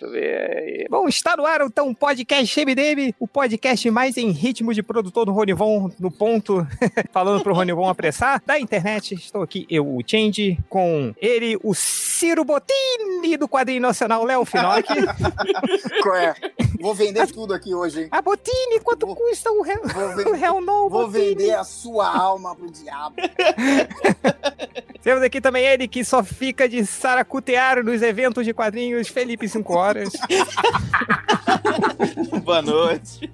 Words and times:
Deixa 0.00 0.06
eu 0.06 0.10
ver. 0.10 0.86
Bom, 0.88 1.06
está 1.08 1.36
no 1.36 1.44
ar 1.44 1.60
então 1.60 1.90
o 1.90 1.94
podcast 1.94 2.64
MDM, 2.64 3.14
o 3.20 3.28
podcast 3.28 3.90
mais 3.90 4.16
em 4.16 4.30
ritmo 4.30 4.72
de 4.72 4.82
produtor 4.82 5.26
do 5.26 5.32
Ronivon, 5.32 5.90
no 6.00 6.10
ponto, 6.10 6.66
falando 7.12 7.42
pro 7.42 7.54
Ronivon 7.54 7.86
apressar, 7.86 8.42
da 8.46 8.58
internet. 8.58 9.14
Estou 9.14 9.42
aqui, 9.42 9.66
eu, 9.68 9.86
o 9.86 10.00
Change, 10.06 10.58
com 10.70 11.14
ele, 11.20 11.58
o 11.62 11.74
Ciro 11.74 12.44
Bottini 12.44 13.36
do 13.36 13.46
quadrinho 13.46 13.82
nacional, 13.82 14.24
Léo 14.24 14.46
Finock. 14.46 14.88
Qual 16.02 16.16
é? 16.16 16.34
Vou 16.80 16.94
vender 16.94 17.26
tudo 17.26 17.52
aqui 17.52 17.74
hoje, 17.74 18.02
hein? 18.04 18.08
A 18.10 18.22
Bottini, 18.22 18.80
quanto 18.82 19.06
Vou- 19.06 19.14
custa 19.16 19.50
o 19.50 19.60
réu, 19.62 19.82
Vou, 19.84 20.32
o 20.32 20.36
réu 20.36 20.60
novo? 20.62 20.88
vou 20.88 21.08
vender 21.08 21.52
a 21.52 21.64
sua 21.64 22.08
alma 22.08 22.56
pro 22.56 22.70
diabo. 22.70 23.16
Temos 25.02 25.22
aqui 25.22 25.40
também 25.40 25.64
ele 25.64 25.88
que 25.88 26.04
só 26.04 26.22
fica 26.22 26.68
de 26.68 26.84
saracutear 26.84 27.82
nos 27.82 28.02
eventos 28.02 28.44
de 28.44 28.52
quadrinhos, 28.52 29.08
Felipe 29.08 29.48
5 29.48 29.72
horas. 29.74 29.89
Boa 32.44 32.62
noite. 32.62 33.30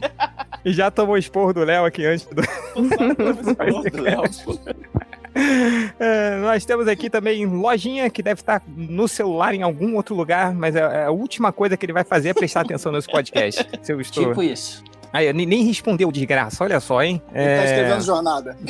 e 0.64 0.72
já 0.72 0.90
tomou 0.90 1.16
esporro 1.16 1.52
do 1.52 1.64
Léo 1.64 1.84
aqui 1.84 2.04
antes 2.04 2.26
do. 2.26 2.42
É, 6.00 6.36
nós 6.38 6.64
temos 6.64 6.88
aqui 6.88 7.10
também 7.10 7.44
lojinha 7.44 8.08
que 8.08 8.22
deve 8.22 8.40
estar 8.40 8.62
no 8.74 9.06
celular 9.06 9.54
em 9.54 9.62
algum 9.62 9.94
outro 9.94 10.14
lugar, 10.14 10.54
mas 10.54 10.74
é, 10.74 10.78
é 10.80 11.04
a 11.04 11.10
última 11.10 11.52
coisa 11.52 11.76
que 11.76 11.84
ele 11.84 11.92
vai 11.92 12.04
fazer 12.04 12.30
é 12.30 12.34
prestar 12.34 12.62
atenção 12.62 12.90
nesse 12.90 13.06
podcast. 13.06 13.68
Se 13.82 13.92
eu 13.92 14.00
estou. 14.00 14.28
Tipo 14.28 14.42
isso. 14.42 14.82
Aí, 15.12 15.30
nem, 15.32 15.62
respondeu 15.64 16.10
desgraça, 16.10 16.64
olha 16.64 16.80
só, 16.80 17.02
hein? 17.02 17.20
Ele 17.34 17.44
tá 17.44 17.50
É, 17.50 17.64
escrevendo 17.66 18.00
jornada. 18.02 18.56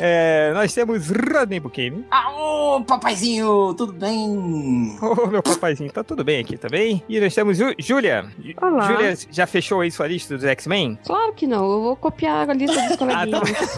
é, 0.00 0.52
nós 0.54 0.72
temos 0.72 1.08
Rodney 1.10 1.60
Buchanan. 1.60 2.02
Aô, 2.10 2.82
papaizinho, 2.86 3.74
tudo 3.74 3.92
bem? 3.92 4.96
Ô, 5.00 5.26
meu 5.26 5.42
papaizinho, 5.42 5.90
tá 5.92 6.02
tudo 6.04 6.24
bem 6.24 6.40
aqui 6.40 6.56
também. 6.56 7.02
E 7.08 7.20
nós 7.20 7.34
temos 7.34 7.58
Júlia. 7.78 8.26
Ju- 8.42 8.54
Olá. 8.60 8.86
Júlia, 8.86 9.14
já 9.30 9.46
fechou 9.46 9.80
aí 9.80 9.90
sua 9.90 10.06
lista 10.06 10.34
dos 10.36 10.44
X-Men? 10.44 10.98
Claro 11.06 11.32
que 11.32 11.46
não, 11.46 11.70
eu 11.70 11.82
vou 11.82 11.96
copiar 11.96 12.48
a 12.48 12.54
lista 12.54 12.80
dos 12.88 12.96
coleguinhas. 12.96 13.76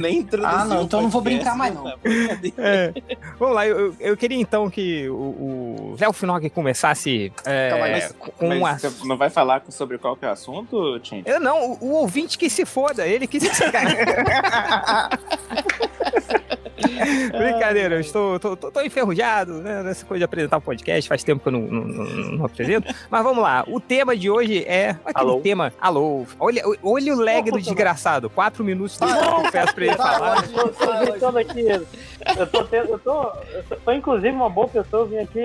Nem 0.00 0.18
introduziu 0.18 0.58
Ah, 0.58 0.64
não, 0.64 0.82
então 0.82 1.02
não 1.02 1.08
vou 1.08 1.20
brincar 1.20 1.56
mais, 1.56 1.74
não. 1.74 1.84
tá? 1.84 1.94
É. 2.58 2.92
Vamos 3.38 3.54
lá, 3.54 3.66
eu, 3.66 3.94
eu- 4.00 4.16
queria 4.16 4.38
então 4.40 4.70
que 4.70 5.08
o, 5.08 5.14
o 5.14 5.96
Léo 6.00 6.12
Finog 6.12 6.48
começasse 6.50 7.32
é, 7.44 7.70
Calma 7.70 7.88
Mas, 7.88 8.12
com 8.12 8.48
mas 8.48 8.58
uma. 8.58 8.78
você 8.78 9.06
não 9.06 9.16
vai 9.16 9.28
falar 9.30 9.62
sobre 9.68 9.98
qual 9.98 10.16
que 10.16 10.24
é 10.24 10.28
o 10.28 10.32
assunto, 10.32 10.98
Tim? 11.00 11.22
Eu 11.26 11.40
não, 11.40 11.72
o, 11.72 11.78
o 11.80 11.90
ouvinte 11.94 12.38
que 12.38 12.48
se 12.48 12.64
foda, 12.64 13.06
ele 13.06 13.26
que 13.26 13.40
se 13.40 13.48
Brincadeira, 17.38 17.96
eu 17.96 18.00
estou 18.00 18.38
tô, 18.38 18.56
tô- 18.56 18.70
tô 18.70 18.80
enferrujado 18.82 19.54
né, 19.54 19.82
nessa 19.82 20.04
coisa 20.04 20.18
de 20.20 20.24
apresentar 20.24 20.58
o 20.58 20.60
podcast, 20.60 21.08
faz 21.08 21.22
tempo 21.24 21.42
que 21.42 21.48
eu 21.48 21.52
não, 21.52 21.60
não- 21.60 21.84
não- 21.84 22.04
não 22.38 22.44
apresento. 22.46 22.92
Mas 23.10 23.22
vamos 23.22 23.42
lá, 23.42 23.64
o 23.66 23.80
tema 23.80 24.16
de 24.16 24.30
hoje 24.30 24.64
é 24.66 24.90
aquele 25.04 25.30
Alô? 25.30 25.40
tema. 25.40 25.72
Alô, 25.80 26.26
olha, 26.38 26.62
olha 26.82 27.14
o 27.14 27.20
lag 27.20 27.50
do 27.50 27.60
desgraçado, 27.60 28.28
quatro 28.30 28.62
minutos 28.64 28.98
de 28.98 29.04
eu 29.08 29.50
peço 29.50 29.74
pra 29.74 29.84
ele 29.84 29.96
falar. 29.96 30.42
vai, 30.42 30.62
Eu 30.64 30.68
tô 30.72 30.86
vai, 30.86 31.06
gritando 31.06 31.38
aqui. 31.38 31.64
Eu 32.36 32.46
tô, 32.46 32.64
tendo, 32.64 32.88
eu, 32.90 32.98
tô, 32.98 33.22
eu 33.22 33.62
tô, 33.84 33.92
inclusive, 33.92 34.30
uma 34.30 34.48
boa 34.50 34.66
pessoa. 34.68 35.02
Eu 35.02 35.06
vim 35.06 35.18
aqui 35.18 35.40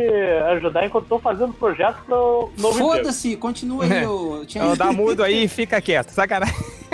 ajudar 0.53 0.86
enquanto 0.86 1.08
tô 1.08 1.19
fazendo 1.19 1.53
projeto 1.53 1.97
pro 2.05 2.52
novo. 2.58 2.77
Foda-se, 2.77 3.36
continua 3.36 3.83
aí, 3.86 4.05
ô 4.05 4.44
Então, 4.44 4.75
dá 4.77 4.91
mudo 4.91 5.23
aí 5.23 5.44
e 5.44 5.47
fica 5.47 5.80
quieto, 5.81 6.09
sacanagem. 6.09 6.55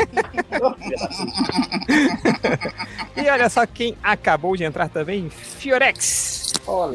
E 3.15 3.29
olha 3.29 3.49
só 3.49 3.65
quem 3.65 3.95
acabou 4.03 4.55
de 4.55 4.63
entrar 4.63 4.89
também, 4.89 5.29
Fiorex. 5.29 6.53
Olá, 6.67 6.91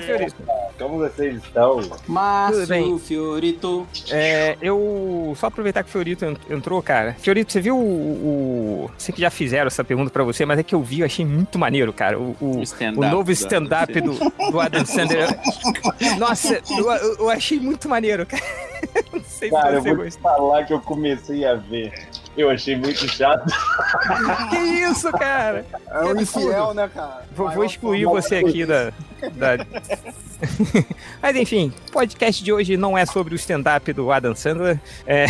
Fiorito. 0.00 0.36
como 0.78 0.98
vocês 0.98 1.36
estão? 1.42 1.80
Márcio 2.06 2.66
bem. 2.68 2.98
Fiorito. 2.98 3.86
É, 4.10 4.56
eu 4.62 5.34
só 5.36 5.48
aproveitar 5.48 5.82
que 5.82 5.88
o 5.88 5.92
Fiorito 5.92 6.24
ent- 6.24 6.38
entrou, 6.50 6.80
cara. 6.80 7.14
Fiorito, 7.18 7.52
você 7.52 7.60
viu 7.60 7.76
o, 7.76 7.80
o- 8.86 8.90
Sei 8.96 9.12
que 9.12 9.20
já 9.20 9.30
fizeram 9.30 9.66
essa 9.66 9.82
pergunta 9.82 10.10
pra 10.10 10.22
você, 10.22 10.46
mas 10.46 10.58
é 10.60 10.62
que 10.62 10.74
eu 10.74 10.80
vi, 10.82 11.00
eu 11.00 11.06
achei 11.06 11.24
muito 11.26 11.58
maneiro, 11.58 11.92
cara. 11.92 12.18
O, 12.20 12.36
o- 12.40 12.62
o 12.96 13.10
novo 13.10 13.32
stand-up 13.32 13.98
do, 14.00 14.12
do 14.50 14.60
Adam 14.60 14.84
Sandler. 14.84 15.28
Nossa, 16.18 16.60
eu, 16.70 16.90
eu- 16.92 17.16
eu 17.18 17.30
achei 17.30 17.58
muito 17.58 17.88
maneiro, 17.88 18.26
cara. 18.26 18.42
Não 19.12 19.22
sei 19.24 19.50
Cara, 19.50 19.76
eu 19.76 19.82
se 19.82 19.88
você 19.88 19.94
vou 19.94 20.04
te 20.04 20.04
gostou. 20.10 20.22
falar 20.22 20.64
que 20.64 20.72
eu 20.72 20.80
comecei 20.80 21.44
a 21.46 21.54
ver. 21.54 21.92
Eu 22.40 22.50
achei 22.50 22.74
muito 22.76 23.06
chato. 23.08 23.44
Que 24.50 24.56
isso, 24.56 25.10
cara? 25.12 25.64
É 25.90 26.04
um 26.04 26.20
infiel, 26.20 26.72
né, 26.74 26.88
cara? 26.92 27.24
Vou, 27.36 27.50
vou 27.50 27.64
excluir 27.64 28.04
você 28.06 28.36
aqui 28.36 28.64
da. 28.64 28.90
da- 29.32 29.66
Mas 31.22 31.36
enfim, 31.36 31.70
o 31.88 31.92
podcast 31.92 32.42
de 32.42 32.50
hoje 32.52 32.76
não 32.76 32.96
é 32.96 33.04
sobre 33.04 33.34
o 33.34 33.36
stand-up 33.36 33.92
do 33.92 34.10
Adam 34.10 34.34
Sandler, 34.34 34.80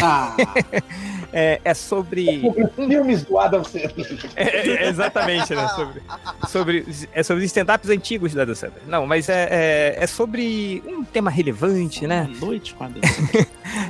Ah, 0.03 0.37
é, 1.33 1.61
é 1.65 1.75
sobre. 1.75 2.41
Filmes 2.77 3.25
do 3.25 3.39
Adam 3.39 3.65
Sandler. 3.65 4.19
é, 4.37 4.69
é, 4.85 4.89
exatamente, 4.89 5.53
né? 5.55 5.67
Sobre, 5.69 6.03
sobre, 6.49 6.87
é 7.13 7.23
sobre 7.25 7.43
os 7.45 7.47
stand-ups 7.51 7.91
antigos 7.91 8.33
do 8.35 8.41
Adam 8.41 8.55
Sandler. 8.55 8.83
Não, 8.87 9.05
mas 9.07 9.29
é, 9.29 9.49
é, 9.51 9.97
é 10.05 10.07
sobre 10.07 10.81
um 10.87 11.03
tema 11.03 11.31
relevante, 11.31 12.07
né? 12.07 12.31
Noite, 12.41 12.73
quadro. 12.75 13.01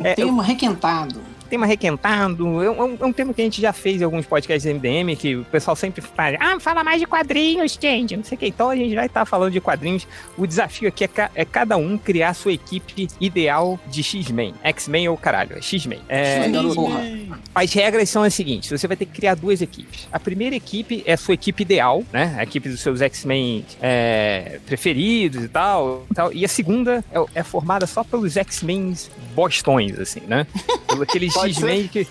É, 0.03 0.15
tema 0.15 0.43
requentado. 0.43 1.21
Tema 1.50 1.66
requentado. 1.66 2.62
É 2.62 2.71
um, 2.71 2.97
é 3.00 3.05
um 3.05 3.12
tema 3.12 3.34
que 3.34 3.41
a 3.43 3.44
gente 3.44 3.61
já 3.61 3.72
fez 3.72 4.00
em 4.00 4.05
alguns 4.05 4.25
podcasts 4.25 4.65
MDM, 4.72 5.15
que 5.16 5.37
o 5.37 5.44
pessoal 5.44 5.77
sempre 5.77 6.00
fala, 6.00 6.37
ah, 6.41 6.59
fala 6.61 6.83
mais 6.84 7.00
de 7.00 7.06
quadrinhos, 7.06 7.77
gente, 7.81 8.16
não 8.16 8.25
sei 8.25 8.37
o 8.37 8.38
que. 8.38 8.47
Então 8.47 8.71
a 8.71 8.77
gente 8.77 8.94
vai 8.94 9.06
estar 9.06 9.25
falando 9.27 9.53
de 9.53 9.60
quadrinhos. 9.60 10.06
O 10.39 10.47
desafio 10.47 10.89
aqui 10.89 11.05
é, 11.05 11.09
ca- 11.09 11.31
é 11.34 11.44
cada 11.44 11.77
um 11.77 11.99
criar 11.99 12.33
sua 12.34 12.53
equipe 12.53 13.09
ideal 13.21 13.78
de 13.89 14.03
X-Men. 14.03 14.55
X-Men 14.62 15.09
ou 15.09 15.16
caralho, 15.16 15.56
é 15.59 15.60
X-Men. 15.60 16.00
É, 16.09 16.47
e- 16.49 17.31
as 17.55 17.72
regras 17.72 18.09
são 18.09 18.22
as 18.22 18.33
seguintes: 18.34 18.71
você 18.71 18.87
vai 18.87 18.97
ter 18.97 19.06
que 19.06 19.12
criar 19.12 19.34
duas 19.34 19.60
equipes. 19.60 20.09
A 20.12 20.19
primeira 20.21 20.55
equipe 20.56 21.03
é 21.05 21.15
a 21.15 21.16
sua 21.16 21.34
equipe 21.34 21.62
ideal, 21.62 22.03
né? 22.12 22.34
A 22.39 22.43
equipe 22.44 22.69
dos 22.69 22.81
seus 22.81 23.00
X-Men 23.03 23.65
é, 23.83 24.60
preferidos 24.66 25.44
e 25.44 25.49
tal, 25.49 26.06
tal. 26.15 26.33
E 26.33 26.44
a 26.44 26.49
segunda 26.49 27.05
é, 27.12 27.41
é 27.41 27.43
formada 27.43 27.87
só 27.87 28.05
pelos 28.05 28.37
X-Men 28.37 28.94
bostões, 29.34 29.99
assim, 29.99 30.21
né? 30.28 30.47
Aqueles 31.00 31.37
X-Men 31.49 31.89
que. 31.89 32.06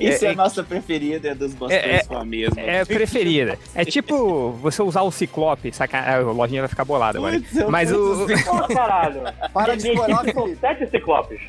Isso 0.00 0.24
é, 0.24 0.28
É- 0.28 0.30
a 0.30 0.34
nossa 0.34 0.62
preferida, 0.62 1.28
é 1.28 1.34
dos 1.34 1.52
É- 1.52 1.56
bastões 1.56 1.82
é- 1.84 2.04
com 2.04 2.16
a 2.16 2.24
mesma. 2.24 2.60
É 2.60 2.84
preferida. 2.84 3.58
É 3.74 3.84
tipo 3.84 4.50
você 4.52 4.82
usar 4.82 5.02
o 5.02 5.10
Ciclope, 5.10 5.72
saca? 5.74 5.98
A 5.98 6.18
lojinha 6.20 6.62
vai 6.62 6.68
ficar 6.68 6.84
bolada 6.84 7.18
agora. 7.18 7.38
Putz, 7.40 7.68
Mas 7.68 7.92
o. 7.92 8.26
Caralho. 8.72 9.22
Para 9.52 9.76
de 9.76 9.88
explorar, 9.88 10.24
Felipe. 10.24 10.56
sete 10.60 10.86
ciclopes. 10.90 11.40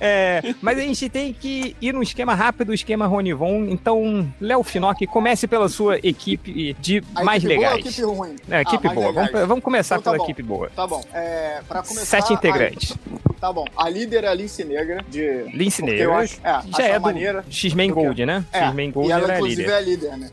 É, 0.00 0.42
mas 0.60 0.78
a 0.78 0.80
gente 0.82 1.08
tem 1.08 1.32
que 1.32 1.76
ir 1.80 1.92
num 1.92 2.02
esquema 2.02 2.34
rápido, 2.34 2.72
esquema 2.74 3.06
Ronivon. 3.06 3.66
Então, 3.68 4.26
Léo 4.40 4.62
Finock, 4.62 5.06
comece 5.06 5.46
pela 5.46 5.68
sua 5.68 5.98
equipe 6.02 6.74
de 6.80 7.02
A 7.14 7.22
mais 7.22 7.44
equipe 7.44 7.56
boa 7.60 7.70
legais. 7.74 7.86
equipe 7.86 8.02
ruim? 8.06 8.36
Não, 8.48 8.58
equipe 8.58 8.88
Ah, 8.88 8.92
boa. 8.94 9.12
Vamos, 9.12 9.30
vamos 9.48 9.64
começar 9.64 9.96
Então 9.96 10.04
tá 10.04 10.10
pela 10.12 10.18
bom. 10.18 10.24
equipe 10.24 10.42
boa. 10.42 10.70
Tá 10.74 10.86
bom. 10.86 11.02
É, 11.12 11.60
pra 11.68 11.82
começar. 11.82 12.04
Sete 12.06 12.32
integrantes. 12.32 12.92
a- 12.92 13.35
tá 13.46 13.52
bom. 13.52 13.64
A 13.76 13.88
líder 13.88 14.24
é 14.24 14.28
a 14.28 14.34
Lince 14.34 14.64
Negra, 14.64 15.04
de. 15.08 15.42
Lince 15.54 15.82
Negra. 15.82 16.02
eu 16.04 16.14
acho- 16.14 16.40
é, 16.42 16.60
Já 16.76 16.84
é 16.84 16.98
maneira. 16.98 17.44
X-Men? 17.50 17.90
Gold, 17.92 18.26
né? 18.26 18.44
É, 18.52 18.58
X-Men 18.64 18.90
Gold 18.90 19.08
e 19.08 19.12
ela, 19.12 19.32
a 19.32 19.36
inclusive, 19.36 19.62
líder. 19.62 19.72
é 19.72 19.76
a 19.76 19.80
líder, 19.80 20.16
né? 20.18 20.30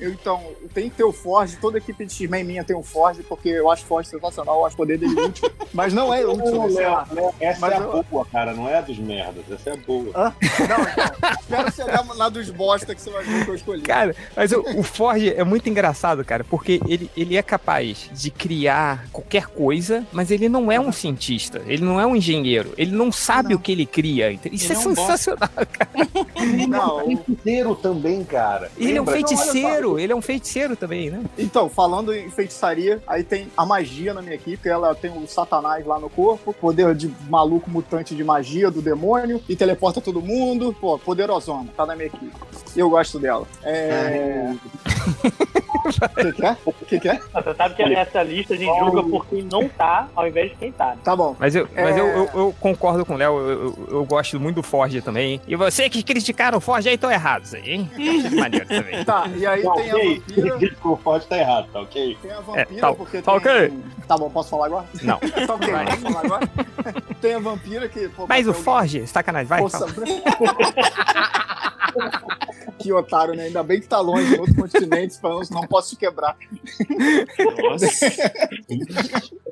Eu, 0.00 0.10
então, 0.12 0.42
tem 0.74 0.88
que 0.90 0.96
ter 0.96 1.04
o 1.04 1.12
Forge, 1.12 1.56
toda 1.56 1.76
a 1.76 1.80
equipe 1.80 2.04
de 2.04 2.12
X-Men 2.12 2.44
minha 2.44 2.64
tem 2.64 2.74
o 2.76 2.82
Forge, 2.82 3.22
porque 3.22 3.48
eu 3.48 3.70
acho 3.70 3.84
o 3.84 3.86
Forge 3.86 4.08
sensacional, 4.08 4.58
eu 4.60 4.66
acho 4.66 4.74
o 4.74 4.76
poder 4.78 4.98
dele 4.98 5.14
útil. 5.20 5.50
Mas 5.72 5.92
não 5.92 6.12
é 6.12 6.24
útil, 6.24 6.62
né? 6.64 6.70
sei 6.70 6.86
lá. 6.86 7.06
Essa 7.40 7.60
Mas 7.60 7.72
é 7.72 7.76
a 7.76 7.80
eu- 7.80 8.04
boa, 8.10 8.26
cara, 8.26 8.52
não 8.54 8.68
é 8.68 8.76
a 8.78 8.80
dos 8.80 8.98
merdas. 8.98 9.44
Essa 9.50 9.70
é 9.70 9.72
a 9.74 9.76
boa. 9.76 10.12
Não, 10.12 10.32
então, 10.64 11.66
espero 11.68 12.06
na- 12.08 12.14
na 12.14 12.28
dos 12.28 12.50
bosta 12.50 12.94
que 12.94 13.00
você 13.00 13.10
vai 13.10 13.22
ver 13.24 13.44
que 13.44 13.50
eu 13.50 13.54
escolhi. 13.54 13.82
Cara, 13.82 14.14
mas 14.36 14.52
o, 14.52 14.60
o 14.78 14.82
Forge 14.82 15.32
é 15.34 15.44
muito 15.44 15.68
engraçado, 15.68 16.24
cara, 16.24 16.44
porque 16.44 16.80
ele, 16.86 17.10
ele 17.16 17.36
é 17.36 17.42
capaz 17.42 18.08
de 18.12 18.30
criar 18.30 19.06
qualquer 19.12 19.46
coisa, 19.46 20.04
mas 20.12 20.30
ele 20.30 20.48
não 20.48 20.70
é 20.70 20.78
um 20.78 20.92
cientista, 20.92 21.62
ele 21.66 21.82
não 21.84 22.00
é 22.00 22.06
um 22.06 22.14
engenheiro, 22.22 22.72
ele 22.78 22.92
não 22.92 23.10
sabe 23.10 23.50
Não. 23.50 23.56
o 23.56 23.60
que 23.60 23.72
ele 23.72 23.84
cria. 23.86 24.30
Isso 24.30 24.72
Ele 24.72 24.72
é 24.72 24.76
é 24.76 24.78
um 24.88 24.94
bosta. 24.94 25.16
sensacional. 25.16 25.50
Não, 26.68 26.98
o- 27.04 27.16
Feiticeiro 27.16 27.74
também, 27.74 28.24
cara. 28.24 28.70
Ele 28.76 28.90
é 28.96 29.00
um 29.00 29.04
Lembra? 29.04 29.14
feiticeiro, 29.14 29.98
ele 29.98 30.12
é 30.12 30.16
um 30.16 30.22
feiticeiro 30.22 30.74
também, 30.76 31.10
né? 31.10 31.22
Então, 31.38 31.68
falando 31.68 32.12
em 32.14 32.30
feitiçaria, 32.30 33.02
aí 33.06 33.22
tem 33.22 33.48
a 33.56 33.64
magia 33.66 34.12
na 34.14 34.22
minha 34.22 34.34
equipe, 34.34 34.68
ela 34.68 34.94
tem 34.94 35.10
o 35.10 35.26
satanás 35.26 35.84
lá 35.86 35.98
no 35.98 36.08
corpo, 36.10 36.52
poder 36.52 36.94
de 36.94 37.12
maluco 37.28 37.70
mutante 37.70 38.14
de 38.14 38.22
magia 38.24 38.70
do 38.70 38.80
demônio, 38.82 39.40
e 39.48 39.54
teleporta 39.56 40.00
todo 40.00 40.20
mundo, 40.20 40.74
pô, 40.80 40.98
poderosona, 40.98 41.68
tá 41.76 41.84
na 41.86 41.94
minha 41.94 42.06
equipe. 42.06 42.32
Eu 42.76 42.88
gosto 42.90 43.18
dela. 43.18 43.46
É... 43.62 44.52
que, 46.16 46.32
que 46.32 46.46
é? 46.46 46.56
O 46.64 46.72
que, 46.72 47.00
que 47.00 47.08
é? 47.08 47.20
Você 47.34 47.54
sabe 47.54 47.74
que 47.74 47.82
essa 47.82 48.22
lista 48.22 48.54
a 48.54 48.56
gente 48.56 48.78
julga 48.78 49.02
por 49.02 49.26
quem 49.26 49.42
não 49.42 49.68
tá, 49.68 50.08
ao 50.14 50.26
invés 50.26 50.50
de 50.50 50.56
quem 50.56 50.72
tá. 50.72 50.96
Tá 51.02 51.14
bom. 51.16 51.36
Mas, 51.38 51.54
eu, 51.54 51.68
mas 51.74 51.96
É. 51.96 52.00
eu, 52.00 52.01
eu, 52.06 52.30
eu 52.34 52.54
concordo 52.60 53.04
com 53.06 53.14
o 53.14 53.16
Léo, 53.16 53.38
eu, 53.38 53.48
eu, 53.50 53.88
eu 53.90 54.04
gosto 54.04 54.38
muito 54.40 54.56
do 54.56 54.62
Forge 54.62 55.00
também. 55.02 55.40
E 55.46 55.56
você 55.56 55.88
que 55.88 56.02
criticaram 56.02 56.58
o 56.58 56.60
Forge 56.60 56.88
aí 56.88 56.94
estão 56.94 57.10
errados 57.10 57.54
aí, 57.54 57.70
hein? 57.70 57.90
Maneiro 58.38 58.66
também. 58.66 59.04
Tá, 59.04 59.28
e 59.36 59.46
aí 59.46 59.62
Tá 59.62 59.72
tem 59.74 59.90
a 59.90 59.94
ok. 59.96 60.18
vampira. 60.20 60.76
O 60.84 60.96
Ford 60.96 61.24
tá 61.24 61.38
errado, 61.38 61.68
tá 61.72 61.80
ok? 61.80 62.18
Tem 62.20 62.30
a 62.30 62.40
vampira, 62.40 62.80
tá- 62.80 62.94
porque 62.94 63.22
tá 63.22 63.40
tem... 63.40 63.52
ok. 63.52 63.72
Tá 64.08 64.16
bom, 64.18 64.30
posso 64.30 64.50
falar 64.50 64.66
agora? 64.66 64.86
Não. 65.02 65.18
tá 65.46 65.54
ok, 65.54 65.70
Vai. 65.72 65.84
posso 65.86 66.00
falar 66.00 66.20
agora? 66.24 66.48
tem 67.20 67.34
a 67.34 67.38
vampira 67.38 67.88
que... 67.88 68.08
Pô, 68.08 68.26
Mas 68.26 68.46
o 68.48 68.52
Forge, 68.54 69.06
sacanagem, 69.06 69.46
vai. 69.48 69.60
Força 69.60 69.86
fala. 69.88 70.06
que 72.78 72.92
otário, 72.92 73.34
né? 73.34 73.44
Ainda 73.44 73.62
bem 73.62 73.80
que 73.80 73.86
tá 73.86 74.00
longe, 74.00 74.34
em 74.34 74.38
outro 74.40 74.54
continente, 74.54 75.18
falando, 75.20 75.48
não 75.50 75.66
posso 75.66 75.90
te 75.90 75.96
quebrar. 75.96 76.36
Nossa. 77.62 77.86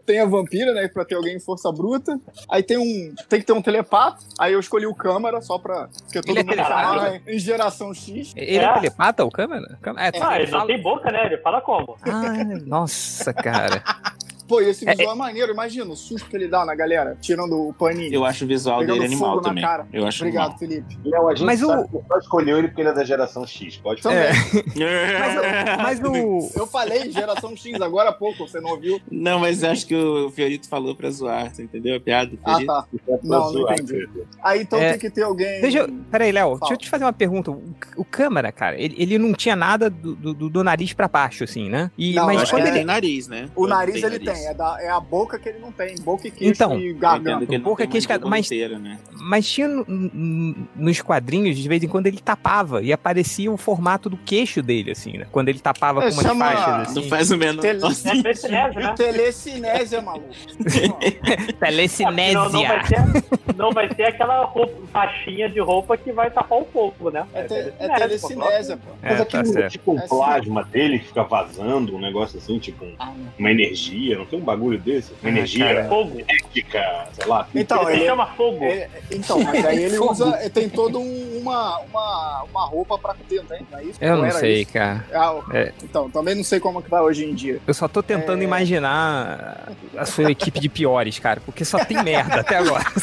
Tem 0.07 0.21
a 0.21 0.25
vampira, 0.27 0.73
né? 0.73 0.89
Pra 0.89 1.05
ter 1.05 1.15
alguém 1.15 1.37
em 1.37 1.41
força 1.41 1.71
bruta. 1.71 2.19
Aí 2.49 2.63
tem 2.63 2.79
um. 2.79 3.15
Tem 3.29 3.41
que 3.41 3.47
ter 3.47 3.53
um 3.53 3.63
telepata. 3.63 4.19
Aí 4.39 4.53
eu 4.53 4.61
escolhi 4.61 4.87
o 4.87 4.95
câmara, 4.95 5.41
só 5.41 5.59
pra. 5.59 5.89
Porque 6.05 6.21
todo 6.21 6.31
Ele 6.31 6.41
é 6.41 6.43
mundo 6.43 6.51
telepata? 6.53 6.81
chamava 6.83 7.21
em 7.27 7.39
geração 7.39 7.93
X. 7.95 8.33
Ele 8.37 8.59
é, 8.59 8.65
É. 8.65 8.73
telepata, 8.75 9.25
o 9.25 9.31
câmera? 9.31 9.79
Câmera- 9.83 10.07
É, 10.17 10.21
Ah, 10.23 10.35
ele 10.35 10.45
ele 10.45 10.53
não 10.53 10.59
fala- 10.59 10.67
tem 10.73 10.83
boca, 10.83 11.11
né? 11.13 11.27
Ele 11.27 11.39
fala 11.39 11.61
como? 11.61 11.97
Ah, 12.03 12.33
nossa, 12.67 13.33
cara. 13.33 13.83
Pô, 14.51 14.61
e 14.61 14.69
esse 14.69 14.85
visual 14.85 15.13
é, 15.15 15.17
maneiro, 15.17 15.53
imagina 15.53 15.89
o 15.93 15.95
susto 15.95 16.29
que 16.29 16.35
ele 16.37 16.49
dá 16.49 16.65
na 16.67 16.75
galera, 16.75 17.17
tirando 17.21 17.69
o 17.69 17.73
paninho. 17.73 18.13
Eu 18.13 18.25
acho 18.25 18.45
o 18.45 18.49
visual 18.49 18.81
dele 18.81 18.93
fogo 18.95 19.05
animal 19.05 19.37
na 19.37 19.43
também. 19.43 19.63
cara. 19.65 19.87
Eu 19.93 20.05
acho 20.05 20.25
Obrigado, 20.25 20.59
Felipe. 20.59 20.99
Léo, 21.05 21.29
a 21.29 21.35
gente 21.37 21.47
Mas 21.47 21.63
o- 21.63 21.69
sabe 21.69 21.89
que 21.89 21.99
só 22.09 22.19
escolheu 22.19 22.59
ele 22.59 22.67
porque 22.67 22.81
ele 22.81 22.89
é 22.89 22.93
da 22.93 23.05
geração 23.05 23.47
X. 23.47 23.77
Pode 23.77 24.03
Também. 24.03 24.19
É. 24.19 24.31
animal. 24.31 25.79
Mas 25.83 26.01
o. 26.01 26.51
Eu 26.59 26.67
falei 26.67 27.11
geração 27.13 27.57
X 27.57 27.81
agora 27.81 28.11
há 28.11 28.13
pouco, 28.13 28.47
você 28.49 28.61
não 28.61 28.71
ouviu? 28.71 29.01
Não, 29.11 29.39
mas 29.39 29.63
acho 29.63 29.87
que 29.87 29.95
o 29.95 30.31
Fiorito 30.31 30.69
falou 30.69 30.97
pra 30.97 31.09
zoar, 31.11 31.55
você 31.55 31.63
entendeu 31.63 31.97
a 31.97 32.01
piada? 32.01 32.31
do 32.33 32.39
Ah, 32.45 32.59
tá. 32.65 32.85
Não, 33.23 33.53
não 33.53 33.73
entendi. 33.73 34.09
Aí 34.43 34.63
então 34.63 34.81
É. 34.81 34.91
tem 34.91 34.99
que 34.99 35.11
ter 35.11 35.23
alguém. 35.23 35.61
Deixa 35.61 35.79
eu. 35.79 35.89
Peraí, 36.11 36.33
Léo, 36.33 36.59
deixa 36.59 36.75
eu 36.75 36.79
te 36.79 36.91
fazer 36.91 37.05
uma 37.05 37.13
pergunta. 37.13 37.51
O, 37.53 37.63
o 37.97 38.05
câmera, 38.05 38.51
cara, 38.51 38.77
ele, 38.81 38.97
ele 38.99 39.17
não 39.17 39.33
tinha 39.33 39.55
nada 39.55 39.89
do, 39.89 40.15
do, 40.17 40.51
do 40.51 40.65
nariz 40.65 40.93
pra 40.93 41.07
baixo, 41.07 41.45
assim, 41.45 41.69
né? 41.69 41.91
E, 41.97 42.15
Não, 42.15 42.27
mas 42.27 42.43
acho 42.43 42.51
que 42.51 42.57
quando 42.59 42.67
ele 42.67 42.77
tem 42.77 42.85
nariz, 42.85 43.29
né? 43.29 43.49
O 43.55 43.63
não 43.63 43.69
nariz 43.77 43.97
ele 44.03 44.19
nariz? 44.19 44.40
Tem, 44.41 44.47
é, 44.49 44.55
da- 44.55 44.77
é 44.81 44.89
a 44.89 45.01
boca 45.01 45.39
que 45.39 45.49
ele 45.49 45.59
não 45.59 45.71
tem. 45.73 45.95
Boca 46.01 46.27
e 46.27 46.31
queixo 46.31 46.53
Então, 46.53 46.79
e 46.79 46.93
garganta. 46.93 47.47
que 47.47 47.59
Boca, 47.59 47.83
tem 47.85 47.91
queixo, 47.93 48.09
mas- 48.27 48.49
né? 48.51 48.99
Mas 49.13 49.49
tinha 49.49 49.69
no- 49.69 49.85
no- 49.87 50.69
nos 50.77 51.01
quadrinhos, 51.03 51.57
de 51.59 51.69
vez 51.69 51.83
em 51.83 51.89
quando 51.89 52.07
ele 52.07 52.19
tapava 52.21 52.83
e 52.83 52.93
aparecia 52.93 53.51
o 53.53 53.57
formato 53.57 54.09
do 54.09 54.17
queixo 54.17 54.63
dele, 54.63 54.91
assim, 54.93 55.19
né? 55.19 55.27
Quando 55.31 55.49
ele 55.49 55.59
tapava 55.61 56.01
É, 56.01 56.09
com 56.09 56.15
umas 56.15 56.23
chama- 56.27 56.45
faixas, 56.53 56.89
assim. 56.91 57.01
Não 57.01 57.09
faz 57.09 57.31
o 57.31 57.37
menor 57.37 57.61
Tele- 57.61 57.81
É 57.85 58.81
né? 58.81 58.95
Telecinésia, 58.97 60.01
maluco. 60.01 60.29
Telecinésia. 61.61 62.35
Não, 62.35 62.51
não, 62.51 62.63
vai 62.67 62.87
ser, 62.87 63.55
não 63.57 63.71
vai 63.73 63.95
ser 63.95 64.03
aquela 64.05 64.45
roupa, 64.45 64.73
faixinha 64.93 65.49
de 65.49 65.61
roupa 65.61 65.97
que 65.97 66.13
vai 66.13 66.31
tapar 66.31 66.59
o 66.59 66.65
fogo, 66.65 67.11
né? 67.11 67.27
É, 67.35 67.43
te, 67.45 67.55
é 67.55 67.89
telecinésia, 67.99 68.77
pô. 68.77 68.91
É, 69.03 69.11
Mas 69.11 69.17
tá 69.19 69.23
aquilo, 69.39 69.53
certo. 69.55 69.73
tipo, 69.73 69.93
um 69.93 69.99
É, 69.99 70.03
sim. 70.03 70.09
plasma 70.09 70.65
dele 70.65 70.99
que 70.99 71.07
fica 71.07 71.23
vazando, 71.23 71.95
um 71.95 72.01
negócio 72.01 72.39
assim, 72.39 72.59
tipo, 72.59 72.85
um- 72.85 72.97
uma 73.39 73.51
energia, 73.51 74.17
não 74.19 74.27
tem 74.31 74.39
um 74.39 74.43
bagulho 74.45 74.79
desse? 74.79 75.13
Ah, 75.23 75.29
energia 75.29 75.75
cara. 75.75 75.89
Fogo. 75.89 76.21
ética, 76.29 77.07
sei 77.13 77.27
lá. 77.27 77.49
Então, 77.55 77.83
ele 77.91 77.99
ele, 78.01 78.07
chama 78.07 78.27
fogo. 78.29 78.65
é- 78.65 78.89
então, 79.11 79.43
mas 79.43 79.65
aí 79.67 79.83
ele 79.83 79.99
usa, 80.01 80.33
tem 80.51 80.69
todo 80.69 80.99
um- 81.01 81.39
uma, 81.41 81.79
uma, 81.81 82.43
uma 82.51 82.67
roupa 82.67 82.97
pra 82.99 83.15
ter, 83.29 83.43
né? 83.45 83.61
Não 83.71 83.79
é 83.79 83.85
isso? 83.85 83.99
Eu 84.01 84.17
não 84.19 84.25
era 84.25 84.39
sei, 84.39 84.63
isso? 84.63 84.73
cara. 84.73 85.05
Ah, 85.13 85.33
o- 85.35 85.45
É. 85.53 85.73
Então, 85.83 86.09
também 86.11 86.35
não 86.35 86.45
sei 86.45 86.61
como 86.61 86.81
que 86.83 86.89
tá 86.91 87.03
hoje 87.03 87.25
em 87.25 87.35
dia. 87.35 87.61
Eu 87.67 87.75
só 87.75 87.89
tô 87.89 88.03
tentando 88.03 88.41
É. 88.41 88.45
imaginar 88.45 89.73
a 89.97 90.05
sua 90.07 90.31
equipe 90.31 90.61
de 90.61 90.69
piores, 90.69 91.19
cara, 91.19 91.41
porque 91.45 91.65
só 91.65 91.85
tem 91.85 92.03
merda 92.03 92.41
até 92.41 92.57
agora. 92.57 92.85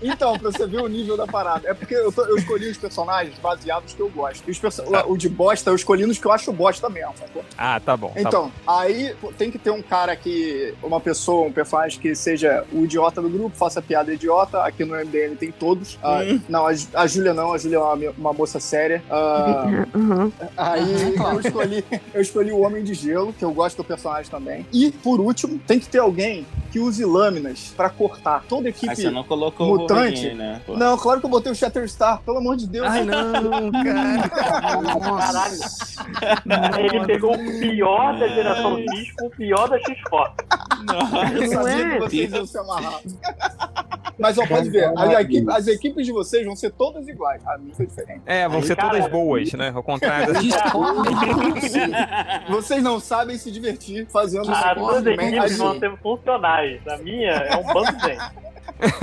Então, 0.00 0.38
pra 0.38 0.50
você 0.52 0.64
ver 0.66 0.80
o 0.80 0.86
nível 0.86 1.16
da 1.16 1.26
parada. 1.26 1.68
É 1.68 1.74
porque 1.74 1.94
eu, 1.94 2.12
tô- 2.12 2.24
eu 2.24 2.36
escolhi 2.36 2.68
os 2.70 2.78
personagens 2.78 3.36
baseados 3.38 3.94
que 3.94 4.00
eu 4.00 4.08
gosto. 4.08 4.48
E 4.48 4.58
Tá. 4.58 5.04
O 5.06 5.16
de 5.16 5.28
bosta, 5.28 5.70
eu 5.70 5.74
escolhi 5.74 6.04
nos 6.06 6.18
que 6.18 6.26
eu 6.26 6.32
acho 6.32 6.52
bosta 6.52 6.88
mesmo, 6.88 7.12
sacou? 7.18 7.44
Ah, 7.56 7.80
tá 7.80 7.96
bom. 7.96 8.08
tá 8.08 8.14
bom. 8.14 8.20
Então, 8.28 8.52
aí 8.66 9.14
pô, 9.20 9.32
tem 9.32 9.50
que 9.50 9.58
ter 9.58 9.70
um 9.70 9.77
cara 9.82 10.14
que. 10.16 10.74
Uma 10.82 11.00
pessoa, 11.00 11.46
um 11.46 11.52
personagem 11.52 11.98
que 12.00 12.14
seja 12.14 12.64
o 12.72 12.84
idiota 12.84 13.20
do 13.20 13.28
grupo, 13.28 13.56
faça 13.56 13.80
piada 13.82 14.12
idiota. 14.12 14.62
Aqui 14.62 14.84
no 14.84 14.94
MDM 14.94 15.36
tem 15.36 15.50
todos. 15.52 15.98
Ah, 16.02 16.20
Não, 16.48 16.66
a, 16.66 16.70
a 16.94 17.06
Júlia 17.06 17.34
não, 17.34 17.52
a 17.52 17.58
Júlia 17.58 17.76
é 17.76 17.80
uma, 17.80 18.10
uma 18.18 18.32
moça 18.32 18.60
séria. 18.60 19.02
Ah, 19.10 19.66
Uhum. 19.94 20.32
Aí 20.56 21.14
eu 21.14 21.40
escolhi, 21.40 21.84
eu 22.14 22.20
escolhi 22.20 22.52
o 22.52 22.60
Homem 22.60 22.84
de 22.84 22.94
Gelo, 22.94 23.32
que 23.32 23.44
eu 23.44 23.52
gosto 23.52 23.78
do 23.78 23.84
personagem 23.84 24.30
também. 24.30 24.66
E, 24.72 24.90
por 24.90 25.20
último, 25.20 25.58
tem 25.66 25.78
que 25.78 25.88
ter 25.88 25.98
alguém 25.98 26.46
que 26.70 26.78
use 26.78 27.04
lâminas 27.04 27.72
pra 27.76 27.88
cortar. 27.88 28.44
Toda 28.48 28.68
equipe. 28.68 28.88
Aí 28.90 28.96
você 28.96 29.10
não 29.10 29.24
colocou 29.24 29.66
Mutante? 29.78 30.28
o 30.28 30.36
né? 30.36 30.60
pô? 30.66 30.76
Não, 30.76 30.96
claro 30.96 31.20
que 31.20 31.26
eu 31.26 31.30
botei 31.30 31.50
o 31.50 31.54
Shatterstar, 31.54 32.20
pelo 32.22 32.38
amor 32.38 32.56
de 32.56 32.66
Deus. 32.66 32.86
Ai, 32.86 33.04
não, 33.04 33.70
cara. 33.72 34.28
Caralho. 35.18 35.58
Ele 36.78 37.06
pegou 37.06 37.34
o 37.34 37.60
pior 37.60 38.18
da 38.18 38.28
geração 38.28 38.78
com 39.18 39.26
o 39.26 39.30
pior 39.30 39.57
da 39.66 39.78
X-Force. 39.78 40.34
Nossa. 40.84 41.34
Eu 41.34 41.40
Não 41.40 41.48
sabia 41.62 41.86
é? 41.86 41.90
que 41.90 41.98
vocês 41.98 42.32
iam 42.32 42.46
se 42.46 42.58
amarrar. 42.58 43.00
Mas, 44.18 44.36
ó, 44.38 44.46
pode 44.46 44.68
ver, 44.70 44.92
as, 44.96 45.12
equipe- 45.20 45.52
as 45.52 45.66
equipes 45.68 46.06
de 46.06 46.12
vocês 46.12 46.44
vão 46.44 46.56
ser 46.56 46.70
todas 46.72 47.06
iguais. 47.08 47.40
A 47.46 47.56
minha 47.58 47.74
foi 47.74 47.86
diferente. 47.86 48.22
É, 48.26 48.48
vão 48.48 48.58
Aí, 48.58 48.64
ser 48.66 48.76
todas 48.76 48.98
cara. 48.98 49.10
boas, 49.10 49.52
né? 49.52 49.72
Ao 49.74 49.82
contrário. 49.82 50.34
Vocês 52.48 52.82
não 52.82 52.98
sabem 53.00 53.36
se 53.38 53.50
divertir 53.50 54.06
fazendo 54.10 54.50
Ah, 54.52 54.72
isso. 54.72 54.80
todas 54.80 54.96
as 54.98 55.06
equipes 55.06 55.58
vão 55.58 55.78
ser 55.78 55.96
funcionais. 55.98 56.80
A 56.88 56.96
minha 56.98 57.30
é 57.30 57.56
um 57.56 57.64
bando 57.72 57.92
de 57.96 58.04
gente. 58.06 58.48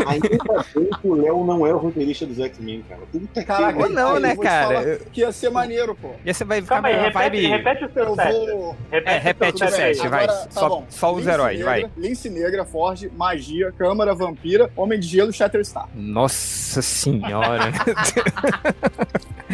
Ainda 0.08 0.30
bem 0.30 0.90
que 1.02 1.08
o 1.08 1.14
Léo 1.16 1.44
não 1.46 1.66
é 1.66 1.74
o 1.74 1.78
roteirista 1.78 2.26
dos 2.26 2.40
X-Men, 2.40 2.84
cara. 2.88 3.02
Caraca, 3.46 3.80
Ou 3.80 3.90
não, 3.90 4.16
aí 4.16 4.22
né, 4.22 4.36
cara? 4.36 5.00
Que 5.12 5.22
ia 5.22 5.32
ser 5.32 5.50
maneiro, 5.50 5.96
pô. 5.96 6.10
E 6.24 6.30
aí 6.30 6.34
você 6.34 6.46
vai 6.46 6.62
ficar 6.62 6.76
Calma 6.82 6.88
aí, 6.90 6.96
repete, 6.96 7.14
vibe. 7.14 7.48
repete 7.48 7.86
o 7.86 7.94
seu 7.94 8.04
Eu 8.06 8.16
set. 8.16 8.32
vou. 8.52 8.76
É, 8.92 9.18
repete 9.18 9.64
o 9.64 9.70
set, 9.70 10.02
aí. 10.02 10.08
vai. 10.08 10.24
Agora, 10.26 10.40
tá 10.46 10.52
Só- 10.52 10.70
bom. 10.70 10.86
só 10.90 11.12
os 11.14 11.18
Lince 11.20 11.30
heróis, 11.32 11.58
negra, 11.60 11.72
vai. 11.72 11.92
Lince 11.98 12.30
Negra, 12.30 12.66
Forge, 12.66 13.12
Magia, 13.16 13.72
Câmara, 13.78 14.14
Vampira, 14.16 14.70
Homem 14.76 15.00
de 15.00 15.08
Gelo, 15.08 15.34
Shatterstar. 15.34 15.88
Nossa 15.96 16.82
senhora. 16.82 17.72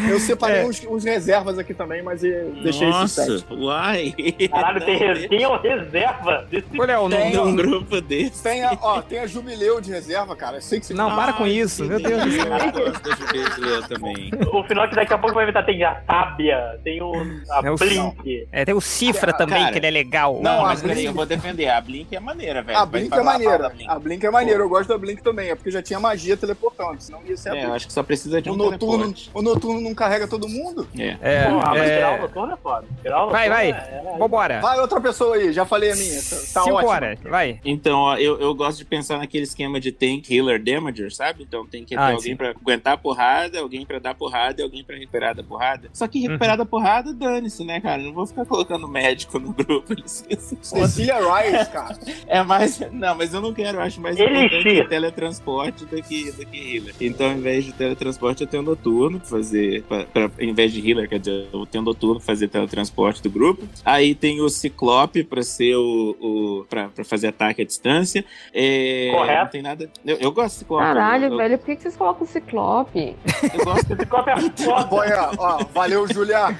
Eu 0.09 0.19
separei 0.19 0.61
É. 0.61 0.65
uns, 0.65 0.83
uns 0.85 1.03
reservas 1.03 1.59
aqui 1.59 1.73
também, 1.73 2.01
mas 2.01 2.21
deixei 2.21 2.87
esse 2.89 2.99
Nossa, 2.99 3.25
set. 3.39 3.45
uai. 3.53 4.15
Caralho, 4.49 4.85
tem, 4.85 4.97
tem 5.27 5.45
uma 5.45 5.59
reserva 5.61 6.47
desse 6.49 6.65
não, 6.73 7.09
Tem. 7.09 7.31
Tem 7.31 7.39
um 7.39 7.55
grupo 7.55 7.99
desse. 8.01 8.41
Tem 8.41 8.63
a, 8.63 8.77
ó, 8.81 9.01
tem 9.01 9.19
a 9.19 9.27
Jubileu 9.27 9.81
de 9.81 9.91
reserva, 9.91 10.00
cara. 10.37 10.57
Eu 10.57 10.61
sei 10.61 10.79
que 10.79 10.85
você 10.85 10.93
Não, 10.93 11.15
para 11.15 11.33
com 11.33 11.45
isso, 11.47 11.83
meu 11.85 11.99
Deus 12.01 12.23
do 12.23 12.31
céu. 12.31 12.45
Eu 12.45 12.71
gosto 12.71 13.01
da 13.01 13.15
Jubileu 13.15 13.87
também. 13.87 14.31
O 14.51 14.63
final 14.63 14.87
que 14.89 14.95
daqui 14.95 15.13
a 15.13 15.17
pouco 15.17 15.35
vai 15.35 15.43
inventar 15.43 15.65
tem 15.65 15.83
a 15.83 15.95
Tábia, 15.95 16.79
tem 16.83 17.01
o, 17.01 17.11
a 17.49 17.61
É 17.65 17.71
o- 17.71 17.75
Blink. 17.75 18.47
É, 18.51 18.65
tem 18.65 18.73
o 18.73 18.81
Cifra 18.81 19.33
também, 19.33 19.59
Cara, 19.59 19.71
que 19.71 19.79
ele 19.79 19.87
é 19.87 19.91
legal. 19.91 20.39
Não, 20.41 20.57
Não, 20.57 20.63
mas 20.63 20.81
peraí, 20.81 20.95
Blink- 20.95 21.07
eu 21.07 21.13
vou 21.13 21.25
defender. 21.25 21.69
A 21.69 21.81
Blink 21.81 22.15
é 22.15 22.19
maneira, 22.19 22.61
velho. 22.61 22.77
A 22.77 22.85
Blink 22.85 23.13
é 23.13 23.21
maneira. 23.23 23.69
Blink. 23.69 23.89
A 23.89 23.99
Blink 23.99 24.25
é 24.25 24.31
maneira. 24.31 24.61
Eu 24.63 24.69
gosto 24.69 24.89
da 24.89 24.97
Blink 24.97 25.21
também. 25.23 25.49
É 25.49 25.55
porque 25.55 25.71
já 25.71 25.81
tinha 25.81 25.99
magia 25.99 26.35
teleportando. 26.37 27.01
Senão 27.01 27.19
ia 27.25 27.35
ser 27.37 27.49
a 27.49 27.53
É, 27.53 27.57
eu 27.57 27.61
Blink. 27.63 27.75
acho 27.75 27.87
que 27.87 27.93
só 27.93 28.03
precisa 28.03 28.41
de 28.41 28.49
O 28.49 28.53
um 28.53 28.55
noturno, 28.57 28.97
teleporte. 29.13 29.31
o 29.33 29.41
noturno 29.41 29.81
não 29.81 29.93
carrega 29.95 30.27
todo 30.27 30.47
mundo? 30.47 30.87
É. 30.97 31.17
É, 31.21 31.45
Porra, 31.49 31.69
mas 31.71 31.81
tirar 31.91 32.11
o 32.11 32.15
é... 32.15 32.21
noturno 32.21 32.53
é 32.53 32.57
foda. 32.57 32.85
Tirar 33.01 33.25
o 33.25 33.29
Vai, 33.29 33.49
noturno 33.49 33.71
vai. 33.71 33.81
é- 33.81 34.13
é- 34.15 34.17
Vambora. 34.17 34.59
Vai 34.61 34.79
outra 34.79 34.99
pessoa 35.01 35.35
aí. 35.35 35.51
Já 35.53 35.65
falei 35.65 35.91
a 35.91 35.95
minha. 35.95 36.15
Tá, 36.21 36.35
tá 36.53 36.63
Cinco 36.63 36.75
ótimo. 36.75 36.89
horas, 36.91 37.19
vai. 37.23 37.59
Então, 37.65 37.99
ó, 37.99 38.17
eu, 38.17 38.39
eu 38.39 38.53
gosto 38.53 38.77
de 38.77 38.85
pensar 38.85 39.17
naquele 39.17 39.43
esquema 39.43 39.79
de 39.79 39.90
tank, 39.91 40.29
healer, 40.29 40.61
damager, 40.63 41.13
sabe? 41.13 41.43
Então 41.43 41.65
tem 41.65 41.83
que 41.83 41.95
ter 41.95 41.99
Ah, 41.99 42.07
alguém 42.07 42.21
sim. 42.31 42.35
pra 42.35 42.49
aguentar 42.51 42.93
a 42.93 42.97
porrada, 42.97 43.59
alguém 43.59 43.85
pra 43.85 43.99
dar 43.99 44.13
porrada 44.15 44.61
e 44.61 44.63
alguém 44.63 44.83
pra 44.83 44.95
recuperar 44.97 45.35
da 45.35 45.43
porrada. 45.43 45.89
Só 45.93 46.07
que 46.07 46.19
Uhum. 46.19 46.27
recuperar 46.27 46.57
da 46.57 46.65
porrada, 46.65 47.13
dane-se, 47.13 47.63
né, 47.63 47.79
cara? 47.81 48.01
Não 48.01 48.13
vou 48.13 48.25
ficar 48.25 48.45
colocando 48.45 48.87
médico 48.87 49.39
no 49.39 49.53
grupo. 49.53 49.93
Cecília 50.07 51.15
Rice, 51.19 51.69
cara. 51.71 51.97
É 52.27 52.43
mais. 52.43 52.79
Não, 52.91 53.15
mas 53.15 53.33
eu 53.33 53.41
não 53.41 53.53
quero, 53.53 53.77
eu 53.77 53.81
acho 53.81 53.99
mais 54.01 54.17
Elixir. 54.19 54.45
importante 54.45 54.89
teletransporte 54.89 55.85
do 55.85 56.01
que, 56.01 56.31
do 56.31 56.45
que 56.45 56.75
healer. 56.77 56.95
Então, 56.99 57.27
ao 57.31 57.37
invés 57.37 57.65
de 57.65 57.71
teletransporte, 57.73 58.41
eu 58.41 58.47
tenho 58.47 58.63
noturno 58.63 59.19
pra 59.19 59.27
fazer. 59.29 59.83
Pra, 59.83 60.03
pra, 60.05 60.23
ao 60.25 60.43
invés 60.43 60.71
de 60.73 60.87
healer, 60.87 61.07
quer 61.09 61.19
dizer, 61.19 61.47
eu 61.51 61.65
tenho 61.65 61.83
noturno 61.83 62.15
pra 62.17 62.25
fazer 62.25 62.47
teletransporte 62.47 63.21
do 63.21 63.29
grupo. 63.29 63.67
Aí 63.85 64.13
tem 64.15 64.41
o 64.41 64.49
Ciclope 64.49 65.23
pra 65.23 65.43
ser 65.43 65.75
o. 65.75 66.15
o 66.19 66.65
pra, 66.69 66.89
pra 66.89 67.03
fazer 67.03 67.27
ataque 67.27 67.61
à 67.61 67.65
distância. 67.65 68.23
É, 68.53 69.09
Correto. 69.13 69.41
Não 69.43 69.47
tem 69.51 69.61
nada. 69.61 69.70
Eu, 70.05 70.17
eu 70.17 70.31
gosto 70.31 70.53
de 70.53 70.59
Ciclope. 70.59 70.83
Caralho, 70.83 71.25
eu, 71.25 71.31
eu, 71.31 71.37
velho, 71.37 71.57
por 71.57 71.65
que 71.65 71.75
que 71.75 71.81
vocês 71.83 71.95
colocam 71.97 72.23
o 72.23 72.27
Ciclope? 72.27 73.15
Eu 73.53 73.65
gosto 73.65 73.93
Esse 73.93 74.05
copo 74.05 74.29
é. 74.29 74.35
Põe, 74.89 75.07
ó, 75.37 75.63
valeu, 75.73 76.07
Julia. 76.11 76.55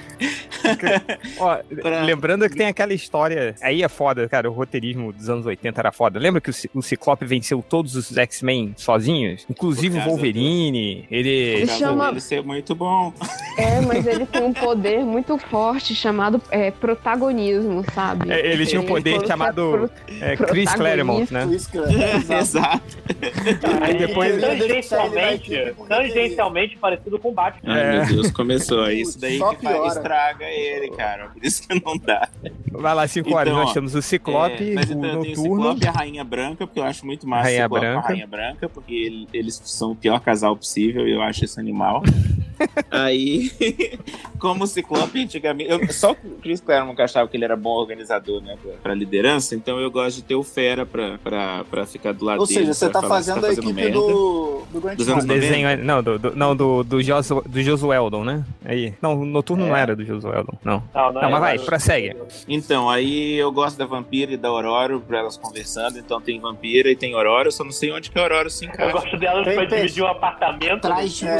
Ó, 1.38 1.56
Pra- 1.80 2.02
lembrando 2.02 2.48
que 2.48 2.56
tem 2.56 2.66
aquela 2.68 2.92
história. 2.94 3.54
Aí 3.62 3.82
é 3.82 3.88
foda, 3.88 4.28
cara. 4.28 4.50
O 4.50 4.52
roteirismo 4.54 5.12
dos 5.12 5.28
anos 5.28 5.46
80 5.46 5.80
era 5.80 5.92
foda. 5.92 6.18
Lembra 6.18 6.40
que 6.40 6.50
o, 6.50 6.52
Ci- 6.52 6.70
o 6.74 6.82
Ciclope 6.82 7.24
venceu 7.24 7.62
todos 7.66 7.94
os 7.96 8.16
X-Men 8.16 8.74
sozinhos? 8.76 9.44
Inclusive 9.50 9.98
o 9.98 10.02
Wolverine. 10.02 11.06
Ele. 11.10 11.60
Por 11.60 11.66
causa 11.68 11.78
chama- 11.78 12.08
dele 12.08 12.20
ser 12.20 12.42
muito 12.42 12.74
bom. 12.74 13.12
É, 13.58 13.80
mas 13.80 14.06
ele 14.06 14.26
tem 14.26 14.42
um 14.42 14.52
poder 14.52 15.04
muito 15.04 15.36
forte 15.38 15.94
chamado 15.94 16.40
é, 16.50 16.70
protagonismo, 16.70 17.84
sabe? 17.94 18.30
É, 18.30 18.52
ele 18.52 18.66
tinha 18.66 18.80
um 18.80 18.86
poder 18.86 19.16
quando 19.16 19.26
chamado 19.26 19.90
você 20.08 20.24
é, 20.24 20.36
Chris 20.36 20.72
Claremont, 20.74 21.32
né? 21.32 21.46
Chris 21.46 21.66
Claremont, 21.66 22.32
exato. 22.32 22.98
Aí 23.80 23.98
depois- 23.98 24.40
tangencialmente, 24.40 25.74
tangencialmente 25.88 26.76
parecido 26.76 27.18
com 27.18 27.28
o 27.30 27.32
Batman. 27.32 27.74
Ai, 27.74 27.80
É. 27.80 27.92
meu 27.98 28.06
Deus, 28.06 28.30
começou. 28.30 28.86
É 28.86 28.94
isso 28.94 29.18
daí 29.20 29.38
Só 29.38 29.54
que 29.54 29.66
estraga 29.66 30.44
ele, 30.46 30.90
cara. 30.90 31.28
Por 31.28 31.44
isso 31.44 31.66
que 31.66 31.74
não 31.84 31.96
dá. 31.98 32.28
Vai 32.70 32.94
lá, 32.94 33.06
5 33.06 33.34
horas. 33.34 33.52
Então, 33.52 33.64
Nós 33.64 33.72
temos 33.72 33.94
o 33.94 34.02
Ciclope, 34.02 34.70
É, 34.70 34.74
mas 34.74 34.88
o 34.90 34.92
então 34.94 35.10
o 35.10 35.14
Noturno. 35.24 35.34
Ciclope 35.42 35.84
e 35.84 35.88
a 35.88 35.90
Rainha 35.90 36.24
Branca, 36.24 36.66
porque 36.66 36.80
eu 36.80 36.84
acho 36.84 37.04
muito 37.06 37.28
massa 37.28 37.44
Rainha 37.48 37.66
o 37.66 37.68
Branca. 37.68 37.98
a 37.98 38.08
Rainha 38.08 38.26
Branca, 38.26 38.68
porque 38.68 38.94
ele- 38.94 39.28
eles 39.32 39.60
são 39.64 39.92
o 39.92 39.96
pior 39.96 40.20
casal 40.20 40.56
possível 40.56 41.06
e 41.06 41.12
eu 41.12 41.22
acho 41.22 41.44
isso 41.44 41.58
animal. 41.60 42.02
Aí, 42.90 43.50
como 44.38 44.66
Ciclope 44.66 45.22
antigamente. 45.22 45.70
Eu, 45.70 45.92
só 45.92 46.12
o 46.12 46.16
Chris 46.42 46.60
Claremont 46.60 47.00
achava 47.00 47.28
que 47.28 47.36
ele 47.36 47.44
era 47.44 47.56
bom 47.56 47.70
organizador, 47.70 48.40
né, 48.42 48.56
pra, 48.62 48.72
pra 48.82 48.94
liderança, 48.94 49.54
então 49.54 49.78
eu 49.80 49.90
gosto 49.90 50.16
de 50.16 50.22
ter 50.22 50.34
o 50.34 50.42
Fera 50.42 50.84
pra, 50.86 51.18
pra, 51.18 51.64
pra 51.70 51.86
ficar 51.86 52.12
do 52.12 52.24
lado 52.24 52.40
Ou 52.40 52.46
dele. 52.46 52.60
seja, 52.60 52.74
você 52.74 52.88
tá 52.88 53.00
falar 53.00 53.18
que 53.20 53.26
fazendo 53.26 53.46
a 53.46 53.52
equipe 53.52 53.72
merda. 53.72 53.92
do, 53.92 54.62
do 54.72 54.80
Grant 54.80 54.96
Dos 54.96 55.08
anos 55.08 55.24
desenho, 55.24 55.84
não, 55.84 56.02
do, 56.02 56.18
do- 56.18 56.36
não, 56.36 56.56
do, 56.56 56.82
do, 56.82 57.02
Josu, 57.02 57.42
do 57.46 57.62
Josueldon, 57.62 58.24
né? 58.24 58.44
Aí. 58.64 58.94
Não, 59.00 59.20
o 59.20 59.24
Noturno 59.24 59.66
não 59.66 59.76
era 59.76 59.94
do 59.96 60.04
Josueldon, 60.04 60.54
não. 60.64 60.82
Não, 60.94 61.12
Não, 61.12 61.30
mas 61.30 61.40
vai, 61.40 61.58
prossegue. 61.58 62.16
Então, 62.48 62.88
aí 62.90 63.34
eu 63.34 63.50
gosto 63.52 63.76
da 63.76 63.86
Vampira 63.86 64.32
e 64.32 64.36
da 64.36 64.48
Aurora 64.48 64.98
pra 64.98 65.18
elas 65.18 65.36
conversando. 65.36 65.98
Então 65.98 66.20
tem 66.20 66.40
Vampira 66.40 66.90
e 66.90 66.96
tem 66.96 67.14
Aurora, 67.14 67.48
eu 67.48 67.52
só 67.52 67.64
não 67.64 67.72
sei 67.72 67.90
onde 67.92 68.10
que 68.10 68.18
a 68.18 68.22
Aurora 68.22 68.50
se 68.50 68.64
Eu 68.64 68.70
encaixa. 68.70 68.92
gosto 68.92 69.16
delas 69.16 69.44
Tem 69.44 69.54
pra 69.54 69.64
dividir 69.64 70.02
um 70.02 70.06
apartamento 70.06 70.84
Atrás 70.86 71.12
de 71.12 71.26
É. 71.26 71.38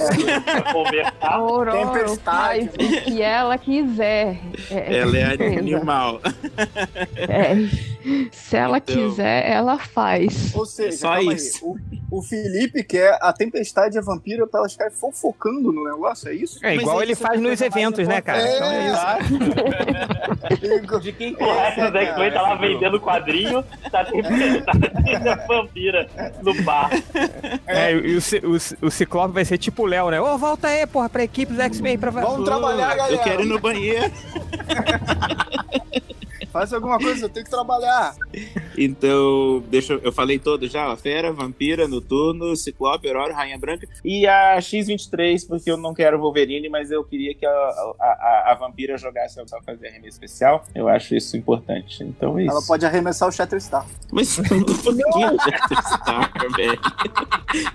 Tempestade. 1.73 2.69
faz 2.69 2.75
o 2.75 3.03
que 3.05 3.23
ela 3.23 3.59
quiser. 3.59 4.39
É, 4.71 4.99
Ela 4.99 5.19
é 5.19 5.59
animal. 5.59 6.21
É. 7.17 7.92
Se 8.33 8.57
ela 8.57 8.79
Então. 8.79 8.95
quiser, 8.95 9.49
ela 9.51 9.79
faz. 9.79 10.55
Ou 10.55 10.65
seja, 10.67 10.89
É 10.89 10.93
só 10.93 11.19
isso. 11.21 11.65
aí. 11.65 11.71
O, 12.11 12.19
o 12.19 12.23
Felipe 12.23 12.83
quer 12.85 13.17
a 13.21 13.33
tempestade 13.33 13.97
e 13.97 13.99
a 13.99 14.03
vampira 14.03 14.47
pra 14.47 14.61
elas 14.61 14.73
ficarem 14.73 14.93
fofocando 14.95 15.73
no 15.73 15.85
negócio, 15.85 16.29
é 16.29 16.35
isso? 16.35 16.59
É 16.65 16.75
igual 16.75 16.97
Mas 16.97 17.05
ele 17.05 17.15
faz 17.15 17.39
é 17.39 17.43
nos 17.43 17.61
eventos, 17.61 18.07
né, 18.07 18.21
cara? 18.21 18.43
É. 18.43 18.57
Então 18.57 18.73
é 18.73 18.89
isso. 18.89 19.03
De 21.01 21.13
quem 21.13 21.35
O 21.35 21.55
resto 21.55 21.91
do 21.91 21.99
É, 21.99 22.05
X-Men 22.05 22.33
tá 22.33 22.43
lá 22.43 22.49
cara. 22.57 22.61
vendendo 22.69 23.01
quadrinho, 23.01 23.65
tá 23.91 24.05
tendo 24.05 24.29
a 25.31 25.35
vampira 25.47 26.09
no 26.43 26.55
bar. 26.63 26.91
É, 27.67 27.93
e 27.93 28.17
o, 28.17 28.21
o, 28.21 28.87
o 28.87 28.91
Ciclope 28.91 29.33
vai 29.35 29.45
ser 29.45 29.59
tipo 29.59 29.83
o 29.83 29.87
Léo, 29.87 30.11
né? 30.11 30.21
Ô, 30.21 30.37
volta 30.37 30.69
aí, 30.69 30.87
porra, 30.87 31.09
pra 31.09 31.23
equipe 31.25 31.53
dos 31.53 31.61
X-Men 31.63 31.99
pra 31.99 32.11
Vamos 32.11 32.45
trabalhar, 32.45 32.95
galera. 32.95 33.15
Eu 33.15 33.19
quero 33.23 33.43
ir 33.43 33.47
no 33.47 33.59
banheiro. 33.59 34.13
Faz 36.53 36.73
alguma 36.73 36.99
coisa, 36.99 37.25
eu 37.25 37.29
tenho 37.29 37.45
que 37.45 37.51
trabalhar. 37.51 38.15
Então, 38.77 39.63
deixa 39.69 39.95
eu, 39.95 40.01
eu 40.01 40.13
falei 40.13 40.39
todo 40.39 40.69
já, 40.69 40.91
ó, 40.93 40.97
Fera, 40.97 41.33
Vampira, 41.33 41.89
Noturno, 41.89 42.55
Ciclope, 42.57 43.09
Aurora, 43.09 43.35
Rainha 43.35 43.59
Branca 43.59 43.87
e 44.05 44.27
a 44.27 44.61
X-23, 44.61 45.47
porque 45.47 45.71
eu 45.71 45.77
não 45.77 45.95
quero 45.95 46.19
Wolverine, 46.19 46.69
mas 46.69 46.91
eu 46.91 47.03
queria 47.05 47.35
que 47.35 47.47
a, 47.47 47.51
a, 47.51 47.95
a- 48.01 48.53
a 48.53 48.55
Vampira 48.55 48.97
jogasse 48.99 49.39
ela 49.39 49.47
pra 49.49 49.63
fazer 49.63 49.89
arremesso 49.89 50.17
especial. 50.17 50.65
Eu 50.75 50.89
acho 50.89 51.15
isso 51.15 51.37
importante. 51.37 52.03
Então 52.05 52.39
é 52.39 52.43
isso. 52.45 52.51
Ela 52.53 52.63
pode 52.67 52.85
arremessar 52.87 53.29
o 53.29 53.33
Shatterstar. 53.33 53.87
Mas 54.13 54.37
por 54.37 54.47
que 54.49 55.05
o 55.05 55.39
Shatterstar, 55.41 56.33
velho? 56.57 56.81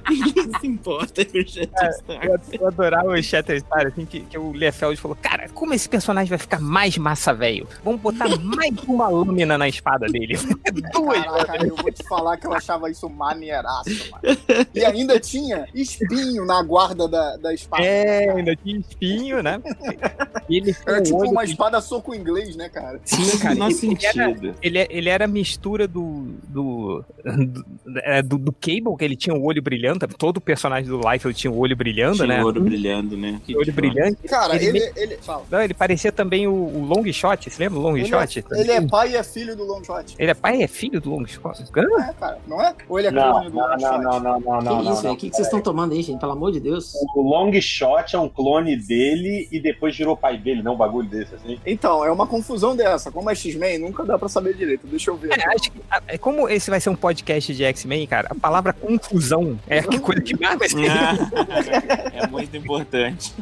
Ninguém 0.10 0.60
se 0.60 0.68
importa 0.68 1.26
com 1.26 1.38
o 1.38 1.48
Shatterstar. 1.48 2.26
Eu, 2.26 2.40
eu 2.60 2.68
adorava 2.68 3.10
o 3.10 3.24
Shatterstar, 3.24 3.88
assim, 3.88 4.06
que, 4.06 4.22
que 4.22 4.38
o 4.38 4.52
Liefeld 4.54 4.98
falou, 5.00 5.18
cara, 5.22 5.50
como 5.50 5.74
esse 5.74 5.88
personagem 5.88 6.30
vai 6.30 6.38
ficar 6.40 6.60
mais 6.60 6.98
massa, 6.98 7.34
velho? 7.34 7.68
Vamos 7.84 8.02
botar 8.02 8.28
mais 8.40 8.67
uma 8.88 9.08
lâmina 9.10 9.58
na 9.58 9.68
espada 9.68 10.06
dele. 10.08 10.38
Duas. 10.94 11.24
Caraca, 11.24 11.66
eu 11.66 11.76
vou 11.76 11.92
te 11.92 12.04
falar 12.08 12.38
que 12.38 12.48
eu 12.48 12.54
achava 12.54 12.90
isso 12.90 13.10
maneiraço, 13.10 13.90
mano. 14.12 14.38
E 14.74 14.84
ainda 14.86 15.20
tinha 15.20 15.68
espinho 15.74 16.46
na 16.46 16.62
guarda 16.64 17.08
da, 17.08 17.38
da 17.38 17.54
espada. 17.54 17.84
É, 17.84 18.30
ainda 18.32 18.56
tinha 18.56 18.80
espinho, 18.80 19.42
né? 19.44 19.62
Ele 20.50 20.74
Era 20.86 21.02
tipo 21.02 21.18
olho 21.18 21.32
uma 21.32 21.44
que- 21.44 21.52
espada 21.52 21.82
soco 21.82 22.16
inglês, 22.16 22.56
né, 22.56 22.70
cara? 22.70 23.00
Sim, 23.04 23.38
cara. 23.38 23.54
Ele, 23.54 23.64
ele 23.64 23.64
era, 23.64 23.74
sentido. 23.74 24.56
ele, 24.62 24.78
é- 24.80 24.88
ele 24.90 25.10
era 25.10 25.26
a 25.26 25.28
mistura 25.28 25.88
do 25.88 26.08
do, 26.48 27.04
do, 27.24 27.66
é, 28.04 28.22
do- 28.22 28.38
do 28.38 28.52
Cable, 28.54 28.96
que 28.98 29.04
ele 29.04 29.16
tinha 29.16 29.36
o 29.36 29.44
olho 29.44 29.62
brilhante. 29.62 30.08
Todo 30.18 30.40
personagem 30.40 30.90
do 30.90 31.02
Life 31.10 31.34
tinha 31.34 31.52
o 31.52 31.58
olho 31.58 31.76
brilhando, 31.76 32.16
Tinha 32.18 32.28
né? 32.28 32.44
ouro 32.44 32.62
brilhando, 32.62 33.18
né? 33.18 33.42
Que 33.46 33.56
O 33.56 33.60
olho 33.60 33.74
brilhante. 33.74 34.24
Cara, 34.28 34.56
Ele 34.56 34.78
ele, 34.78 34.92
ele. 34.96 35.20
Não, 35.52 35.62
ele 35.62 35.74
parecia 35.74 36.12
também 36.12 36.48
o, 36.48 36.54
o 36.54 36.86
Long 36.86 37.04
Shot, 37.12 37.50
você 37.50 37.62
lembra 37.64 37.80
o 37.80 37.82
Long 37.82 37.98
Ele, 37.98 38.08
Shot? 38.08 38.40
é, 38.40 38.57
ele 38.60 38.72
é 38.72 38.82
pai 38.82 39.12
e 39.12 39.16
é 39.16 39.24
filho 39.24 39.56
do 39.56 39.64
Long 39.66 39.84
Shot. 39.84 40.16
Ele 40.18 40.32
é 40.32 40.34
pai 40.34 40.58
e 40.58 40.64
é 40.64 40.68
filho 40.68 41.00
do 41.02 41.10
Long 41.12 41.26
Shot? 41.26 41.64
Hã? 41.76 41.82
É, 42.10 42.14
cara, 42.14 42.38
não 42.48 42.62
é? 42.62 42.74
Ou 42.90 43.00
ele 43.00 43.08
é 43.08 43.12
Não, 43.12 43.32
clone 43.32 43.50
do 43.50 43.56
não, 43.56 43.62
Long 43.64 43.70
não, 43.70 43.80
Shot? 43.80 44.04
não, 44.04 44.20
não, 44.20 44.40
não, 44.40 44.60
Que 44.60 44.66
não, 44.66 44.80
isso, 44.82 44.90
não, 44.90 45.02
velho? 45.02 45.14
O 45.14 45.18
que, 45.18 45.30
que 45.30 45.36
vocês 45.36 45.48
estão 45.48 45.62
tomando 45.62 45.94
aí, 45.94 46.02
gente? 46.02 46.20
Pelo 46.20 46.32
amor 46.34 46.52
de 46.52 46.60
Deus. 46.60 46.94
O 47.16 47.22
Long 47.22 47.52
Shot 47.62 48.16
é 48.16 48.20
um 48.20 48.30
clone 48.30 48.76
dele 48.76 49.48
e 49.52 49.60
depois 49.60 49.96
virou 49.96 50.16
pai 50.18 50.38
dele, 50.38 50.62
não 50.62 50.74
um 50.74 50.78
bagulho 50.78 51.08
desse 51.08 51.36
assim. 51.36 51.60
Então, 51.66 52.04
é 52.04 52.12
uma 52.12 52.28
confusão 52.28 52.76
dessa. 52.76 53.12
Como 53.12 53.30
é 53.30 53.36
X-Men, 53.36 53.80
nunca 53.80 54.04
dá 54.04 54.18
pra 54.18 54.28
saber 54.30 54.54
direito. 54.56 54.86
Deixa 54.88 55.12
eu 55.12 55.18
ver. 55.18 55.32
É, 55.38 55.46
acho 55.56 55.72
que, 55.72 55.82
é, 56.08 56.18
como 56.18 56.48
esse 56.50 56.70
vai 56.70 56.80
ser 56.80 56.90
um 56.90 56.96
podcast 56.96 57.54
de 57.54 57.64
X-Men, 57.64 58.06
cara, 58.08 58.28
a 58.32 58.36
palavra 58.36 58.74
confusão 58.74 59.60
é 59.68 59.80
a 59.80 60.00
coisa 60.00 60.22
que 60.22 60.40
mais 60.40 60.58
vai 60.58 60.70
ser. 60.70 60.88
é 62.14 62.28
muito 62.28 62.56
importante. 62.56 63.34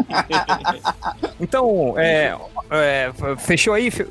Então, 1.39 1.93
é, 1.97 2.35
é, 2.71 3.11
fechou 3.37 3.73
aí, 3.73 3.91
Fi- 3.91 4.05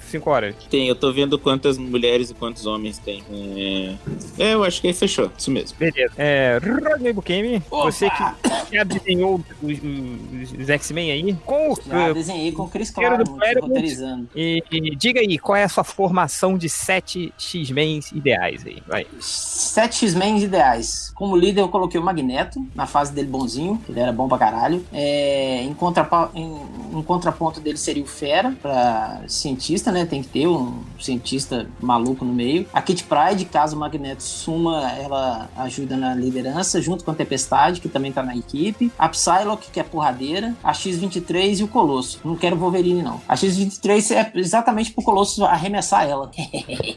cinco 0.00 0.30
horas. 0.44 0.64
Tem, 0.70 0.88
eu 0.88 0.94
tô 0.94 1.12
vendo 1.12 1.38
quantas 1.38 1.76
mulheres 1.78 2.30
e 2.30 2.34
quantos 2.34 2.66
homens 2.66 2.98
tem. 2.98 3.22
É, 3.30 3.94
é, 4.38 4.54
eu 4.54 4.64
acho 4.64 4.80
que 4.80 4.86
aí 4.88 4.92
fechou, 4.94 5.30
isso 5.36 5.50
mesmo. 5.50 5.76
Beleza. 5.78 6.12
É, 6.16 6.58
Rodney 6.62 7.12
Bukemi, 7.12 7.62
você 7.70 8.08
que 8.10 8.76
já 8.76 8.84
desenhou 8.84 9.40
os, 9.62 9.72
os- 9.78 10.52
os 10.60 10.68
X-Men 10.70 11.10
aí, 11.10 11.32
com 11.44 11.72
o, 11.72 11.76
Já 11.86 12.12
desenhei 12.12 12.52
com 12.52 12.62
o 12.64 12.68
Chris 12.68 12.90
Claremont, 12.90 13.30
Claremont. 13.38 13.68
roteirizando. 13.68 14.28
e, 14.34 14.62
e 14.70 14.96
diga 14.96 15.20
aí, 15.20 15.38
qual 15.38 15.56
é 15.56 15.64
a 15.64 15.68
sua 15.68 15.84
formação 15.84 16.56
de 16.58 16.68
sete 16.68 17.32
X-Men 17.38 18.00
ideais 18.12 18.64
aí? 18.66 18.82
Vai. 18.86 19.06
Sete 19.20 20.04
X-Men 20.06 20.38
ideais. 20.42 21.12
Como 21.14 21.36
líder, 21.36 21.60
eu 21.62 21.68
coloquei 21.68 21.98
o 22.00 22.02
Magneto, 22.04 22.64
na 22.74 22.86
fase 22.86 23.12
dele 23.12 23.28
bonzinho, 23.28 23.80
que 23.84 23.92
ele 23.92 24.00
era 24.00 24.12
bom 24.12 24.28
pra 24.28 24.38
caralho. 24.38 24.84
É, 24.92 25.62
em, 25.62 25.72
contrapa- 25.74 26.30
em- 26.34 26.60
em 26.98 27.02
contraponto 27.02 27.60
dele 27.60 27.76
seria 27.76 28.02
o 28.02 28.06
Fera, 28.06 28.54
pra 28.60 29.22
cientista, 29.28 29.90
né? 29.92 30.04
Tem 30.04 30.22
que 30.22 30.28
ter 30.34 30.48
um 30.48 30.82
cientista 31.00 31.68
maluco 31.80 32.24
no 32.24 32.34
meio. 32.34 32.66
A 32.72 32.82
Kit 32.82 33.04
Pride, 33.04 33.44
caso 33.44 33.76
o 33.76 33.78
Magneto 33.78 34.24
suma, 34.24 34.90
ela 34.90 35.48
ajuda 35.56 35.96
na 35.96 36.12
liderança, 36.12 36.82
junto 36.82 37.04
com 37.04 37.12
a 37.12 37.14
Tempestade, 37.14 37.80
que 37.80 37.88
também 37.88 38.10
tá 38.10 38.20
na 38.20 38.36
equipe. 38.36 38.90
A 38.98 39.08
Psylocke, 39.08 39.70
que 39.70 39.78
é 39.78 39.84
porradeira. 39.84 40.52
A 40.64 40.74
X-23 40.74 41.60
e 41.60 41.62
o 41.62 41.68
Colosso. 41.68 42.18
Não 42.24 42.34
quero 42.34 42.56
Wolverine, 42.56 43.00
não. 43.00 43.20
A 43.28 43.36
X-23 43.36 44.10
é 44.10 44.32
exatamente 44.34 44.90
pro 44.90 45.04
Colosso 45.04 45.44
arremessar 45.44 46.04
ela. 46.04 46.28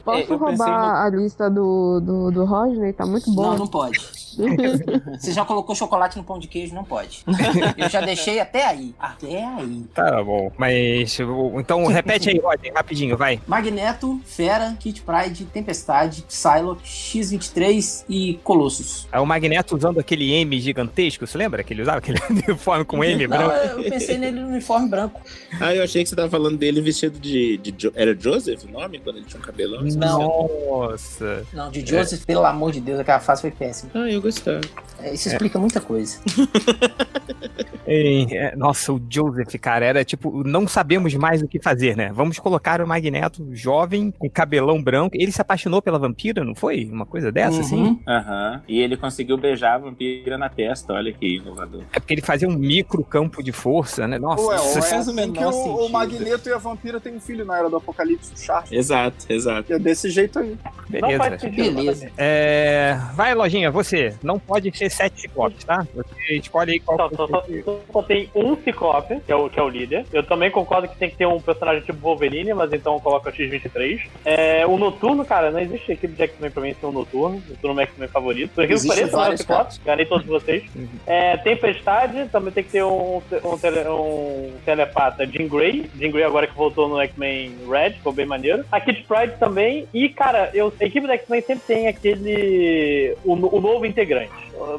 Posso 0.04 0.18
pensei 0.18 0.36
roubar 0.36 1.06
a 1.06 1.10
lista 1.12 1.48
do, 1.48 2.00
do, 2.00 2.32
do 2.32 2.44
Rodney? 2.44 2.92
Tá 2.92 3.06
muito 3.06 3.32
bom. 3.32 3.44
Não, 3.44 3.58
não 3.60 3.68
pode. 3.68 4.00
Você 5.20 5.32
já 5.34 5.44
colocou 5.46 5.76
chocolate 5.76 6.18
no 6.18 6.24
pão 6.24 6.40
de 6.40 6.48
queijo? 6.48 6.74
Não 6.76 6.84
pode. 6.84 7.24
Eu 7.78 7.90
já 7.90 8.02
deixei 8.02 8.40
até 8.40 8.66
aí. 8.66 8.94
Até 9.00 9.44
aí. 9.46 9.84
Tá 9.94 10.24
bom, 10.24 10.52
mas 10.58 11.18
então 11.60 11.86
repete 11.88 12.30
aí, 12.30 12.40
Rodney, 12.40 12.72
rapidinho, 12.76 13.18
vai. 13.18 13.40
Magneto, 13.48 14.20
Fera, 14.26 14.76
Kit 14.80 15.02
Pride, 15.02 15.46
Tempestade, 15.46 16.24
Psylocke, 16.24 16.88
X-23 16.88 18.06
e 18.10 18.40
Colossus. 18.44 19.08
Aí 19.12 19.20
o 19.20 19.26
Magneto 19.26 19.76
usando 19.76 20.00
aquele 20.00 20.32
M 20.34 20.60
gigantesco, 20.60 21.26
você 21.26 21.38
lembra 21.38 21.64
que 21.64 21.74
ele 21.74 21.82
usava 21.82 21.98
aquele 22.00 22.20
uniforme 22.30 22.86
com 22.86 23.04
M 23.04 23.28
Não, 23.28 23.38
branco? 23.38 23.54
eu 23.82 23.90
pensei 23.90 24.18
nele 24.18 24.40
no 24.40 24.48
uniforme 24.48 24.88
branco. 24.90 25.22
Ah, 25.60 25.74
eu 25.74 25.84
achei 25.84 26.04
que 26.04 26.10
você 26.10 26.16
tava 26.16 26.30
falando 26.30 26.58
dele 26.58 26.82
vestido 26.82 27.20
de. 27.20 27.58
de 27.58 27.74
Jo- 27.78 27.92
Era 27.96 28.16
Joseph 28.18 28.64
o 28.66 28.72
nome? 28.72 29.00
Quando 29.00 29.18
ele 29.18 29.26
tinha 29.26 29.40
um 29.40 29.44
cabelão? 29.44 29.82
Nossa. 29.84 31.46
Não, 31.54 31.70
de 31.70 31.86
Joseph, 31.86 32.26
pelo 32.26 32.46
amor 32.46 32.72
de 32.72 32.82
Deus, 32.82 33.00
aquela 33.00 33.20
fase 33.20 33.42
foi 33.42 33.52
péssima. 33.52 33.92
Ah, 33.94 34.10
eu 34.10 34.22
gostava. 34.28 34.62
É, 35.00 35.14
Isso 35.14 35.30
explica 35.30 35.58
muita 35.60 35.80
coisa. 35.80 36.20
É, 37.88 38.56
nossa, 38.56 38.94
o 38.94 39.02
Joseph, 39.10 39.56
cara, 39.62 39.86
era 39.86 40.04
tipo, 40.04 40.44
não 40.44 40.68
sabemos 40.68 41.14
mais 41.16 41.42
o 41.42 41.48
que 41.48 41.60
fazer, 41.62 41.96
né? 41.96 42.12
Vamos 42.14 42.38
colocar 42.40 42.82
o 42.82 42.88
Magneto 42.88 43.48
jovem, 43.54 44.12
com 44.12 44.30
cabelão 44.30 44.82
branco. 44.82 45.16
Ele 45.18 45.32
se 45.32 45.42
apaixonou 45.42 45.82
pela 45.82 45.98
vampira, 45.98 46.44
não 46.44 46.54
foi? 46.54 46.86
Uma 46.86 47.06
coisa 47.06 47.32
dessa, 47.32 47.62
assim? 47.62 47.82
Uhum. 47.82 48.00
Aham. 48.08 48.62
E 48.68 48.80
ele 48.80 48.98
conseguiu 48.98 49.38
beijar 49.38 49.76
a 49.76 49.78
vampira 49.78 50.38
na 50.38 50.50
testa, 50.50 50.94
olha 50.94 51.14
que 51.14 51.38
inovador. 51.38 51.84
É 51.94 52.00
porque 52.00 52.14
ele 52.14 52.22
fazia 52.22 52.48
um 52.48 52.58
micro 52.58 53.04
campo 53.04 53.42
de 53.42 53.52
força, 53.52 54.08
né? 54.08 54.20
Nossa, 54.20 54.44
Ué, 54.44 54.56
isso 54.56 54.80
é 54.80 54.82
faz 54.82 55.08
o 55.08 55.12
assim 55.12 55.32
que 55.32 55.40
menor 55.40 55.54
o, 55.54 55.86
o. 55.86 55.90
Magneto 55.90 56.50
e 56.50 56.54
a 56.54 56.58
vampira 56.58 57.00
têm 57.00 57.16
um 57.16 57.20
filho 57.20 57.46
na 57.46 57.58
Era 57.58 57.70
do 57.70 57.78
Apocalipse, 57.78 58.34
o 58.34 58.38
Charles. 58.38 58.72
Exato, 58.72 59.26
exato. 59.30 59.72
É 59.72 59.80
desse 59.80 60.10
jeito 60.10 60.40
aí. 60.40 60.58
Não 60.90 61.02
beleza. 61.02 61.18
faz 61.18 61.42
sentido. 61.42 61.76
Beleza. 61.76 62.12
É, 62.18 62.98
vai, 63.14 63.34
lojinha, 63.34 63.72
você. 63.72 64.16
Não 64.22 64.38
pode 64.38 64.76
ser 64.78 64.90
sete 64.90 65.22
ciclopes, 65.22 65.64
tá? 65.64 65.88
Você 65.96 66.36
escolhe 66.36 66.74
aí 66.74 66.80
qual 66.80 66.98
Só, 66.98 67.10
só, 67.16 67.28
só, 67.28 67.44
então 67.50 67.77
só 67.92 68.02
tem 68.02 68.30
um 68.36 68.56
Ciclope, 68.58 69.20
que 69.26 69.32
é, 69.32 69.36
o, 69.36 69.50
que 69.50 69.60
é 69.60 69.64
o 69.64 69.70
líder. 69.70 70.06
Eu 70.12 70.24
também 70.24 70.50
concordo 70.52 70.88
que 70.88 70.98
tem 70.98 71.10
que 71.10 71.16
ter 71.16 71.26
um 71.26 71.40
personagem 71.40 71.82
tipo 71.84 72.00
Wolverine, 72.00 72.54
mas 72.54 72.72
então 72.74 72.94
eu 72.96 73.00
coloco 73.00 73.28
o 73.28 73.32
X-23. 73.32 74.02
É, 74.26 74.66
o 74.66 74.78
Noturno, 74.78 75.26
cara, 75.26 75.52
não 75.52 75.60
existe 75.60 75.92
equipe 75.92 76.14
de 76.14 76.24
X-Men 76.24 76.52
pra 76.52 76.62
mim 76.62 76.76
ser 76.80 76.86
um 76.86 76.92
Noturno. 76.92 77.38
O 77.48 77.50
Noturno 77.50 77.70
é 77.70 77.72
o 77.72 77.76
meu 77.76 77.84
X-Men 77.86 78.08
favorito. 78.10 78.52
Por 78.54 78.64
aquilo 78.64 78.80
que 78.80 78.86
Existe 78.88 79.00
pareça, 79.12 79.18
não 79.18 79.26
é 79.26 79.30
o 79.34 79.38
Ciclope. 79.38 79.76
Ganhei 79.86 80.06
todos 80.06 80.26
vocês. 80.26 80.64
É, 81.06 81.38
Tempestade, 81.38 82.28
também 82.32 82.52
tem 82.54 82.64
que 82.64 82.72
ter 82.72 82.84
um, 82.84 83.18
um, 83.44 83.58
tele- 83.58 83.88
um 83.90 84.52
telepata, 84.66 85.26
Jean 85.26 85.48
Grey. 85.48 85.90
Jean 85.98 86.12
Grey 86.12 86.24
agora 86.24 86.48
que 86.48 86.56
voltou 86.56 86.88
no 86.90 87.00
X-Men 87.02 87.52
Red, 87.70 87.92
ficou 87.92 88.14
bem 88.14 88.26
maneiro. 88.26 88.64
A 88.72 88.80
Kid 88.80 89.04
Pride 89.08 89.34
também. 89.40 89.88
E, 89.94 90.10
cara, 90.10 90.50
eu, 90.54 90.72
a 90.80 90.86
equipe 90.86 91.06
do 91.08 91.14
X-Men 91.14 91.42
sempre 91.42 91.64
tem 91.68 91.88
aquele... 91.88 93.16
O, 93.24 93.34
o 93.34 93.62
novo 93.62 93.86
integrante. 93.86 94.32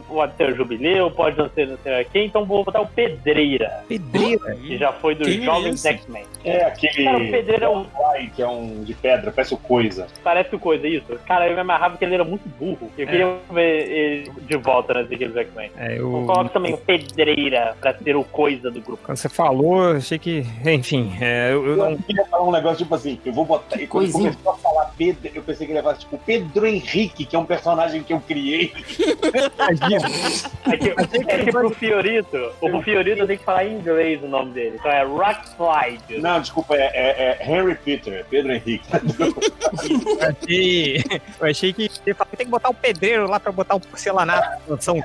Pode 0.09 0.37
ser 0.37 0.53
o 0.53 0.57
Jubileu, 0.57 1.11
pode 1.11 1.39
não 1.39 1.49
ser 1.51 1.67
não 1.69 1.79
sei 1.83 2.05
quem. 2.13 2.27
Então 2.27 2.45
vou 2.45 2.65
botar 2.65 2.81
o 2.81 2.87
Pedreira, 2.87 3.85
Pedreira. 3.89 4.55
que 4.57 4.77
já 4.77 4.93
foi 4.93 5.15
dos 5.15 5.27
Quem 5.29 5.47
é? 5.49 5.77
X-Men. 5.77 6.25
É 6.45 6.65
aquele. 6.65 7.05
Cara, 7.05 7.19
o 7.19 7.31
Pedreiro 7.31 7.65
é 7.65 7.69
um- 7.69 7.87
que 8.35 8.43
é 8.43 8.49
um 8.49 8.83
de 8.85 8.95
pedra, 8.95 9.31
parece 9.31 9.55
o 9.55 9.57
coisa. 9.57 10.07
Parece 10.25 10.55
o 10.55 10.59
coisa, 10.59 10.87
isso. 10.87 11.07
Cara, 11.27 11.47
eu 11.49 11.55
me 11.55 11.61
amarrava 11.61 11.97
que 11.97 12.05
ele 12.05 12.15
era 12.15 12.25
muito 12.25 12.49
burro. 12.49 12.91
Eu 12.99 13.07
queria 13.07 13.35
ver 13.51 13.89
ele 13.89 14.33
de 14.43 14.57
volta 14.57 14.95
nas 14.95 15.11
equipes 15.11 15.33
do 15.33 15.39
X-Men. 15.41 15.71
É, 15.77 15.93
Eu 15.99 16.21
eu... 16.21 16.27
coloco 16.27 16.51
também 16.51 16.75
o 16.75 16.79
Pedreira 16.79 17.77
pra 17.81 17.95
ser 17.95 18.17
o 18.17 18.25
coisa 18.25 18.71
do 18.71 18.81
grupo. 18.81 19.03
Quando 19.05 19.17
você 19.17 19.29
falou, 19.29 19.85
eu 19.91 19.97
achei 19.99 20.19
que. 20.19 20.45
Enfim, 20.65 21.13
é, 21.21 21.53
eu, 21.53 21.65
eu 21.67 21.71
Eu 21.77 21.91
não. 21.91 21.97
queria 21.99 22.25
falar 22.27 22.45
um 22.49 22.53
negócio 22.53 22.79
tipo 22.79 22.95
assim, 22.95 23.19
eu 23.25 23.33
vou 23.33 23.45
botar. 23.45 23.77
E 23.81 23.87
quando 23.87 24.11
Coisinha. 24.11 24.33
começou 24.33 24.53
a 24.53 24.57
falar 24.57 24.93
Pedro, 24.97 25.31
eu 25.35 25.43
pensei 25.43 25.67
que 25.67 25.73
ele 25.73 25.79
ia 25.79 25.83
falar 25.83 25.97
tipo 25.97 26.19
Pedro 26.19 26.67
Henrique, 26.67 27.25
que 27.25 27.37
é 27.37 27.39
um 27.39 27.45
personagem 27.45 28.03
que 28.03 28.13
eu 28.13 28.21
criei. 28.21 28.73
É 29.69 30.77
que, 30.77 30.89
é 31.31 31.39
que 31.45 31.51
pro 31.53 31.71
Fiorito, 31.71 32.53
o 32.61 32.83
Fiorito 32.83 33.27
tem 33.27 33.37
que 33.39 33.45
falar 33.45 33.65
em 33.67 33.75
inglês 33.75 34.23
o 34.23 34.29
nome 34.29 34.53
dele. 34.53 34.77
Então 34.79 34.91
é 34.91 35.03
Rockslide. 35.05 36.19
Não, 36.21 36.41
desculpa, 36.41 36.75
é, 36.75 36.87
é- 36.95 37.39
é 37.41 37.51
Henry 37.51 37.75
Peter, 37.77 38.25
Pedro 38.31 38.53
Henrique. 38.53 38.87
Eu 38.93 40.29
achei, 40.29 41.05
eu 41.41 41.47
achei 41.47 41.73
que 41.73 41.91
ele 42.07 42.15
falou, 42.15 42.33
tem 42.37 42.47
que 42.47 42.51
botar 42.51 42.71
o 42.71 42.75
pedreiro 42.75 43.29
lá 43.29 43.39
pra 43.41 43.53
botar 43.53 43.75
o 43.77 43.81
porcelanato 43.81 44.49
na 44.49 44.59
mansão. 44.75 44.97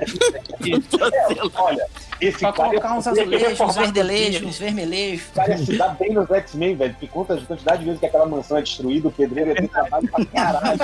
Olha, 1.56 1.86
esse 2.20 2.38
Pra 2.38 2.52
cara, 2.52 2.68
colocar 2.70 2.94
uns 2.98 3.06
azulejos, 3.06 3.60
uns 3.60 3.76
verdelejos, 3.76 4.42
uns 4.42 4.58
vermelhos. 4.58 5.20
esse 5.22 5.32
cara 5.32 5.58
se 5.58 5.76
dá 5.76 5.88
bem 5.88 6.12
nos 6.12 6.30
X-Men, 6.30 6.76
velho. 6.76 6.92
Porque 6.92 7.06
conta 7.08 7.34
a 7.34 7.40
quantidade 7.40 7.78
de 7.80 7.84
vezes 7.86 8.00
que 8.00 8.06
aquela 8.06 8.26
mansão 8.26 8.56
é 8.58 8.62
destruída, 8.62 9.08
o 9.08 9.12
pedreiro 9.12 9.54
ter 9.54 9.68
trabalho 9.68 10.08
pra 10.08 10.24
caralho. 10.26 10.78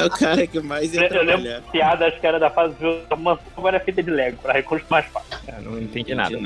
É 0.00 0.04
o 0.06 0.10
cara 0.10 0.46
que 0.46 0.60
mais 0.60 0.92
ia 0.92 1.00
Eu 1.00 1.22
lembro 1.24 1.26
trabalhar. 1.26 1.62
piada, 1.72 2.11
acho 2.12 2.20
que 2.20 2.26
era 2.26 2.38
da 2.38 2.50
fase 2.50 2.74
de 2.74 3.16
mansão 3.16 3.44
agora 3.56 3.76
é 3.76 3.80
feita 3.80 4.02
de 4.02 4.10
Lego, 4.10 4.36
pra 4.38 4.52
reconstruir 4.52 4.90
mais 4.90 5.06
fácil. 5.06 5.38
Eu 5.48 5.62
não 5.62 5.78
entendi 5.80 6.14
nada. 6.14 6.36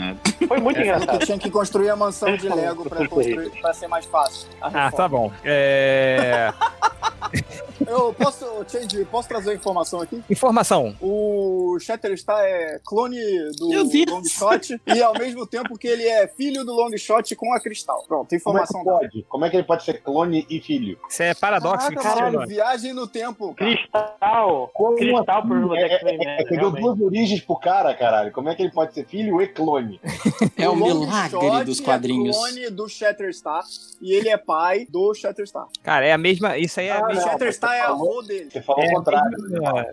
Foi 0.47 0.59
muito 0.59 0.77
Porque 0.77 0.83
engraçado. 0.83 1.27
tinha 1.27 1.39
que 1.39 1.51
construir 1.51 1.91
a 1.91 1.97
mansão 1.97 2.37
de 2.37 2.49
Lego 2.49 2.89
pra, 2.89 3.07
construir, 3.07 3.51
pra 3.61 3.75
ser 3.75 3.89
mais 3.89 4.05
fácil. 4.07 4.49
Ah, 4.61 4.69
reforma. 4.69 4.93
tá 4.93 5.09
bom. 5.09 5.33
É... 5.45 6.53
Eu 7.87 8.13
posso, 8.15 8.45
Change, 8.69 9.05
posso 9.05 9.29
trazer 9.29 9.51
uma 9.51 9.57
informação 9.57 10.01
aqui? 10.01 10.23
Informação. 10.29 10.97
O 11.01 11.79
Shatterstar 11.81 12.39
é 12.41 12.81
clone 12.85 13.19
do. 13.59 13.69
Longshot 14.09 14.81
e 14.87 15.03
ao 15.03 15.13
mesmo 15.15 15.47
tempo 15.47 15.77
que 15.79 15.87
ele 15.87 16.05
é 16.07 16.27
filho 16.27 16.65
do 16.65 16.73
Longshot 16.75 17.35
com 17.37 17.53
a 17.53 17.61
Cristal. 17.61 18.05
Pronto, 18.09 18.29
Como 18.29 18.35
é 18.35 18.37
informação 18.37 18.85
pode? 18.85 19.23
Como 19.29 19.45
é 19.45 19.51
que 19.51 19.57
ele 19.57 19.65
pode 19.65 19.85
ser 19.85 20.03
clone 20.03 20.47
e 20.49 20.61
filho? 20.61 20.99
Isso 21.09 21.23
é 21.23 21.35
paradoxo. 21.35 21.89
Caraca, 21.95 22.03
caralho, 22.03 22.47
viagem 22.47 22.93
no 22.93 23.07
tempo. 23.07 23.55
cara. 23.55 23.71
Cristal. 23.71 24.71
Como 24.73 24.97
Cristal 24.97 25.47
assim? 25.59 25.67
pro 25.67 25.77
É, 25.77 25.83
é, 25.83 25.95
X-Men, 25.95 26.19
é, 26.21 26.43
é 26.43 26.45
que 26.45 26.57
deu 26.57 26.71
duas 26.71 27.01
origens 27.01 27.41
pro 27.41 27.57
cara, 27.57 27.95
caralho. 27.95 28.33
Como 28.33 28.49
é 28.49 28.55
que 28.55 28.63
ele 28.63 28.73
pode 28.73 28.95
ser 28.95 29.07
filho 29.07 29.41
e 29.41 29.47
clone? 29.49 30.01
É 30.59 30.69
o 30.69 30.75
milagre 30.75 31.65
dos 31.65 31.81
quadrinhos. 31.81 32.35
É 32.35 32.39
clone 32.39 32.71
do 32.71 32.89
Shatterstar 32.89 33.63
e 34.01 34.13
ele 34.13 34.29
é 34.29 34.37
pai 34.39 34.87
do 34.89 35.13
Shatterstar. 35.13 35.67
Cara, 35.83 36.07
é 36.07 36.13
a 36.13 36.19
mesma. 36.19 36.57
Isso 36.57 36.81
aí 36.81 36.87
é 36.87 36.93
a 36.93 36.99
Ah, 36.99 37.03
O 37.03 37.07
mesma. 37.09 37.23
Shatterstar 37.23 37.75
é 37.75 37.81
avô 37.83 38.23
dele. 38.23 38.49
Você 38.51 38.63
falou 38.63 38.83
É, 38.83 38.89
o 38.89 38.95
contrário. 38.95 39.37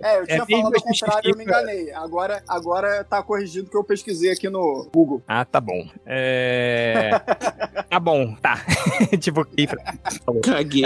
É, 0.03 0.20
eu 0.20 0.25
tinha 0.25 0.46
falado 0.46 0.74
que 0.74 0.82
contrário, 0.82 1.32
eu 1.32 1.38
me 1.38 1.43
enganei. 1.43 1.91
Agora, 1.91 2.41
agora 2.48 3.03
tá 3.03 3.22
corrigido 3.22 3.70
que 3.70 3.75
eu 3.75 3.84
pesquisei 3.84 4.32
aqui 4.32 4.50
no 4.50 4.89
Google. 4.93 5.22
Ah, 5.27 5.43
tá 5.43 5.60
bom. 5.60 5.86
É... 6.05 7.12
tá 7.89 8.00
bom, 8.00 8.36
tá. 8.36 8.65
tipo, 9.20 9.46
Caguei. 10.43 10.86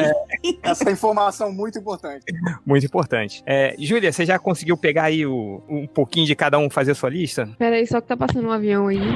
Essa 0.64 0.90
é 0.90 0.94
informação 0.94 1.52
muito 1.52 1.78
importante. 1.78 2.26
muito 2.66 2.86
importante. 2.86 3.44
É, 3.46 3.76
Júlia, 3.78 4.12
você 4.12 4.26
já 4.26 4.40
conseguiu 4.40 4.67
pegar 4.76 5.04
aí 5.04 5.26
o- 5.26 5.62
um 5.70 5.86
pouquinho 5.88 6.26
de 6.26 6.36
cada 6.36 6.58
um 6.58 6.70
fazer 6.70 6.94
sua 6.96 7.10
lista? 7.10 7.48
Pera 7.60 7.76
aí, 7.76 7.86
só 7.88 8.02
que 8.02 8.08
tá 8.08 8.18
passando 8.18 8.48
um 8.48 8.52
avião 8.52 8.88
aí. 8.88 8.98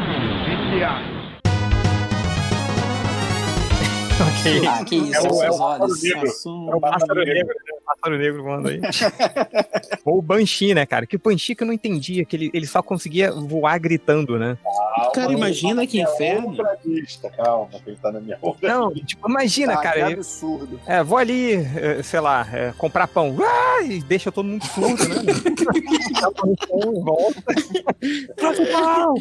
Ah, 4.68 4.84
que 4.84 4.96
isso, 4.96 5.16
É 5.28 5.32
o- 5.32 5.44
é 5.44 5.52
o 5.52 5.88
negro. 5.88 6.30
É 6.72 6.76
o 6.76 6.80
pássaro 6.80 7.24
negro, 7.26 7.48
né? 7.48 7.74
O 7.80 7.86
pássaro 7.86 8.18
negro 8.18 8.44
voando 8.44 8.68
aí. 8.70 8.80
Ou 10.06 10.18
o 10.20 10.22
Banshee, 10.22 10.74
né, 10.74 10.86
cara? 10.86 11.06
Que 11.06 11.16
o 11.16 11.20
Banshee 11.20 11.56
que 11.56 11.64
eu 11.64 11.68
não 11.68 11.74
entendia, 11.74 12.24
que 12.26 12.36
ele, 12.36 12.52
ele 12.54 12.66
só 12.68 12.82
conseguia 12.82 13.32
voar 13.32 13.78
gritando, 13.80 14.38
né? 14.40 14.58
Cara, 15.14 15.32
imagina 15.34 15.86
que 15.88 16.02
inferno. 16.02 16.56
Lista, 16.86 17.30
calma, 17.30 17.68
que 17.84 17.90
ele 17.90 17.98
tá 17.98 18.12
na 18.12 18.20
minha 18.20 18.38
outra. 18.42 18.68
Não, 18.70 18.94
tipo, 18.94 19.30
imagina, 19.30 19.74
Tá, 19.76 19.82
cara. 19.82 20.00
ele- 20.02 20.14
absurdo. 20.16 20.80
É, 20.86 21.04
vou 21.04 21.18
ali, 21.18 21.54
é, 21.54 22.02
sei 22.04 22.20
lá, 22.20 22.48
é, 22.52 22.74
comprar 22.78 23.08
pão. 23.08 23.36
Ah, 23.42 23.84
e 23.84 24.00
deixa 24.02 24.32
todo 24.32 24.46
mundo 24.48 24.64
surdo, 24.66 25.08
né? 25.10 25.16
Volta. 27.04 27.42
Pão! 28.72 29.16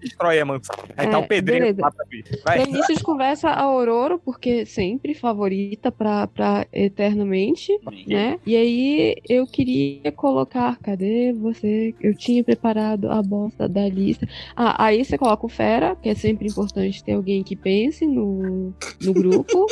Destrói 0.00 0.40
a 0.40 0.44
mansão. 0.44 0.76
Aí 0.96 1.06
tá 1.08 1.14
É, 1.14 1.16
o 1.20 1.26
pedreiro 1.26 1.64
beleza. 1.64 1.80
lá 1.82 1.90
pra 1.90 2.06
Vai. 2.44 2.62
início 2.64 2.94
de 2.96 3.02
conversa, 3.02 3.48
a 3.50 3.62
Aurora, 3.62 4.18
porque 4.18 4.64
sempre 4.66 5.14
favorita 5.14 5.90
pra, 5.90 6.26
pra 6.26 6.66
eternamente, 6.72 7.72
né? 8.06 8.38
E 8.46 8.56
aí 8.56 9.16
eu 9.28 9.46
queria 9.46 10.10
colocar, 10.12 10.78
cadê 10.80 11.32
você? 11.32 11.94
Eu 12.00 12.14
tinha 12.16 12.42
preparado 12.44 13.10
a 13.10 13.22
bosta 13.22 13.68
da 13.68 13.88
lista. 13.88 14.26
Ah, 14.54 14.84
aí 14.86 15.04
você 15.04 15.15
coloca 15.18 15.46
o 15.46 15.48
Fera, 15.48 15.96
que 15.96 16.08
é 16.08 16.14
sempre 16.14 16.48
importante 16.48 17.02
ter 17.02 17.12
alguém 17.12 17.42
que 17.42 17.56
pense 17.56 18.06
no, 18.06 18.72
no 19.02 19.12
grupo. 19.12 19.66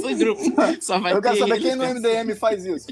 Foi 0.00 0.14
grupo. 0.14 0.42
Só 0.80 0.98
vai 0.98 1.12
Eu 1.12 1.22
quero 1.22 1.34
ter 1.34 1.40
saber 1.40 1.60
quem 1.60 1.74
no. 1.76 1.84
MDM 1.84 2.34
faz 2.36 2.64
isso. 2.64 2.86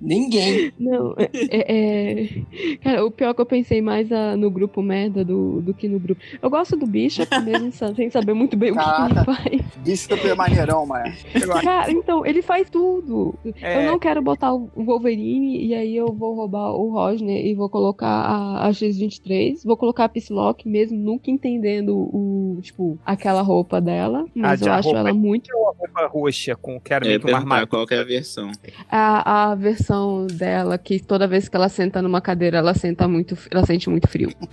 Ninguém. 0.00 0.72
Não, 0.78 1.14
é, 1.18 1.30
é- 1.34 2.22
é- 2.22 2.76
Cara, 2.82 3.04
o 3.04 3.10
pior 3.10 3.30
é 3.30 3.34
que 3.34 3.40
eu 3.40 3.46
pensei 3.46 3.80
mais 3.80 4.10
ah, 4.12 4.36
no 4.36 4.50
grupo 4.50 4.82
merda 4.82 5.24
do, 5.24 5.60
do 5.60 5.74
que 5.74 5.88
no 5.88 5.98
grupo. 5.98 6.20
Eu 6.40 6.50
gosto 6.50 6.76
do 6.76 6.86
Bishop, 6.86 7.28
mesmo 7.40 7.72
sem 7.94 8.10
saber 8.10 8.34
muito 8.34 8.56
bem 8.56 8.72
o 8.72 8.74
que 8.74 8.80
ele 8.80 9.24
faz. 9.24 9.62
Bicho 9.78 10.08
é 10.12 10.34
maneirão, 10.34 10.86
mas. 10.86 11.24
Cara, 11.62 11.90
então, 11.90 12.24
ele 12.24 12.42
faz 12.42 12.68
tudo. 12.70 13.34
É. 13.60 13.78
Eu 13.78 13.90
não 13.90 13.98
quero 13.98 14.22
botar 14.22 14.52
o 14.54 14.70
Wolverine 14.76 15.64
e 15.64 15.74
aí 15.74 15.96
eu 15.96 16.12
vou 16.12 16.34
roubar 16.34 16.72
o 16.72 16.90
Rosner 16.92 17.44
e 17.44 17.54
vou 17.54 17.68
colocar 17.68 18.06
a, 18.08 18.66
a 18.66 18.72
X-23. 18.92 19.64
Vou 19.64 19.76
colocar 19.76 20.04
a 20.04 20.08
Psylocke 20.08 20.68
mesmo, 20.68 20.98
nunca 20.98 21.30
entendendo 21.30 21.94
o, 21.96 22.58
tipo, 22.62 22.98
aquela 23.04 23.42
roupa 23.42 23.80
dela. 23.80 24.24
Mas 24.34 24.62
Ah, 24.62 24.66
eu 24.66 24.72
acho 24.72 24.88
ela 24.90 25.12
muito. 25.14 25.48
Uma 25.56 25.72
roupa 25.78 26.06
roxa, 26.06 26.54
com 26.56 26.80
que 26.80 26.92
era 26.92 27.04
É, 27.04 27.08
meio 27.08 27.20
que 27.20 27.26
uma 27.28 27.38
armadura. 27.38 27.66
qual 27.66 27.86
que 27.86 27.94
é 27.94 28.00
a 28.00 28.04
versão. 28.04 28.50
A, 28.90 29.50
a 29.50 29.54
versão 29.54 30.26
dela, 30.26 30.76
que 30.78 31.00
toda 31.00 31.26
vez 31.26 31.48
que 31.48 31.56
ela 31.56 31.68
senta 31.68 32.00
numa 32.02 32.20
cadeira, 32.20 32.58
ela 32.58 32.74
senta 32.74 33.06
muito, 33.08 33.36
ela 33.50 33.64
sente 33.66 33.88
muito 33.88 34.08
frio. 34.08 34.30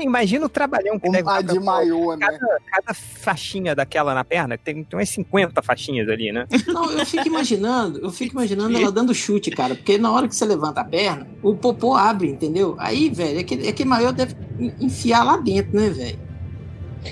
Imagina 0.00 0.46
o 0.46 0.48
trabalhão 0.48 0.98
que 0.98 1.10
deve 1.10 1.28
A 1.28 1.40
dar 1.40 1.52
de 1.54 1.60
maiô, 1.60 2.16
né? 2.16 2.26
cada, 2.26 2.58
cada 2.70 2.94
faixinha 2.94 3.74
daquela 3.74 4.14
na 4.14 4.24
perna, 4.24 4.58
tem, 4.58 4.82
tem 4.84 4.98
umas 4.98 5.08
50 5.08 5.62
faixinhas 5.62 6.08
ali, 6.08 6.32
né? 6.32 6.46
Não, 6.66 6.90
eu 6.90 7.06
fico 7.06 7.26
imaginando, 7.26 7.98
eu 8.00 8.10
fico 8.10 8.32
imaginando 8.34 8.76
ela 8.76 8.92
dando 8.92 9.14
chute, 9.14 9.50
cara. 9.50 9.74
Porque 9.74 9.96
na 9.98 10.12
hora 10.12 10.28
que 10.28 10.34
você 10.34 10.44
levanta 10.44 10.80
a 10.80 10.84
perna, 10.84 10.93
o 11.42 11.54
popô 11.54 11.94
abre, 11.94 12.28
entendeu? 12.30 12.76
Aí, 12.78 13.10
velho, 13.10 13.40
aquele, 13.40 13.68
aquele 13.68 13.88
maior 13.88 14.12
deve 14.12 14.34
enfiar 14.80 15.24
lá 15.24 15.36
dentro, 15.36 15.78
né, 15.78 15.88
velho? 15.90 16.18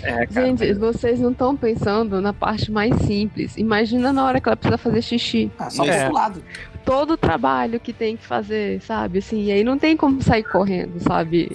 É. 0.03 0.27
Gente, 0.31 0.73
vocês 0.75 1.21
não 1.21 1.33
estão 1.33 1.55
pensando 1.55 2.19
na 2.21 2.33
parte 2.33 2.73
mais 2.73 2.95
simples. 3.03 3.57
Imagina 3.59 4.11
na 4.13 4.25
hora 4.25 4.41
que 4.41 4.49
ela 4.49 4.57
precisa 4.57 4.79
fazer 4.79 5.03
xixi. 5.03 5.51
Ah, 5.59 5.69
só 5.69 5.85
É. 5.85 6.05
pro 6.07 6.15
lado. 6.15 6.43
todo 6.85 7.13
o 7.13 7.17
trabalho 7.17 7.79
que 7.79 7.93
tem 7.93 8.17
que 8.17 8.25
fazer, 8.27 8.81
sabe? 8.81 9.19
Assim, 9.19 9.45
e 9.45 9.53
aí 9.53 9.63
não 9.63 9.79
tem 9.79 9.97
como 9.97 10.21
sair 10.23 10.43
correndo, 10.43 10.99
sabe? 10.99 11.51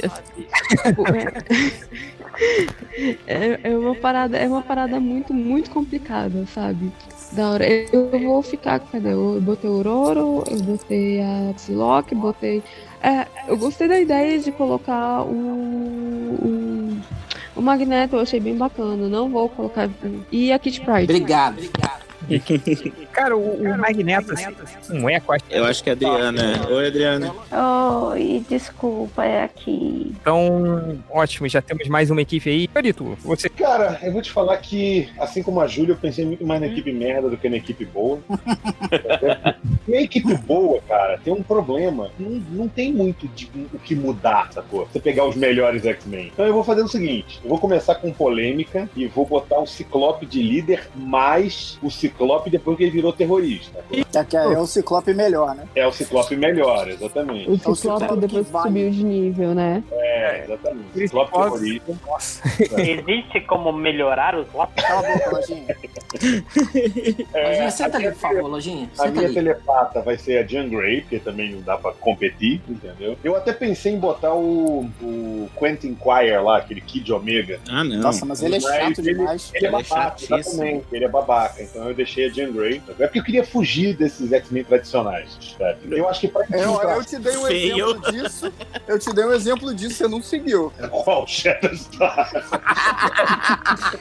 É, 2.95 3.17
é, 3.27 3.59
é 3.63 3.77
uma 3.77 3.95
parada, 3.95 4.37
é 4.37 4.47
uma 4.47 4.61
parada 4.61 4.99
muito, 4.99 5.33
muito 5.33 5.69
complicada, 5.71 6.45
sabe? 6.53 6.91
Da 7.31 7.51
hora. 7.51 7.67
Eu 7.67 8.09
vou 8.23 8.41
ficar, 8.41 8.79
cadê? 8.79 9.13
Eu 9.13 9.39
botei 9.41 9.69
o 9.69 9.73
Aurora, 9.73 10.19
eu 10.19 10.61
botei 10.63 11.21
a 11.21 11.53
Psylocke, 11.55 12.15
botei. 12.15 12.63
É, 13.01 13.27
eu 13.47 13.57
gostei 13.57 13.87
da 13.87 13.99
ideia 13.99 14.39
de 14.39 14.51
colocar 14.51 15.23
o, 15.23 15.31
o, 15.31 16.97
o 17.55 17.61
Magneto, 17.61 18.15
eu 18.15 18.21
achei 18.21 18.39
bem 18.39 18.55
bacana. 18.55 19.07
Não 19.07 19.29
vou 19.29 19.49
colocar. 19.49 19.89
E 20.31 20.51
a 20.51 20.59
Kit 20.59 20.81
Pride. 20.81 21.03
Obrigado. 21.03 21.61
Cara, 23.11 23.35
o, 23.35 23.61
o 23.61 23.77
Magneto, 23.77 24.33
assim, 24.33 24.53
um 24.91 25.09
eco, 25.09 25.31
acho 25.31 25.45
Eu 25.49 25.65
acho 25.65 25.83
que 25.83 25.89
é 25.89 25.93
a 25.93 25.95
Adriana. 25.95 26.67
Oi, 26.69 26.87
Adriana. 26.87 27.35
Oi, 28.11 28.43
desculpa, 28.49 29.23
é 29.23 29.43
aqui. 29.43 30.13
Então, 30.21 30.99
ótimo, 31.09 31.47
já 31.47 31.61
temos 31.61 31.87
mais 31.87 32.11
uma 32.11 32.21
equipe 32.21 32.49
aí. 32.49 32.67
Perito, 32.67 33.17
você. 33.21 33.49
Cara, 33.49 33.99
eu 34.03 34.11
vou 34.11 34.21
te 34.21 34.31
falar 34.31 34.57
que, 34.57 35.09
assim 35.19 35.41
como 35.41 35.61
a 35.61 35.67
Júlia, 35.67 35.93
eu 35.93 35.97
pensei 35.97 36.25
muito 36.25 36.45
mais 36.45 36.59
na 36.59 36.67
equipe 36.67 36.91
merda 36.91 37.29
do 37.29 37.37
que 37.37 37.49
na 37.49 37.57
equipe 37.57 37.85
boa. 37.85 38.19
e 39.87 39.95
a 39.95 40.01
equipe 40.01 40.33
boa, 40.35 40.81
cara, 40.87 41.17
tem 41.23 41.33
um 41.33 41.43
problema. 41.43 42.11
Não, 42.19 42.31
não 42.51 42.67
tem 42.67 42.91
muito 42.91 43.27
de, 43.29 43.49
o 43.73 43.79
que 43.79 43.95
mudar, 43.95 44.51
sacou? 44.51 44.87
Você 44.91 44.99
pegar 44.99 45.25
os 45.25 45.35
melhores 45.35 45.85
X-Men. 45.85 46.31
Então 46.33 46.45
eu 46.45 46.53
vou 46.53 46.63
fazer 46.63 46.81
o 46.81 46.87
seguinte: 46.87 47.39
eu 47.43 47.49
vou 47.49 47.57
começar 47.57 47.95
com 47.95 48.11
polêmica 48.11 48.89
e 48.95 49.07
vou 49.07 49.25
botar 49.25 49.59
o 49.59 49.65
Ciclope 49.65 50.25
de 50.25 50.41
líder 50.41 50.87
mais 50.95 51.77
o 51.81 51.89
Ciclope 51.89 52.16
depois 52.49 52.77
que 52.77 52.83
ele 52.83 52.91
virou 52.91 53.13
terrorista. 53.13 53.79
É, 54.13 54.23
que 54.23 54.35
é 54.37 54.57
o 54.57 54.65
Ciclope 54.65 55.13
melhor, 55.13 55.55
né? 55.55 55.65
É 55.75 55.85
o 55.87 55.91
Ciclope 55.91 56.35
melhor, 56.35 56.87
exatamente. 56.89 57.49
O 57.49 57.55
Ciclope 57.57 57.77
Ciclope 57.79 58.17
depois 58.17 58.47
que 58.47 58.51
subiu 58.61 58.89
de 58.91 59.03
nível, 59.03 59.53
né? 59.53 59.83
É, 59.91 60.43
exatamente. 60.43 60.87
Ciclope 60.93 61.27
Ciclope 61.31 61.31
terrorista. 61.31 61.97
Nossa. 62.07 62.41
Existe 62.81 63.41
como 63.41 63.71
melhorar 63.71 64.35
os 64.37 64.51
lápis? 64.53 64.83
Cala 64.83 65.07
a 65.07 65.13
boca, 65.17 65.29
Lojinha. 65.35 65.75
É, 67.33 67.47
Lojinha, 67.49 67.71
senta 67.71 67.91
a 67.91 67.95
ali, 67.97 68.05
minha 68.05 68.11
por 68.13 68.19
favor, 68.19 68.47
Lojinha. 68.49 68.89
A 68.99 69.07
minha 69.07 69.25
ali. 69.25 69.33
telepata 69.33 70.01
vai 70.01 70.17
ser 70.17 70.37
a 70.39 70.43
Jean 70.47 70.67
Grey, 70.69 71.01
porque 71.01 71.19
também 71.19 71.51
não 71.51 71.61
dá 71.61 71.77
pra 71.77 71.91
competir, 71.93 72.61
entendeu? 72.67 73.17
Eu 73.23 73.35
até 73.35 73.53
pensei 73.53 73.93
em 73.93 73.99
botar 73.99 74.33
o, 74.33 74.89
o 75.01 75.49
Quentin 75.59 75.95
Quire 75.95 76.37
lá, 76.41 76.57
aquele 76.57 76.81
Kid 76.81 77.11
Omega. 77.13 77.59
Ah, 77.69 77.83
não. 77.83 77.97
Nossa, 77.99 78.25
mas 78.25 78.41
ele 78.41 78.55
é 78.55 78.59
chato 78.59 78.99
ele- 78.99 79.13
demais. 79.13 79.51
Ele 79.53 79.65
é 79.65 79.69
Ele 79.69 79.75
é 79.75 79.83
babaca, 79.83 80.17
chatíssimo. 80.17 80.37
exatamente. 80.37 80.85
Ele 80.91 81.05
é 81.05 81.09
babaca. 81.09 81.61
Então 81.63 81.87
eu 81.87 81.93
deixei 81.93 82.06
a 82.25 82.29
Jean 82.29 82.51
Grey. 82.51 82.81
É 82.99 83.05
porque 83.05 83.19
eu 83.19 83.23
queria 83.23 83.43
fugir 83.45 83.95
desses 83.95 84.31
X-Men 84.31 84.63
tradicionais. 84.63 85.37
sabe? 85.57 85.77
Eu 85.91 86.07
acho 86.09 86.21
que 86.21 86.27
pra 86.27 86.45
Eu, 86.51 86.59
infiltrar 86.59 86.97
eu 86.97 87.05
te 87.05 87.19
dei 87.19 87.37
um 87.37 87.45
Feio. 87.45 87.89
exemplo 87.89 88.11
disso. 88.11 88.53
Eu 88.87 88.99
te 88.99 89.13
dei 89.13 89.25
um 89.25 89.33
exemplo 89.33 89.73
disso, 89.75 89.95
você 89.95 90.07
não 90.07 90.21
seguiu. 90.21 90.71
qual 90.89 91.27
Shatterstar. 91.27 92.31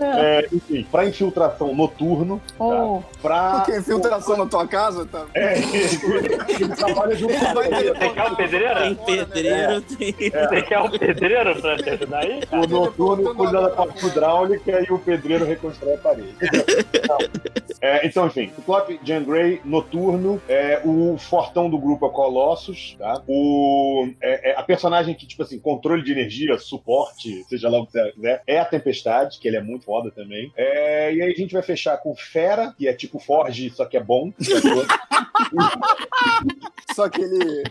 é, 0.00 0.46
enfim, 0.52 0.86
pra 0.90 1.04
infiltração 1.06 1.74
noturno, 1.74 2.40
Oh, 2.58 3.02
pra. 3.22 3.60
Porque 3.60 3.78
infiltração 3.78 4.36
na 4.36 4.46
tua 4.46 4.66
casa, 4.66 5.06
tá? 5.06 5.24
É, 5.34 5.58
ele 5.58 6.68
trabalha 6.76 7.16
junto 7.16 7.34
com 7.34 7.54
Você 7.54 8.10
quer 8.10 8.24
um 8.30 8.34
pedreiro? 8.34 8.80
Tem 8.80 8.94
pedreiro, 8.94 9.80
tem. 9.82 10.12
Você 10.12 10.62
quer 10.62 10.78
um 10.80 10.90
pedreiro 10.90 11.60
pra 11.60 11.76
te 11.76 11.90
ajudar 11.90 12.18
aí? 12.18 12.40
O 12.52 12.66
noturno 12.66 13.34
cuida 13.34 13.60
da 13.62 13.70
parte 13.70 14.06
hidráulica 14.06 14.84
e 14.86 14.92
o 14.92 14.98
pedreiro 14.98 15.44
reconstrói 15.44 15.94
a 15.94 15.98
parede. 15.98 16.34
Então, 16.78 17.18
é, 17.80 18.06
então, 18.06 18.26
enfim, 18.26 18.50
Ciclope, 18.54 18.98
Jean 19.04 19.22
Grey, 19.22 19.60
Noturno, 19.64 20.40
é, 20.48 20.80
o 20.84 21.16
fortão 21.18 21.68
do 21.68 21.78
grupo 21.78 22.06
é 22.06 22.10
Colossus, 22.10 22.96
tá? 22.98 23.22
O, 23.26 24.08
é, 24.20 24.50
é, 24.50 24.58
a 24.58 24.62
personagem 24.62 25.14
que, 25.14 25.26
tipo 25.26 25.42
assim, 25.42 25.58
controle 25.58 26.02
de 26.02 26.12
energia, 26.12 26.58
suporte, 26.58 27.44
seja 27.44 27.68
lá 27.68 27.80
o 27.80 27.86
que 27.86 27.92
você 27.92 28.12
quiser, 28.12 28.42
é 28.46 28.58
a 28.58 28.64
Tempestade, 28.64 29.38
que 29.38 29.46
ele 29.46 29.56
é 29.56 29.62
muito 29.62 29.84
foda 29.84 30.10
também. 30.10 30.52
É, 30.56 31.14
e 31.14 31.22
aí 31.22 31.32
a 31.32 31.34
gente 31.34 31.52
vai 31.52 31.62
fechar 31.62 31.96
com 31.98 32.14
Fera, 32.14 32.74
que 32.76 32.88
é 32.88 32.92
tipo 32.92 33.18
Forge, 33.18 33.70
só 33.70 33.84
que 33.84 33.96
é 33.96 34.02
bom. 34.02 34.32
Só 36.94 37.10
que 37.10 37.20
ele, 37.20 37.62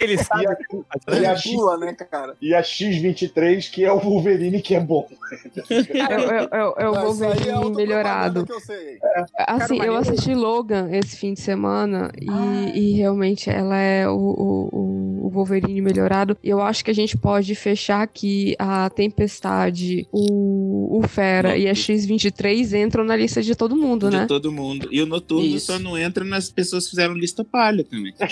Ele 0.00 0.14
E 0.14 0.18
sabe. 0.18 0.46
a, 0.48 0.52
e, 0.52 1.12
a 1.12 1.16
ele 1.16 1.26
X, 1.36 1.52
pula, 1.52 1.78
né, 1.78 1.92
cara? 1.94 2.34
e 2.42 2.52
a 2.52 2.60
X23, 2.60 3.70
que 3.70 3.84
é 3.84 3.92
o 3.92 4.00
Wolverine, 4.00 4.60
que 4.60 4.74
é 4.74 4.80
bom. 4.80 5.08
É, 5.30 5.34
é, 5.34 6.42
é, 6.52 6.84
é 6.84 6.88
o 6.88 6.94
Mas 6.94 7.20
é 7.48 7.70
melhorado. 7.70 8.46
Sei. 8.60 8.98
Assim, 9.36 9.80
eu 9.82 9.96
assisti 9.96 10.34
Logan 10.34 10.88
esse 10.90 11.16
fim 11.16 11.34
de 11.34 11.40
semana 11.40 12.10
e, 12.20 12.78
e 12.78 12.92
realmente 12.92 13.50
ela 13.50 13.76
é 13.76 14.08
o, 14.08 14.16
o, 14.16 14.68
o 14.72 15.15
Wolverine 15.30 15.80
melhorado. 15.80 16.36
E 16.42 16.48
eu 16.48 16.60
acho 16.60 16.84
que 16.84 16.90
a 16.90 16.94
gente 16.94 17.16
pode 17.16 17.54
fechar 17.54 18.02
aqui 18.02 18.54
a 18.58 18.88
Tempestade, 18.90 20.06
o, 20.12 20.98
o 20.98 21.02
Fera 21.08 21.56
e 21.56 21.68
a 21.68 21.74
X-23 21.74 22.72
entram 22.84 23.04
na 23.04 23.16
lista 23.16 23.42
de 23.42 23.54
todo 23.54 23.76
mundo, 23.76 24.10
De 24.10 24.16
né? 24.18 24.26
todo 24.26 24.50
mundo. 24.52 24.88
E 24.90 25.00
o 25.02 25.06
noturno 25.06 25.44
Isso. 25.44 25.66
só 25.72 25.78
não 25.78 25.96
entra 25.98 26.24
nas 26.24 26.50
pessoas 26.50 26.84
que 26.84 26.90
fizeram 26.90 27.14
lista 27.14 27.44
palha 27.44 27.84
também. 27.84 28.12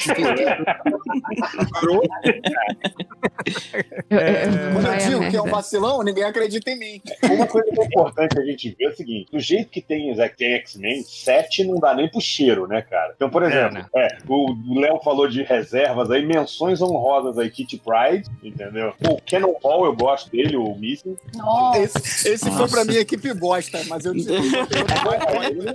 Eu- 4.11 4.18
eu- 4.18 4.26
eu- 4.26 4.72
Quando 4.72 4.87
eu 4.87 4.96
digo 4.98 5.30
que 5.30 5.37
é 5.37 5.42
um 5.42 5.46
vacilão, 5.50 6.02
ninguém 6.02 6.24
acredita 6.24 6.70
em 6.70 6.78
mim. 6.78 7.00
Uma 7.30 7.46
coisa 7.46 7.70
que 7.70 7.80
é 7.80 7.85
importante 7.85 8.38
a 8.38 8.44
gente 8.44 8.74
ver 8.78 8.85
é 8.85 8.88
o 8.88 8.96
seguinte: 8.96 9.30
do 9.33 9.40
jeito 9.40 9.70
que 9.70 9.80
tem, 9.80 10.11
os- 10.11 10.18
tem 10.37 10.52
X-Men, 10.54 11.02
7 11.02 11.64
não 11.64 11.76
dá 11.78 11.94
nem 11.94 12.09
pro 12.09 12.20
cheiro, 12.20 12.66
né, 12.66 12.83
cara? 12.83 13.12
Então, 13.16 13.28
por 13.30 13.42
exemplo, 13.42 13.74
né? 13.74 13.87
é, 13.96 14.09
o 14.28 14.80
Léo 14.80 15.00
falou 15.02 15.28
de 15.28 15.42
reservas 15.42 16.11
aí, 16.11 16.24
menções 16.24 16.80
honrosas 16.90 17.38
aí, 17.38 17.50
Kitty 17.50 17.78
Pride, 17.78 18.28
entendeu? 18.42 18.92
O 19.08 19.20
Cannon 19.28 19.54
Hall, 19.62 19.86
eu 19.86 19.94
gosto 19.94 20.30
dele, 20.30 20.56
o 20.56 20.74
Missing. 20.74 21.16
nossa. 21.34 21.78
Esse, 21.78 22.28
esse 22.28 22.50
foi 22.50 22.68
pra 22.68 22.84
minha 22.84 23.00
equipe 23.00 23.32
bosta, 23.34 23.80
mas 23.88 24.04
eu 24.04 24.14
te 24.14 24.24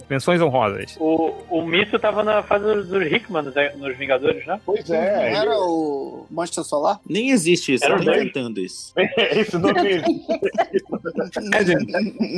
Menções 0.09 0.41
honrosas. 0.41 0.95
O, 0.99 1.33
o 1.49 1.61
Mício 1.61 1.99
tava 1.99 2.23
na 2.23 2.43
fase 2.43 2.65
dos, 2.65 2.87
dos 2.87 3.05
Hickman 3.05 3.43
nos, 3.43 3.53
nos 3.77 3.97
Vingadores, 3.97 4.45
né? 4.45 4.59
Pois 4.65 4.87
Não 4.87 4.95
é, 4.95 5.33
era 5.33 5.57
o 5.57 6.25
Monstro 6.29 6.63
Solar? 6.63 6.99
Nem 7.07 7.31
existe 7.31 7.73
isso, 7.73 7.85
Era 7.85 7.95
eu 7.95 8.03
tô 8.03 8.11
inventando 8.11 8.59
isso. 8.59 8.93
esse 9.17 9.57
nome 9.57 9.79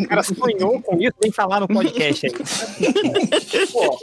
O 0.03 0.07
cara 0.07 0.23
sonhou 0.23 0.81
com 0.81 1.01
isso, 1.01 1.15
nem 1.21 1.31
falar 1.31 1.59
no 1.59 1.67
podcast 1.67 2.25
aí. 2.25 2.31
Pô, 3.71 3.99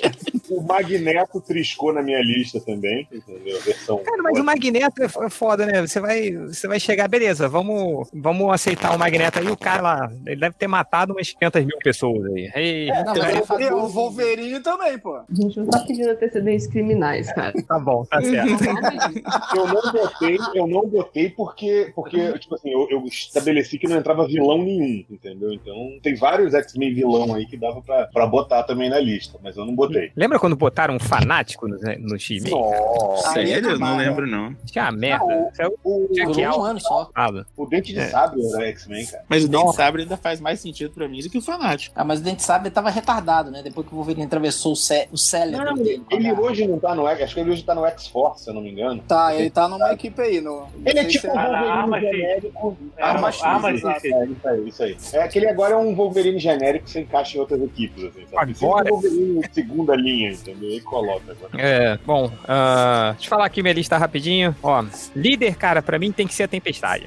o 0.50 0.62
Magneto 0.62 1.40
triscou 1.40 1.92
na 1.92 2.02
minha 2.02 2.20
lista 2.20 2.60
também, 2.60 3.06
entendeu? 3.12 3.60
Versão. 3.60 3.98
Cara, 3.98 4.22
mas 4.22 4.38
o 4.38 4.44
Magneto 4.58 5.02
é 5.02 5.08
é 5.24 5.30
foda, 5.30 5.64
né? 5.64 5.86
Você 5.86 6.00
vai, 6.00 6.32
você 6.32 6.66
vai 6.66 6.80
chegar, 6.80 7.08
beleza, 7.08 7.48
vamos, 7.48 8.08
vamos 8.12 8.52
aceitar 8.52 8.94
o 8.94 8.98
Magneto 8.98 9.38
aí. 9.38 9.48
O 9.48 9.56
cara 9.56 9.82
lá, 9.82 10.12
ele 10.26 10.40
deve 10.40 10.54
ter 10.56 10.66
matado 10.66 11.12
umas 11.12 11.30
500 11.32 11.64
mil 11.64 11.78
pessoas 11.78 12.24
aí. 12.32 12.50
Ei, 12.54 12.86
Não, 12.88 13.14
mas 13.14 13.28
ele 13.28 13.42
faz 13.44 13.60
E 13.60 13.72
o 13.72 13.86
Wolverine 13.86 14.60
também, 14.60 14.98
pô. 14.98 15.16
A 15.16 15.24
gente 15.32 15.58
não 15.58 15.66
tá 15.66 15.78
pedindo 15.80 16.10
antecedentes 16.10 16.66
criminais, 16.66 17.32
cara. 17.32 17.52
tá 17.62 17.78
bom, 17.78 18.04
tá 18.04 18.20
certo. 18.20 18.48
Eu 19.54 19.66
não 19.66 19.92
botei, 19.92 20.38
eu 20.54 20.66
não 20.66 20.86
botei 20.88 21.30
porque, 21.30 21.92
porque 21.94 22.38
tipo 22.38 22.54
assim, 22.54 22.70
eu, 22.70 22.86
eu 22.90 23.04
estabeleci 23.04 23.78
que 23.78 23.88
não 23.88 23.96
entrava 23.96 24.26
vilão 24.26 24.62
nenhum, 24.62 25.04
entendeu? 25.10 25.52
Então 25.52 25.74
tem 26.02 26.14
vários 26.14 26.54
X-Men 26.54 26.94
vilão 26.94 27.34
aí 27.34 27.46
que 27.46 27.56
dava 27.56 27.80
pra, 27.80 28.06
pra 28.06 28.26
botar 28.26 28.62
também 28.64 28.88
na 28.88 28.98
lista, 28.98 29.38
mas 29.42 29.56
eu 29.56 29.64
não 29.64 29.74
botei. 29.74 30.10
Lembra 30.16 30.38
quando 30.38 30.56
botaram 30.56 30.94
um 30.94 30.98
fanático 31.00 31.68
no, 31.68 31.76
no 31.76 32.18
time? 32.18 32.50
Nossa, 32.50 33.40
é 33.40 33.46
Sério? 33.46 33.70
Eu 33.70 33.78
não 33.78 33.96
lembro, 33.96 34.26
não. 34.26 34.47
Que 34.70 34.78
é 34.78 34.82
uma 34.82 34.92
merda. 34.92 35.50
Isso 35.52 35.62
é 35.62 35.68
o 35.68 35.78
o, 35.84 36.60
um 36.60 36.64
ano 36.64 36.80
só. 36.80 37.10
o 37.56 37.66
Dente 37.66 37.92
de 37.92 38.00
É. 38.00 38.08
Sabre 38.08 38.40
era 38.54 38.66
X-Men, 38.68 39.06
cara. 39.06 39.24
Mas 39.28 39.44
o 39.44 39.48
Dente 39.48 39.74
Sabre 39.74 40.02
ainda 40.02 40.16
faz 40.16 40.40
mais 40.40 40.60
sentido 40.60 40.90
pra 40.92 41.08
mim 41.08 41.20
do 41.20 41.30
que 41.30 41.38
o 41.38 41.42
Fanático. 41.42 41.94
Ah, 41.96 42.04
mas 42.04 42.20
o 42.20 42.22
Dente 42.22 42.42
Sabre 42.42 42.70
tava 42.70 42.90
retardado, 42.90 43.50
né? 43.50 43.62
Depois 43.62 43.86
que 43.86 43.92
o 43.92 43.96
Wolverine 43.96 44.26
atravessou 44.26 44.72
o, 44.72 44.76
cé 44.76 45.08
o 45.10 45.16
cérebro 45.16 45.64
Não, 45.64 45.74
dele. 45.74 46.02
Ele 46.10 46.32
hoje 46.32 46.66
não 46.66 46.78
tá 46.78 46.94
no 46.94 47.06
X, 47.08 47.22
acho 47.22 47.34
que 47.34 47.40
ele 47.40 47.50
hoje 47.50 47.62
tá 47.62 47.74
no 47.74 47.86
X-Force, 47.86 48.44
se 48.44 48.50
eu 48.50 48.54
não 48.54 48.62
me 48.62 48.70
engano. 48.70 49.02
Tá, 49.06 49.34
ele 49.34 49.50
tá 49.50 49.68
numa 49.68 49.92
equipe 49.92 50.20
aí. 50.20 50.40
No, 50.40 50.60
não 50.60 50.68
Ele 50.84 50.98
é 50.98 51.04
tipo 51.04 51.26
um 51.28 51.38
Ah, 51.38 51.86
Wolverine 51.86 52.18
genérico. 52.18 52.76
É, 52.96 53.02
Arma 53.02 53.32
X, 53.32 53.42
é, 53.44 53.74
isso 53.74 54.48
aí, 54.48 54.68
isso 54.68 54.82
aí. 54.82 54.96
É 55.12 55.28
que 55.28 55.38
ele 55.38 55.48
agora 55.48 55.74
é 55.74 55.76
um 55.76 55.94
Wolverine 55.94 56.38
genérico 56.38 56.84
que 56.84 56.90
você 56.90 57.00
encaixa 57.00 57.36
em 57.36 57.40
outras 57.40 57.60
equipes, 57.62 58.04
assim, 58.04 58.24
sabe? 58.30 58.54
Agora? 58.60 58.84
de 58.84 58.90
um 58.90 59.00
Wolverine 59.00 59.44
segunda 59.52 59.94
linha, 59.94 60.30
entendeu? 60.30 60.70
E 60.70 60.80
coloca 60.80 61.32
agora. 61.32 61.50
É, 61.56 61.98
bom, 62.06 62.30
ah, 62.46 63.12
deixa 63.12 63.26
eu 63.26 63.30
falar 63.30 63.46
aqui 63.46 63.62
minha 63.62 63.74
lista 63.74 63.96
rapidinho. 63.96 64.37
Ó, 64.62 64.84
líder, 65.14 65.56
cara, 65.56 65.82
pra 65.82 65.98
mim 65.98 66.12
tem 66.12 66.26
que 66.26 66.34
ser 66.34 66.44
a 66.44 66.48
Tempestade. 66.48 67.06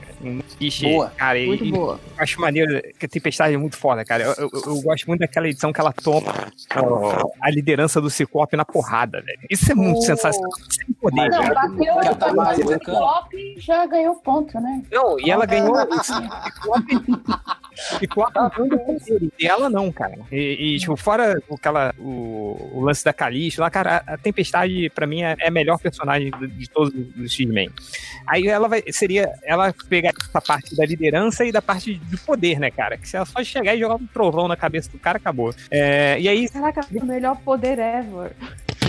Existe, 0.60 0.86
Boa. 0.86 1.10
Cara, 1.18 1.40
e- 1.40 1.48
Muito 1.48 1.66
e 1.66 1.72
boa. 1.72 2.00
eu 2.18 2.24
acho 2.24 2.40
maneiro 2.40 2.82
que 3.00 3.06
a 3.06 3.10
Tempestade 3.10 3.54
é 3.54 3.58
muito 3.58 3.78
foda, 3.78 4.04
cara. 4.06 4.24
Eu, 4.24 4.34
eu- 4.38 4.50
eu 4.66 4.82
gosto 4.82 5.06
muito 5.08 5.20
daquela 5.22 5.48
edição 5.48 5.72
que 5.74 5.80
ela 5.82 5.92
toma 5.94 6.34
ó, 6.78 7.30
a 7.42 7.50
liderança 7.50 8.00
do 8.02 8.10
Ciclope 8.10 8.56
na 8.56 8.66
porrada, 8.66 9.22
velho. 9.22 9.40
Isso 9.50 9.72
é 9.72 9.76
muito 9.76 9.98
Oh. 10.00 10.02
sensacional. 10.02 10.52
Sem 10.70 10.94
poder. 10.94 11.30
Não, 11.30 11.42
cara. 11.42 11.54
bateu, 11.70 12.16
tá 12.16 12.34
mais 12.34 12.60
o. 12.60 12.68
Ciclope 12.68 13.56
já 13.58 13.86
ganhou 13.86 14.16
ponto, 14.16 14.60
né? 14.60 14.84
Não, 14.92 15.20
e 15.20 15.30
ela 15.32 15.46
ganhou 15.46 15.72
o 15.74 16.04
Ciclope. 16.04 16.92
Ciclope 18.00 18.34
dando 18.34 18.78
poderes. 18.80 19.30
E 19.40 19.48
ela 19.48 19.70
não, 19.70 19.92
cara. 19.92 20.20
E, 20.32 20.76
e, 20.76 20.80
tipo, 20.80 20.96
fora 20.96 21.42
o, 21.50 21.58
que 21.58 21.68
ela- 21.68 21.94
o, 21.98 22.70
o 22.74 22.82
lance 22.82 23.04
da 23.04 23.14
Calixto 23.14 23.62
lá, 23.62 23.70
cara, 23.70 24.04
a, 24.06 24.14
a 24.14 24.18
Tempestade, 24.18 24.90
pra 24.94 25.08
mim, 25.08 25.24
é, 25.24 25.36
é 25.40 25.48
a 25.48 25.52
melhor 25.52 25.80
personagem 25.80 26.32
de, 26.32 26.48
de 26.48 26.70
todos 26.70 26.94
os 27.26 27.34
X-Men. 27.34 27.70
Aí 28.28 28.48
ela 28.48 28.68
vai, 28.68 28.84
seria, 28.92 29.30
ela 29.44 29.74
pegar 29.90 30.14
essa 30.20 30.42
parte 30.42 30.76
da 30.76 30.86
liderança 30.86 31.44
e 31.46 31.52
da 31.52 31.62
parte 31.62 31.96
de 31.96 32.18
poder, 32.18 32.60
né, 32.60 32.72
cara? 32.72 32.98
Que 32.98 33.08
se 33.08 33.16
ela 33.16 33.26
só 33.26 33.44
chegar 33.44 33.76
e 33.76 33.80
jogar 33.80 33.96
um 33.96 34.08
trovão 34.08 34.48
na 34.48 34.56
cabeça 34.56 34.90
do 34.90 35.00
cara, 35.00 35.18
acabou. 35.18 35.54
É, 35.70 36.20
e 36.20 36.28
aí, 36.28 36.50
Caraca, 36.50 36.82
o 36.92 37.06
melhor 37.06 37.38
poder 37.38 37.80
ever. 37.80 38.36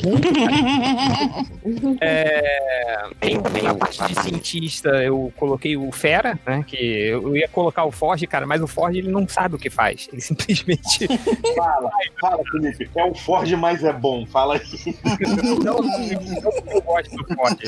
É, 2.01 3.05
tem 3.21 3.41
também 3.41 3.67
a 3.67 3.75
parte 3.75 4.03
de 4.05 4.21
cientista, 4.21 4.89
eu 5.03 5.33
coloquei 5.37 5.77
o 5.77 5.93
Fera, 5.93 6.39
né? 6.47 6.65
Que 6.67 6.77
eu 6.77 7.37
ia 7.37 7.47
colocar 7.49 7.85
o 7.85 7.93
Forge, 7.93 8.27
cara, 8.27 8.47
mas 8.47 8.61
o 8.61 8.67
Forge 8.67 8.99
ele 8.99 9.11
não 9.11 9.27
sabe 9.29 9.55
o 9.55 9.59
que 9.59 9.71
faz. 9.71 10.09
Ele 10.13 10.21
simplesmente. 10.21 11.07
Fala, 11.57 11.91
fala, 12.21 12.43
Felipe. 12.51 12.91
É 12.97 13.05
o 13.05 13.15
Ford, 13.15 13.49
mas 13.53 13.85
é 13.85 13.93
bom. 13.93 14.27
Fala 14.27 14.55
aí. 14.57 14.61
não, 15.65 15.79
não, 15.79 16.73
eu 16.73 16.83
gosto 16.83 17.17
do 17.17 17.35
Forge. 17.35 17.63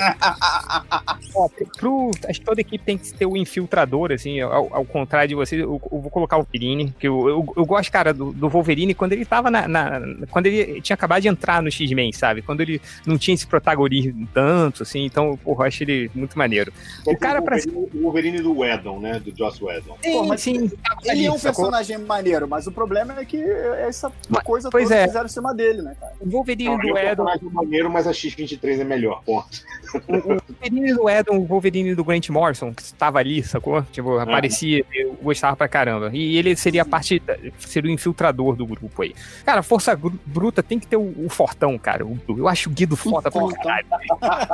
Ó, 1.35 1.49
pro, 1.79 2.11
acho 2.29 2.40
que 2.40 2.44
toda 2.47 2.61
equipe 2.61 2.85
tem 2.85 2.99
que 2.99 3.12
ter 3.14 3.27
o 3.27 3.37
infiltrador, 3.37 4.12
assim, 4.12 4.40
ao, 4.40 4.75
ao 4.75 4.85
contrário 4.85 5.29
de 5.29 5.35
você, 5.35 5.57
eu, 5.57 5.81
eu 5.92 6.01
vou 6.01 6.11
colocar 6.11 6.37
o 6.37 6.40
Wolverine, 6.42 6.92
que 6.99 7.07
eu, 7.07 7.29
eu, 7.29 7.53
eu 7.57 7.64
gosto, 7.64 7.90
cara, 7.90 8.12
do, 8.12 8.33
do 8.33 8.49
Wolverine 8.49 8.94
quando 8.94 9.12
ele 9.12 9.25
tava 9.25 9.51
na, 9.51 9.68
na- 9.68 10.01
Quando 10.31 10.47
ele 10.47 10.81
tinha 10.81 10.94
acabado 10.94 11.23
de 11.23 11.29
entrar 11.29 11.62
no 11.62 11.70
X-Men, 11.70 12.12
sabe? 12.24 12.40
Quando 12.40 12.62
ele 12.62 12.80
não 13.06 13.18
tinha 13.18 13.34
esse 13.34 13.46
protagonismo 13.46 14.26
tanto, 14.32 14.82
assim, 14.82 15.04
então, 15.04 15.37
porra, 15.37 15.64
eu 15.64 15.68
acho 15.68 15.82
ele 15.82 16.10
muito 16.14 16.38
maneiro. 16.38 16.72
O 17.06 17.14
cara 17.16 17.42
pra 17.42 17.56
Wolverine, 17.56 17.90
o 17.94 18.02
Wolverine 18.02 18.38
do 18.40 18.58
Whedon, 18.60 18.98
né? 18.98 19.20
Do 19.20 19.37
Joss 19.37 19.62
Whedon. 19.62 19.98
Sim, 20.02 20.12
Pô, 20.12 20.24
mas 20.24 20.40
sim. 20.40 20.70
Ele 21.04 21.26
é 21.26 21.30
um 21.30 21.37
sacou? 21.38 21.64
personagem 21.66 21.98
maneiro, 21.98 22.48
mas 22.48 22.66
o 22.66 22.72
problema 22.72 23.18
é 23.20 23.24
que 23.26 23.37
essa 23.42 24.10
Mas- 24.28 24.42
coisa 24.42 24.70
pois 24.70 24.84
toda 24.88 24.96
é. 25.00 25.06
fizeram 25.06 25.26
em 25.26 25.28
cima 25.28 25.54
dele, 25.54 25.82
né, 25.82 25.94
cara? 26.00 26.14
O 26.18 26.30
Wolverine 26.30 26.70
Não, 26.70 26.82
ele 26.82 26.92
do 26.92 26.98
é 26.98 27.02
um 27.08 27.12
Edon, 27.12 27.24
personagem 27.24 27.50
maneiro, 27.50 27.90
mas 27.90 28.06
a 28.06 28.12
X-23 28.12 28.80
é 28.80 28.84
melhor. 28.84 29.22
Ponto. 29.24 29.48
O 30.09 30.20
Wolverine 30.20 30.94
do 30.94 31.09
Edon, 31.09 31.38
o 31.38 31.44
Wolverine 31.46 31.94
do 31.94 32.04
Grant 32.04 32.28
Morrison, 32.30 32.72
que 32.72 32.83
estava 32.83 33.18
ali, 33.18 33.42
sacou? 33.42 33.83
Tipo, 33.92 34.18
aparecia, 34.18 34.85
eu 34.94 35.14
gostava 35.22 35.57
pra 35.57 35.68
caramba. 35.68 36.11
E 36.12 36.37
ele 36.37 36.54
seria 36.57 36.83
a 36.83 36.85
parte, 36.85 37.22
seria 37.59 37.90
o 37.90 37.94
infiltrador 37.94 38.57
do 38.57 38.66
grupo 38.66 39.02
aí. 39.02 39.14
Cara, 39.44 39.62
Força 39.62 39.98
Bruta 40.26 40.62
tem 40.62 40.78
que 40.78 40.87
ter 40.87 40.96
o, 40.96 41.14
o 41.24 41.28
Fortão, 41.28 41.76
cara. 41.78 42.04
O- 42.07 42.18
eu 42.28 42.48
acho 42.48 42.68
o 42.68 42.72
Guido 42.72 42.96
foda 42.96 43.30
pra 43.30 43.40
Fortão. 43.40 43.62
caralho. 43.62 43.87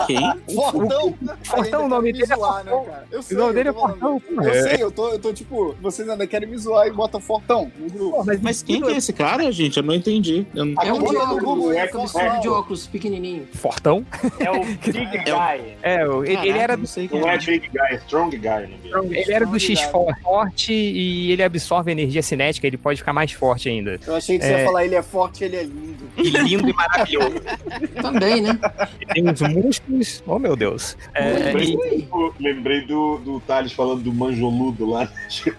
Quem? 0.07 0.21
Fortão! 0.55 1.15
Fortão, 1.45 1.85
o 1.87 1.89
nome 1.89 2.13
dele 2.13 2.25
é 2.25 2.37
Fortão. 2.37 2.81
né, 2.85 2.91
cara? 2.91 3.07
Eu 3.11 3.23
sei, 3.23 3.37
O 3.37 3.41
nome 3.41 3.51
eu 3.51 3.55
dele 3.55 3.69
é. 3.69 3.73
Fortão. 3.73 4.23
Eu 4.31 4.49
É. 4.51 4.63
sei, 4.63 4.83
eu 4.83 4.91
tô, 4.91 5.09
eu 5.11 5.19
tô 5.19 5.33
tipo, 5.33 5.75
vocês 5.81 6.09
ainda 6.09 6.27
querem 6.27 6.49
me 6.49 6.57
zoar 6.59 6.87
e 6.87 6.91
botam 6.91 7.21
Fortão 7.21 7.71
no 7.79 7.89
grupo. 7.91 8.17
Pô, 8.19 8.25
mas, 8.25 8.41
Mas 8.41 8.63
quem 8.63 8.81
que 8.83 8.91
é 8.91 8.97
esse 8.97 9.13
cara, 9.13 9.51
gente? 9.53 9.77
Eu 9.77 9.83
não 9.83 9.95
entendi. 9.95 10.47
Eu 10.55 10.65
não... 10.65 10.83
É 10.83 10.93
um 10.93 10.99
Google, 11.41 11.73
é 11.73 11.81
é 11.81 12.39
de 12.41 12.49
óculos, 12.49 12.87
pequenininho. 12.87 13.47
Fortão? 13.55 14.05
É 14.39 14.51
o 14.51 14.65
Big 14.65 15.30
Guy. 15.37 15.77
É, 15.83 16.07
o- 16.09 16.25
ele, 16.25 16.49
ele 16.49 16.59
era 16.59 16.77
não 16.77 16.87
sei 16.87 17.09
quem 17.09 17.21
Não 17.21 17.29
é 17.29 17.35
é. 17.35 17.39
Big 17.39 17.69
Guy, 17.69 17.81
é 17.91 17.95
Strong 17.97 18.37
Guy. 18.37 18.91
Não 18.91 19.05
é? 19.05 19.21
Ele 19.21 19.33
era 19.33 19.47
do 19.47 19.57
Strong 19.57 19.81
X 19.81 19.91
forte 20.23 20.73
e 20.73 21.33
ele 21.33 21.43
absorve 21.43 21.91
energia 21.93 22.23
cinética, 22.23 22.67
ele 22.67 22.77
pode 22.77 22.99
ficar 23.01 23.13
mais 23.13 23.33
forte 23.33 23.69
ainda. 23.69 23.99
Eu 24.07 24.17
achei 24.17 24.39
que 24.39 24.45
você 24.45 24.53
É. 24.53 24.59
ia 24.61 24.65
falar, 24.67 24.85
ele 24.85 24.95
é 24.95 25.03
forte, 25.03 25.45
ele 25.45 25.57
é 25.57 25.63
lindo. 25.63 26.11
E 26.17 26.29
lindo 26.31 26.69
e 26.69 26.73
maravilhoso. 26.73 27.37
Também, 28.03 28.41
né? 28.43 28.59
Ele 29.01 29.07
tem 29.15 29.29
uns 29.31 29.41
músculos. 29.43 30.23
Oh, 30.27 30.39
meu 30.39 30.57
Deus. 30.57 30.97
É, 31.15 31.31
Lembrei, 31.31 31.75
e- 31.93 32.03
do, 32.03 32.35
lembrei 32.39 32.81
do, 32.87 33.19
do 33.19 33.41
Thales 33.41 33.73
falando 33.73 34.03
do 34.03 34.13
manjoludo 34.13 34.89
lá. 34.89 35.11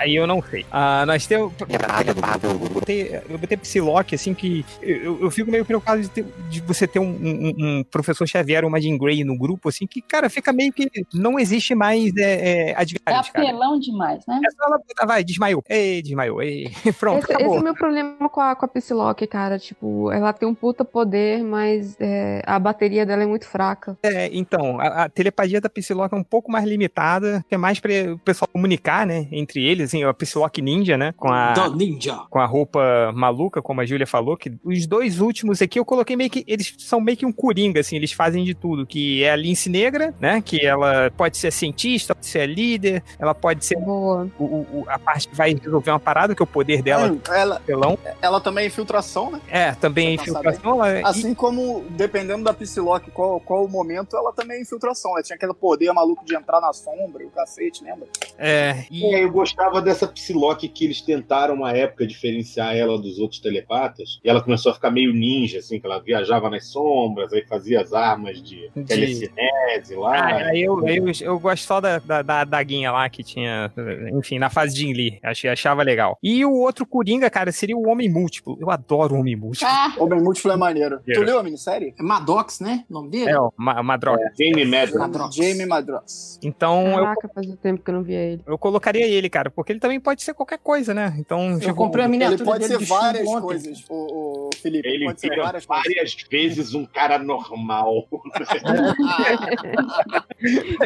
aí 0.00 0.14
eu 0.16 0.26
não 0.26 0.42
sei. 0.42 0.64
Ah, 0.70 1.04
nós 1.06 1.26
temos. 1.26 1.52
Eu 1.60 2.68
botei, 2.70 3.20
eu 3.28 3.38
botei 3.38 3.56
Psylocke, 3.56 4.14
assim, 4.14 4.34
que 4.34 4.64
eu, 4.82 5.20
eu 5.22 5.30
fico 5.30 5.50
meio 5.50 5.64
preocupado 5.64 6.00
de, 6.02 6.08
ter- 6.08 6.26
de 6.50 6.60
você 6.60 6.86
ter 6.86 6.98
um, 6.98 7.04
um- 7.08 7.54
um 7.56 7.82
professor 7.84 8.26
Xavier 8.26 8.64
ou 8.64 8.68
uma 8.68 8.80
Jean 8.80 8.96
Grey 8.96 9.24
no 9.24 9.36
grupo, 9.38 9.68
assim, 9.68 9.86
que, 9.86 10.00
cara, 10.00 10.28
fica 10.28 10.52
meio 10.52 10.72
que 10.72 10.88
não 11.12 11.38
existe 11.38 11.74
mais 11.74 12.14
é, 12.16 12.22
é, 12.22 12.70
É 12.70 12.80
adversários, 12.80 13.30
cara. 13.30 13.48
apelão 13.48 13.78
demais, 13.78 14.24
né? 14.26 14.40
É 14.44 14.50
só 14.50 14.66
ela 14.66 15.06
vai, 15.06 15.24
desmaiou. 15.24 15.62
Ei, 15.68 16.02
desmaiou. 16.02 16.42
Ei. 16.42 16.70
Pronto, 16.98 17.24
Esse, 17.24 17.32
esse 17.32 17.42
é 17.42 17.48
o 17.48 17.62
meu 17.62 17.74
problema 17.74 18.28
com 18.28 18.40
a, 18.40 18.54
com 18.54 18.64
a 18.64 18.68
Psylocke, 18.68 19.26
cara. 19.26 19.58
Tipo, 19.58 20.10
ela 20.12 20.32
tem 20.32 20.48
um 20.48 20.54
puta 20.54 20.84
poder, 20.84 21.42
mas 21.42 21.96
é, 22.00 22.42
a 22.46 22.58
bateria 22.58 23.06
dela 23.06 23.22
é 23.22 23.26
muito 23.26 23.46
fraca. 23.46 23.96
É, 24.02 24.28
então, 24.32 24.80
a, 24.80 25.04
a 25.04 25.08
telepatia 25.08 25.60
da 25.60 25.68
Psylocke 25.68 26.14
é 26.14 26.18
um 26.18 26.24
pouco 26.24 26.50
mais 26.50 26.64
limitada, 26.64 27.44
que 27.48 27.54
é 27.54 27.58
mais 27.58 27.80
pra 27.80 27.92
o 28.12 28.18
pessoal 28.18 28.48
comunicar, 28.52 29.06
né, 29.06 29.26
entre 29.32 29.64
eles, 29.64 29.88
assim, 29.88 30.04
a 30.04 30.12
Psylocke 30.12 30.60
ninja, 30.60 30.96
né, 30.96 31.12
com 31.16 31.28
a... 31.28 31.52
Do 31.52 31.76
Ninja. 31.76 32.16
com 32.30 32.38
a 32.38 32.46
roupa 32.46 33.12
maluca, 33.14 33.62
como 33.62 33.80
a 33.80 33.86
Júlia 33.86 34.06
falou, 34.06 34.36
que 34.36 34.52
os 34.64 34.86
dois 34.86 35.20
últimos 35.20 35.60
aqui 35.62 35.78
eu 35.78 35.84
coloquei 35.84 36.16
meio 36.16 36.30
que. 36.30 36.44
Eles 36.46 36.74
são 36.78 37.00
meio 37.00 37.16
que 37.16 37.26
um 37.26 37.32
coringa, 37.36 37.80
assim, 37.80 37.96
eles 37.96 38.12
fazem 38.12 38.44
de 38.44 38.54
tudo. 38.54 38.86
Que 38.86 39.22
é 39.22 39.30
a 39.30 39.36
Lince 39.36 39.68
Negra, 39.68 40.14
né? 40.20 40.42
Que 40.44 40.64
ela 40.66 41.10
pode 41.16 41.36
ser 41.36 41.52
cientista, 41.52 42.14
pode 42.14 42.26
ser 42.26 42.46
líder, 42.46 43.02
ela 43.18 43.34
pode 43.34 43.64
ser 43.64 43.76
Boa. 43.78 44.28
o- 44.38 44.44
o- 44.44 44.84
a 44.88 44.98
parte 44.98 45.28
que 45.28 45.36
vai 45.36 45.54
resolver 45.54 45.90
uma 45.90 46.00
parada, 46.00 46.34
que 46.34 46.42
é 46.42 46.44
o 46.44 46.46
poder 46.46 46.82
dela, 46.82 47.08
Hum, 47.12 47.20
ela, 47.28 47.60
pelão. 47.60 47.98
ela 48.20 48.40
também 48.40 48.64
é 48.64 48.66
infiltração, 48.68 49.30
né? 49.30 49.40
É, 49.48 49.72
também 49.72 50.16
tá 50.16 50.22
infiltração. 50.22 50.84
Ela, 50.84 51.00
e- 51.00 51.04
Assim 51.04 51.34
como, 51.34 51.84
dependendo 51.90 52.44
da 52.44 52.52
Psylocke, 52.54 53.10
qual, 53.10 53.38
qual 53.40 53.64
o 53.64 53.68
momento, 53.68 54.16
ela 54.16 54.32
também 54.32 54.58
é 54.58 54.62
infiltração. 54.62 55.12
Ela 55.12 55.22
tinha 55.22 55.36
aquele 55.36 55.54
poder 55.54 55.92
maluco 55.92 56.24
de 56.24 56.34
entrar 56.34 56.60
na 56.60 56.72
sombra 56.72 57.22
e 57.22 57.26
o 57.26 57.30
cacete, 57.30 57.84
lembra? 57.84 58.06
é, 58.38 58.84
e- 58.90 59.04
É, 59.14 59.24
eu 59.24 59.30
gostava 59.30 59.80
dessa 59.80 60.06
Psylocke 60.06 60.68
que 60.68 60.84
eles 60.84 61.00
tentaram 61.00 61.54
uma 61.54 61.72
época 61.72 62.06
diferenciar 62.06 62.76
ela 62.76 62.98
dos 62.98 63.18
outros 63.18 63.40
telepatas. 63.40 64.18
E 64.24 64.28
ela 64.28 64.42
começou 64.42 64.72
a 64.72 64.74
ficar 64.74 64.90
meio 64.90 65.12
ninja, 65.12 65.58
assim, 65.58 65.80
que 65.80 65.86
ela 65.86 65.98
viajava 66.00 66.48
nas 66.50 66.66
sombras, 66.68 67.25
aí 67.32 67.44
fazia 67.48 67.80
as 67.80 67.92
armas 67.92 68.42
de 68.42 68.70
De- 68.74 68.84
telecinese 68.84 69.94
lá. 69.96 70.16
Ah, 70.16 70.36
aí 70.48 70.62
eu, 70.62 70.86
eu, 70.86 71.04
eu 71.20 71.38
gosto 71.38 71.64
só 71.64 71.80
da, 71.80 71.98
da, 71.98 72.22
da 72.22 72.44
daguinha 72.44 72.90
lá 72.92 73.08
que 73.08 73.22
tinha, 73.22 73.70
enfim, 74.12 74.38
na 74.38 74.50
fase 74.50 74.74
de 74.74 74.92
Lee. 74.92 75.18
Achei, 75.22 75.50
achava 75.50 75.82
legal. 75.82 76.18
E 76.22 76.44
o 76.44 76.52
outro 76.52 76.86
Coringa, 76.86 77.28
cara, 77.30 77.52
seria 77.52 77.76
o 77.76 77.88
Homem 77.88 78.08
Múltiplo. 78.08 78.56
Eu 78.60 78.70
adoro 78.70 79.14
o 79.14 79.20
Homem 79.20 79.36
Múltiplo. 79.36 79.68
Ah, 79.70 79.94
Homem 79.98 80.20
Múltiplo 80.20 80.52
é 80.52 80.56
maneiro. 80.56 81.00
É. 81.08 81.12
Tu 81.12 81.22
leu 81.22 81.38
a 81.38 81.42
minissérie? 81.42 81.94
É 81.98 82.02
Maddox, 82.02 82.60
né? 82.60 82.84
O 82.88 82.94
nome 82.94 83.10
dele? 83.10 83.30
É, 83.30 83.38
ó, 83.38 83.50
uma, 83.58 83.80
uma 83.80 83.96
droga. 83.96 84.30
Jamie 84.38 84.64
Madrox. 84.64 84.98
Madrox. 84.98 85.34
Jamie 85.36 85.66
Madrox. 85.66 86.38
Então, 86.42 86.86
eu, 86.88 86.94
Caraca, 87.04 87.30
fazia 87.34 87.56
tempo 87.56 87.82
que 87.82 87.90
eu 87.90 87.94
não 87.94 88.02
via 88.02 88.18
ele. 88.20 88.42
eu 88.46 88.58
colocaria 88.58 89.06
ele, 89.06 89.28
cara, 89.28 89.50
porque 89.50 89.72
ele 89.72 89.80
também 89.80 90.00
pode 90.00 90.22
ser 90.22 90.34
qualquer 90.34 90.58
coisa, 90.58 90.92
né? 90.94 91.14
Então, 91.18 91.52
Eu 91.52 91.60
tipo, 91.60 91.74
comprei 91.74 92.04
a 92.04 92.06
Ele 92.08 92.12
miniatura 92.12 92.44
pode 92.44 92.68
dele 92.68 92.78
ser 92.80 92.86
várias 92.86 93.28
coisas, 93.40 93.84
o, 93.88 94.48
o 94.48 94.50
Felipe. 94.56 94.86
Ele 94.88 95.04
pode 95.06 95.20
ser 95.20 95.28
vira 95.30 95.42
várias 95.42 95.66
coisas. 95.66 95.84
várias 95.84 96.16
vezes 96.30 96.74
um 96.74 96.84
cara 96.84 97.15
normal. 97.18 98.06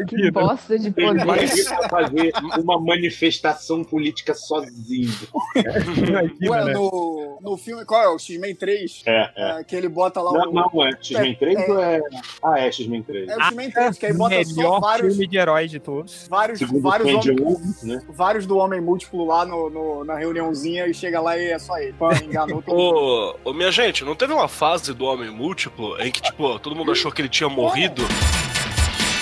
Que 0.09 0.31
bosta 0.31 0.79
de 0.79 0.93
Ele 0.97 1.25
vai 1.25 1.38
poder. 1.40 1.47
vir 1.55 1.64
pra 1.66 1.88
fazer 1.88 2.33
uma 2.59 2.79
manifestação 2.81 3.83
política 3.85 4.35
sozinho. 4.35 5.11
imagina, 5.57 6.33
Ué, 6.51 6.64
né? 6.64 6.73
no, 6.75 7.38
no 7.40 7.57
filme, 7.57 7.85
qual 7.85 8.03
é? 8.03 8.09
O 8.09 8.19
X-Men 8.19 8.55
3? 8.55 9.03
É, 9.07 9.31
é. 9.37 9.61
É, 9.61 9.64
que 9.64 9.75
ele 9.75 9.88
bota 9.88 10.21
lá 10.21 10.33
Não, 10.33 10.51
o. 10.51 10.53
não, 10.53 10.85
é 10.87 10.90
X-Men 10.93 11.35
3 11.35 11.59
É. 11.59 11.71
ou 11.73 11.81
é. 11.83 12.01
Ah, 12.43 12.59
é 12.61 12.71
X-Men 12.73 13.03
3. 13.03 13.29
É 13.29 13.37
o 13.37 13.40
X-Men 13.43 13.71
3, 13.71 13.99
que 13.99 14.07
aí 14.07 14.12
bota 14.12 14.45
só 14.45 14.81
vários, 14.81 15.14
filme 15.14 15.27
de 15.27 15.38
herói 15.38 15.66
de 15.69 15.81
todos. 15.81 16.27
vários, 16.29 16.59
Segundo 16.59 16.83
vários, 16.83 17.09
homens, 17.09 17.40
Wolf, 17.40 17.83
né? 17.83 18.03
vários 18.09 18.47
do 18.47 18.57
Homem 18.59 18.81
Múltiplo 18.81 19.25
lá 19.27 19.45
no, 19.45 19.71
no- 19.71 20.05
na 20.05 20.16
reuniãozinha 20.16 20.87
e 20.87 20.95
chega 20.95 21.21
lá 21.21 21.37
e 21.37 21.51
é 21.51 21.59
só 21.59 21.77
ele. 21.79 21.93
Pô, 21.95 22.11
enganou 22.12 22.62
todo 22.62 22.77
mundo. 22.77 23.37
Ô, 23.45 23.53
minha 23.53 23.71
gente, 23.71 24.05
não 24.05 24.14
teve 24.14 24.33
uma 24.33 24.49
fase 24.49 24.93
do 24.95 25.05
Homem 25.05 25.31
Múltiplo 25.31 26.01
em 26.01 26.11
que, 26.11 26.19
tipo, 26.22 26.59
todo 26.59 26.74
mundo 26.76 26.92
achou 26.92 27.11
que 27.11 27.22
ele 27.22 27.28
tinha 27.28 27.48
morrido? 27.48 28.02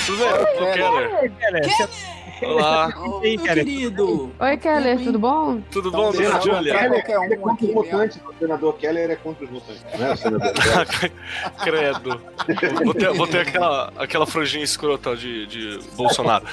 Tudo 0.06 0.18
bem, 0.18 0.28
ô, 0.28 0.64
É, 0.64 0.72
Keller. 0.74 1.10
Cara, 2.40 2.52
Olá, 2.52 2.88
meu 3.22 3.36
cara. 3.44 3.64
querido. 3.64 4.30
Oi, 4.38 4.56
Keller, 4.58 4.98
tudo 5.02 5.18
bom? 5.18 5.60
tudo 5.70 5.88
Então, 5.88 6.00
bom, 6.00 6.12
dona 6.12 6.40
Julia? 6.40 6.78
colocar 6.78 6.88
qualquer 6.88 7.24
Ele 7.24 7.34
é 7.34 7.36
um 7.36 7.40
contra 7.40 7.66
os 7.66 7.74
mutantes, 7.74 8.16
o 8.24 8.34
senador 8.38 8.72
Keller 8.76 9.10
é 9.10 9.16
contra 9.16 9.44
os 9.44 9.50
mutantes, 9.50 9.82
né? 9.98 10.16
Senador 10.16 10.52
Keller. 10.52 11.12
Credo. 11.64 12.20
Vou 12.84 12.94
ter, 12.94 13.12
vou 13.12 13.26
ter 13.26 13.40
aquela, 13.40 13.92
aquela 13.96 14.26
franjinha 14.26 14.62
escrota 14.62 15.16
de, 15.16 15.46
de 15.46 15.78
Bolsonaro. 15.96 16.44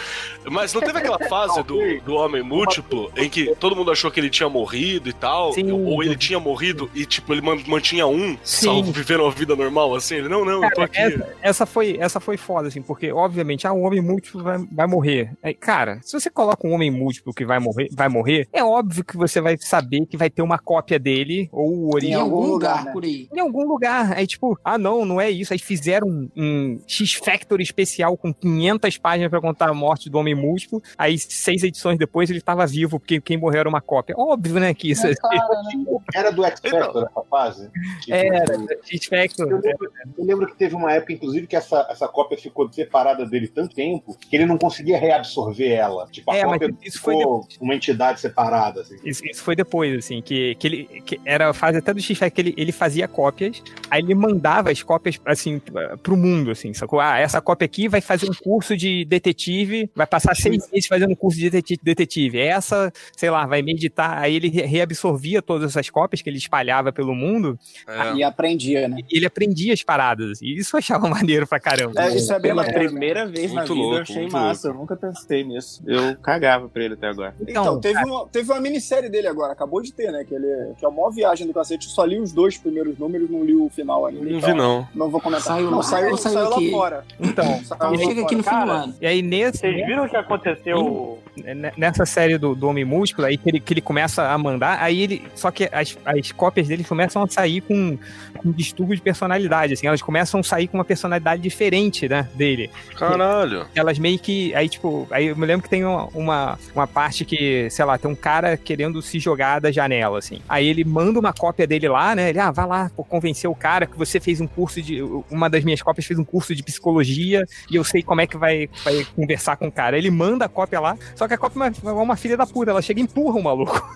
Mas 0.49 0.73
não 0.73 0.81
teve 0.81 0.97
aquela 0.97 1.19
fase 1.27 1.61
do, 1.63 1.99
do 2.01 2.15
Homem 2.15 2.41
Múltiplo 2.41 3.11
em 3.15 3.29
que 3.29 3.55
todo 3.55 3.75
mundo 3.75 3.91
achou 3.91 4.09
que 4.09 4.19
ele 4.19 4.29
tinha 4.29 4.49
morrido 4.49 5.07
e 5.09 5.13
tal? 5.13 5.53
Sim. 5.53 5.71
Ou 5.71 6.03
ele 6.03 6.15
tinha 6.15 6.39
morrido 6.39 6.89
e, 6.95 7.05
tipo, 7.05 7.33
ele 7.33 7.41
man- 7.41 7.61
mantinha 7.67 8.07
um, 8.07 8.37
Sim. 8.43 8.65
salvo 8.65 8.91
vivendo 8.91 9.21
uma 9.21 9.31
vida 9.31 9.55
normal, 9.55 9.93
assim? 9.95 10.15
Ele, 10.15 10.29
não, 10.29 10.43
não, 10.43 10.63
eu 10.63 10.69
tô 10.71 10.75
Cara, 10.75 10.85
aqui. 10.85 10.97
essa, 10.99 11.35
essa 11.41 11.65
foi, 11.65 11.97
essa 11.99 12.19
foi 12.19 12.37
foda, 12.37 12.67
assim, 12.69 12.81
porque, 12.81 13.11
obviamente, 13.11 13.67
ah, 13.67 13.73
o 13.73 13.81
homem 13.81 14.01
múltiplo 14.01 14.43
vai, 14.43 14.57
vai 14.71 14.87
morrer. 14.87 15.31
Aí, 15.43 15.53
cara, 15.53 15.74
se 16.01 16.13
você 16.19 16.29
coloca 16.29 16.65
um 16.67 16.73
homem 16.73 16.89
múltiplo 16.89 17.33
que 17.33 17.45
vai 17.45 17.59
morrer, 17.59 17.89
vai 17.91 18.07
morrer, 18.07 18.47
é 18.53 18.63
óbvio 18.63 19.03
que 19.03 19.17
você 19.17 19.41
vai 19.41 19.57
saber 19.57 20.05
que 20.05 20.17
vai 20.17 20.29
ter 20.29 20.41
uma 20.41 20.57
cópia 20.57 20.97
dele, 20.97 21.49
ou 21.51 21.69
o 21.69 21.89
Em 21.89 21.93
original. 21.95 22.21
algum 22.21 22.35
algum 22.35 22.51
lugar, 22.51 22.85
né? 22.85 22.91
por 22.91 23.03
aí. 23.03 23.27
Em 23.33 23.39
algum 23.39 23.67
lugar. 23.67 24.13
Aí, 24.13 24.27
tipo, 24.27 24.57
ah, 24.63 24.77
não, 24.77 25.05
não 25.05 25.19
é 25.19 25.29
isso. 25.29 25.53
Aí 25.53 25.59
fizeram 25.59 26.07
um, 26.07 26.29
um 26.35 26.79
X-Factor 26.87 27.59
especial 27.61 28.15
com 28.17 28.33
500 28.33 28.97
páginas 28.97 29.29
pra 29.29 29.41
contar 29.41 29.69
a 29.69 29.73
morte 29.73 30.09
do 30.09 30.17
Homem 30.17 30.35
Múltiplo. 30.35 30.81
Aí, 30.97 31.17
seis 31.17 31.63
edições 31.63 31.97
depois, 31.97 32.29
ele 32.29 32.41
tava 32.41 32.65
vivo, 32.65 32.99
porque 32.99 33.19
quem 33.19 33.37
morreu 33.37 33.61
era 33.61 33.69
uma 33.69 33.81
cópia. 33.81 34.15
Óbvio, 34.17 34.59
né, 34.59 34.73
que 34.73 34.91
isso 34.91 35.07
é 35.07 35.15
claro, 35.15 35.37
né? 35.63 35.99
Era 36.13 36.31
do 36.31 36.43
X-Factor 36.45 37.07
essa 37.09 37.21
fase? 37.29 37.69
Tipo, 38.01 38.15
era 38.15 38.55
X-Factor. 38.83 39.49
Eu 39.49 39.59
lembro, 39.61 39.91
eu 40.17 40.25
lembro 40.25 40.47
que 40.47 40.55
teve 40.55 40.75
uma 40.75 40.91
época, 40.91 41.13
inclusive, 41.13 41.47
que 41.47 41.55
essa, 41.55 41.87
essa 41.89 42.07
cópia 42.07 42.37
ficou 42.37 42.71
separada 42.71 43.25
dele 43.25 43.47
tanto 43.47 43.75
tempo 43.75 44.15
que 44.17 44.35
ele 44.35 44.45
não 44.45 44.57
conseguia 44.57 44.97
reabsorver 44.97 45.64
vê 45.67 45.73
ela. 45.73 46.07
Tipo, 46.11 46.31
a 46.31 46.37
É, 46.37 46.43
cópia 46.43 46.73
isso 46.83 46.99
foi 47.01 47.15
uma 47.59 47.75
entidade 47.75 48.19
separada, 48.19 48.81
assim. 48.81 48.95
Isso, 49.03 49.25
isso 49.25 49.43
foi 49.43 49.55
depois, 49.55 49.97
assim, 49.97 50.21
que, 50.21 50.55
que 50.55 50.67
ele 50.67 50.85
que 51.05 51.19
era 51.25 51.49
a 51.49 51.53
fase 51.53 51.77
até 51.77 51.93
do 51.93 52.01
x 52.01 52.17
que 52.33 52.41
ele, 52.41 52.53
ele 52.57 52.71
fazia 52.71 53.07
cópias, 53.07 53.61
aí 53.89 54.01
ele 54.01 54.15
mandava 54.15 54.71
as 54.71 54.81
cópias, 54.83 55.19
assim, 55.25 55.61
pro 56.01 56.15
mundo, 56.17 56.51
assim, 56.51 56.73
sacou? 56.73 56.99
Ah, 56.99 57.17
essa 57.19 57.41
cópia 57.41 57.65
aqui 57.65 57.87
vai 57.87 58.01
fazer 58.01 58.29
um 58.29 58.33
curso 58.33 58.75
de 58.77 59.05
detetive, 59.05 59.89
vai 59.95 60.07
passar 60.07 60.35
seis 60.35 60.69
meses 60.71 60.87
fazendo 60.87 61.11
um 61.11 61.15
curso 61.15 61.37
de 61.39 61.49
deteti- 61.49 61.79
detetive. 61.83 62.39
Essa, 62.39 62.91
sei 63.15 63.29
lá, 63.29 63.45
vai 63.45 63.61
meditar, 63.61 64.17
aí 64.17 64.35
ele 64.35 64.49
re- 64.49 64.65
reabsorvia 64.65 65.41
todas 65.41 65.71
essas 65.71 65.89
cópias 65.89 66.21
que 66.21 66.29
ele 66.29 66.37
espalhava 66.37 66.91
pelo 66.91 67.13
mundo 67.15 67.57
É. 67.87 68.15
E 68.15 68.23
aprendia, 68.23 68.87
né? 68.87 68.97
e 69.11 69.17
ele 69.17 69.25
aprendia 69.25 69.73
as 69.73 69.83
paradas. 69.83 70.41
E 70.41 70.55
isso 70.55 70.75
eu 70.75 70.79
achava 70.79 71.07
maneiro 71.09 71.47
pra 71.47 71.59
caramba. 71.59 72.01
É, 72.01 72.15
isso 72.15 72.31
é 72.31 72.39
bem 72.39 72.51
Pela 72.51 72.63
maneiro. 72.63 72.89
primeira 72.89 73.25
vez 73.27 73.51
na 73.51 73.61
Muito 73.61 73.73
vida 73.73 73.81
louco, 73.85 73.95
eu 73.97 74.01
achei 74.01 74.29
massa. 74.29 74.67
Eu 74.69 74.73
nunca 74.73 74.95
pensei 74.95 75.43
nisso. 75.43 75.54
Eu 75.85 76.15
cagava 76.17 76.67
pra 76.69 76.83
ele 76.83 76.93
até 76.95 77.07
agora. 77.07 77.33
Então, 77.41 77.79
teve, 77.79 78.03
uma, 78.03 78.27
teve 78.27 78.51
uma 78.51 78.59
minissérie 78.61 79.09
dele 79.09 79.27
agora, 79.27 79.53
acabou 79.53 79.81
de 79.81 79.93
ter, 79.93 80.11
né? 80.11 80.23
Que, 80.23 80.33
ele, 80.35 80.73
que 80.77 80.85
é 80.85 80.87
a 80.87 80.91
maior 80.91 81.09
viagem 81.11 81.47
do 81.47 81.53
cacete. 81.53 81.87
Eu 81.87 81.93
só 81.93 82.03
li 82.05 82.19
os 82.19 82.31
dois 82.31 82.57
primeiros 82.57 82.97
números, 82.97 83.29
não 83.29 83.43
li 83.43 83.55
o 83.55 83.69
final 83.69 84.05
ainda. 84.05 84.21
Não 84.21 84.37
então 84.37 84.51
vi, 84.51 84.57
não. 84.57 84.87
Não 84.93 85.09
vou 85.09 85.21
comentar. 85.21 85.45
Saiu 85.45 85.69
não, 85.69 85.77
lá, 85.77 85.83
saiu, 85.83 86.17
saiu, 86.17 86.33
saiu 86.33 86.49
lá 86.49 86.55
aqui? 86.55 86.71
fora. 86.71 87.05
Então, 87.19 87.45
Saiu 87.45 87.75
Então 87.75 87.91
lá 87.91 87.97
chega 87.97 88.21
aqui 88.21 88.35
no 88.35 88.43
fim 88.43 88.49
Cara, 88.49 88.65
do 88.65 88.71
ano. 88.71 88.95
e 89.01 89.07
aí 89.07 89.21
nesse, 89.21 89.59
Vocês 89.59 89.85
viram 89.85 90.05
o 90.05 90.09
que 90.09 90.17
aconteceu? 90.17 91.19
Né, 91.37 91.71
nessa 91.77 92.05
série 92.05 92.37
do, 92.37 92.55
do 92.55 92.67
Homem 92.67 92.85
Múltiplo, 92.85 93.25
aí 93.25 93.37
que 93.37 93.49
ele, 93.49 93.59
que 93.59 93.73
ele 93.73 93.81
começa 93.81 94.27
a 94.29 94.37
mandar, 94.37 94.81
aí 94.81 95.01
ele. 95.01 95.23
Só 95.35 95.51
que 95.51 95.69
as, 95.71 95.97
as 96.05 96.31
cópias 96.31 96.67
dele 96.67 96.83
começam 96.83 97.21
a 97.23 97.27
sair 97.27 97.61
com, 97.61 97.97
com 98.37 98.51
distúrbio 98.51 98.95
de 98.95 99.01
personalidade, 99.01 99.73
assim, 99.73 99.87
elas 99.87 100.01
começam 100.01 100.39
a 100.39 100.43
sair 100.43 100.67
com 100.67 100.77
uma 100.77 100.85
personalidade 100.85 101.41
diferente, 101.41 102.07
né, 102.07 102.27
dele. 102.33 102.69
Caralho. 102.97 103.65
Elas 103.75 103.99
meio 103.99 104.19
que. 104.19 104.53
Aí, 104.55 104.69
tipo, 104.69 105.07
aí 105.11 105.27
eu 105.27 105.35
me 105.35 105.45
lembro 105.45 105.63
que 105.63 105.69
tem 105.69 105.83
uma, 105.83 106.05
uma, 106.07 106.59
uma 106.73 106.87
parte 106.87 107.25
que, 107.25 107.69
sei 107.69 107.85
lá, 107.85 107.97
tem 107.97 108.09
um 108.09 108.15
cara 108.15 108.57
querendo 108.57 109.01
se 109.01 109.19
jogar 109.19 109.59
da 109.59 109.71
janela, 109.71 110.17
assim. 110.17 110.39
Aí 110.47 110.67
ele 110.67 110.83
manda 110.83 111.19
uma 111.19 111.33
cópia 111.33 111.67
dele 111.67 111.87
lá, 111.87 112.15
né? 112.15 112.29
Ele, 112.29 112.39
ah, 112.39 112.51
vai 112.51 112.65
lá, 112.65 112.89
convencer 112.89 113.49
o 113.49 113.55
cara 113.55 113.85
que 113.85 113.97
você 113.97 114.19
fez 114.19 114.39
um 114.41 114.47
curso 114.47 114.81
de. 114.81 115.01
Uma 115.29 115.49
das 115.49 115.63
minhas 115.63 115.81
cópias 115.81 116.05
fez 116.05 116.19
um 116.19 116.23
curso 116.23 116.55
de 116.55 116.63
psicologia 116.63 117.45
e 117.69 117.75
eu 117.75 117.83
sei 117.83 118.01
como 118.01 118.21
é 118.21 118.27
que 118.27 118.37
vai, 118.37 118.69
vai 118.83 119.05
conversar 119.15 119.57
com 119.57 119.67
o 119.67 119.71
cara. 119.71 119.97
Ele 119.97 120.09
manda 120.09 120.45
a 120.45 120.49
cópia 120.49 120.79
lá, 120.79 120.97
só 121.15 121.24
que 121.27 121.33
a 121.33 121.37
cópia 121.37 121.65
é 121.65 121.71
uma, 121.91 122.01
uma 122.01 122.15
filha 122.15 122.35
da 122.37 122.45
puta, 122.45 122.71
ela 122.71 122.81
chega 122.81 122.99
e 122.99 123.03
empurra 123.03 123.39
o 123.39 123.43
maluco. 123.43 123.81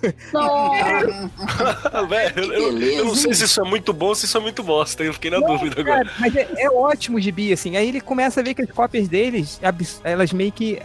Velho, 2.08 2.52
eu, 2.52 2.78
eu- 2.80 3.04
não 3.06 3.14
sei 3.14 3.34
se 3.34 3.44
isso 3.44 3.60
é 3.60 3.64
muito 3.64 3.92
bom 3.92 4.06
ou 4.06 4.14
se 4.14 4.26
isso 4.26 4.36
é 4.36 4.40
muito 4.40 4.62
bosta. 4.62 5.02
Eu 5.02 5.12
fiquei 5.14 5.30
na 5.30 5.40
dúvida 5.40 5.80
agora. 5.80 6.04
Cara, 6.04 6.16
mas 6.18 6.34
é, 6.36 6.48
é 6.58 6.70
ótimo 6.70 7.16
o 7.18 7.20
gibi, 7.20 7.52
assim. 7.52 7.76
Aí 7.76 7.88
ele 7.88 8.00
começa 8.00 8.40
a 8.40 8.42
ver 8.42 8.54
que 8.54 8.62
as 8.62 8.70
cópias 8.70 9.08
deles, 9.08 9.60
elas 10.04 10.32
meio 10.32 10.52
que. 10.52 10.78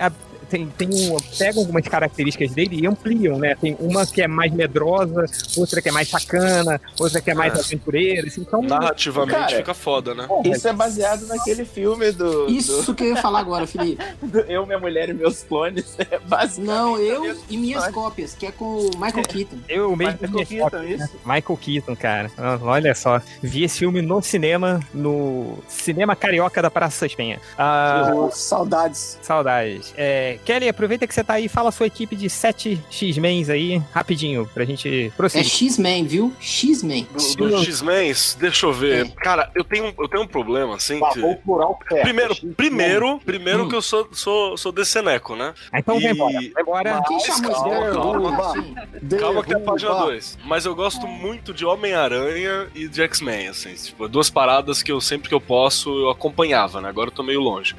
Tem, 0.50 0.68
tem 0.68 0.88
um- 0.90 1.18
pegam 1.38 1.62
algumas 1.62 1.88
características 1.88 2.52
dele 2.52 2.80
e 2.82 2.88
ampliam, 2.88 3.38
né? 3.38 3.56
Tem 3.56 3.76
uma 3.80 4.06
que 4.06 4.22
é 4.22 4.28
mais 4.28 4.52
medrosa, 4.54 5.26
outra 5.58 5.82
que 5.82 5.90
é 5.90 5.92
mais 5.92 6.10
sacana, 6.10 6.80
outra 7.00 7.20
que 7.22 7.32
é 7.32 7.34
mais 7.34 7.54
É. 7.56 7.60
aventureira. 7.60 8.28
Assim, 8.28 8.42
então, 8.42 8.62
Narrativamente 8.62 9.36
Cara, 9.38 9.56
fica 9.58 9.74
foda, 9.74 10.14
né? 10.14 10.28
Isso 10.46 10.68
é 10.68 10.74
baseado 10.74 11.26
naquele 11.28 11.66
filme 11.66 12.12
do, 12.12 12.48
Isso 12.50 12.94
que 12.94 13.04
eu 13.04 13.08
ia 13.10 13.16
falar 13.22 13.40
agora, 13.40 13.66
Felipe. 13.68 14.04
do, 14.22 14.28
do 14.28 14.40
Eu, 14.52 14.66
Minha 14.66 14.80
Mulher 14.80 15.10
e 15.10 15.14
Meus 15.14 15.44
Clones. 15.44 15.96
É 16.12 16.20
baseado. 16.20 16.66
Não, 16.66 16.98
eu 16.98 17.36
e 17.50 17.58
minhas 17.58 17.88
cópias, 17.90 18.34
que 18.34 18.46
é 18.46 18.52
com 18.52 18.66
o 18.66 18.90
Michael 19.00 19.24
Keaton. 19.28 19.58
eu 19.68 19.96
mesmo. 19.96 20.20
Michael 20.22 20.46
Keaton, 20.46 20.64
cópias, 20.70 20.82
né? 21.00 21.06
isso? 21.06 21.16
Michael 21.26 21.58
Keaton, 21.62 21.96
cara. 21.96 22.32
Ah, 22.38 22.60
Olha 22.62 22.94
só. 22.96 23.22
Vi 23.42 23.64
esse 23.64 23.80
filme 23.80 24.02
no 24.02 24.22
cinema, 24.22 24.80
no 24.94 25.58
Cinema 25.68 26.16
Carioca 26.16 26.62
da 26.62 26.70
Praça 26.72 27.06
Suspenha. 27.08 27.40
Ah, 27.58 28.10
Pô, 28.12 28.32
Saudades. 28.32 29.18
saudades. 29.22 29.94
É, 29.98 30.35
Kelly, 30.44 30.68
aproveita 30.70 31.06
que 31.08 31.14
você 31.14 31.24
tá 31.24 31.34
aí, 31.36 31.48
fala 31.48 31.70
a 31.70 31.72
sua 31.72 31.88
equipe 31.88 32.16
de 32.16 32.30
7 32.30 32.80
X-Mens 32.90 33.50
aí, 33.50 33.82
rapidinho, 33.94 34.50
pra 34.54 34.66
gente 34.66 35.08
É 35.08 35.10
prosseguir. 35.12 35.50
X-Men, 35.50 36.06
viu? 36.06 36.34
X-Men. 36.40 37.08
Do, 37.38 37.50
do 37.50 37.64
X-Men, 37.64 38.14
deixa 38.40 38.66
eu 38.66 38.74
ver. 38.74 39.10
Cara, 39.16 39.50
eu 39.56 39.64
tenho, 39.64 39.94
eu 39.98 40.08
tenho 40.08 40.24
um 40.24 40.28
problema, 40.28 40.76
assim. 40.76 41.00
que- 41.00 41.20
Falou 41.20 41.32
o 41.32 41.38
plural 41.38 41.80
certo. 41.88 42.04
Primeiro, 42.04 42.34
X-Men. 42.34 42.54
primeiro, 42.54 43.20
primeiro 43.20 43.64
Hum. 43.66 43.70
que 43.70 43.76
eu 43.76 43.82
sou, 43.82 44.08
sou, 44.12 44.58
sou 44.58 44.72
DCneco, 44.72 45.36
né? 45.36 45.54
Ah, 45.72 45.80
então 45.80 46.00
E- 46.00 46.04
vai 46.04 46.12
embora. 46.12 47.02
Quem 47.08 47.20
chamou 47.20 47.52
calma. 47.94 48.50
Assim, 48.50 48.76
Calma 49.20 49.44
que 49.44 49.54
é 49.54 49.58
a 49.58 49.60
página 49.60 49.94
2. 49.96 50.38
Mas 50.46 50.66
eu 50.66 50.76
gosto 50.76 51.08
muito 51.08 51.54
de 51.54 51.66
Homem-Aranha 51.66 52.68
e 52.76 52.88
de 52.88 53.02
X-Men, 53.02 53.48
assim. 53.50 53.74
Tipo, 53.74 54.08
duas 54.08 54.30
paradas 54.30 54.82
que 54.84 54.92
eu 54.92 55.00
sempre 55.02 55.30
que 55.30 55.36
eu 55.36 55.42
posso 55.42 55.90
eu 55.90 56.10
acompanhava, 56.10 56.82
né? 56.82 56.90
Agora 56.90 57.10
eu 57.10 57.14
tô 57.14 57.24
meio 57.24 57.40
longe. 57.40 57.76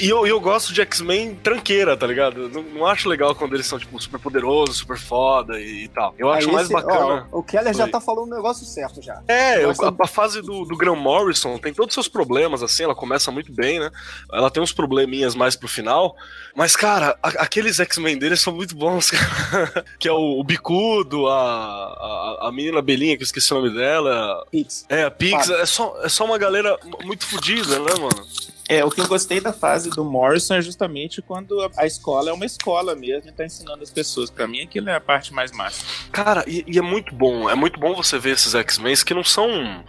E 0.00 0.08
eu, 0.08 0.26
eu 0.26 0.40
gosto 0.40 0.72
de 0.72 0.80
X-Men 0.80 1.34
tranqueira, 1.72 1.96
tá 1.96 2.06
ligado? 2.06 2.48
Não, 2.48 2.62
não 2.62 2.86
acho 2.86 3.08
legal 3.08 3.34
quando 3.34 3.54
eles 3.54 3.66
são, 3.66 3.78
tipo, 3.78 4.00
super 4.00 4.18
poderosos, 4.20 4.76
super 4.78 4.98
foda 4.98 5.58
e, 5.60 5.84
e 5.84 5.88
tal. 5.88 6.14
Eu 6.18 6.30
acho 6.30 6.46
Aí 6.48 6.52
mais 6.54 6.64
esse- 6.66 6.72
bacana. 6.74 7.26
ó, 7.32 7.38
o 7.38 7.42
Keller 7.42 7.74
já 7.74 7.88
tá 7.88 8.00
falando 8.00 8.30
o 8.32 8.34
negócio 8.36 8.64
certo 8.66 9.00
já. 9.02 9.20
É, 9.28 9.64
eu- 9.64 9.70
a, 9.70 10.04
a 10.04 10.06
fase 10.06 10.42
do, 10.42 10.64
do 10.64 10.76
Graham 10.76 10.96
Morrison 10.96 11.58
tem 11.58 11.72
todos 11.72 11.92
os 11.92 11.94
seus 11.94 12.08
problemas, 12.08 12.62
assim, 12.62 12.84
ela 12.84 12.94
começa 12.94 13.30
muito 13.30 13.52
bem, 13.52 13.80
né? 13.80 13.90
Ela 14.32 14.50
tem 14.50 14.62
uns 14.62 14.72
probleminhas 14.72 15.34
mais 15.34 15.56
pro 15.56 15.68
final, 15.68 16.14
mas, 16.54 16.76
cara, 16.76 17.16
a- 17.22 17.28
aqueles 17.42 17.80
X-Men 17.80 18.18
deles 18.18 18.40
são 18.40 18.54
muito 18.54 18.76
bons, 18.76 19.10
cara. 19.50 19.84
que 19.98 20.08
é 20.08 20.12
o, 20.12 20.38
o 20.40 20.44
Bicudo, 20.44 21.26
a, 21.28 21.34
a, 21.34 22.48
a 22.48 22.52
menina 22.52 22.82
Belinha, 22.82 23.16
que 23.16 23.22
eu 23.22 23.26
esqueci 23.26 23.52
o 23.52 23.56
nome 23.60 23.70
dela. 23.74 24.44
Pix. 24.50 24.84
É, 24.88 25.04
a 25.04 25.10
Pix, 25.10 25.48
é 25.50 25.66
só, 25.66 25.96
é 26.02 26.08
só 26.08 26.24
uma 26.24 26.38
galera 26.38 26.78
muito 27.04 27.24
fodida, 27.26 27.78
né, 27.78 27.92
mano? 27.98 28.26
É, 28.72 28.82
o 28.82 28.90
que 28.90 29.02
eu 29.02 29.06
gostei 29.06 29.38
da 29.38 29.52
fase 29.52 29.90
do 29.90 30.02
Morrison 30.02 30.54
é 30.54 30.62
justamente 30.62 31.20
quando 31.20 31.60
a, 31.76 31.86
escola 31.86 32.30
é 32.30 32.32
uma 32.32 32.46
escola 32.46 32.94
mesmo 32.94 33.28
e 33.28 33.32
tá 33.32 33.44
ensinando 33.44 33.82
as 33.82 33.90
pessoas. 33.90 34.30
Pra 34.30 34.46
mim, 34.46 34.62
aquilo 34.62 34.88
é 34.88 34.94
a 34.94 35.00
parte 35.00 35.34
mais 35.34 35.52
massa. 35.52 35.84
Cara, 36.10 36.42
e, 36.46 36.64
e 36.66 36.78
é 36.78 36.82
muito 36.82 37.14
bom, 37.14 37.50
é 37.50 37.54
muito 37.54 37.78
bom 37.78 37.94
você 37.94 38.18
ver 38.18 38.30
esses 38.30 38.54
X-Men 38.54 38.94
que 39.04 39.12
não 39.12 39.22
são. 39.22 39.84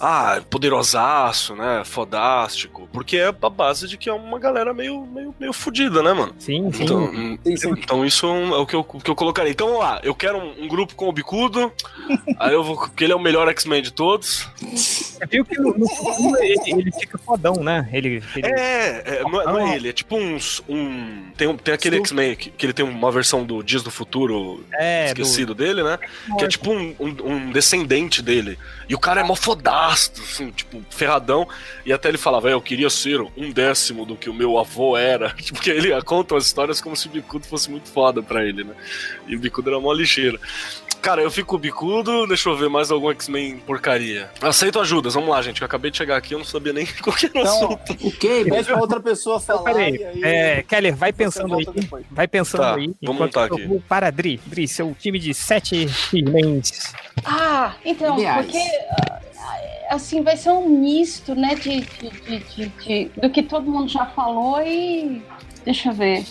Ah, 0.00 0.40
poderosaço, 0.50 1.54
né? 1.54 1.82
Fodástico. 1.84 2.88
Porque 2.92 3.16
é 3.16 3.28
a 3.28 3.32
base 3.50 3.88
de 3.88 3.96
que 3.96 4.08
é 4.08 4.12
uma 4.12 4.38
galera 4.38 4.74
meio, 4.74 5.06
meio, 5.06 5.34
meio 5.38 5.52
fodida, 5.52 6.02
né, 6.02 6.12
mano? 6.12 6.34
Sim, 6.38 6.70
sim. 6.72 6.84
Então, 6.84 7.12
Sim, 7.44 7.56
sim. 7.56 7.70
então 7.70 8.04
isso 8.04 8.26
é 8.26 8.56
o 8.58 8.66
que 8.66 8.74
eu, 8.76 8.80
o 8.80 9.00
que 9.00 9.10
eu 9.10 9.14
colocaria. 9.14 9.50
Então 9.52 9.66
vamos 9.68 9.82
lá, 9.82 10.00
eu 10.02 10.14
quero 10.14 10.38
um, 10.38 10.64
um 10.64 10.68
grupo 10.68 10.94
com 10.94 11.08
o 11.08 11.12
Bicudo, 11.12 11.72
aí 12.38 12.52
eu 12.52 12.62
vou. 12.62 12.74
Porque 12.76 13.04
ele 13.04 13.12
é 13.12 13.16
o 13.16 13.20
melhor 13.20 13.48
X-Men 13.48 13.82
de 13.82 13.92
todos. 13.92 14.48
Você 14.62 15.24
viu 15.26 15.44
que 15.44 15.56
no, 15.58 15.72
no 15.76 16.36
ele, 16.38 16.60
ele 16.66 16.92
fica 16.92 17.16
fodão, 17.18 17.54
né? 17.62 17.88
Ele, 17.92 18.22
ele- 18.36 18.46
É, 18.46 19.18
é, 19.18 19.22
não, 19.22 19.40
é, 19.40 19.44
não 19.44 19.58
é 19.60 19.76
ele, 19.76 19.88
é 19.88 19.92
tipo 19.92 20.16
uns. 20.16 20.62
Um, 20.68 21.30
tem, 21.36 21.46
um- 21.48 21.56
tem 21.56 21.72
aquele 21.74 21.96
X-Men 21.96 22.36
que, 22.36 22.50
que 22.50 22.66
ele 22.66 22.72
tem 22.72 22.84
uma 22.84 23.10
versão 23.10 23.44
do 23.44 23.62
Dias 23.62 23.82
do 23.82 23.90
Futuro 23.90 24.64
é, 24.74 25.06
esquecido 25.06 25.54
dele, 25.54 25.82
né? 25.82 25.98
Que 26.38 26.44
é 26.44 26.48
tipo 26.48 26.72
um, 26.72 26.94
um- 27.00 27.32
um 27.32 27.50
descendente 27.52 28.20
dele. 28.22 28.58
E 28.88 28.94
o 28.94 28.98
cara 28.98 29.20
é 29.20 29.24
mó 29.24 29.34
fodasto, 29.34 30.20
assim, 30.22 30.50
tipo, 30.50 30.82
ferradão. 30.90 31.48
E 31.84 31.92
até 31.92 32.08
ele 32.08 32.18
falava, 32.18 32.50
"É, 32.50 32.52
eu 32.52 32.60
queria 32.60 32.90
ser 32.90 33.20
um 33.36 33.50
décimo 33.50 34.04
do 34.04 34.16
que 34.16 34.28
o 34.28 34.34
meu 34.34 34.58
avô 34.58 34.96
era. 34.96 35.34
Porque 35.52 35.70
ele 35.70 36.00
conta 36.02 36.36
as 36.36 36.46
histórias 36.46 36.80
como 36.80 36.96
se 36.96 37.06
o 37.06 37.10
Bicudo 37.10 37.46
fosse 37.46 37.70
muito 37.70 37.88
foda 37.88 38.22
pra 38.22 38.44
ele, 38.44 38.64
né? 38.64 38.74
E 39.26 39.36
o 39.36 39.38
Bicudo 39.38 39.70
era 39.70 39.80
mó 39.80 39.92
lixeira. 39.92 40.38
Cara, 41.04 41.20
eu 41.20 41.30
fico 41.30 41.58
Bicudo, 41.58 42.26
deixa 42.26 42.48
eu 42.48 42.56
ver 42.56 42.70
mais 42.70 42.90
algum 42.90 43.10
X-Men 43.10 43.58
porcaria. 43.58 44.30
Aceito 44.40 44.80
ajudas, 44.80 45.12
vamos 45.12 45.28
lá, 45.28 45.42
gente. 45.42 45.60
Eu 45.60 45.66
acabei 45.66 45.90
de 45.90 45.98
chegar 45.98 46.16
aqui, 46.16 46.32
eu 46.32 46.38
não 46.38 46.46
sabia 46.46 46.72
nem 46.72 46.86
qual 47.04 47.14
que 47.14 47.26
era 47.26 47.34
o 47.36 47.40
Então, 47.42 47.54
assunto. 47.54 47.92
O 48.06 48.10
quê? 48.10 48.46
pede 48.48 48.64
pra 48.64 48.80
outra 48.80 48.98
pessoa 49.00 49.38
falar. 49.38 49.64
Peraí, 49.64 49.96
e 49.96 50.02
aí 50.04 50.22
é, 50.24 50.62
Keller, 50.62 50.96
vai 50.96 51.12
pensando 51.12 51.54
aí. 51.56 51.66
depois. 51.66 52.06
Vai 52.10 52.26
pensando 52.26 52.62
Tá, 52.62 52.74
aí. 52.76 52.90
vamos 53.02 53.20
montar 53.20 53.44
aqui. 53.44 53.66
vou 53.66 53.82
para 53.86 54.06
a 54.06 54.10
Dri. 54.10 54.40
Dri, 54.46 54.66
seu 54.66 54.96
time 54.98 55.18
de 55.18 55.34
7 55.34 55.86
X-Mens. 55.88 56.94
Ah, 57.22 57.74
então, 57.84 58.18
Ideais. 58.18 58.46
porque 58.46 58.58
ah, 58.98 59.20
assim 59.90 60.22
vai 60.22 60.38
ser 60.38 60.50
um 60.52 60.66
misto, 60.68 61.34
né, 61.34 61.54
de, 61.54 61.82
de, 61.82 62.10
de, 62.10 62.38
de- 62.38 62.68
de- 62.68 63.10
do 63.20 63.28
que 63.28 63.42
todo 63.42 63.70
mundo 63.70 63.88
já 63.88 64.06
falou 64.06 64.58
e 64.62 65.22
deixa 65.64 65.88
eu 65.88 65.94
ver. 65.94 66.24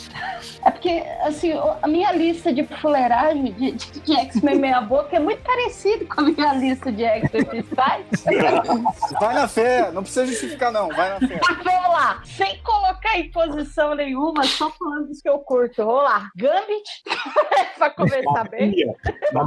É 0.66 0.72
porque, 0.72 1.04
assim, 1.22 1.52
a 1.82 1.88
minha 1.88 2.12
lista 2.14 2.54
de 2.54 2.64
fuleiragem 2.64 3.52
de, 3.52 3.72
de, 3.72 4.00
de 4.00 4.14
X-Men 4.14 4.60
meia 4.60 4.80
boca 4.80 5.16
é 5.16 5.20
muito 5.20 5.42
parecido 5.42 6.06
com 6.08 6.22
a 6.22 6.24
minha 6.24 6.54
lista 6.54 6.92
de 6.92 7.04
X-Men 7.04 7.46
fiscais. 7.46 8.06
Vai 9.20 9.34
na 9.34 9.48
fé, 9.48 9.92
não 9.92 10.04
precisa 10.04 10.26
justificar, 10.26 10.72
não. 10.72 10.88
Vai 10.90 11.10
na 11.10 11.28
fé. 11.28 11.40
Vamos 11.64 11.90
lá, 11.90 12.22
sem 12.24 12.58
colocar 12.60 13.20
em 13.20 13.30
posição 13.30 13.94
nenhuma, 13.94 14.44
só 14.44 14.70
falando 14.72 15.08
dos 15.08 15.22
que 15.22 15.30
eu 15.30 15.40
curto. 15.40 15.86
Vamos 15.86 16.04
lá, 16.04 16.32
Gambit, 16.36 16.90
pra 17.78 17.90
começar 17.90 18.50
bem. 18.50 18.74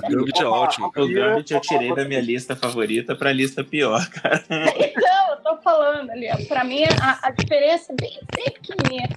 Gambit 0.08 0.42
é 0.42 0.46
ótimo. 0.46 0.88
O 0.88 0.90
Gambit 0.90 1.54
eu 1.54 1.60
tirei 1.60 1.94
da 1.94 2.04
minha 2.04 2.20
lista 2.20 2.54
favorita 2.54 3.16
pra 3.16 3.32
lista 3.32 3.64
pior, 3.64 4.06
cara. 4.10 4.44
Então, 4.50 5.26
tô 5.42 5.62
falando 5.62 6.10
ali. 6.10 6.28
Pra 6.46 6.64
mim, 6.64 6.84
a, 6.84 7.28
a 7.28 7.30
diferença 7.30 7.92
é 7.92 7.96
bem, 7.96 8.20
bem 8.34 8.52
pequenininha. 8.52 9.08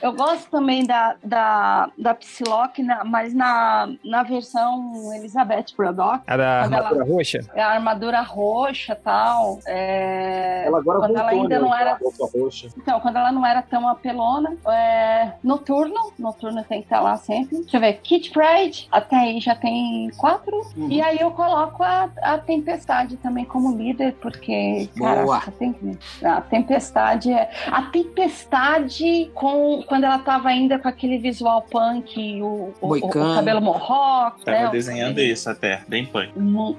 Eu 0.00 0.12
gosto 0.18 0.50
também 0.50 0.84
da, 0.84 1.14
da, 1.24 1.88
da 1.96 2.14
Psylocke, 2.14 2.82
na- 2.82 3.04
mas 3.04 3.32
na, 3.32 3.88
na 4.04 4.22
versão 4.24 4.92
Elizabeth 5.14 5.66
Braddock. 5.76 6.22
A 6.26 6.36
da 6.36 6.60
Quando 6.64 6.72
ela- 6.74 6.88
armadura 6.88 7.04
roxa? 7.16 7.38
É 7.54 7.62
a 7.62 7.68
armadura 7.70 8.20
roxa 8.22 8.92
e 8.92 8.96
tal. 8.96 9.58
É... 9.66 10.64
Ela 10.66 10.78
agora 10.78 10.98
quando 10.98 11.08
voltou, 11.14 11.22
ela 11.22 11.30
ainda 11.30 11.48
né, 11.56 11.60
não 11.60 11.74
era. 11.74 11.94
roupa 11.94 12.28
roxa. 12.38 12.68
Então, 12.76 13.00
quando 13.00 13.16
ela 13.16 13.30
não 13.32 13.46
era 13.46 13.62
tão 13.62 13.88
apelona, 13.88 14.56
é... 14.66 15.32
Noturno, 15.42 16.12
Noturno 16.18 16.62
tem 16.64 16.80
que 16.80 16.86
estar 16.86 17.00
lá 17.00 17.16
sempre. 17.16 17.58
Deixa 17.60 17.76
eu 17.76 17.80
ver, 17.80 17.94
Kit 18.02 18.30
Pride, 18.30 18.88
até 18.90 19.16
aí 19.16 19.40
já 19.40 19.54
tem 19.54 20.10
quatro. 20.16 20.56
Uhum. 20.76 20.88
E 20.90 21.00
aí 21.00 21.18
eu 21.20 21.30
coloco 21.30 21.82
a, 21.82 22.10
a 22.22 22.38
Tempestade 22.38 23.16
também 23.18 23.44
como 23.44 23.76
líder, 23.76 24.14
porque, 24.20 24.88
Boa. 24.96 25.14
caraca, 25.14 25.52
tem 25.52 25.72
que... 25.72 25.98
A 26.24 26.40
Tempestade 26.40 27.32
é... 27.32 27.48
A 27.70 27.82
Tempestade, 27.82 29.30
com... 29.34 29.82
quando 29.86 30.07
ela 30.08 30.18
tava 30.18 30.48
ainda 30.48 30.78
com 30.78 30.88
aquele 30.88 31.18
visual 31.18 31.62
punk, 31.62 32.42
o, 32.42 32.74
o, 32.80 32.96
o, 32.96 33.08
cabelo 33.08 33.60
mohawk, 33.60 34.44
Tava 34.44 34.64
né? 34.64 34.70
desenhando 34.70 35.20
isso 35.20 35.48
até, 35.50 35.82
bem 35.86 36.06
punk. 36.06 36.32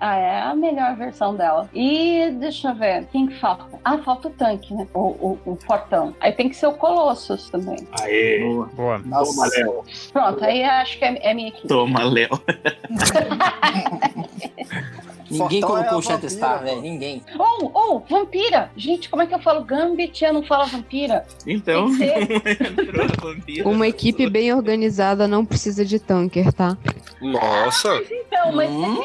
Ah, 0.00 0.16
é 0.16 0.42
a 0.42 0.54
melhor 0.54 0.94
versão 0.94 1.34
dela. 1.34 1.68
E 1.74 2.30
deixa 2.38 2.68
eu 2.68 2.74
ver, 2.76 3.04
quem 3.06 3.26
que 3.26 3.34
falta? 3.40 3.64
Ah, 3.84 3.98
falta 3.98 4.28
o 4.28 4.30
tanque, 4.30 4.72
né? 4.72 4.86
O, 4.94 5.00
o, 5.00 5.38
o 5.44 5.56
fortão. 5.56 6.14
Aí 6.20 6.30
tem 6.30 6.48
que 6.48 6.54
ser 6.54 6.68
o 6.68 6.72
Colossus 6.72 7.50
também. 7.50 7.78
Aê! 8.00 8.38
Boa. 8.74 9.00
Toma, 9.00 9.48
Léo. 9.48 9.84
Pronto, 10.12 10.44
aí 10.44 10.62
acho 10.62 11.00
que 11.00 11.04
é, 11.04 11.30
é 11.30 11.34
minha 11.34 11.48
equipe. 11.48 11.66
Toma, 11.66 12.04
Léo. 12.04 12.28
Ninguém 15.30 15.60
Fortão 15.60 15.78
é 15.78 15.80
colocou 15.82 15.96
a 15.96 15.98
o 15.98 16.02
Shatterstar, 16.02 16.62
velho. 16.62 16.80
Ninguém. 16.80 17.22
Oh, 17.38 17.70
oh, 17.74 17.98
vampira! 18.08 18.70
Gente, 18.76 19.08
como 19.08 19.22
é 19.22 19.26
que 19.26 19.34
eu 19.34 19.38
falo 19.40 19.62
Gambit 19.64 20.22
e 20.22 20.26
eu 20.26 20.32
não 20.32 20.42
falo 20.42 20.66
vampira? 20.66 21.26
Então, 21.46 21.88
vampira. 23.20 23.68
Uma 23.68 23.86
equipe 23.86 24.28
bem 24.28 24.52
organizada 24.54 25.28
não 25.28 25.44
precisa 25.44 25.84
de 25.84 25.98
tanker, 25.98 26.52
tá? 26.52 26.76
Nossa, 27.20 28.00
Então, 28.10 28.52
mas. 28.52 28.70
Hum, 28.70 29.00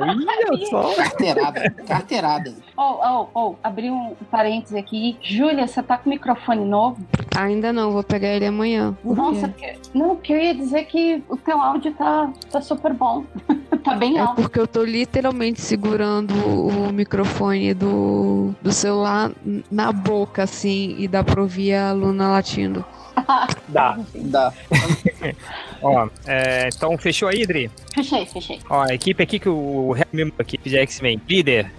Olha 0.00 0.66
só. 0.68 0.94
carteirada. 0.94 1.70
Carteirada. 1.86 2.54
Oh, 2.84 3.28
oh, 3.32 3.40
oh, 3.40 3.54
abri 3.62 3.90
um 3.90 4.14
parênteses 4.28 4.74
aqui. 4.76 5.16
Júlia, 5.22 5.68
você 5.68 5.80
tá 5.82 5.96
com 5.96 6.10
microfone 6.10 6.64
novo? 6.64 6.98
Ainda 7.36 7.72
não, 7.72 7.92
vou 7.92 8.02
pegar 8.02 8.28
ele 8.30 8.44
amanhã. 8.46 8.96
Por 9.02 9.16
Nossa, 9.16 9.48
quê? 9.50 9.76
porque... 9.78 9.98
não, 9.98 10.16
porque 10.16 10.32
eu 10.32 10.38
ia 10.38 10.52
dizer 10.54 10.84
que 10.86 11.22
o 11.28 11.36
teu 11.36 11.60
áudio 11.60 11.92
tá, 11.94 12.32
tá 12.50 12.60
super 12.60 12.92
bom. 12.92 13.24
tá 13.84 13.94
bem 13.94 14.16
É 14.18 14.20
alto. 14.20 14.42
porque 14.42 14.58
eu 14.58 14.66
tô 14.66 14.82
literalmente 14.82 15.60
segurando 15.60 16.34
o 16.34 16.92
microfone 16.92 17.72
do, 17.72 18.52
do 18.60 18.72
celular 18.72 19.30
na 19.70 19.92
boca, 19.92 20.42
assim, 20.42 20.96
e 20.98 21.06
dá 21.06 21.22
pra 21.22 21.40
ouvir 21.40 21.74
a 21.74 21.92
Luna 21.92 22.30
latindo. 22.30 22.84
Dá. 23.68 23.98
Dá. 24.14 24.52
Ó, 25.82 26.08
é, 26.26 26.68
então 26.74 26.96
fechou 26.96 27.28
aí, 27.28 27.46
Dri? 27.46 27.70
Fechei, 27.94 28.24
fechei. 28.26 28.60
Ó, 28.70 28.82
a 28.88 28.94
equipe 28.94 29.22
aqui 29.22 29.38
que 29.38 29.48
o 29.48 29.94
mandou 30.12 30.32
aqui 30.38 30.58
de 30.58 30.76
X-Men. 30.78 31.20
Líder. 31.28 31.70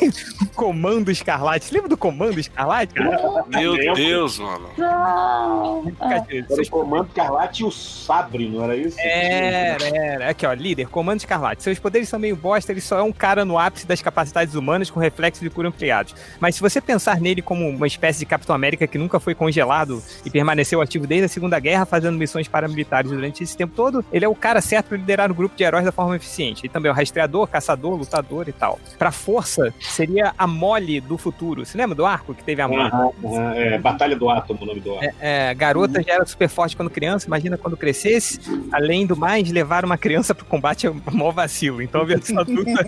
Comando 0.54 1.10
Escarlate. 1.10 1.64
Você 1.64 1.74
lembra 1.74 1.88
do 1.88 1.96
Comando 1.96 2.38
Escarlate, 2.38 2.92
cara? 2.94 3.44
meu. 3.48 3.94
Deus, 3.94 4.38
mano. 4.38 4.68
Não. 4.76 5.92
Ah, 6.00 6.08
Cara, 6.08 6.26
Era 6.30 6.62
o 6.62 6.68
Comando 6.70 7.08
Carlate 7.14 7.62
e 7.62 7.66
o 7.66 7.70
Sabre, 7.70 8.48
não 8.48 8.64
era 8.64 8.76
isso? 8.76 8.96
Era, 9.00 9.84
era. 9.96 10.30
Aqui, 10.30 10.44
ó, 10.46 10.52
líder, 10.52 10.88
Comando 10.88 11.20
Escarlate. 11.20 11.62
Seus 11.62 11.78
poderes 11.78 12.08
são 12.08 12.18
meio 12.18 12.36
bosta, 12.36 12.72
ele 12.72 12.80
só 12.80 12.98
é 12.98 13.02
um 13.02 13.12
cara 13.12 13.44
no 13.44 13.58
ápice 13.58 13.86
das 13.86 14.02
capacidades 14.02 14.54
humanas 14.54 14.90
com 14.90 15.00
reflexos 15.00 15.42
de 15.42 15.50
cura 15.50 15.68
ampliados. 15.68 16.14
Mas 16.38 16.54
se 16.56 16.60
você 16.60 16.80
pensar 16.80 17.20
nele 17.20 17.42
como 17.42 17.68
uma 17.68 17.86
espécie 17.86 18.18
de 18.20 18.26
Capitão 18.26 18.54
América 18.54 18.86
que 18.86 18.98
nunca 18.98 19.18
foi 19.20 19.34
congelado 19.34 20.02
e 20.24 20.30
permaneceu 20.30 20.80
ativo 20.80 21.06
desde 21.06 21.26
a 21.26 21.28
Segunda 21.28 21.58
Guerra, 21.58 21.86
fazendo 21.86 22.18
missões 22.18 22.48
paramilitares 22.48 23.10
durante 23.10 23.42
esse 23.50 23.56
tempo 23.56 23.74
todo, 23.74 24.04
ele 24.12 24.24
é 24.24 24.28
o 24.28 24.34
cara 24.34 24.60
certo 24.60 24.86
para 24.88 24.96
liderar 24.98 25.30
um 25.30 25.34
grupo 25.34 25.56
de 25.56 25.62
heróis 25.64 25.84
da 25.84 25.92
forma 25.92 26.16
eficiente. 26.16 26.62
Ele 26.62 26.72
também 26.72 26.88
é 26.88 26.92
o 26.92 26.96
rastreador, 26.96 27.46
caçador, 27.48 27.94
lutador 27.96 28.48
e 28.48 28.52
tal. 28.52 28.78
Pra 28.98 29.10
força, 29.10 29.72
seria 29.80 30.32
a 30.38 30.46
mole 30.46 31.00
do 31.00 31.18
futuro. 31.18 31.64
Você 31.66 31.76
lembra 31.76 31.94
do 31.94 32.06
arco 32.06 32.34
que 32.34 32.42
teve 32.44 32.62
a 32.62 32.68
mole? 32.68 32.90
É, 33.56 33.78
Batalha 33.78 34.16
do 34.16 34.28
Átomo, 34.30 34.60
o 34.62 34.66
nome 34.66 34.80
do 34.80 34.94
átomo. 34.96 35.12
É, 35.20 35.54
garota 35.54 36.02
já 36.02 36.14
era 36.14 36.26
super 36.26 36.48
forte 36.48 36.76
quando 36.76 36.90
criança, 36.90 37.26
imagina 37.26 37.56
quando 37.58 37.76
crescesse. 37.76 38.40
Além 38.72 39.06
do 39.06 39.16
mais, 39.16 39.50
levar 39.50 39.84
uma 39.84 39.98
criança 39.98 40.34
pro 40.34 40.44
combate 40.44 40.86
é 40.86 40.90
um 40.90 41.00
maior 41.12 41.32
vacilo. 41.32 41.82
Então 41.82 42.00
a 42.00 42.04
versão 42.04 42.38
adulta 42.38 42.84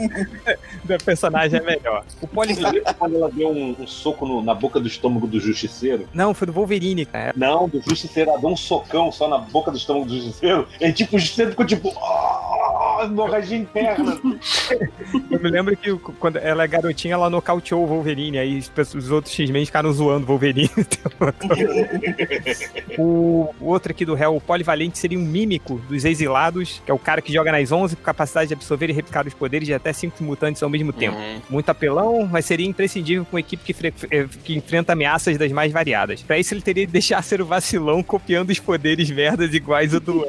da 0.85 0.99
personagem 0.99 1.59
é 1.59 1.63
melhor. 1.63 2.05
O 2.21 2.27
Poli. 2.27 2.55
Quando 2.99 3.17
ela 3.17 3.31
deu 3.31 3.49
um, 3.51 3.75
um 3.81 3.87
soco 3.87 4.27
no- 4.27 4.43
na 4.43 4.55
boca 4.55 4.79
do 4.79 4.87
estômago 4.87 5.27
do 5.27 5.41
Justiceiro? 5.41 6.07
Não, 6.15 6.33
foi 6.35 6.47
do 6.47 6.53
Wolverine, 6.53 7.05
cara. 7.05 7.33
Não, 7.37 7.69
do 7.69 7.81
Justiceiro, 7.81 8.31
ela 8.31 8.39
deu 8.41 8.51
um 8.51 8.57
socão 8.57 9.11
só 9.11 9.29
na 9.29 9.39
boca 9.39 9.71
do 9.71 9.77
estômago 9.77 10.07
do 10.07 10.15
Justiceiro. 10.17 10.52
E 10.81 10.93
tipo, 10.93 11.17
o 11.17 11.19
Justiceiro 11.19 11.51
ficou 11.51 11.67
tipo. 11.67 11.93
"Ah", 11.99 12.53
hemorragia 13.05 13.59
interna. 13.59 14.19
Eu 15.31 15.41
me 15.41 15.51
lembro 15.51 15.77
que 15.77 15.95
quando 16.19 16.37
ela 16.37 16.65
é 16.65 16.69
garotinha, 16.69 17.15
ela 17.15 17.31
nocauteou 17.31 17.85
o 17.85 17.87
Wolverine. 17.87 18.39
Aí 18.39 18.59
os 18.59 19.11
outros 19.11 19.35
X-Men 19.35 19.67
ficaram 19.67 19.93
zoando 19.93 20.25
o 20.25 20.29
Wolverine. 20.29 20.71
o, 22.99 23.55
o 23.61 23.67
outro 23.67 23.93
aqui 23.93 24.05
do 24.05 24.15
réu, 24.15 24.37
o 24.37 24.41
Polivalente, 24.41 24.99
seria 24.99 25.19
um 25.19 25.23
mímico 25.23 25.81
dos 25.89 26.05
exilados, 26.05 26.83
que 26.85 26.91
é 26.91 26.95
o 26.95 26.99
cara 26.99 27.21
que 27.21 27.33
joga 27.33 27.53
nas 27.53 27.71
11 27.71 27.97
com 27.97 28.03
capacidade 28.03 28.49
de 28.49 28.55
absorver 28.55 28.91
e 28.91 28.93
replicar 28.93 29.27
os 29.27 29.35
poderes 29.35 29.67
de 29.67 29.75
até 29.75 29.93
cinco 29.93 30.23
mutantes 30.23 30.63
ao 30.63 30.71
mesmo 30.71 30.93
tempo. 30.93 31.17
Uhum. 31.17 31.41
Muito 31.51 31.69
apelão, 31.69 32.29
mas 32.31 32.45
seria 32.45 32.67
imprescindível 32.67 33.25
com 33.25 33.37
uma 33.37 33.41
equipe 33.41 33.63
que, 33.65 33.93
eh, 34.11 34.27
que 34.45 34.57
enfrenta 34.57 34.93
ameaças 34.93 35.37
das 35.37 35.53
mais 35.53 35.73
variadas. 35.73 36.23
Pra 36.23 36.39
isso, 36.39 36.55
ele 36.55 36.63
teria 36.63 36.87
de 36.87 36.93
deixar 36.93 37.23
ser 37.23 37.41
o 37.41 37.47
vacilão 37.47 38.03
copiando 38.03 38.51
os 38.51 38.59
poderes 38.59 39.11
merdas 39.11 39.55
iguais 39.55 39.95
ao 39.95 40.01
do 40.01 40.25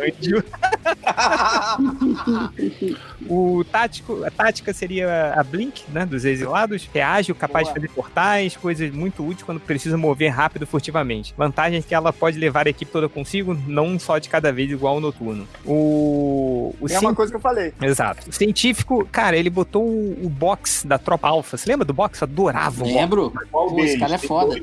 O 3.28 3.64
tático, 3.64 4.24
a 4.24 4.32
tática 4.32 4.74
seria 4.74 5.34
a 5.36 5.44
Blink, 5.44 5.84
né, 5.90 6.06
dos 6.06 6.26
exilados. 6.26 6.90
Reágil, 6.94 7.36
capaz 7.36 7.68
de 7.68 7.74
fazer 7.74 7.90
portais, 7.90 8.56
coisas 8.58 8.92
muito 8.92 9.24
úteis 9.24 9.44
quando 9.44 9.60
precisa 9.60 9.98
mover 9.98 10.30
rápido 10.30 10.68
furtivamente. 10.68 11.34
Vantagem 11.38 11.80
é 11.80 11.82
que 11.82 11.96
ela 11.96 12.12
pode 12.12 12.38
levar 12.38 12.68
a 12.68 12.70
equipe 12.70 12.92
toda 12.92 13.08
consigo, 13.08 13.58
não 13.68 13.98
só 13.98 14.18
de 14.18 14.30
cada 14.30 14.52
vez, 14.52 14.72
igual 14.72 14.96
ao 14.96 15.00
noturno. 15.00 15.48
O, 15.66 16.76
o 16.80 16.88
É 16.90 17.00
uma 17.00 17.16
coisa 17.16 17.32
que 17.32 17.38
eu 17.38 17.42
falei. 17.42 17.74
Exato. 17.82 18.30
O 18.30 18.34
científico, 18.34 19.08
cara, 19.12 19.38
ele 19.38 19.50
botou 19.50 19.84
o, 19.84 20.26
o 20.26 20.30
box 20.30 20.86
da 20.86 20.98
tropa 20.98 21.28
alfa. 21.28 21.58
Você 21.58 21.70
lembra 21.70 21.86
do 21.86 21.94
box? 21.94 22.22
Eu 22.22 22.26
adorava 22.26 22.76
o 22.76 22.80
box. 22.80 22.94
Lembro? 22.94 23.34
Qual 23.52 23.68
Pô, 23.68 23.80
esse 23.80 23.98
cara 23.98 24.16
é 24.16 24.18
foda. 24.18 24.62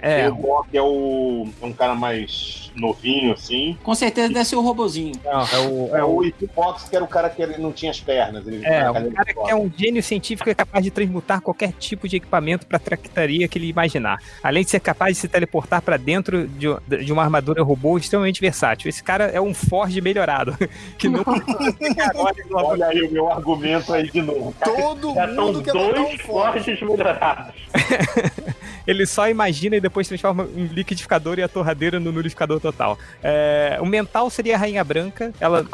É. 0.00 0.22
Tem 0.22 0.30
o 0.30 0.64
que 0.64 0.76
é 0.76 0.82
o. 0.82 1.48
É 1.62 1.66
um 1.66 1.72
cara 1.72 1.94
mais 1.94 2.69
novinho, 2.80 3.32
assim. 3.32 3.76
Com 3.82 3.94
certeza 3.94 4.32
deve 4.32 4.44
ser 4.44 4.56
o 4.56 4.60
robozinho. 4.60 5.12
Não, 5.24 5.40
é 5.40 5.58
o, 5.58 5.96
É 5.96 6.00
é 6.00 6.04
o 6.04 6.48
Box, 6.54 6.88
que 6.88 6.96
era 6.96 7.04
o 7.04 7.08
cara 7.08 7.30
que 7.30 7.42
ele 7.42 7.58
não 7.58 7.72
tinha 7.72 7.90
as 7.90 8.00
pernas. 8.00 8.46
Ele 8.46 8.64
é, 8.64 8.90
o 8.90 9.12
cara 9.12 9.34
que 9.34 9.50
é 9.50 9.54
um 9.54 9.70
gênio 9.76 10.02
científico 10.02 10.48
e 10.48 10.52
é 10.52 10.54
capaz 10.54 10.84
de 10.84 10.90
transmutar 10.90 11.40
qualquer 11.40 11.72
tipo 11.72 12.08
de 12.08 12.16
equipamento 12.16 12.66
para 12.66 12.78
tractaria 12.78 13.46
que 13.46 13.58
ele 13.58 13.68
imaginar. 13.68 14.18
Além 14.42 14.64
de 14.64 14.70
ser 14.70 14.80
capaz 14.80 15.16
de 15.16 15.20
se 15.20 15.28
teleportar 15.28 15.82
para 15.82 15.96
dentro 15.96 16.48
de, 16.48 16.66
de 17.04 17.12
uma 17.12 17.22
armadura 17.22 17.62
robô 17.62 17.98
extremamente 17.98 18.40
versátil. 18.40 18.88
Esse 18.88 19.02
cara 19.02 19.24
é 19.24 19.40
um 19.40 19.54
Forge 19.54 20.00
melhorado. 20.00 20.56
Que 20.98 21.08
não 21.08 21.24
Olha 22.54 22.86
aí 22.86 23.02
o 23.02 23.10
meu 23.10 23.30
argumento 23.30 23.92
aí 23.92 24.10
de 24.10 24.20
novo. 24.20 24.54
Todo 24.62 25.14
Já 25.14 25.34
são 25.34 25.46
mundo 25.46 25.62
quer 25.62 25.74
um 25.74 25.92
dois 25.92 26.20
forte. 26.20 26.26
fortes 26.26 26.80
melhorados. 26.80 27.54
Ele 28.86 29.06
só 29.06 29.28
imagina 29.28 29.76
e 29.76 29.80
depois 29.80 30.08
transforma 30.08 30.48
em 30.54 30.66
liquidificador 30.66 31.38
e 31.38 31.42
a 31.42 31.48
torradeira 31.48 32.00
no 32.00 32.10
nulificador 32.10 32.60
total. 32.72 32.98
É, 33.22 33.78
o 33.80 33.86
mental 33.86 34.28
seria 34.30 34.54
a 34.54 34.58
Rainha 34.58 34.82
Branca. 34.84 35.32
Ela, 35.40 35.64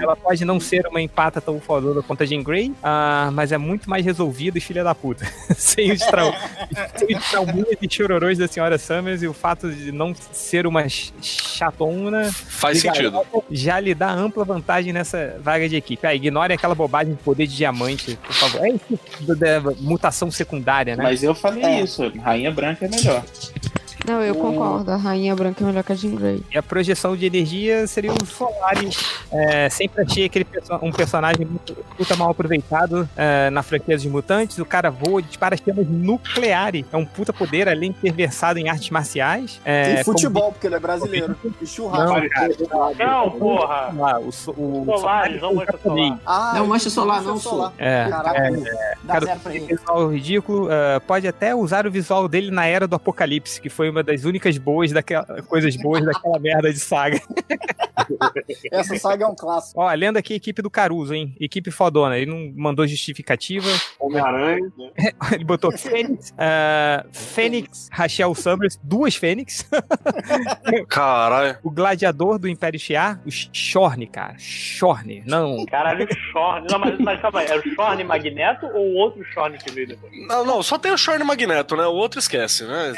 ela 0.00 0.16
pode 0.16 0.44
não 0.44 0.58
ser 0.60 0.86
uma 0.86 1.00
empata 1.00 1.40
tão 1.40 1.60
fodona 1.60 2.02
quanto 2.02 2.22
a 2.22 2.26
Jean 2.26 2.42
Grey, 2.42 2.72
ah, 2.82 3.30
mas 3.32 3.52
é 3.52 3.58
muito 3.58 3.88
mais 3.88 4.04
resolvida 4.04 4.58
e 4.58 4.60
filha 4.60 4.82
da 4.84 4.94
puta. 4.94 5.26
sem 5.56 5.92
os, 5.92 6.00
trau 6.00 6.32
sem 6.96 7.16
os 7.16 7.30
trauminhas 7.30 7.76
e 7.80 7.88
chororôs 7.90 8.38
da 8.38 8.46
senhora 8.48 8.78
Summers 8.78 9.22
e 9.22 9.26
o 9.26 9.32
fato 9.34 9.70
de 9.70 9.92
não 9.92 10.14
ser 10.32 10.66
uma 10.66 10.88
ch- 10.88 11.12
chatona 11.20 12.30
Faz 12.32 12.80
sentido. 12.80 13.10
garota 13.10 13.42
já 13.50 13.78
lhe 13.80 13.94
dá 13.94 14.10
ampla 14.10 14.44
vantagem 14.44 14.92
nessa 14.92 15.36
vaga 15.40 15.68
de 15.68 15.76
equipe. 15.76 16.06
Ah, 16.06 16.14
ignore 16.14 16.52
aquela 16.52 16.74
bobagem 16.74 17.14
de 17.14 17.22
poder 17.22 17.46
de 17.46 17.56
diamante, 17.56 18.16
por 18.16 18.32
favor. 18.34 18.64
É 18.66 18.70
isso 18.70 18.98
da 19.20 19.34
da 19.60 19.70
mutação 19.80 20.30
secundária, 20.30 20.96
né? 20.96 21.02
Mas 21.02 21.22
eu 21.22 21.34
falei 21.34 21.62
É. 21.64 21.80
isso, 21.82 22.02
Rainha 22.22 22.50
Branca 22.50 22.86
é 22.86 22.88
melhor. 22.88 23.22
Não, 24.06 24.20
eu 24.22 24.34
O- 24.34 24.38
concordo. 24.38 24.90
A 24.90 24.96
Rainha 24.96 25.34
Branca 25.34 25.62
é 25.62 25.66
melhor 25.66 25.82
que 25.82 25.92
a 25.92 25.94
Jean 25.94 26.14
Grey. 26.14 26.42
E 26.52 26.58
a 26.58 26.62
projeção 26.62 27.16
de 27.16 27.24
energia 27.26 27.86
seria 27.86 28.12
o 28.12 28.26
Solaris. 28.26 29.22
É, 29.32 29.68
sempre 29.70 30.02
achei 30.02 30.24
aquele 30.26 30.44
perso- 30.44 30.78
um 30.82 30.92
personagem 30.92 31.46
muito 31.46 31.74
puta 31.96 32.14
mal 32.16 32.30
aproveitado 32.30 33.08
é, 33.16 33.48
na 33.50 33.62
franquia 33.62 33.96
dos 33.96 34.04
mutantes. 34.06 34.58
O 34.58 34.64
cara 34.66 34.90
voa, 34.90 35.22
dispara 35.22 35.56
chamas 35.56 35.86
nucleares. 35.88 36.84
É 36.92 36.96
um 36.96 37.04
puta 37.06 37.32
poder, 37.32 37.68
além 37.68 37.92
de 37.92 37.98
ter 37.98 38.12
versado 38.12 38.58
em 38.58 38.68
artes 38.68 38.90
marciais. 38.90 39.60
É, 39.64 40.00
e 40.00 40.04
futebol, 40.04 40.52
porque 40.52 40.66
ele 40.66 40.74
é 40.76 40.80
brasileiro. 40.80 41.34
E 41.62 41.66
churrasco. 41.66 42.14
Não, 42.20 42.28
cara. 42.28 42.52
Não, 42.98 43.30
porra. 43.30 43.86
como- 43.86 44.06
ah, 44.06 44.18
o, 44.20 44.30
so- 44.32 44.52
o 44.52 44.84
Solaris, 44.98 45.40
não 45.40 45.50
é 45.50 45.54
mancha 45.54 45.78
solar. 45.82 46.18
Ah, 46.26 46.52
Não, 46.56 46.66
mancha 46.66 46.90
solar, 46.90 47.22
não, 47.22 47.38
solar. 47.38 47.72
É, 47.78 48.08
Caraca, 48.10 48.50
dá 49.02 49.12
Cara, 49.14 49.26
zero 49.26 49.40
pra 49.40 49.54
esse 49.54 49.64
ele. 49.64 49.76
visual 49.76 50.08
ridículo 50.12 50.68
ah, 50.70 51.00
pode 51.06 51.26
até 51.26 51.54
usar 51.54 51.86
o 51.86 51.90
visual 51.90 52.28
dele 52.28 52.50
na 52.50 52.66
era 52.66 52.86
do 52.86 52.94
Apocalipse, 52.96 53.60
que 53.60 53.68
foi 53.68 53.93
uma 53.94 54.02
das 54.02 54.24
únicas 54.24 54.58
boas 54.58 54.92
daquela, 54.92 55.24
coisas 55.42 55.76
boas 55.76 56.04
daquela 56.04 56.38
merda 56.38 56.72
de 56.72 56.78
saga. 56.78 57.20
Essa 58.70 58.96
saga 58.98 59.24
é 59.24 59.28
um 59.28 59.34
clássico. 59.34 59.80
Ó, 59.80 59.92
lendo 59.92 60.16
aqui 60.16 60.34
a 60.34 60.36
equipe 60.36 60.60
do 60.60 60.70
Caruso, 60.70 61.14
hein? 61.14 61.34
Equipe 61.38 61.70
fodona. 61.70 62.18
Ele 62.18 62.30
não 62.30 62.52
mandou 62.56 62.86
justificativa. 62.86 63.68
Homem-Aranha. 63.98 64.72
né? 64.76 65.12
Ele 65.32 65.44
botou 65.44 65.70
Fênix, 65.76 66.34
ah, 66.36 67.04
Fênix, 67.12 67.88
Rachel 67.92 68.34
Summers, 68.34 68.78
duas 68.82 69.14
Fênix. 69.14 69.68
Caralho. 70.88 71.58
o 71.62 71.70
gladiador 71.70 72.38
do 72.38 72.48
Império 72.48 72.78
Shi'ar, 72.78 73.20
o 73.24 73.30
Shorn, 73.30 74.06
cara. 74.06 74.34
Shorn, 74.38 75.22
não. 75.26 75.64
Caralho, 75.66 76.06
Shorn. 76.32 76.66
Não, 76.70 76.78
mas, 76.78 76.98
mas 76.98 77.20
calma 77.20 77.40
aí. 77.40 77.46
É 77.46 77.56
o 77.56 77.62
Shorn 77.74 78.04
Magneto 78.04 78.66
ou 78.66 78.86
o 78.86 78.94
outro 78.96 79.24
Shorn 79.24 79.56
que 79.58 79.70
veio 79.70 79.88
depois? 79.88 80.12
Não, 80.26 80.44
não, 80.44 80.62
só 80.62 80.78
tem 80.78 80.92
o 80.92 80.98
Shorn 80.98 81.24
Magneto, 81.24 81.76
né? 81.76 81.86
O 81.86 81.94
outro 81.94 82.18
esquece, 82.18 82.64
né? 82.64 82.92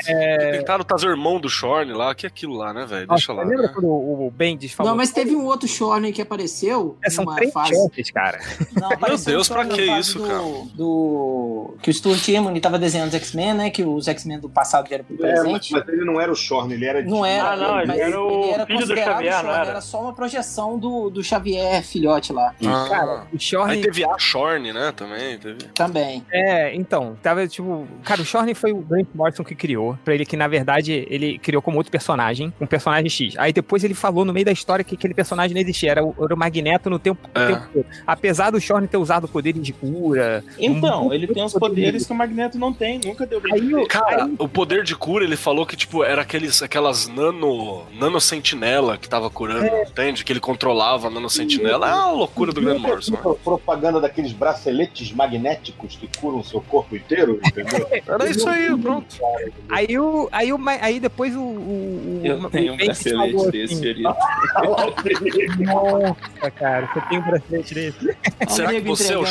Tentaram 0.52 0.84
o 0.94 1.08
irmão 1.08 1.40
do 1.40 1.48
Shorn 1.48 1.92
lá, 1.92 2.14
que 2.14 2.26
é 2.26 2.28
aquilo 2.28 2.54
lá, 2.54 2.72
né, 2.72 2.86
velho? 2.86 3.06
Deixa 3.06 3.32
Nossa, 3.32 3.32
lá. 3.32 3.42
lembra 3.48 3.66
né? 3.68 3.72
quando 3.74 3.86
o, 3.88 4.26
o 4.26 4.30
Bendis 4.30 4.72
falou? 4.72 4.90
Não, 4.92 4.96
mas 4.96 5.10
teve 5.10 5.34
um 5.34 5.44
outro 5.44 5.66
Shorn 5.68 6.12
que 6.12 6.22
apareceu 6.22 6.96
É, 7.02 7.10
são 7.10 7.24
numa 7.24 7.36
três 7.36 7.52
fase. 7.52 7.74
chances, 7.74 8.10
cara. 8.10 8.38
Não, 8.80 8.92
apareceu 8.92 9.32
Deus, 9.34 9.50
um 9.50 9.54
pra 9.54 9.66
que 9.66 9.82
isso, 9.82 10.18
do, 10.18 10.26
cara? 10.26 10.42
Do... 10.74 11.74
Que 11.82 11.90
o 11.90 11.94
Stuart 11.94 12.28
Immonen 12.28 12.60
tava 12.60 12.78
desenhando 12.78 13.08
os 13.08 13.14
X-Men, 13.14 13.54
né? 13.54 13.70
Que 13.70 13.82
os 13.84 14.06
X-Men 14.08 14.38
do 14.40 14.48
passado 14.48 14.88
vieram 14.88 15.04
pro 15.04 15.16
É, 15.24 15.32
mas, 15.32 15.40
presente. 15.40 15.72
mas 15.72 15.88
ele 15.88 16.04
não 16.04 16.20
era 16.20 16.30
o 16.30 16.34
Shorn, 16.36 16.72
ele 16.72 16.84
era. 16.84 17.02
Não 17.02 17.24
era, 17.24 17.50
Ah, 17.52 17.56
não, 17.56 17.78
ele 17.78 17.86
mas 17.88 17.98
era 17.98 18.20
o 18.20 18.42
ele 18.44 18.50
era 18.52 18.66
filho 18.66 18.86
do 18.86 18.96
Xavier, 18.96 19.32
não 19.34 19.40
Shorn, 19.40 19.54
era? 19.60 19.70
era 19.70 19.80
só 19.80 20.00
uma 20.02 20.12
projeção 20.12 20.78
do, 20.78 21.10
do 21.10 21.22
Xavier 21.22 21.82
filhote 21.82 22.32
lá. 22.32 22.54
Ah. 22.64 22.86
Cara, 22.88 23.26
o 23.32 23.38
Shorn. 23.38 23.72
Aí 23.72 23.80
teve 23.80 24.04
a 24.04 24.18
Shorn, 24.18 24.72
né? 24.72 24.92
Também. 24.96 25.38
Teve... 25.38 25.58
Também. 25.74 26.24
É, 26.30 26.74
então, 26.74 27.16
tava 27.22 27.46
tipo. 27.46 27.86
Cara, 28.04 28.22
o 28.22 28.24
Shorn 28.24 28.54
foi 28.54 28.72
o 28.72 28.78
Grant 28.78 29.06
Morrison 29.14 29.44
que 29.44 29.54
criou. 29.54 29.98
Pra 30.04 30.14
ele 30.14 30.24
que, 30.26 30.36
na 30.36 30.48
verdade, 30.48 30.75
ele 30.84 31.38
criou 31.38 31.62
como 31.62 31.76
outro 31.78 31.90
personagem, 31.92 32.52
um 32.60 32.66
personagem 32.66 33.08
X. 33.08 33.34
Aí 33.38 33.52
depois 33.52 33.82
ele 33.84 33.94
falou 33.94 34.24
no 34.24 34.32
meio 34.32 34.46
da 34.46 34.52
história 34.52 34.84
que 34.84 34.94
aquele 34.94 35.14
personagem 35.14 35.54
não 35.54 35.60
existia. 35.60 35.90
Era 35.90 36.04
o, 36.04 36.14
era 36.20 36.34
o 36.34 36.38
Magneto 36.38 36.88
no 36.90 36.98
tempo, 36.98 37.28
É. 37.34 37.46
tempo 37.46 37.66
todo. 37.72 37.86
Apesar 38.06 38.50
do 38.50 38.60
Shorn 38.60 38.86
ter 38.88 38.96
usado 38.96 39.28
poderes 39.28 39.62
de 39.62 39.72
cura. 39.72 40.44
Então, 40.58 41.08
um- 41.08 41.12
ele 41.12 41.26
tem 41.26 41.42
os 41.44 41.52
poderes 41.52 42.06
que 42.06 42.12
o 42.12 42.16
Magneto 42.16 42.58
não 42.58 42.72
tem, 42.72 43.00
nunca 43.04 43.26
deu 43.26 43.40
Aí, 43.52 43.74
o- 43.74 43.86
Cara, 43.86 44.24
aí- 44.24 44.34
o 44.38 44.48
poder 44.48 44.82
de 44.82 44.94
cura, 44.96 45.24
ele 45.24 45.36
falou 45.36 45.64
que, 45.66 45.76
tipo, 45.76 46.02
era 46.04 46.22
aqueles, 46.22 46.62
aquelas 46.62 47.06
nano, 47.08 47.84
nano 47.98 48.20
sentinela 48.20 48.96
que 48.98 49.08
tava 49.08 49.28
curando, 49.30 49.66
entende? 49.88 50.24
Que 50.24 50.32
ele 50.32 50.40
controlava 50.40 51.06
a 51.08 51.10
nano 51.10 51.28
sentinela. 51.30 51.88
É 51.88 51.94
uma 51.94 52.10
loucura 52.12 52.52
do 52.52 52.60
Grant 52.60 52.78
Morrison. 52.80 53.12
né? 53.12 53.18
propaganda 53.44 54.00
daqueles 54.00 54.32
braceletes 54.32 55.12
magnéticos 55.12 55.96
que 55.96 56.08
curam 56.18 56.38
o 56.40 56.44
seu 56.44 56.60
corpo 56.60 56.96
inteiro, 56.96 57.38
entendeu? 57.44 57.86
Era 58.06 58.28
isso 58.28 58.48
aí, 58.48 58.76
pronto. 58.76 59.06
Aí, 59.68 59.98
o, 59.98 60.28
aí, 60.32 60.52
o, 60.52 60.58
Ma- 60.66 60.78
aí 60.80 60.98
depois 60.98 61.32
o. 61.36 61.38
o, 61.38 61.42
o 61.42 62.20
Eu 62.24 62.50
tenho 62.50 62.72
um 62.72 62.74
o 62.74 62.78
bracelete 62.78 63.32
falou 63.32 63.50
desse, 63.52 63.74
assim, 63.74 63.82
Fiorito. 63.82 64.16
Nossa, 65.62 66.50
cara, 66.50 66.88
você 66.92 67.00
tem 67.02 67.18
um 67.18 67.22
bracelete 67.22 67.74
desse. 67.74 68.16
Será 68.48 68.70
que 68.72 68.80
você 68.80 69.12
é 69.12 69.18
o 69.18 69.24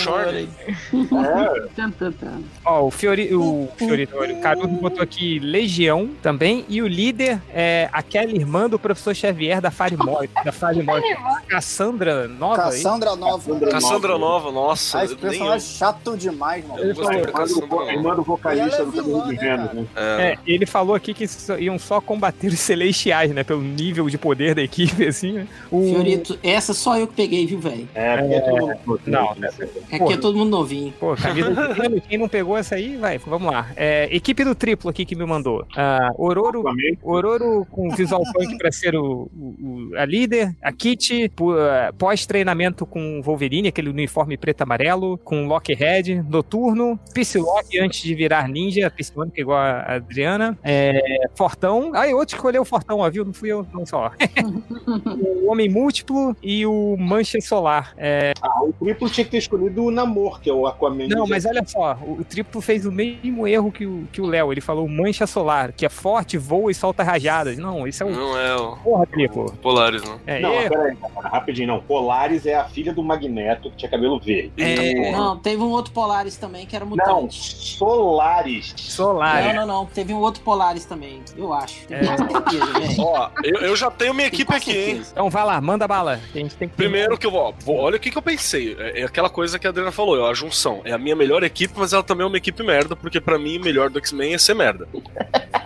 tan, 1.91 1.91
tan. 2.13 2.41
Ó, 2.63 2.85
o 2.85 2.91
Fiori, 2.91 3.35
o 3.35 3.67
Fiorito, 3.77 4.15
o 4.17 4.41
Caruso 4.41 4.67
botou 4.69 5.01
aqui 5.03 5.39
Legião 5.39 6.09
também, 6.21 6.63
e 6.69 6.81
o 6.81 6.87
líder 6.87 7.41
é 7.49 7.89
aquela 7.91 8.31
irmã 8.31 8.69
do 8.69 8.79
professor 8.79 9.13
Xavier 9.13 9.59
da 9.59 9.71
Fire 9.71 9.97
Morte, 9.97 10.31
da 10.43 10.53
Fire 10.53 10.81
Morte, 10.83 11.17
Cassandra 11.47 12.29
Nova. 12.29 12.61
hein? 12.61 12.71
Cassandra 12.71 13.15
Nova. 13.17 13.59
Cassandra 13.69 14.17
Nova, 14.17 14.51
nossa. 14.53 14.99
Ah, 14.99 15.05
esse 15.05 15.15
personagem 15.15 15.67
chato 15.67 16.15
demais, 16.15 16.65
mano. 16.65 16.81
Eu 16.81 16.95
gostei 16.95 17.21
da 17.21 17.27
Irmã 17.27 17.33
Cassandra 17.33 17.67
do, 17.67 17.75
Nova. 17.75 17.91
irmã 17.91 18.15
do 18.15 18.23
vocalista 18.23 18.81
é 18.81 18.85
do 18.85 18.91
vilã, 18.91 19.19
Cabelo 19.19 19.37
de 19.37 19.45
né, 19.45 19.69
né? 19.73 19.85
É. 19.95 20.25
É, 20.25 20.37
ele 20.45 20.65
falou 20.65 20.95
aqui 20.95 21.13
que 21.13 21.24
só- 21.27 21.57
iam 21.57 21.77
só 21.79 21.99
combater 22.01 22.47
os 22.47 22.59
celestiais, 22.59 23.31
né? 23.31 23.43
Pelo 23.43 23.61
nível 23.61 24.09
de 24.09 24.17
poder 24.17 24.55
da 24.55 24.61
equipe, 24.61 25.05
assim, 25.07 25.33
né? 25.33 25.47
O... 25.71 25.81
Fiorito, 25.89 26.37
essa 26.43 26.73
só 26.73 26.97
eu 26.97 27.07
que 27.07 27.13
peguei, 27.15 27.45
viu, 27.45 27.59
velho? 27.59 27.87
É, 27.95 28.13
é 28.35 28.39
todo 28.41 28.57
mundo. 28.85 29.01
Não, 29.05 29.35
É 29.91 29.97
Porra. 29.97 30.07
que 30.07 30.13
é 30.13 30.17
todo 30.17 30.37
mundo 30.37 30.49
novinho. 30.49 30.93
Pô, 30.99 31.15
camisa 31.15 31.53
pano, 31.75 32.01
quem 32.01 32.17
não 32.17 32.27
pegou 32.27 32.57
essa 32.57 32.75
aí, 32.75 32.97
vai, 32.97 33.17
vamos 33.17 33.51
lá. 33.51 33.69
É, 33.75 34.07
equipe 34.15 34.43
do 34.43 34.55
triplo 34.55 34.89
aqui 34.89 35.05
que 35.05 35.15
me 35.15 35.25
mandou. 35.25 35.65
Ah, 35.75 36.09
Ororo. 36.17 36.63
Ororo 37.03 37.65
com 37.71 37.89
visual 37.89 38.21
punk 38.33 38.57
pra 38.57 38.71
ser 38.71 38.95
o, 38.95 39.29
o- 39.37 39.91
a 39.97 40.05
líder. 40.05 40.55
A 40.61 40.71
Kitty, 40.71 41.29
pu- 41.29 41.53
ah, 41.53 41.93
pós-treinamento 41.97 42.85
com 42.85 43.21
Wolverine, 43.21 43.67
aquele 43.69 43.89
uniforme 43.89 44.37
preto 44.37 44.61
e 44.61 44.63
amarelo, 44.63 45.17
com 45.19 45.47
Lockhead, 45.47 46.23
Noturno, 46.29 46.99
Psylocke 47.13 47.79
antes 47.79 48.01
de 48.01 48.13
virar 48.15 48.47
ninja, 48.47 48.89
Psylocke 48.89 49.41
igual 49.41 49.57
a 49.59 49.95
Adriana. 49.95 50.57
É, 50.63 51.01
Fortão. 51.35 51.91
Aí, 51.93 52.13
outro 52.13 52.35
escolheu 52.35 52.61
o 52.61 52.65
Fortão, 52.65 52.99
ó, 52.99 53.09
viu? 53.09 53.25
Não 53.25 53.33
fui 53.33 53.49
eu, 53.51 53.65
não 53.73 53.85
só. 53.85 54.11
o 55.45 55.51
Homem 55.51 55.69
Múltiplo 55.69 56.35
e 56.41 56.65
o 56.65 56.95
Mancha 56.97 57.39
Solar. 57.41 57.93
É, 57.97 58.33
Ah, 58.41 58.63
o 58.63 58.73
triplo 58.73 59.09
tinha 59.09 59.25
que 59.25 59.31
ter 59.31 59.37
escolhido 59.37 59.83
o 59.85 59.91
Namor, 59.91 60.39
que 60.39 60.49
é 60.49 60.53
o 60.53 60.65
Aquaman. 60.67 61.07
não, 61.07 61.27
mas 61.27 61.45
olha 61.45 61.63
só, 61.65 61.97
o, 62.01 62.19
o 62.19 62.23
triplo 62.23 62.61
fez 62.61 62.85
o 62.85 62.91
mesmo 62.91 63.47
erro 63.47 63.71
que 63.71 63.85
o 63.85 64.07
que 64.11 64.21
o 64.21 64.25
Léo. 64.25 64.51
Ele 64.51 64.61
falou 64.61 64.87
mancha 64.87 65.25
solar, 65.27 65.71
que 65.73 65.85
é 65.85 65.89
forte, 65.89 66.37
voa 66.37 66.71
e 66.71 66.75
solta 66.75 67.03
rajadas. 67.03 67.57
Não, 67.57 67.87
isso 67.87 68.03
é 68.03 68.05
um. 68.05 68.11
Não 68.11 68.37
é 68.37 68.55
o 68.55 68.75
Porra, 68.77 69.05
triplo. 69.07 69.51
Polaris, 69.61 70.03
não. 70.03 70.19
É, 70.25 70.39
Não, 70.39 70.53
erro. 70.53 70.69
peraí, 70.69 70.95
cara, 70.95 71.27
rapidinho, 71.29 71.67
não. 71.67 71.81
Polaris 71.81 72.45
é 72.45 72.55
a 72.55 72.65
filha 72.65 72.93
do 72.93 73.03
Magneto, 73.03 73.69
que 73.71 73.77
tinha 73.77 73.89
cabelo 73.91 74.19
verde. 74.19 74.51
É, 74.57 75.11
Não, 75.11 75.37
teve 75.37 75.61
um 75.61 75.69
outro 75.69 75.91
Polaris 75.91 76.37
também 76.37 76.65
que 76.65 76.75
era 76.75 76.85
Não, 76.85 76.91
mutante. 76.91 77.55
Solaris. 77.55 78.73
solar. 78.77 79.43
Não, 79.43 79.49
é. 79.49 79.53
não, 79.53 79.65
não. 79.67 79.85
Teve 79.85 80.13
um 80.13 80.19
outro 80.19 80.41
Polaris 80.41 80.85
também, 80.85 80.94
eu 81.37 81.53
acho. 81.53 81.75
É. 81.89 82.03
certeza, 82.17 82.65
velho. 82.79 82.95
Ó, 83.01 83.29
eu, 83.43 83.55
eu 83.61 83.75
já 83.75 83.89
tenho 83.91 84.13
minha 84.13 84.27
equipe 84.27 84.53
aqui, 84.53 84.71
hein? 84.77 85.01
Então 85.11 85.29
vai 85.29 85.43
lá, 85.45 85.59
manda 85.61 85.87
bala. 85.87 86.19
A 86.33 86.37
gente 86.37 86.55
tem 86.55 86.67
que. 86.67 86.75
Primeiro 86.75 87.17
que 87.17 87.25
eu 87.27 87.31
vou, 87.31 87.53
vou- 87.61 87.77
olha 87.77 87.97
o 87.97 87.99
que, 87.99 88.09
que 88.11 88.17
eu 88.17 88.21
pensei. 88.21 88.75
É, 88.79 89.01
é 89.01 89.03
aquela 89.03 89.29
coisa 89.29 89.57
que 89.59 89.67
a 89.67 89.69
Adriana 89.69 89.91
falou, 89.91 90.25
é 90.25 90.29
a 90.29 90.33
junção. 90.33 90.81
É 90.85 90.91
a 90.91 90.97
minha 90.97 91.15
melhor 91.15 91.43
equipe, 91.43 91.73
mas 91.77 91.93
ela 91.93 92.03
também 92.03 92.23
é 92.23 92.27
uma 92.27 92.37
equipe 92.37 92.61
merda, 92.63 92.95
porque 92.95 93.19
pra 93.21 93.37
mim 93.37 93.57
o 93.57 93.61
melhor 93.61 93.89
do 93.89 93.99
X-Men 93.99 94.33
é 94.33 94.37
ser 94.37 94.53
merda. 94.53 94.87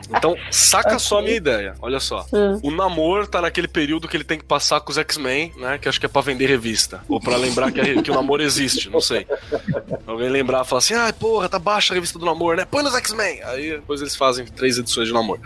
Então, 0.09 0.35
saca 0.51 0.97
só 0.99 1.19
a 1.19 1.21
minha 1.21 1.35
ideia. 1.35 1.75
Olha 1.81 1.99
só. 1.99 2.25
O 2.63 2.71
Namor 2.71 3.27
tá 3.27 3.41
naquele 3.41 3.67
período 3.67 4.07
que 4.07 4.17
ele 4.17 4.23
tem 4.23 4.37
que 4.37 4.45
passar 4.45 4.79
com 4.81 4.91
os 4.91 4.97
X-Men, 4.97 5.53
né? 5.57 5.77
Que 5.77 5.87
acho 5.87 5.99
que 5.99 6.05
é 6.05 6.09
pra 6.09 6.21
vender 6.21 6.47
revista. 6.47 7.01
Ou 7.07 7.19
pra 7.19 7.35
lembrar 7.37 7.71
que, 7.71 7.79
a- 7.79 8.01
que 8.01 8.11
o 8.11 8.13
Namor 8.13 8.41
existe, 8.41 8.89
não 8.89 9.01
sei. 9.01 9.25
Alguém 10.07 10.29
lembrar 10.29 10.63
e 10.63 10.67
falar 10.67 10.79
assim: 10.79 10.93
ah, 10.93 11.13
porra, 11.17 11.47
tá 11.49 11.59
baixa 11.59 11.93
a 11.93 11.95
revista 11.95 12.17
do 12.17 12.25
Namor, 12.25 12.55
né? 12.55 12.65
Põe 12.65 12.83
nos 12.83 12.95
X-Men. 12.95 13.41
Aí 13.43 13.71
depois 13.71 14.01
eles 14.01 14.15
fazem 14.15 14.45
três 14.45 14.77
edições 14.77 15.07
de 15.07 15.13
Namor. 15.21 15.39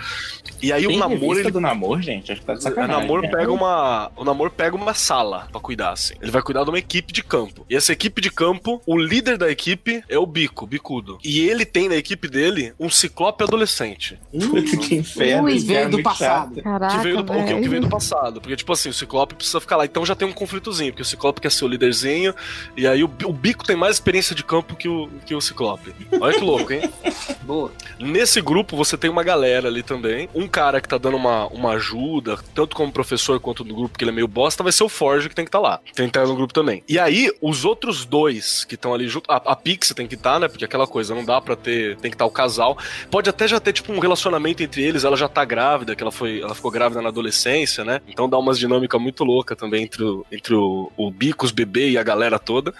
E 0.61 0.71
aí 0.71 0.85
Tem 0.87 0.95
o 0.95 0.99
Namor, 0.99 1.19
revista 1.19 1.39
ele 1.41 1.51
do 1.51 1.59
namoro, 1.59 2.01
gente? 2.01 2.31
Acho 2.31 2.41
que 2.41 2.47
tá 2.47 2.53
de 2.53 2.59
o 2.59 2.61
sacanagem. 2.61 3.01
namor 3.01 3.21
né? 3.21 3.27
pega 3.29 3.51
uma, 3.51 4.11
o 4.15 4.23
namor 4.23 4.49
pega 4.49 4.75
uma 4.75 4.93
sala 4.93 5.47
pra 5.51 5.59
cuidar 5.59 5.91
assim. 5.91 6.13
Ele 6.21 6.31
vai 6.31 6.41
cuidar 6.41 6.63
de 6.63 6.69
uma 6.69 6.79
equipe 6.79 7.11
de 7.11 7.21
campo. 7.23 7.65
E 7.69 7.75
essa 7.75 7.91
equipe 7.91 8.21
de 8.21 8.29
campo, 8.31 8.81
o 8.85 8.97
líder 8.97 9.37
da 9.37 9.49
equipe 9.51 10.03
é 10.07 10.17
o 10.17 10.25
Bico, 10.25 10.65
Bicudo. 10.65 11.17
E 11.23 11.41
ele 11.41 11.65
tem 11.65 11.89
na 11.89 11.95
equipe 11.95 12.27
dele 12.27 12.73
um 12.79 12.89
ciclope 12.89 13.43
adolescente. 13.43 14.17
Puta 14.31 14.77
que 14.77 14.95
inferno. 14.95 15.43
Ui, 15.45 15.57
é 15.57 15.59
veio 15.59 15.89
do 15.89 16.01
passado. 16.01 16.61
Caraca, 16.61 16.95
que 16.97 17.03
veio 17.03 17.21
do, 17.23 17.33
o 17.33 17.45
que- 17.45 17.53
o 17.53 17.61
que 17.61 17.69
veio 17.69 17.81
do 17.81 17.89
passado. 17.89 18.39
Porque, 18.39 18.55
tipo 18.55 18.71
assim, 18.71 18.89
o 18.89 18.93
Ciclope 18.93 19.35
precisa 19.35 19.59
ficar 19.59 19.75
lá. 19.77 19.85
Então 19.85 20.05
já 20.05 20.15
tem 20.15 20.27
um 20.27 20.31
conflitozinho, 20.33 20.91
porque 20.91 21.01
o 21.01 21.05
Ciclope 21.05 21.41
quer 21.41 21.51
ser 21.51 21.65
o 21.65 21.67
líderzinho, 21.67 22.33
e 22.77 22.87
aí 22.87 23.03
o, 23.03 23.11
o 23.25 23.33
Bico 23.33 23.65
tem 23.65 23.75
mais 23.75 23.95
experiência 23.97 24.35
de 24.35 24.43
campo 24.43 24.75
que 24.75 24.87
o, 24.87 25.09
que 25.25 25.35
o 25.35 25.41
Ciclope. 25.41 25.93
Olha 26.19 26.33
que 26.37 26.43
louco, 26.43 26.71
hein? 26.71 26.89
Boa. 27.43 27.71
Nesse 27.99 28.41
grupo 28.41 28.75
você 28.77 28.97
tem 28.97 29.09
uma 29.09 29.23
galera 29.23 29.62
ali 29.67 29.83
também. 29.83 30.29
Um 30.33 30.47
cara 30.47 30.81
que 30.81 30.87
tá 30.87 30.97
dando 30.97 31.17
uma, 31.17 31.47
uma 31.47 31.71
ajuda, 31.71 32.37
tanto 32.53 32.75
como 32.75 32.91
professor 32.91 33.39
quanto 33.39 33.63
no 33.63 33.75
grupo, 33.75 33.97
que 33.97 34.03
ele 34.03 34.11
é 34.11 34.13
meio 34.13 34.27
bosta, 34.27 34.63
vai 34.63 34.71
ser 34.71 34.83
o 34.83 34.89
Forge 34.89 35.29
que 35.29 35.35
tem 35.35 35.45
que 35.45 35.49
estar 35.49 35.59
tá 35.59 35.67
lá. 35.67 35.79
Tem 35.95 36.09
que 36.09 36.17
estar 36.17 36.27
no 36.27 36.35
grupo 36.35 36.53
também. 36.53 36.83
E 36.87 36.99
aí, 36.99 37.31
os 37.41 37.65
outros 37.65 38.05
dois 38.05 38.63
que 38.65 38.75
estão 38.75 38.93
ali 38.93 39.07
junto. 39.07 39.31
A, 39.31 39.37
a 39.37 39.55
Pixie 39.55 39.95
tem 39.95 40.07
que 40.07 40.15
estar, 40.15 40.39
né? 40.39 40.47
Porque 40.47 40.65
aquela 40.65 40.87
coisa, 40.87 41.15
não 41.15 41.23
dá 41.23 41.39
pra 41.39 41.55
ter. 41.55 41.97
Tem 41.97 42.11
que 42.11 42.15
estar 42.15 42.25
o 42.25 42.31
casal. 42.31 42.77
Pode 43.09 43.29
até 43.29 43.47
já 43.47 43.59
ter, 43.59 43.73
tipo, 43.73 43.91
um 43.91 43.99
relacionamento 43.99 44.61
entre 44.63 44.83
eles, 44.83 45.03
ela 45.03 45.15
já 45.15 45.27
tá 45.27 45.45
grávida, 45.45 45.95
que 45.95 46.03
ela 46.03 46.11
foi, 46.11 46.41
ela 46.41 46.55
ficou 46.55 46.71
grávida 46.71 47.01
na 47.01 47.09
adolescência, 47.09 47.83
né? 47.83 48.01
Então 48.07 48.29
dá 48.29 48.37
umas 48.37 48.57
dinâmica 48.57 48.97
muito 48.99 49.23
louca 49.23 49.55
também 49.55 49.83
entre 49.83 50.03
o, 50.03 50.25
entre 50.31 50.53
o, 50.53 50.91
o 50.97 51.11
Bicos, 51.11 51.51
bebê 51.51 51.91
e 51.91 51.97
a 51.97 52.03
galera 52.03 52.39
toda. 52.39 52.73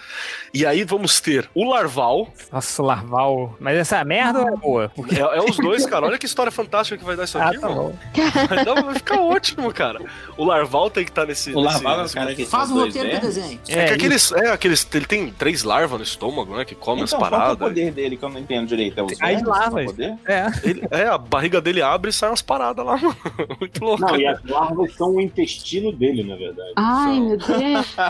E 0.54 0.66
aí 0.66 0.84
vamos 0.84 1.20
ter 1.20 1.50
o 1.54 1.70
Larval. 1.70 2.32
Nossa, 2.52 2.82
o 2.82 2.86
Larval. 2.86 3.56
Mas 3.60 3.78
essa 3.78 4.04
merda 4.04 4.42
é 4.42 4.56
boa? 4.56 4.90
Porque... 4.96 5.16
É, 5.16 5.20
é 5.22 5.42
os 5.42 5.58
dois, 5.58 5.86
cara. 5.86 6.06
Olha 6.06 6.18
que 6.18 6.26
história 6.26 6.52
fantástica 6.52 6.73
que 6.98 7.04
vai 7.06 7.16
dar 7.16 7.26
isso 7.26 7.38
Ah, 7.38 7.48
aqui, 7.50 7.60
tá 7.60 7.70
mano. 7.70 7.98
Vai, 8.50 8.66
dar- 8.66 8.84
vai 8.84 8.96
ficar 8.96 9.22
ótimo, 9.22 9.72
cara. 9.74 10.00
O 10.38 10.44
Larval 10.46 10.90
tem 10.90 11.04
que 11.04 11.12
estar 11.12 11.26
nesse. 11.26 11.52
O 11.54 11.62
nesse- 11.62 11.74
Larval 11.76 11.94
é 11.94 11.98
o 12.00 12.02
nesse- 12.04 12.14
cara 12.16 12.36
que 12.36 12.46
Faz 12.46 12.72
o 12.72 12.74
dois 12.74 12.88
roteiro 12.96 13.08
do 13.10 13.12
vermes? 13.22 13.36
desenho. 13.36 13.60
É, 13.70 13.86
que 13.86 13.94
aqueles, 13.94 14.32
é, 14.32 14.50
aqueles. 14.52 14.88
Ele 14.94 15.06
tem 15.06 15.32
três 15.32 15.64
larvas 15.64 15.98
no 16.00 16.04
estômago, 16.04 16.56
né? 16.58 16.66
Que 16.66 16.74
come 16.76 17.02
Então, 17.02 17.06
as 17.06 17.12
qual 17.12 17.22
que 17.22 17.26
é 17.26 17.38
o 17.38 17.40
paradas. 17.40 17.58
poder 17.60 17.92
dele 17.92 18.18
que 18.18 18.24
eu 18.26 18.30
não 18.30 18.40
entendo 18.40 18.68
direito? 18.68 19.00
É 19.00 19.04
os 19.04 19.12
As 19.14 19.18
vermes? 19.20 19.44
larvas. 19.44 19.84
o 19.84 19.86
poder? 19.88 20.16
É. 20.26 20.46
Ele- 20.64 20.88
é, 20.92 21.04
a 21.08 21.18
barriga 21.18 21.62
dele 21.62 21.82
abre 21.82 22.10
e 22.10 22.14
sai 22.14 22.30
umas 22.30 22.42
paradas 22.42 22.86
lá, 22.86 22.98
mano. 23.02 23.16
Muito 23.60 23.84
louco. 23.84 24.02
Não, 24.02 24.16
e 24.16 24.26
as 24.26 24.44
larvas 24.46 24.94
são 24.96 25.16
o 25.16 25.22
intestino 25.22 25.92
dele, 25.92 26.24
na 26.24 26.36
verdade. 26.36 26.74
Ai, 26.76 27.20
meu 27.20 27.38
Deus. 27.38 27.96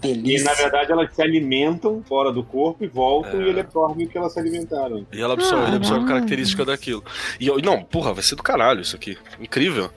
Que 0.00 0.08
E 0.08 0.14
delícia. 0.14 0.44
na 0.44 0.54
verdade 0.54 0.92
elas 0.92 1.12
se 1.14 1.20
alimentam 1.22 2.02
fora 2.08 2.30
do 2.32 2.42
corpo 2.44 2.84
e 2.84 2.86
voltam 2.86 3.40
É. 3.40 3.44
e 3.44 3.48
ele 3.48 3.60
absorve 3.60 4.04
o 4.04 4.08
que 4.08 4.16
elas 4.16 4.32
se 4.32 4.38
alimentaram. 4.38 5.04
E 5.12 5.20
ela 5.20 5.34
absorve, 5.34 5.66
ele 5.66 5.76
absorve 5.76 6.06
característica 6.06 6.64
daquilo. 6.64 7.02
E 7.40 7.48
não, 7.62 7.81
porra, 7.82 8.12
vai 8.12 8.22
ser 8.22 8.34
do 8.34 8.42
caralho 8.42 8.80
isso 8.80 8.96
aqui. 8.96 9.16
Incrível. 9.40 9.90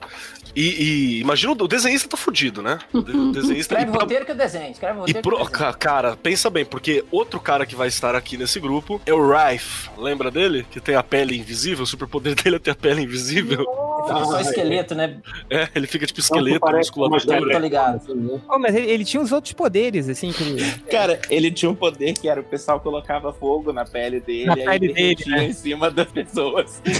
E, 0.56 0.60
e 0.82 1.20
imagina 1.20 1.52
o 1.52 1.68
desenhista 1.68 2.08
tá 2.08 2.16
fudido, 2.16 2.62
né? 2.62 2.78
O 2.92 3.02
de- 3.02 3.12
o 3.14 3.30
desenhista. 3.32 3.74
Escreve 3.74 3.90
o 3.90 3.92
pra- 3.92 4.00
roteiro 4.02 4.24
que 4.24 4.30
eu 4.32 4.36
desenho. 4.36 4.70
Escreve 4.70 4.94
o 4.94 4.96
E 4.96 5.00
roteiro 5.00 5.22
pro, 5.22 5.36
que 5.36 5.42
eu 5.42 5.46
desenho. 5.50 5.58
ca- 5.72 5.74
cara, 5.74 6.16
pensa 6.16 6.48
bem, 6.48 6.64
porque 6.64 7.04
outro 7.10 7.38
cara 7.38 7.66
que 7.66 7.76
vai 7.76 7.88
estar 7.88 8.14
aqui 8.16 8.36
nesse 8.38 8.58
grupo 8.58 9.00
é 9.04 9.12
o 9.12 9.30
Rife. 9.30 9.90
Lembra 9.98 10.30
dele? 10.30 10.66
Que 10.70 10.80
tem 10.80 10.94
a 10.94 11.02
pele 11.02 11.36
invisível, 11.36 11.84
o 11.84 11.86
superpoder 11.86 12.34
dele 12.42 12.56
é 12.56 12.58
ter 12.58 12.70
a 12.70 12.74
pele 12.74 13.02
invisível. 13.02 13.64
Fica 14.06 14.24
só 14.24 14.40
esqueleto, 14.40 14.94
né? 14.94 15.18
É, 15.50 15.68
ele 15.74 15.86
fica 15.86 16.06
tipo 16.06 16.20
Não, 16.20 16.24
esqueleto, 16.24 16.66
musculatura. 16.72 17.52
Tô 17.52 17.58
ligado. 17.58 18.40
Oh, 18.48 18.58
mas 18.58 18.74
ele, 18.74 18.88
ele 18.90 19.04
tinha 19.04 19.20
os 19.22 19.32
outros 19.32 19.52
poderes, 19.52 20.08
assim, 20.08 20.30
que 20.32 20.42
ele... 20.44 20.64
Cara, 20.90 21.20
ele 21.28 21.50
tinha 21.50 21.68
um 21.70 21.74
poder 21.74 22.12
que 22.14 22.28
era 22.28 22.40
o 22.40 22.44
pessoal 22.44 22.78
colocava 22.78 23.32
fogo 23.32 23.72
na 23.72 23.84
pele 23.84 24.20
dele 24.20 24.46
Na 24.46 24.56
e 24.56 24.68
aí 24.68 24.78
pele 24.78 24.92
dele, 24.94 25.24
né? 25.26 25.44
em 25.46 25.52
cima 25.52 25.90
das 25.90 26.06
pessoas. 26.08 26.80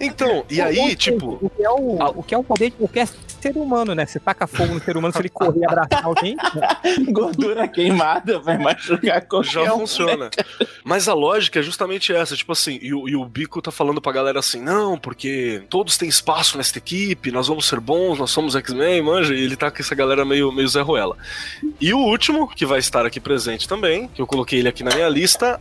Então, 0.00 0.44
e 0.50 0.60
aí, 0.60 0.96
tipo, 1.02 1.38
O 1.40 1.50
que, 1.50 1.62
é 1.64 1.70
o, 1.70 2.18
o 2.18 2.22
que 2.22 2.34
é 2.34 2.38
o 2.38 2.44
poder 2.44 2.70
de 2.70 2.76
qualquer 2.76 3.08
ser 3.42 3.56
humano, 3.56 3.94
né? 3.94 4.06
Você 4.06 4.20
taca 4.20 4.46
fogo 4.46 4.74
no 4.74 4.80
ser 4.80 4.96
humano, 4.96 5.12
se 5.12 5.20
ele 5.20 5.28
correr 5.28 5.60
e 5.60 5.64
abraçar 5.64 6.04
alguém... 6.04 6.36
Gordura 7.10 7.68
queimada 7.68 8.38
vai 8.38 8.58
machucar 8.58 9.22
qualquer 9.26 9.50
já 9.50 9.74
um. 9.74 9.80
funciona. 9.80 10.30
Mas 10.84 11.08
a 11.08 11.14
lógica 11.14 11.60
é 11.60 11.62
justamente 11.62 12.12
essa, 12.12 12.36
tipo 12.36 12.52
assim, 12.52 12.78
e 12.80 12.92
o, 12.94 13.08
e 13.08 13.16
o 13.16 13.24
Bico 13.24 13.60
tá 13.62 13.70
falando 13.70 14.00
pra 14.00 14.12
galera 14.12 14.38
assim, 14.38 14.60
não, 14.60 14.98
porque 14.98 15.62
todos 15.68 15.96
têm 15.96 16.08
espaço 16.08 16.56
nesta 16.56 16.78
equipe, 16.78 17.30
nós 17.30 17.48
vamos 17.48 17.66
ser 17.66 17.80
bons, 17.80 18.18
nós 18.18 18.30
somos 18.30 18.54
X-Men, 18.54 19.02
manja, 19.02 19.34
e 19.34 19.40
ele 19.40 19.56
tá 19.56 19.70
com 19.70 19.78
essa 19.80 19.94
galera 19.94 20.24
meio, 20.24 20.52
meio 20.52 20.68
Zé 20.68 20.80
Ruela. 20.80 21.16
E 21.80 21.92
o 21.92 21.98
último, 21.98 22.48
que 22.48 22.66
vai 22.66 22.78
estar 22.78 23.04
aqui 23.06 23.20
presente 23.20 23.68
também, 23.68 24.08
que 24.08 24.20
eu 24.20 24.26
coloquei 24.26 24.58
ele 24.58 24.68
aqui 24.68 24.82
na 24.82 24.94
minha 24.94 25.08
lista, 25.08 25.60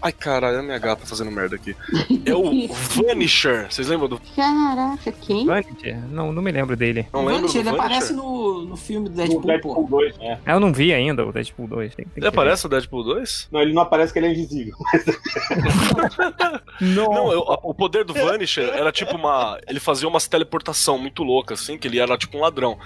ai 0.00 0.12
caralho, 0.12 0.58
a 0.58 0.62
minha 0.62 0.78
gata 0.78 1.06
fazendo 1.06 1.30
merda 1.30 1.56
aqui, 1.56 1.76
é 2.24 2.34
o 2.34 2.68
Vanisher, 2.72 3.66
vocês 3.70 3.88
lembram 3.88 4.08
do... 4.08 4.20
Caraca, 4.36 5.12
quem? 5.12 5.46
Vanisher? 5.46 5.98
Não, 6.10 6.32
não 6.32 6.42
me 6.42 6.52
lembro 6.52 6.76
dele. 6.76 7.06
Não 7.12 7.21
lembro 7.26 7.42
Vanisher, 7.48 7.62
do 7.62 7.68
ele 7.68 7.76
Vanisher? 7.76 7.84
aparece 7.96 8.12
no, 8.12 8.64
no 8.64 8.76
filme 8.76 9.08
do 9.08 9.14
Deadpool, 9.14 9.40
Deadpool 9.42 9.74
pô. 9.74 9.82
2, 9.98 10.18
né? 10.18 10.38
Eu 10.46 10.60
não 10.60 10.72
vi 10.72 10.92
ainda 10.92 11.24
o 11.26 11.32
Deadpool 11.32 11.66
2. 11.68 11.94
Tem, 11.94 12.04
tem 12.04 12.12
Ele 12.16 12.22
ver. 12.22 12.28
aparece 12.28 12.64
no 12.64 12.70
Deadpool 12.70 13.04
2? 13.04 13.48
Não, 13.50 13.60
ele 13.60 13.72
não 13.72 13.82
aparece 13.82 14.12
que 14.12 14.18
ele 14.18 14.26
é 14.26 14.30
invisível. 14.32 14.74
Não, 16.82 17.32
eu- 17.32 17.42
a- 17.52 17.60
o 17.62 17.72
poder 17.74 18.04
do 18.04 18.12
Vanisher 18.14 18.68
era 18.74 18.90
tipo 18.92 19.14
uma. 19.16 19.58
Ele 19.68 19.78
fazia 19.80 20.08
umas 20.08 20.26
teleportação 20.26 20.98
muito 20.98 21.22
louca, 21.22 21.54
assim, 21.54 21.78
que 21.78 21.86
ele 21.88 21.98
era 21.98 22.16
tipo 22.18 22.36
um 22.36 22.40
ladrão. 22.40 22.78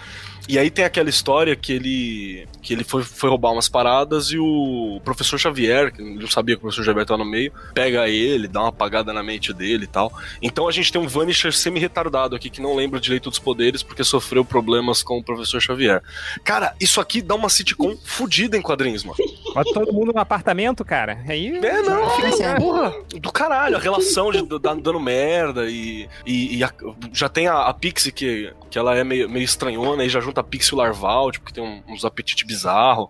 E 0.48 0.58
aí 0.60 0.70
tem 0.70 0.84
aquela 0.84 1.08
história 1.08 1.56
que 1.56 1.72
ele. 1.72 2.46
que 2.62 2.72
ele 2.72 2.84
foi, 2.84 3.02
foi 3.02 3.28
roubar 3.30 3.52
umas 3.52 3.68
paradas 3.68 4.26
e 4.30 4.38
o 4.38 5.00
professor 5.04 5.38
Xavier, 5.38 5.92
que 5.92 6.00
não 6.02 6.28
sabia 6.28 6.54
que 6.54 6.58
o 6.58 6.62
professor 6.62 6.84
Xavier 6.84 7.04
tava 7.06 7.24
no 7.24 7.28
meio, 7.28 7.52
pega 7.74 8.08
ele, 8.08 8.46
dá 8.46 8.60
uma 8.60 8.68
apagada 8.68 9.12
na 9.12 9.22
mente 9.24 9.52
dele 9.52 9.84
e 9.84 9.88
tal. 9.88 10.12
Então 10.40 10.68
a 10.68 10.72
gente 10.72 10.92
tem 10.92 11.00
um 11.00 11.08
Vanisher 11.08 11.52
semi-retardado 11.52 12.36
aqui 12.36 12.48
que 12.48 12.60
não 12.60 12.76
lembra 12.76 13.00
direito 13.00 13.28
dos 13.28 13.38
poderes 13.40 13.82
porque 13.82 14.04
sofreu 14.04 14.44
problemas 14.44 15.02
com 15.02 15.18
o 15.18 15.22
professor 15.24 15.60
Xavier. 15.60 16.00
Cara, 16.44 16.74
isso 16.78 17.00
aqui 17.00 17.20
dá 17.22 17.34
uma 17.34 17.48
sitcom 17.48 17.96
fodida 18.04 18.56
em 18.56 18.62
quadrinhos, 18.62 19.02
mano. 19.02 19.16
Bota 19.52 19.72
todo 19.72 19.92
mundo 19.92 20.12
no 20.12 20.20
apartamento, 20.20 20.84
cara. 20.84 21.18
Aí. 21.28 21.56
É, 21.58 21.82
não, 21.82 22.08
fica 22.10 22.30
sério. 22.32 22.60
porra, 22.62 22.94
do 23.20 23.32
caralho, 23.32 23.76
a 23.76 23.80
relação 23.90 24.30
de 24.30 24.42
dando 24.58 25.00
merda 25.00 25.68
e, 25.68 26.08
e, 26.26 26.56
e 26.58 26.64
a- 26.64 26.72
já 27.12 27.28
tem 27.28 27.46
a, 27.48 27.62
a 27.66 27.74
Pixie 27.74 28.12
que, 28.12 28.52
que 28.70 28.78
ela 28.78 28.96
é 28.96 29.04
meio, 29.04 29.28
meio 29.28 29.44
estranhona 29.44 30.04
e 30.04 30.08
já 30.08 30.20
junta 30.20 30.40
a 30.40 30.44
Pixie 30.44 30.72
e 30.72 30.74
o 30.74 30.78
Larval, 30.78 31.30
tipo, 31.30 31.46
que 31.46 31.52
tem 31.52 31.62
um- 31.64 31.82
uns 31.92 32.04
apetites 32.04 32.46
bizarros. 32.46 33.08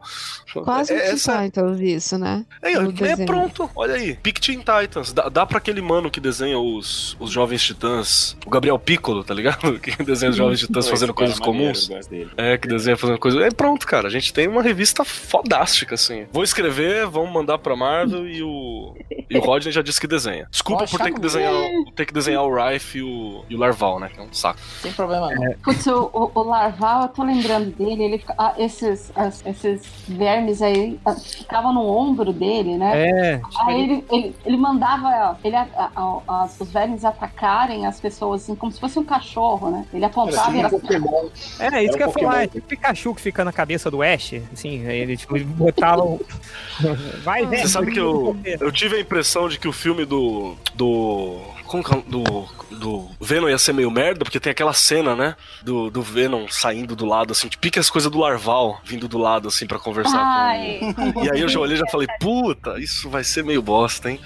Quase 0.52 0.92
é, 0.92 0.96
um 0.96 0.98
essa, 1.14 1.44
Titans 1.44 1.80
isso, 1.80 2.18
né? 2.18 2.44
é, 2.62 2.72
é 2.72 3.26
pronto, 3.26 3.68
olha 3.74 3.94
aí. 3.94 4.14
Pictin 4.16 4.58
Titans. 4.60 5.12
Dá, 5.12 5.28
dá 5.28 5.44
pra 5.46 5.58
aquele 5.58 5.80
mano 5.82 6.10
que 6.10 6.20
desenha 6.20 6.58
os, 6.58 7.16
os 7.20 7.30
Jovens 7.30 7.62
Titãs, 7.62 8.36
o 8.46 8.50
Gabriel 8.50 8.78
Piccolo, 8.78 9.22
tá 9.24 9.34
ligado? 9.34 9.78
Que 9.86 10.02
desenha 10.02 10.30
os 10.30 10.36
Jovens 10.36 10.60
Titãs 10.60 10.88
fazendo 10.88 11.10
é 11.10 11.14
coisas 11.14 11.38
maneiro, 11.38 11.72
comuns. 11.74 11.90
É, 12.36 12.56
que 12.58 12.66
desenha 12.66 12.96
fazendo 12.96 13.18
coisa. 13.18 13.40
É 13.44 13.50
pronto, 13.50 13.86
cara. 13.86 14.08
A 14.08 14.10
gente 14.10 14.32
tem 14.32 14.48
uma 14.48 14.62
revista 14.62 15.04
fodástica, 15.04 15.94
assim. 15.94 16.26
Vou 16.32 16.42
escrever, 16.42 17.06
vamos 17.06 17.32
mandar 17.32 17.58
pra 17.58 17.76
Marvel 17.76 18.26
e 18.28 18.42
o. 18.42 18.94
E 19.28 19.36
o 19.36 19.40
Rodney 19.40 19.72
já 19.72 19.82
disse 19.82 20.00
que 20.00 20.06
desenha. 20.06 20.48
Desculpa 20.66 20.80
Poxa, 20.84 20.98
por 20.98 21.04
ter 21.04 21.12
que 21.14 21.20
desenhar, 21.20 21.52
ter 21.94 22.06
que 22.06 22.12
desenhar 22.14 22.42
o 22.42 22.52
Rife 22.54 22.98
e 22.98 23.02
o, 23.02 23.44
e 23.48 23.54
o 23.54 23.58
Larval, 23.58 24.00
né? 24.00 24.10
Que 24.12 24.18
é 24.18 24.22
um 24.22 24.32
saco. 24.32 24.58
Sem 24.82 24.92
problema 24.92 25.30
não. 25.32 25.54
Putz, 25.62 25.86
o, 25.86 26.10
o, 26.12 26.30
o 26.34 26.42
Larval, 26.42 27.02
eu 27.02 27.08
tô 27.08 27.22
lembrando 27.22 27.70
dele, 27.76 28.02
ele, 28.02 28.18
fica- 28.18 28.34
ah, 28.36 28.54
esses, 28.58 29.12
as- 29.14 29.44
esses 29.46 29.86
vermes 30.08 30.60
aí 30.60 30.98
ah, 31.04 31.14
ficavam 31.14 31.72
no 31.72 31.86
ombro 31.86 32.32
dele, 32.32 32.76
né? 32.76 33.08
É. 33.08 33.40
Aí 33.60 33.80
ele, 33.82 34.04
ele, 34.10 34.34
ele 34.44 34.56
mandava 34.56 35.38
ele, 35.44 35.54
a- 35.54 35.68
a- 35.76 36.20
a- 36.26 36.48
os 36.58 36.70
vermes 36.72 37.04
atacarem 37.04 37.86
as 37.86 38.00
pessoas 38.00 38.42
assim, 38.42 38.54
como 38.56 38.72
se 38.72 38.80
fosse 38.80 38.98
um 38.98 39.04
cachorro, 39.04 39.70
né? 39.70 39.86
Ele 39.92 40.04
apontava 40.04 40.50
e 40.50 40.58
Era 40.58 40.66
era 40.66 40.68
tipo 40.68 40.80
Pokémon. 40.82 41.28
É, 41.60 41.84
isso 41.84 41.94
É 41.94 41.96
que 41.96 42.02
eu 42.02 42.06
ia 42.08 42.12
falar. 42.12 42.42
É 42.42 42.46
tipo 42.48 42.58
o 42.58 42.62
Pikachu 42.62 43.14
que 43.14 43.20
fica 43.20 43.44
na 43.44 43.52
cabeça 43.52 43.90
do 43.90 44.02
Ash. 44.02 44.34
Assim, 44.52 44.86
aí 44.86 44.98
ele, 44.98 45.16
tipo, 45.16 45.38
botava. 45.44 46.02
Vai. 47.22 47.46
Você 47.46 47.68
sabe 47.68 47.92
que 47.92 48.00
eu, 48.00 48.36
eu 48.44 48.72
tive 48.72 48.96
a 48.96 49.00
impressão 49.00 49.48
de 49.48 49.58
que 49.58 49.68
o 49.68 49.72
filme 49.72 50.04
do. 50.04 50.55
Do. 50.74 51.40
Como 51.66 51.82
que 51.82 51.94
é? 51.94 52.02
do. 52.02 52.56
Do 52.68 53.08
Venom 53.20 53.48
ia 53.48 53.56
ser 53.56 53.72
meio 53.72 53.90
merda, 53.90 54.24
porque 54.24 54.40
tem 54.40 54.50
aquela 54.50 54.74
cena, 54.74 55.16
né? 55.16 55.34
Do, 55.62 55.88
do 55.88 56.02
Venom 56.02 56.46
saindo 56.48 56.94
do 56.94 57.06
lado, 57.06 57.32
assim, 57.32 57.48
tipo, 57.48 57.62
pica 57.62 57.80
as 57.80 57.88
coisas 57.88 58.10
do 58.10 58.18
Larval 58.18 58.80
vindo 58.84 59.08
do 59.08 59.16
lado, 59.16 59.48
assim, 59.48 59.66
pra 59.66 59.78
conversar 59.78 60.20
Ai. 60.20 60.80
com. 61.12 61.24
E 61.24 61.30
aí 61.30 61.40
eu 61.40 61.48
já 61.48 61.58
olhei 61.58 61.76
e 61.76 61.78
já 61.78 61.86
falei, 61.86 62.06
puta, 62.20 62.78
isso 62.78 63.08
vai 63.08 63.24
ser 63.24 63.42
meio 63.44 63.62
bosta, 63.62 64.10
hein? 64.10 64.20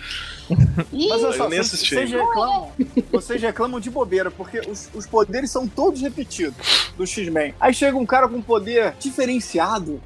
Mas 0.51 1.23
olha 1.23 1.27
Eu 1.27 1.33
só, 1.33 1.49
nem 1.49 1.59
vocês, 1.59 1.75
assisti 1.75 1.95
vocês 1.95 2.11
reclamam, 2.11 2.73
vocês 3.11 3.43
reclamam 3.43 3.81
de 3.81 3.91
bobeira, 3.91 4.31
porque 4.31 4.61
os, 4.61 4.89
os 4.95 5.07
poderes 5.07 5.51
são 5.51 5.67
todos 5.67 6.01
repetidos 6.01 6.93
do 6.97 7.07
X-Men. 7.07 7.55
Aí 7.61 7.73
chega 7.73 7.97
um 7.97 8.07
cara 8.07 8.29
com 8.29 8.37
um 8.37 8.43
poder 8.43 8.95
diferenciado, 8.99 10.01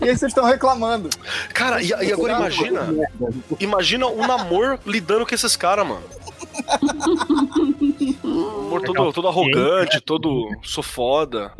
e 0.00 0.08
aí 0.08 0.16
vocês 0.16 0.30
estão 0.30 0.44
reclamando. 0.44 1.08
Cara, 1.52 1.82
e, 1.82 1.88
e 1.88 2.12
agora 2.12 2.34
imagina. 2.34 2.88
Imagina 3.60 4.06
o 4.06 4.26
Namor 4.26 4.78
lidando 4.86 5.26
com 5.26 5.34
esses 5.34 5.56
caras, 5.56 5.86
mano. 5.86 6.02
O 8.22 8.74
Namor 8.74 8.82
todo, 8.82 9.12
todo 9.12 9.28
arrogante, 9.28 10.00
todo. 10.00 10.50
sou 10.62 10.82
foda. 10.82 11.52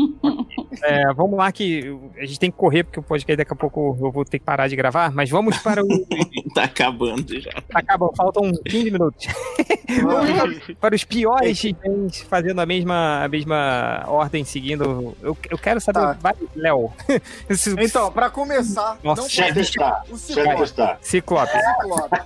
É, 0.82 1.12
vamos 1.12 1.36
lá 1.36 1.52
que 1.52 1.96
a 2.16 2.24
gente 2.26 2.40
tem 2.40 2.50
que 2.50 2.56
correr, 2.56 2.84
porque 2.84 2.98
o 2.98 3.02
podcast 3.02 3.36
daqui 3.36 3.52
a 3.52 3.56
pouco 3.56 3.96
eu 4.00 4.10
vou 4.10 4.24
ter 4.24 4.38
que 4.38 4.44
parar 4.44 4.68
de 4.68 4.76
gravar, 4.76 5.12
mas 5.12 5.30
vamos 5.30 5.58
para 5.58 5.82
o. 5.84 5.88
Tá 6.54 6.64
acabando 6.64 7.40
já. 7.40 7.50
Acabou, 7.72 8.14
faltam 8.16 8.52
15 8.64 8.90
minutos. 8.90 9.26
Vamos 10.02 10.74
para 10.80 10.94
os 10.94 11.04
piores 11.04 11.62
fazendo 12.28 12.60
a 12.60 12.66
mesma, 12.66 13.24
a 13.24 13.28
mesma 13.28 14.04
ordem, 14.06 14.44
seguindo. 14.44 15.14
Eu, 15.22 15.36
eu 15.50 15.58
quero 15.58 15.80
saber. 15.80 16.00
Tá. 16.00 16.12
Vai, 16.20 16.34
Léo. 16.56 16.90
Então, 17.78 18.10
pra 18.10 18.30
começar, 18.30 18.98
Nossa, 19.02 19.22
não 19.22 19.28
pode 19.28 19.54
testar. 19.54 20.04
o 20.08 20.16
Ciclope. 20.16 20.68
Ciclope. 21.02 21.52
Ciclope. 21.52 22.18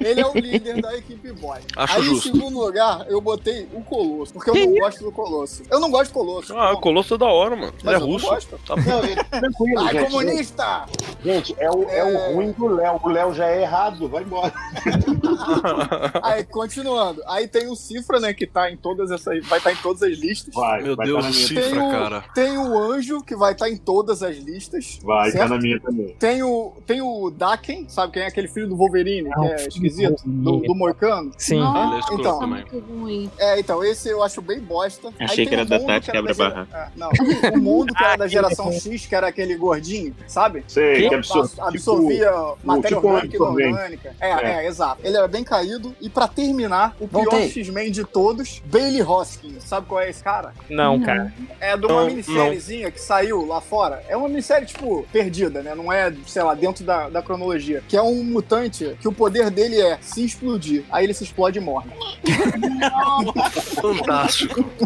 Ele 0.00 0.20
é 0.20 0.26
o 0.26 0.32
líder 0.34 0.82
da 0.82 0.96
equipe 0.96 1.27
Boy. 1.34 1.60
Acho 1.76 1.96
Aí, 1.96 2.02
justo. 2.02 2.28
em 2.28 2.32
segundo 2.32 2.58
lugar, 2.60 3.06
eu 3.08 3.20
botei 3.20 3.68
o 3.74 3.80
Colosso, 3.82 4.32
porque 4.34 4.50
eu 4.50 4.54
não 4.54 4.74
gosto 4.74 5.04
do 5.04 5.12
Colosso. 5.12 5.62
Eu 5.70 5.80
não 5.80 5.90
gosto 5.90 6.10
do 6.10 6.14
Colosso. 6.14 6.56
Ah, 6.56 6.72
o 6.72 6.80
Colosso 6.80 7.14
é 7.14 7.18
da 7.18 7.26
hora, 7.26 7.56
mano. 7.56 7.68
Ele 7.72 7.82
Mas 7.84 7.94
é 7.94 7.96
eu 7.96 8.00
não 8.00 8.06
russo. 8.12 8.26
gosto. 8.26 8.58
Tá 8.66 8.76
Não, 8.76 9.04
ele- 9.04 9.24
tranquilo, 9.24 9.80
Ai, 9.80 9.92
gente. 9.94 10.10
comunista! 10.10 10.86
Gente, 11.24 11.54
é 11.58 11.70
o, 11.70 11.82
é 11.88 12.04
o 12.04 12.34
ruim 12.34 12.52
do 12.52 12.66
Léo. 12.68 13.00
O 13.02 13.08
Léo 13.08 13.34
já 13.34 13.46
é 13.48 13.62
errado, 13.62 14.08
vai 14.08 14.22
embora. 14.22 14.52
Aí, 16.22 16.44
continuando. 16.44 17.22
Aí 17.26 17.46
tem 17.48 17.68
o 17.68 17.74
Cifra, 17.76 18.20
né, 18.20 18.32
que 18.32 18.46
tá 18.46 18.70
em 18.70 18.76
todas 18.76 19.10
essas. 19.10 19.46
Vai 19.46 19.58
estar 19.58 19.72
em 19.72 19.76
todas 19.76 20.02
as 20.02 20.16
listas. 20.18 20.54
Vai, 20.54 20.82
Meu 20.82 20.96
vai 20.96 21.06
Deus, 21.06 21.18
tá 21.22 21.28
o 21.28 21.30
na 21.30 21.34
minha. 21.36 21.46
Cifra, 21.48 21.62
Tem 21.70 21.78
o- 21.78 21.90
cara. 21.90 22.24
Tem 22.34 22.58
o 22.58 22.78
Anjo, 22.78 23.22
que 23.22 23.36
vai 23.36 23.52
estar 23.52 23.68
em 23.68 23.76
todas 23.76 24.22
as 24.22 24.36
listas. 24.36 24.98
Vai, 25.02 25.30
tá 25.32 25.38
certo? 25.38 25.50
na 25.50 25.58
minha 25.58 25.80
também. 25.80 26.14
Tem 26.18 26.42
o, 26.42 26.72
tem 26.86 27.00
o 27.02 27.30
Daken, 27.30 27.88
sabe 27.88 28.12
quem 28.12 28.22
é 28.22 28.26
aquele 28.26 28.48
filho 28.48 28.68
do 28.68 28.76
Wolverine, 28.76 29.30
que 29.30 29.38
é 29.38 29.40
o 29.40 29.58
filho 29.58 29.68
esquisito, 29.68 30.22
do 30.24 30.58
do. 30.58 30.66
Sim. 31.36 31.56
É 31.56 31.60
Nossa, 31.60 31.98
escroto 32.00 32.20
Então. 32.20 32.38
também. 32.40 32.64
ruim. 32.88 33.30
É, 33.38 33.58
então, 33.60 33.84
esse 33.84 34.08
eu 34.08 34.22
acho 34.22 34.40
bem 34.42 34.60
bosta. 34.60 35.10
Achei 35.18 35.44
Aí 35.44 35.48
que 35.48 35.54
era 35.54 35.64
da 35.64 35.78
Tati 35.80 36.10
Quebra-Barra. 36.10 36.68
é, 36.72 36.88
não, 36.96 37.10
o 37.54 37.58
mundo 37.58 37.94
que 37.94 38.04
era 38.04 38.16
da 38.16 38.26
geração 38.28 38.72
X, 38.72 39.06
que 39.06 39.14
era 39.14 39.28
aquele 39.28 39.56
gordinho, 39.56 40.14
sabe? 40.26 40.64
Sei, 40.68 41.08
que 41.08 41.14
absor... 41.14 41.44
Abs- 41.44 41.58
absorvia 41.58 42.30
matéria 42.64 42.96
tipo 42.96 43.08
orgânica 43.08 44.14
e. 44.20 44.24
É, 44.24 44.30
É. 44.30 44.64
é, 44.64 44.66
exato. 44.66 45.00
Ele 45.04 45.16
era 45.16 45.28
bem 45.28 45.44
caído. 45.44 45.94
E 46.00 46.08
pra 46.08 46.28
terminar, 46.28 46.94
o 47.00 47.08
pior. 47.08 47.32
X-Men 47.34 47.90
de 47.90 48.04
todos, 48.04 48.62
Bailey 48.66 49.02
Hoskins. 49.02 49.64
Sabe 49.64 49.86
qual 49.86 50.00
é 50.00 50.10
esse 50.10 50.22
cara? 50.22 50.52
Não, 50.68 51.00
cara. 51.00 51.32
É 51.60 51.76
de 51.76 51.86
uma 51.86 52.00
Não, 52.02 52.06
minissériezinha 52.06 52.90
que 52.90 53.00
saiu 53.00 53.44
lá 53.46 53.60
fora. 53.60 54.02
É 54.08 54.16
uma 54.16 54.28
minissérie, 54.28 54.66
tipo, 54.66 55.06
perdida, 55.12 55.62
né? 55.62 55.74
Não 55.74 55.92
é, 55.92 56.12
sei 56.26 56.42
lá, 56.42 56.54
dentro 56.54 56.84
da, 56.84 57.08
da 57.08 57.22
cronologia. 57.22 57.82
Que 57.88 57.96
é 57.96 58.02
um 58.02 58.22
mutante 58.24 58.96
que 59.00 59.08
o 59.08 59.12
poder 59.12 59.50
dele 59.50 59.80
é 59.80 59.98
se 60.00 60.24
explodir. 60.24 60.84
Aí 60.90 61.04
ele 61.08 61.14
se 61.14 61.24
explode 61.24 61.58
e 61.58 61.60
morre. 61.62 61.88
Fantástico. 63.80 64.64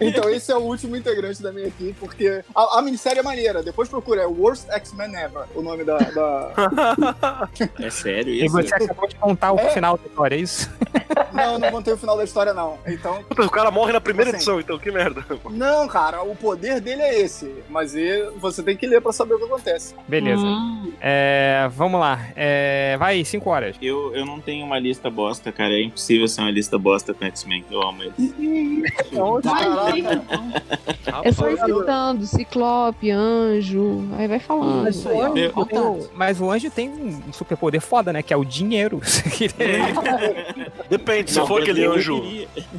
Então 0.00 0.28
esse 0.30 0.50
é 0.52 0.56
o 0.56 0.60
último 0.60 0.96
integrante 0.96 1.42
da 1.42 1.52
minha 1.52 1.66
equipe, 1.66 1.92
porque 1.98 2.42
a, 2.54 2.78
a 2.78 2.82
minissérie 2.82 3.18
é 3.18 3.22
maneira. 3.22 3.62
Depois 3.62 3.88
procura, 3.88 4.22
é 4.22 4.26
Worst 4.26 4.68
X-Men 4.70 5.14
Ever, 5.16 5.44
o 5.54 5.62
nome 5.62 5.84
da... 5.84 5.96
da... 5.98 7.48
É 7.80 7.90
sério 7.90 8.32
E 8.32 8.44
isso? 8.44 8.54
você 8.54 8.74
acabou 8.74 9.08
de 9.08 9.16
contar 9.16 9.52
o 9.52 9.58
É. 9.58 9.70
final 9.70 9.96
da 9.98 10.06
história, 10.06 10.36
é 10.36 10.38
isso? 10.38 10.70
Não, 11.32 11.58
não 11.58 11.70
contei 11.70 11.92
o 11.92 11.96
final 11.96 12.16
da 12.16 12.24
história, 12.24 12.54
não. 12.54 12.78
Então, 12.86 13.22
Puta, 13.24 13.42
O 13.44 13.50
cara 13.50 13.70
morre 13.70 13.92
na 13.92 14.00
primeira 14.00 14.30
Assim. 14.30 14.36
edição, 14.38 14.60
então 14.60 14.78
que 14.78 14.90
merda. 14.90 15.24
não, 15.50 15.86
cara, 15.88 16.22
o 16.22 16.34
poder 16.36 16.80
dele 16.80 17.02
é 17.02 17.20
esse. 17.20 17.52
Mas 17.68 17.94
e- 17.94 18.30
você 18.38 18.62
tem 18.62 18.76
que 18.76 18.86
ler 18.86 19.00
pra 19.00 19.12
saber 19.12 19.34
o 19.34 19.38
que 19.38 19.44
acontece. 19.44 19.94
Beleza. 20.06 20.42
Hum. 20.42 20.92
É, 21.00 21.68
vamos 21.72 22.00
lá. 22.00 22.20
É, 22.36 22.96
vai, 22.98 23.24
5 23.24 23.50
horas. 23.50 23.76
Eu, 23.82 24.14
eu 24.14 24.24
não 24.24 24.40
tenho 24.40 24.64
uma 24.64 24.78
lista 24.78 25.07
bosta, 25.10 25.50
cara. 25.52 25.72
É 25.74 25.82
impossível 25.82 26.26
ser 26.28 26.40
uma 26.42 26.50
lista 26.50 26.78
bosta 26.78 27.12
com 27.14 27.24
X-Men. 27.24 27.64
Eu 27.70 27.82
amo 27.82 28.02
ele. 28.02 28.82
Caraca. 29.42 30.22
É 31.24 31.32
só 31.32 31.50
citando, 31.50 32.26
Ciclope, 32.26 33.10
Anjo, 33.10 34.04
aí 34.16 34.28
vai 34.28 34.38
falando. 34.38 34.88
Isso 34.88 35.08
aí, 35.08 35.16
ó. 35.20 35.32
Meu-. 35.32 36.10
Mas 36.14 36.40
o 36.40 36.50
anjo 36.50 36.70
tem 36.70 36.88
um 36.90 37.32
superpoder 37.32 37.80
foda, 37.80 38.12
né? 38.12 38.22
Que 38.22 38.32
é 38.32 38.36
o 38.36 38.44
dinheiro. 38.44 39.00
Depende, 40.88 41.30
se 41.30 41.38
Não, 41.38 41.46
for 41.46 41.62
aquele 41.62 41.84
anjo. 41.84 42.22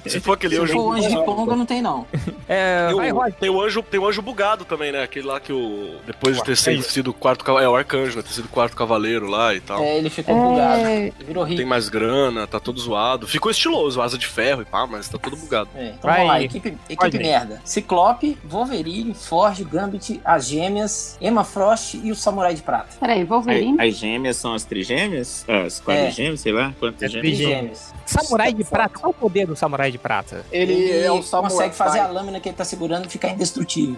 Se 0.06 0.20
for 0.20 0.34
aquele 0.34 0.56
Se 0.56 0.62
anjo. 0.62 0.74
for 0.74 0.82
o 0.88 0.92
anjo 0.94 1.10
de 1.10 1.16
Conga, 1.26 1.56
não 1.56 1.66
tem, 1.66 1.82
não. 1.82 2.06
é, 2.48 2.88
Tem 2.88 2.96
vai, 2.96 3.12
o, 3.12 3.16
Roger. 3.16 3.34
tem 3.40 3.50
o 3.50 3.62
anjo, 3.62 3.84
tem 3.84 4.00
o 4.00 4.08
anjo 4.08 4.22
bugado 4.22 4.66
também, 4.66 4.92
né? 4.92 5.04
Aquele 5.04 5.26
lá 5.28 5.40
que 5.40 5.54
o. 5.54 5.96
Depois 6.06 6.36
de 6.36 6.42
O 6.42 6.46
ter 6.46 6.56
sido, 6.58 6.70
arcanjo. 6.78 6.90
sido 6.90 7.10
o 7.12 7.14
quarto 7.14 7.44
cavaleiro. 7.44 7.72
É, 7.72 7.74
o 7.74 7.78
arcanjo, 7.78 8.18
né? 8.18 8.24
Ter 8.24 8.30
sido 8.34 8.46
o 8.46 8.50
quarto 8.50 8.76
cavaleiro 8.76 9.28
lá 9.28 9.54
e 9.54 9.60
tal. 9.60 9.82
É, 9.82 9.98
ele 9.98 10.10
ficou 10.10 10.36
bugado. 10.36 10.82
É, 10.82 11.12
Virou 11.26 11.46
Tem 11.46 11.58
rico. 11.58 11.70
mais 11.70 11.90
grana, 11.90 12.19
tá 12.50 12.60
todo 12.60 12.80
zoado. 12.80 13.28
Ficou 13.28 13.52
estiloso, 13.52 14.02
asa 14.02 14.18
de 14.18 14.28
ferro 14.28 14.62
e 14.62 14.66
pá, 14.66 14.86
mas 14.88 15.08
tá 15.10 15.18
todo 15.18 15.36
bugado. 15.36 15.70
É, 15.76 15.90
então 15.90 16.10
Vai, 16.10 16.18
vamos 16.20 16.28
lá, 16.34 16.42
equipe, 16.42 16.78
equipe 16.90 17.18
merda. 17.18 17.62
Ciclope, 17.64 18.38
Wolverine, 18.44 19.14
Forge, 19.14 19.64
Gambit, 19.64 20.20
as 20.24 20.48
Gêmeas, 20.48 21.18
Emma 21.22 21.44
Frost 21.44 21.96
e 21.96 22.12
o 22.12 22.16
Samurai 22.16 22.54
de 22.54 22.62
Prata. 22.62 22.96
Peraí, 23.00 23.24
Wolverine? 23.24 23.80
As, 23.80 23.90
as 23.90 23.96
gêmeas 23.98 24.38
são 24.38 24.54
as 24.54 24.64
trigêmeas? 24.64 25.46
Ah, 25.48 25.64
as 25.64 25.80
quadrigêmeas, 25.82 26.40
sei 26.40 26.52
lá. 26.52 26.74
Quantas 26.80 27.04
É 27.04 27.08
gêmeas? 27.08 27.38
trigêmeas. 27.38 27.94
Samurai 28.06 28.54
de 28.54 28.64
prata. 28.64 29.00
Qual 29.00 29.12
é 29.12 29.16
o 29.16 29.20
poder 29.20 29.46
do 29.46 29.56
samurai 29.56 29.92
de 29.92 29.98
prata? 29.98 30.44
Ele, 30.52 30.92
é 30.92 31.12
o 31.12 31.22
samurai. 31.22 31.52
consegue 31.52 31.76
fazer 31.76 32.00
a 32.00 32.08
lâmina 32.08 32.40
que 32.40 32.50
ele 32.50 32.56
tá 32.56 32.66
segurando 32.66 33.08
ficar 33.10 33.30
indestrutível. 33.30 33.98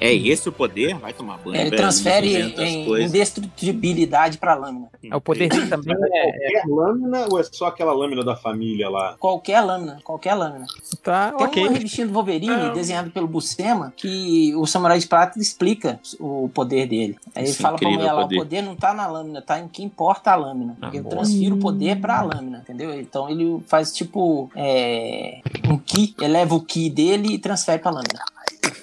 É 0.00 0.12
esse 0.12 0.48
o 0.48 0.52
poder? 0.52 0.96
Vai 0.96 1.12
tomar 1.12 1.38
banho. 1.38 1.56
ele 1.56 1.70
velho, 1.70 1.76
transfere 1.76 2.36
em 2.36 3.04
indestrutibilidade 3.04 4.38
pra 4.38 4.54
lâmina. 4.54 4.88
É 5.10 5.14
o 5.14 5.20
poder 5.20 5.48
dele 5.48 5.68
também. 5.68 5.94
É, 5.94 6.32
Qualquer 6.32 6.62
lâmina 6.68 7.26
ou 7.30 7.38
é 7.38 7.44
só 7.44 7.61
aquela 7.66 7.92
lâmina 7.92 8.24
da 8.24 8.36
família 8.36 8.88
lá? 8.88 9.14
Qualquer 9.18 9.60
lâmina, 9.60 9.98
qualquer 10.04 10.34
lâmina. 10.34 10.66
tá, 11.02 11.32
Tem 11.32 11.46
ok. 11.46 11.62
uma 11.64 11.72
revistinha 11.72 12.06
do 12.06 12.12
Wolverine, 12.12 12.70
desenhado 12.74 13.10
pelo 13.10 13.26
Buscema, 13.26 13.92
que 13.96 14.54
o 14.56 14.66
Samurai 14.66 14.98
de 14.98 15.06
Prata 15.06 15.38
explica 15.38 15.98
o 16.20 16.48
poder 16.52 16.86
dele. 16.86 17.16
Aí 17.34 17.42
ele 17.44 17.50
Esse 17.50 17.62
fala 17.62 17.78
pra 17.78 17.88
mulher 17.88 18.12
lá, 18.12 18.24
o 18.24 18.28
poder. 18.28 18.62
não 18.62 18.74
tá 18.76 18.92
na 18.94 19.06
lâmina, 19.06 19.40
tá 19.42 19.58
em 19.60 19.68
que 19.68 19.82
importa 19.82 20.32
a 20.32 20.36
lâmina. 20.36 20.76
Ah, 20.80 20.90
eu 20.92 21.02
boa. 21.02 21.16
transfiro 21.16 21.56
o 21.56 21.58
poder 21.58 22.00
pra 22.00 22.22
lâmina, 22.22 22.58
entendeu? 22.58 22.98
Então 22.98 23.28
ele 23.28 23.62
faz 23.66 23.92
tipo 23.92 24.50
é, 24.56 25.40
um 25.68 25.78
ki, 25.78 26.14
eleva 26.20 26.54
o 26.54 26.60
ki 26.60 26.90
dele 26.90 27.34
e 27.34 27.38
transfere 27.38 27.80
pra 27.80 27.90
lâmina. 27.90 28.22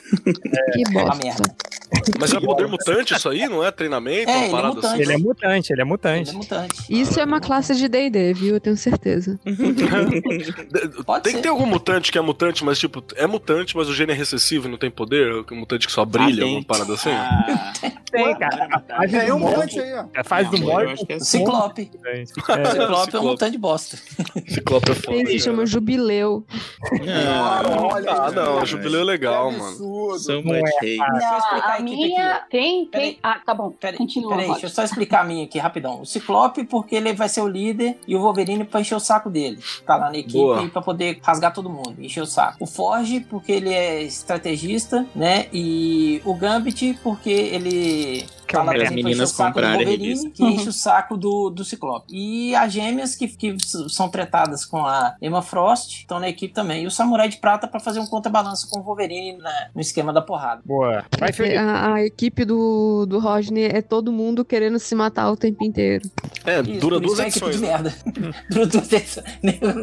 que 0.74 0.84
A 0.88 0.92
bosta. 0.92 1.24
merda. 1.24 1.56
Mas 2.20 2.34
é 2.34 2.40
poder 2.40 2.68
mutante 2.68 3.14
isso 3.16 3.30
aí, 3.30 3.48
não 3.48 3.64
é? 3.66 3.72
Treinamento, 3.72 4.30
É, 4.30 4.46
ele 4.48 4.56
é 4.56 4.62
mutante. 4.62 4.86
assim. 4.86 5.02
Ele 5.02 5.14
é 5.14 5.18
mutante, 5.18 5.74
ele 5.74 5.82
é 5.82 5.84
Ele 5.84 5.90
mutante. 5.90 6.30
é 6.30 6.34
mutante. 6.34 6.76
Isso 6.90 7.20
é 7.20 7.26
uma 7.26 7.40
classe 7.40 7.76
de 7.76 7.88
D&D, 7.88 8.34
viu? 8.34 8.56
Eu 8.56 8.60
tenho 8.60 8.78
certeza. 8.78 9.40
Pode 11.06 11.24
Tem 11.24 11.32
ser. 11.34 11.38
que 11.38 11.44
ter 11.44 11.50
algum 11.50 11.66
mutante 11.66 12.12
que 12.12 12.18
é 12.18 12.22
mutante, 12.22 12.64
mas 12.64 12.78
tipo, 12.80 13.04
é 13.16 13.26
mutante, 13.28 13.76
mas 13.76 13.88
o 13.90 13.94
gene 13.94 14.12
é 14.12 14.16
recessivo 14.16 14.68
e 14.68 14.72
não 14.72 14.78
tem 14.78 14.90
poder? 14.92 15.44
Um 15.52 15.56
mutante 15.56 15.86
que 15.88 15.92
só 15.94 16.06
brilha, 16.06 16.44
Ah, 16.44 16.46
alguma 16.48 16.64
parada 16.64 16.94
assim? 16.94 17.10
Ah, 17.12 17.74
Tem, 18.12 18.36
cara. 18.40 18.68
Tem 19.08 19.32
um 19.32 19.38
Morgan- 19.40 19.58
monte 19.60 19.80
aí, 19.80 19.94
ó. 19.94 20.06
A 20.16 20.24
fase 20.24 20.50
do 20.50 20.58
não, 20.58 20.96
que 20.96 21.14
é 21.14 21.16
assim. 21.18 21.38
Ciclope. 21.40 21.92
É. 22.06 22.26
Ciclope 22.26 23.16
é 23.16 23.20
um 23.20 23.24
mutante 23.24 23.58
bosta. 23.58 23.98
Ciclope 24.48 24.92
é 24.92 24.96
foda. 24.96 25.18
Ele 25.18 25.40
chama 25.40 25.64
Jubileu. 25.68 26.44
Ah, 27.08 27.62
olha 27.94 28.12
Ah, 28.12 28.28
aí, 28.30 28.36
não, 28.36 28.46
cara. 28.46 28.64
o 28.64 28.66
jubileu 28.66 29.02
é 29.02 29.04
Que 29.04 29.10
legal, 29.12 29.52
mano. 29.52 29.78
Não 30.44 30.56
é. 30.56 30.62
Deixa 30.62 31.04
eu 31.06 31.38
explicar 31.38 31.74
a 31.74 31.79
a 31.80 31.84
minha 31.84 32.36
aqui. 32.36 32.50
tem, 32.52 32.86
Peraí. 32.86 33.08
tem. 33.12 33.20
Ah, 33.24 33.40
tá 33.46 33.54
bom. 33.54 33.72
Peraí, 33.72 33.98
Continua. 33.98 34.32
peraí, 34.32 34.48
deixa 34.52 34.66
eu 34.66 34.70
só 34.70 34.84
explicar 34.84 35.22
a 35.22 35.24
minha 35.24 35.46
aqui 35.46 35.58
rapidão. 35.60 36.02
O 36.02 36.06
Ciclope, 36.06 36.64
porque 36.66 36.96
ele 36.96 37.14
vai 37.14 37.28
ser 37.30 37.42
o 37.42 37.48
líder, 37.48 37.98
e 38.08 38.16
o 38.16 38.22
Wolverine 38.22 38.64
pra 38.64 38.82
encher 38.82 38.96
o 38.96 39.00
saco 39.00 39.30
dele. 39.30 39.60
Tá 39.86 39.96
lá 39.96 40.10
na 40.12 40.18
equipe 40.18 40.38
Boa. 40.38 40.68
pra 40.70 40.82
poder 40.82 41.20
rasgar 41.22 41.54
todo 41.54 41.70
mundo, 41.70 41.96
encher 42.00 42.22
o 42.22 42.26
saco. 42.26 42.58
O 42.60 42.68
Forge, 42.68 43.20
porque 43.22 43.52
ele 43.52 43.74
é 43.74 44.02
estrategista, 44.04 45.06
né? 45.16 45.48
E 45.54 46.22
o 46.26 46.34
Gambit, 46.34 46.98
porque 47.04 47.30
ele. 47.30 48.26
Que 48.48 48.58
é 48.58 48.64
Tá 48.64 48.76
encher 48.76 48.92
meninas 48.92 49.32
o 49.32 49.36
saco 49.36 49.50
do 49.52 49.54
comprarem 49.62 49.84
a 49.86 49.90
Wolverine, 49.90 50.32
que 50.32 50.44
enche 50.44 50.70
o 50.70 50.74
saco 50.74 51.16
do, 51.16 51.52
do 51.52 51.64
Ciclope. 51.64 52.08
E 52.12 52.56
as 52.56 52.74
gêmeas 52.74 53.16
que, 53.16 53.28
que 53.28 53.56
são 53.90 54.10
tratadas 54.10 54.66
com 54.66 54.84
a 54.88 55.16
Emma 55.22 55.44
Frost 55.44 56.00
estão 56.00 56.20
na 56.20 56.28
equipe 56.28 56.52
também. 56.52 56.84
E 56.84 56.88
o 56.88 56.92
Samurai 56.92 57.30
de 57.30 57.38
Prata 57.38 57.68
pra 57.68 57.80
fazer 57.80 58.00
um 58.00 58.08
contrabalanço 58.08 58.68
com 58.68 58.80
o 58.80 58.84
Wolverine 58.84 59.38
na- 59.38 59.68
no 59.76 59.80
esquema 59.80 60.12
da 60.12 60.20
porrada. 60.24 60.64
Boa. 60.66 61.06
Vai, 61.20 61.32
Felipe. 61.32 61.58
A, 61.70 61.94
a 61.96 62.06
equipe 62.06 62.44
do, 62.46 63.06
do 63.06 63.20
Rodney 63.20 63.66
é 63.66 63.82
todo 63.82 64.12
mundo 64.12 64.44
querendo 64.44 64.80
se 64.80 64.96
matar 64.96 65.32
o 65.32 65.38
tempo 65.38 65.64
inteiro. 65.64 66.10
É, 66.46 66.62
Isso, 66.62 66.80
dura 66.80 67.00
duas 67.00 67.20
é 67.20 67.28
edições. 67.28 67.56
de 67.58 67.62
né? 67.62 67.68
merda. 67.68 67.94
dura 68.50 68.66
duas 68.66 68.92
edições. 68.92 69.26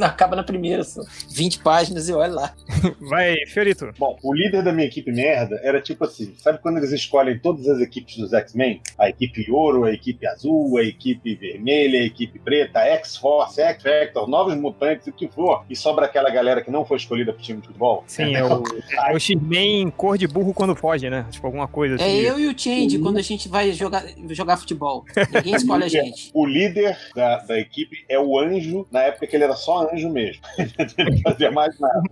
Acaba 0.03 0.37
na 0.37 0.43
primeira, 0.43 0.83
só. 0.83 1.03
20 1.33 1.61
páginas 1.61 2.09
e 2.09 2.13
olha 2.13 2.33
lá. 2.33 2.55
Vai, 3.01 3.37
Fiorito. 3.47 3.91
Bom, 3.99 4.19
o 4.23 4.35
líder 4.35 4.63
da 4.63 4.73
minha 4.73 4.87
equipe 4.87 5.13
merda 5.13 5.61
era 5.63 5.81
tipo 5.81 6.05
assim: 6.05 6.35
sabe 6.39 6.59
quando 6.59 6.79
eles 6.79 6.93
escolhem 6.93 7.39
todas 7.39 7.69
as 7.69 7.81
equipes 7.81 8.17
dos 8.17 8.33
X-Men? 8.33 8.81
A 8.99 9.09
equipe 9.09 9.51
ouro, 9.51 9.85
a 9.85 9.93
equipe 9.93 10.27
azul, 10.27 10.79
a 10.79 10.83
equipe 10.83 11.35
vermelha, 11.35 12.01
a 12.01 12.05
equipe 12.05 12.39
preta, 12.39 12.81
a 12.81 12.87
X-Force, 12.87 13.61
a 13.61 13.69
X-Factor, 13.69 14.29
novos 14.29 14.57
mutantes, 14.57 15.07
o 15.07 15.13
que 15.13 15.29
for, 15.29 15.65
e 15.69 15.77
sobra 15.77 16.07
aquela 16.07 16.31
galera 16.31 16.63
que 16.63 16.71
não 16.71 16.85
foi 16.85 16.97
escolhida 16.97 17.33
pro 17.33 17.43
time 17.43 17.61
de 17.61 17.67
futebol? 17.67 18.05
Sim, 18.07 18.35
é 18.35 18.45
o, 18.45 18.63
é 19.09 19.15
o 19.15 19.19
X-Men 19.19 19.91
cor 19.91 20.19
de 20.19 20.27
burro 20.27 20.53
quando 20.53 20.75
foge, 20.75 21.09
né? 21.11 21.27
Tipo, 21.31 21.47
alguma 21.47 21.69
coisa 21.69 21.76
assim. 21.83 22.05
É 22.05 22.31
eu 22.31 22.39
e 22.39 22.47
o 22.47 22.59
Change 22.59 22.99
quando 22.99 23.19
a 23.19 23.23
gente 23.23 23.49
vai 23.49 23.73
jogar, 23.73 24.05
jogar 24.31 24.57
futebol. 24.57 25.05
Ninguém 25.33 25.55
escolhe 25.57 25.85
a 25.85 25.89
gente. 25.89 26.31
O 26.35 26.47
líder 26.47 26.97
da, 27.15 27.39
da 27.39 27.59
equipe 27.59 28.05
é 28.09 28.19
o 28.19 28.39
anjo, 28.39 28.87
na 28.91 29.03
época 29.03 29.27
que 29.27 29.37
ele 29.37 29.45
era 29.45 29.55
só 29.55 29.91
anjo 29.93 30.09
mesmo. 30.11 30.43
ele 30.59 31.11
não 31.11 31.19
fazia 31.23 31.51
mais 31.51 31.79
nada. 31.79 32.03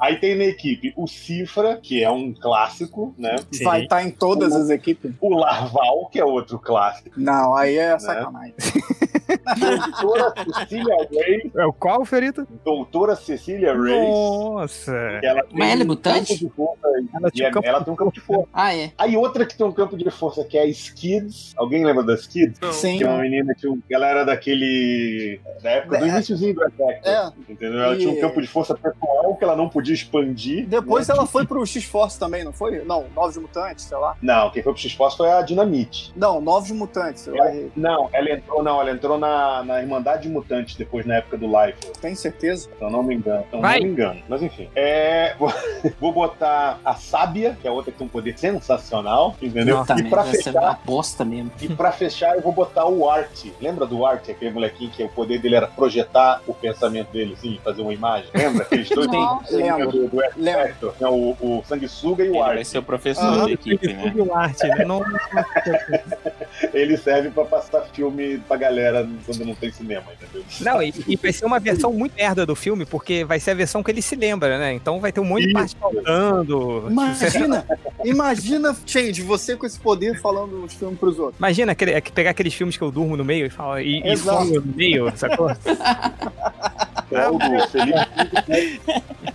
Aí 0.00 0.16
tem 0.18 0.36
na 0.36 0.44
equipe 0.44 0.92
o 0.96 1.06
Cifra, 1.06 1.76
que 1.82 2.02
é 2.02 2.10
um 2.10 2.32
clássico, 2.32 3.14
né? 3.18 3.36
Sim. 3.52 3.64
Vai 3.64 3.82
estar 3.82 4.02
em 4.02 4.10
todas 4.10 4.54
as 4.54 4.70
equipes? 4.70 5.12
O 5.20 5.36
Larval, 5.36 6.08
que 6.10 6.18
é 6.18 6.24
outro 6.24 6.58
clássico. 6.58 7.10
Não, 7.16 7.54
aí 7.54 7.76
é 7.76 7.98
sacanagem. 7.98 8.54
Doutora 10.00 10.34
Cecília 10.54 10.96
Ray. 10.96 11.50
É 11.56 11.66
o 11.66 11.72
qual, 11.72 12.04
Fiorito? 12.04 12.46
Doutora 12.64 13.16
Cecília 13.16 13.74
Ray. 13.76 14.08
Nossa. 14.08 14.92
Ela 15.22 15.42
tem 15.44 15.58
Mas 15.58 15.70
ela 15.70 15.80
é 15.80 15.84
um 15.84 15.86
mutante? 15.86 16.32
campo 16.38 16.44
de 16.48 16.50
força, 16.56 16.88
Ela 17.14 17.28
e 17.28 17.30
tinha 17.30 17.48
é- 17.48 17.50
campo- 17.50 17.66
ela 17.68 17.84
tem 17.84 17.92
um 17.92 17.96
campo 17.96 18.12
de 18.12 18.20
força. 18.20 18.48
Ah, 18.52 18.74
é. 18.74 18.92
Aí 18.98 19.16
outra 19.16 19.44
que 19.46 19.56
tem 19.56 19.66
um 19.66 19.72
campo 19.72 19.96
de 19.96 20.10
força 20.10 20.44
que 20.44 20.56
é 20.58 20.62
a 20.62 20.66
Skids. 20.66 21.52
Alguém 21.56 21.84
lembra 21.84 22.02
das 22.02 22.20
Skids? 22.20 22.58
Sim. 22.74 22.98
Que 22.98 23.04
é 23.04 23.08
uma 23.08 23.18
menina 23.22 23.54
que 23.54 23.66
ela 23.90 24.06
era 24.08 24.24
daquele. 24.24 25.40
da 25.62 25.70
época 25.70 25.98
do 25.98 26.04
É. 26.04 26.08
iníciozinho 26.08 26.54
do 26.54 26.64
Effect. 26.64 27.08
É. 27.08 27.32
Entendeu? 27.48 27.80
Ela 27.82 27.94
E- 27.94 27.98
tinha 27.98 28.10
um 28.10 28.20
campo 28.20 28.40
de 28.40 28.46
força 28.46 28.74
pessoal 28.74 29.34
que 29.36 29.44
ela 29.44 29.56
não 29.56 29.68
podia 29.68 29.94
expandir. 29.94 30.66
Depois 30.66 31.08
né? 31.08 31.14
ela 31.14 31.26
foi 31.26 31.46
pro 31.46 31.64
X-Force 31.64 32.18
também, 32.18 32.44
não 32.44 32.52
foi? 32.52 32.84
Não, 32.84 33.04
Novos 33.14 33.36
Mutantes, 33.36 33.84
sei 33.84 33.96
lá. 33.96 34.16
Não, 34.20 34.50
quem 34.50 34.62
foi 34.62 34.72
pro 34.72 34.80
X-Force 34.82 35.16
foi 35.16 35.30
a 35.30 35.42
Dinamite. 35.42 36.12
Não, 36.16 36.40
Novos 36.40 36.70
Mutantes. 36.70 37.26
Ela-. 37.28 37.52
Não, 37.76 38.08
ela 38.12 38.30
entrou, 38.30 38.62
não, 38.62 38.80
ela 38.80 38.90
entrou 38.90 39.13
entrou 39.14 39.18
na, 39.18 39.62
na 39.64 39.80
Irmandade 39.80 40.28
Mutante 40.28 40.76
depois 40.76 41.06
na 41.06 41.16
época 41.16 41.36
do 41.38 41.46
Life. 41.46 41.78
Tem 42.00 42.14
certeza? 42.14 42.68
Se 42.76 42.82
eu 42.84 42.90
não 42.90 43.02
me 43.02 43.14
engano. 43.14 43.44
Eu 43.52 43.60
Vai. 43.60 43.78
não 43.80 43.86
me 43.86 43.92
engano. 43.92 44.20
Mas 44.28 44.42
enfim. 44.42 44.68
É, 44.74 45.34
vou, 45.38 45.52
vou 46.00 46.12
botar 46.12 46.78
a 46.84 46.94
Sábia, 46.94 47.56
que 47.60 47.66
é 47.66 47.70
outra 47.70 47.92
que 47.92 47.98
tem 47.98 48.06
um 48.06 48.10
poder 48.10 48.36
sensacional, 48.38 49.36
entendeu? 49.40 49.76
Nossa, 49.76 49.94
e 49.98 50.08
pra 50.08 50.22
vai 50.22 50.34
ser 50.34 50.42
fechar, 50.44 50.60
uma 50.62 50.78
bosta 50.84 51.24
mesmo. 51.24 51.50
e 51.60 51.68
pra 51.68 51.92
fechar, 51.92 52.34
eu 52.36 52.42
vou 52.42 52.52
botar 52.52 52.86
o 52.86 53.08
Art. 53.08 53.44
Lembra 53.60 53.86
do 53.86 54.04
Art, 54.04 54.28
aquele 54.28 54.50
molequinho 54.50 54.90
que 54.90 55.02
o 55.02 55.08
poder 55.08 55.38
dele 55.38 55.56
era 55.56 55.66
projetar 55.66 56.42
o 56.46 56.54
pensamento 56.54 57.10
dele, 57.10 57.34
assim, 57.34 57.58
fazer 57.62 57.82
uma 57.82 57.92
imagem? 57.92 58.28
Lembra? 58.34 58.64
Aqueles 58.64 58.88
dois. 58.88 59.10
Lembro. 59.50 59.90
do, 59.90 60.08
do 60.08 60.16
né? 60.36 60.74
o, 61.02 61.36
o 61.40 61.62
Sanguessuga 61.66 62.24
e 62.24 62.28
Ele 62.28 62.36
o 62.38 62.40
vai 62.40 62.58
Art. 62.58 62.64
ser 62.66 62.78
o 62.78 62.82
professor 62.82 63.24
Aham. 63.24 63.44
da 63.46 63.52
equipe, 63.52 63.92
né? 63.92 64.10
Tudo 64.10 64.34
arte, 64.34 64.66
né? 64.66 64.84
Não, 64.84 65.02
Ele 66.72 66.96
serve 66.96 67.30
pra 67.30 67.44
passar 67.44 67.82
filme 67.92 68.38
pra 68.38 68.56
galera 68.56 69.03
quando 69.24 69.44
não 69.44 69.54
tem 69.54 69.70
cinema, 69.72 70.04
entendeu? 70.12 70.44
não 70.60 70.82
e, 70.82 70.94
e 71.06 71.16
vai 71.16 71.32
ser 71.32 71.44
uma 71.44 71.58
versão 71.58 71.92
muito 71.92 72.14
merda 72.14 72.44
do 72.46 72.54
filme, 72.54 72.84
porque 72.84 73.24
vai 73.24 73.40
ser 73.40 73.52
a 73.52 73.54
versão 73.54 73.82
que 73.82 73.90
ele 73.90 74.02
se 74.02 74.16
lembra, 74.16 74.58
né? 74.58 74.72
Então 74.74 75.00
vai 75.00 75.12
ter 75.12 75.20
um 75.20 75.24
monte 75.24 75.46
de 75.46 75.52
parte 75.52 75.76
faltando. 75.76 76.86
Imagina, 76.88 77.66
imagina, 78.04 78.76
Change, 78.86 79.22
você 79.22 79.56
com 79.56 79.66
esse 79.66 79.78
poder 79.78 80.20
falando 80.20 80.64
os 80.64 80.74
filmes 80.74 80.98
pros 80.98 81.18
outros. 81.18 81.38
Imagina 81.38 81.72
aquele, 81.72 81.92
é 81.92 82.00
pegar 82.00 82.30
aqueles 82.30 82.54
filmes 82.54 82.76
que 82.76 82.82
eu 82.82 82.90
durmo 82.90 83.16
no 83.16 83.24
meio 83.24 83.46
e 83.46 83.50
falo, 83.50 83.78
e, 83.78 84.00
e 84.00 84.16
no 84.16 84.62
meio, 84.62 85.12
sacou? 85.16 85.48
É 87.10 87.28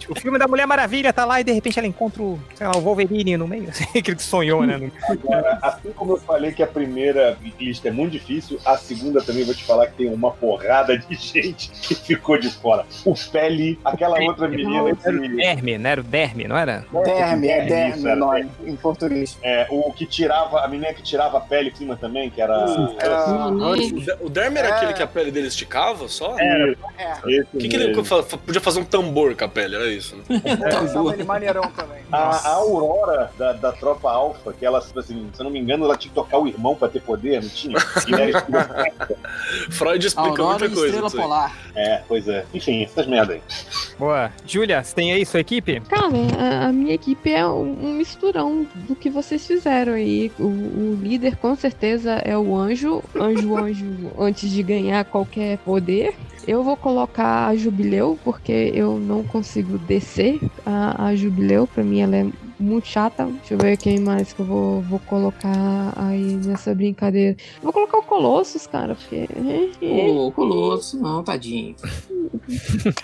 o 0.10 0.16
filme 0.16 0.40
da 0.40 0.48
Mulher 0.48 0.66
Maravilha 0.66 1.14
tá 1.14 1.24
lá 1.24 1.40
e 1.40 1.44
de 1.44 1.52
repente 1.52 1.78
ela 1.78 1.88
encontra 1.88 2.22
o, 2.22 2.40
sei 2.56 2.68
lá, 2.68 2.76
o 2.76 2.82
Wolverine 2.82 3.38
no 3.38 3.48
meio, 3.48 3.70
assim, 3.70 3.86
aquele 3.96 4.18
que 4.18 4.24
sonhou, 4.24 4.66
né? 4.66 4.92
Agora, 5.08 5.60
assim 5.62 5.92
como 5.96 6.14
eu 6.14 6.18
falei 6.18 6.52
que 6.52 6.64
a 6.64 6.68
primeira 6.68 7.38
lista 7.60 7.88
é 7.88 7.92
muito 7.92 8.12
difícil, 8.12 8.60
a 8.66 8.78
segunda 8.78 9.22
também 9.22 9.44
vou 9.44 9.54
te 9.60 9.66
falar 9.66 9.88
que 9.88 9.93
tem 9.93 10.14
uma 10.14 10.32
porrada 10.32 10.97
de 10.97 11.16
gente 11.16 11.70
que 11.82 11.95
ficou 11.95 12.38
de 12.39 12.49
fora. 12.49 12.86
O 13.05 13.16
Feli, 13.16 13.80
aquela 13.86 14.20
outra 14.22 14.47
menina 14.47 14.89
Era 15.03 15.16
o. 15.18 15.36
Derme, 15.36 15.78
não 15.78 15.89
era 15.89 16.01
o 16.01 16.03
Derme, 16.03 16.47
não 16.47 16.57
era? 16.57 16.86
Derme, 17.03 17.47
é 17.47 17.66
Derme 17.66 17.95
isso, 17.97 18.05
o 18.05 18.07
era 18.10 18.16
nome, 18.16 18.49
em 18.66 18.76
português. 18.76 19.38
É, 19.43 19.68
o 19.70 19.91
que 19.93 20.05
tirava, 20.05 20.62
a 20.64 20.68
menina 20.68 20.93
que 20.93 21.01
tirava 21.03 21.38
a 21.38 21.41
pele 21.41 21.70
em 21.70 21.76
cima 21.76 21.95
também, 21.97 22.30
que 22.30 22.41
era. 22.41 22.55
Era 22.99 23.47
Hudson. 23.49 23.95
O, 23.95 24.01
Der- 24.01 24.18
o 24.22 24.30
Derme 24.30 24.60
era 24.60 24.68
É. 24.70 24.72
aquele 24.72 24.93
que 24.93 25.03
a 25.03 25.07
pele 25.07 25.32
dele 25.32 25.47
esticava 25.47 26.07
só? 26.07 26.36
É, 26.39 26.74
O 27.53 27.57
que, 27.57 27.68
que 27.68 27.76
ele 27.76 27.93
podia 27.93 28.62
fazer 28.62 28.80
um 28.80 28.86
tambor 28.86 29.36
com 29.36 29.45
a 29.45 29.47
pele? 29.49 29.76
Era 29.76 29.88
isso, 29.91 30.16
né? 30.16 30.24
é, 30.30 31.14
ele 31.14 31.24
maneirão 31.24 31.64
também. 31.72 31.99
A, 32.12 32.18
a 32.47 32.53
Aurora 32.55 33.32
da, 33.38 33.53
da 33.53 33.72
tropa 33.72 34.10
Alpha, 34.12 34.53
que 34.53 34.66
ela, 34.66 34.80
assim, 34.80 35.30
se 35.34 35.39
eu 35.39 35.43
não 35.43 35.51
me 35.51 35.60
engano, 35.60 35.86
ela 35.86 35.95
tinha 35.97 36.10
que 36.10 36.16
tocar 36.16 36.38
o 36.39 36.47
irmão 36.47 36.76
pra 36.76 36.88
ter 36.88 37.01
poder, 37.01 37.41
não 37.41 37.49
tinha? 37.49 37.78
Freud 39.70 40.06
explica 40.06 40.30
Aurora 40.30 40.60
muita 40.60 40.66
e 40.66 40.70
coisa. 40.70 41.06
Estrela. 41.06 41.10
Polar. 41.12 41.58
é, 41.76 42.02
pois 42.08 42.28
é. 42.28 42.45
Enfim, 42.54 42.84
essas 42.84 43.08
merda 43.08 43.34
aí. 43.34 43.41
Boa. 43.97 44.32
Júlia, 44.45 44.84
você 44.84 44.95
tem 44.95 45.12
aí 45.12 45.26
sua 45.26 45.39
equipe? 45.39 45.80
Cara, 45.82 46.08
a, 46.38 46.68
a 46.68 46.72
minha 46.72 46.93
equipe 46.93 47.32
é 47.32 47.45
um, 47.45 47.88
um 47.88 47.93
misturão 47.93 48.68
do 48.88 48.95
que 48.95 49.10
vocês 49.10 49.45
fizeram 49.45 49.93
aí. 49.93 50.32
O, 50.39 50.45
o 50.45 51.00
líder 51.02 51.36
com 51.38 51.56
certeza 51.56 52.14
é 52.24 52.38
o 52.38 52.56
anjo. 52.56 53.04
Anjo, 53.16 53.58
anjo, 53.58 53.86
antes 54.18 54.50
de 54.50 54.64
ganhar 54.64 55.04
qualquer 55.06 55.58
poder. 55.60 56.16
Eu 56.47 56.64
vou 56.64 56.76
colocar 56.76 57.47
a 57.47 57.56
Jubileu, 57.56 58.18
porque 58.24 58.72
eu 58.74 58.97
não 58.97 59.24
consigo 59.24 59.78
descer 59.78 60.39
a, 60.66 61.08
a 61.08 61.16
Jubileu. 61.16 61.68
Pra 61.68 61.84
mim 61.84 62.02
ela 62.02 62.16
é 62.16 62.26
muito 62.60 62.88
chata. 62.88 63.26
Deixa 63.26 63.53
eu 63.53 63.57
ver 63.57 63.78
quem 63.78 63.99
mais 63.99 64.34
que 64.34 64.39
eu 64.39 64.45
vou, 64.45 64.82
vou 64.82 64.99
colocar 64.99 65.93
aí 65.95 66.36
nessa 66.45 66.76
brincadeira. 66.76 67.36
Vou 67.62 67.72
colocar 67.72 67.97
o 67.97 68.03
Colossus, 68.03 68.68
cara, 68.68 68.95
porque. 68.95 69.28
Ô, 69.82 70.32
Colosso, 70.32 70.99
não, 70.99 71.24
tadinho. 71.24 71.76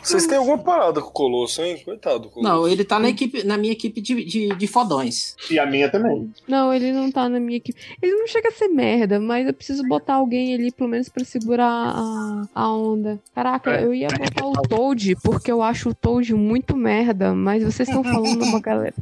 Vocês 0.02 0.28
têm 0.28 0.38
alguma 0.38 0.58
parada 0.58 1.02
com 1.02 1.10
o 1.10 1.12
Colosso, 1.12 1.62
hein? 1.62 1.82
Coitado 1.84 2.20
do 2.20 2.30
Colosso. 2.30 2.54
Não, 2.54 2.68
ele 2.68 2.84
tá 2.84 3.00
na, 3.00 3.10
equipe, 3.10 3.44
na 3.44 3.58
minha 3.58 3.74
equipe 3.74 4.02
de, 4.02 4.24
de, 4.26 4.50
de 4.56 4.68
fodões. 4.68 5.36
E 5.50 5.58
a 5.58 5.66
minha 5.66 5.90
também. 5.90 6.32
Não, 6.48 6.74
ele 6.74 6.92
não 6.92 7.12
tá 7.12 7.30
na 7.30 7.40
minha 7.40 7.58
equipe. 7.58 7.80
Ele 8.02 8.14
não 8.14 8.28
chega 8.28 8.50
a 8.50 8.52
ser 8.52 8.68
merda, 8.68 9.20
mas 9.20 9.48
eu 9.48 9.54
preciso 9.54 9.84
botar 9.88 10.16
alguém 10.16 10.54
ali, 10.54 10.72
pelo 10.72 10.90
menos, 10.90 11.10
pra 11.10 11.24
segurar 11.24 11.66
a, 11.66 12.42
a 12.54 12.72
onda. 12.72 13.20
Caraca, 13.34 13.80
eu 13.82 13.94
ia 13.94 14.08
botar 14.08 14.46
o 14.46 14.54
Toad, 14.54 15.16
porque 15.24 15.52
eu 15.52 15.62
acho 15.62 15.90
o 15.90 15.96
Toad 15.96 16.34
muito 16.34 16.76
merda, 16.76 17.34
mas 17.34 17.64
vocês 17.64 17.88
estão 17.88 18.04
falando 18.04 18.42
uma 18.44 18.60
galera. 18.60 18.96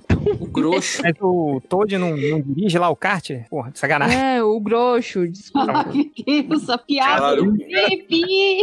O 0.43 0.47
grosso. 0.47 1.01
Mas 1.01 1.15
o 1.21 1.61
Toad 1.69 1.97
não, 1.97 2.17
não 2.17 2.41
dirige 2.41 2.77
lá 2.77 2.89
o 2.89 2.95
kart? 2.95 3.29
Porra, 3.49 3.71
de 3.71 3.79
sacanagem. 3.79 4.19
É, 4.19 4.43
o 4.43 4.59
grosso, 4.59 5.25
desculpa. 5.27 5.85
Ai, 5.87 6.11
essa 6.51 6.77
piada. 6.77 7.37
Pipi. 7.41 8.61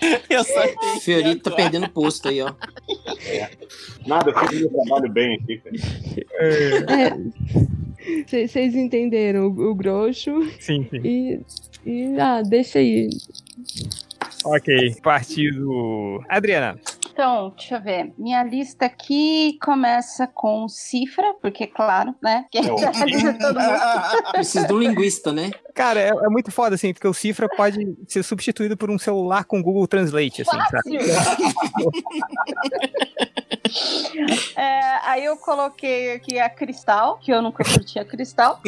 Eu 0.30 0.44
só 0.44 0.64
O 0.96 1.00
Fiorito 1.00 1.50
tá 1.50 1.56
perdendo 1.56 1.88
posto 1.88 2.28
aí, 2.28 2.40
ó. 2.40 2.52
Nada, 4.06 4.30
eu 4.30 4.48
fiz 4.48 4.60
meu 4.60 4.70
trabalho 4.70 5.12
bem 5.12 5.34
aqui, 5.34 5.58
cara. 5.58 5.76
É. 6.34 7.10
Vocês 8.24 8.76
entenderam 8.76 9.48
o, 9.48 9.70
o 9.70 9.74
grosso 9.74 10.30
Sim, 10.60 10.86
sim. 10.88 11.00
e, 11.02 11.40
e. 11.84 12.20
Ah, 12.20 12.42
deixa 12.42 12.78
aí. 12.78 13.10
Ok. 14.44 14.94
Partido. 15.02 16.22
Adriana. 16.28 16.78
Então, 17.18 17.50
deixa 17.56 17.74
eu 17.74 17.82
ver. 17.82 18.12
Minha 18.16 18.44
lista 18.44 18.86
aqui 18.86 19.58
começa 19.60 20.24
com 20.28 20.68
cifra, 20.68 21.34
porque, 21.42 21.66
claro, 21.66 22.14
né? 22.22 22.44
Que 22.48 22.58
É 22.62 22.72
o- 22.72 22.76
a 22.78 23.04
lista 23.04 23.32
de 23.32 23.38
todo 23.40 23.58
mundo. 23.58 24.22
Precisa 24.30 24.64
de 24.68 24.72
um 24.72 24.78
linguista, 24.78 25.32
né? 25.32 25.50
Cara, 25.74 25.98
é, 25.98 26.10
é 26.10 26.28
muito 26.28 26.52
foda, 26.52 26.76
assim, 26.76 26.92
porque 26.92 27.08
o 27.08 27.12
Cifra 27.12 27.48
pode 27.48 27.96
ser 28.06 28.22
substituído 28.22 28.76
por 28.76 28.88
um 28.88 28.98
celular 29.00 29.42
com 29.44 29.60
Google 29.60 29.88
Translate, 29.88 30.42
assim, 30.42 30.58
sabe? 30.70 30.98
É, 34.56 34.80
aí 35.10 35.24
eu 35.24 35.36
coloquei 35.36 36.12
aqui 36.12 36.38
a 36.38 36.48
Cristal, 36.48 37.18
que 37.18 37.30
eu 37.30 37.42
nunca 37.42 37.62
curti 37.64 37.98
a 37.98 38.04
Cristal. 38.04 38.60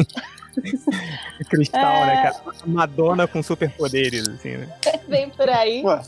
Cristal, 1.48 2.06
né, 2.06 2.14
É. 2.14 2.22
cara? 2.22 2.42
Madonna 2.66 3.26
com 3.26 3.42
superpoderes, 3.42 4.28
assim, 4.28 4.56
né? 4.58 4.68
Vem 5.08 5.30
por 5.30 5.48
aí. 5.48 5.82
Ué. 5.82 6.02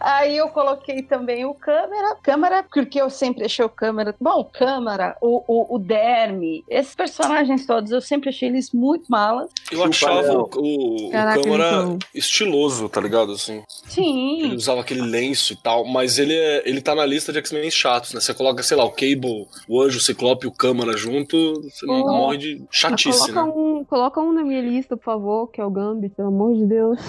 Aí 0.00 0.36
eu 0.36 0.48
coloquei 0.48 1.02
também 1.02 1.44
o 1.44 1.54
câmera. 1.54 2.16
Câmera, 2.22 2.62
porque 2.62 3.00
eu 3.00 3.08
sempre 3.10 3.44
achei 3.44 3.64
o 3.64 3.68
câmera. 3.68 4.14
Bom, 4.20 4.44
câmera, 4.44 5.16
o, 5.20 5.42
o, 5.46 5.76
o 5.76 5.78
Derme, 5.78 6.64
esses 6.68 6.94
personagens 6.94 7.66
todos, 7.66 7.90
eu 7.90 8.00
sempre 8.00 8.28
achei 8.28 8.48
eles 8.48 8.72
muito 8.72 9.06
malas. 9.08 9.50
Eu 9.70 9.82
achava 9.84 10.32
o, 10.32 10.50
o, 10.56 11.06
o 11.06 11.10
Caraca, 11.10 11.42
câmera 11.42 11.68
então. 11.70 11.98
estiloso, 12.14 12.88
tá 12.88 13.00
ligado? 13.00 13.32
Assim. 13.32 13.54
Ele 13.54 13.64
Sim. 13.88 14.54
usava 14.54 14.80
aquele 14.80 15.02
lenço 15.02 15.52
e 15.52 15.56
tal, 15.56 15.84
mas 15.84 16.18
ele, 16.18 16.34
é, 16.34 16.62
ele 16.68 16.80
tá 16.80 16.94
na 16.94 17.06
lista 17.06 17.32
de 17.32 17.38
X-Men 17.38 17.70
chatos, 17.70 18.12
né? 18.14 18.20
Você 18.20 18.34
coloca, 18.34 18.62
sei 18.62 18.76
lá, 18.76 18.84
o 18.84 18.90
Cable, 18.90 19.46
o 19.68 19.80
Anjo, 19.80 19.98
o 19.98 20.02
Ciclope 20.02 20.46
e 20.46 20.48
o 20.48 20.52
Câmara 20.52 20.96
junto, 20.96 21.36
você 21.62 21.84
Oh. 21.86 22.06
morre 22.12 22.38
de 22.38 22.62
chatice, 22.70 23.32
coloca, 23.32 23.46
né? 23.46 23.52
um, 23.56 23.84
coloca 23.84 24.20
um 24.20 24.32
na 24.32 24.42
minha 24.42 24.60
lista, 24.60 24.96
por 24.96 25.04
favor, 25.04 25.48
que 25.50 25.60
é 25.60 25.64
o 25.64 25.70
Gambit, 25.70 26.14
pelo 26.14 26.28
amor 26.28 26.54
de 26.54 26.66
Deus. 26.66 26.98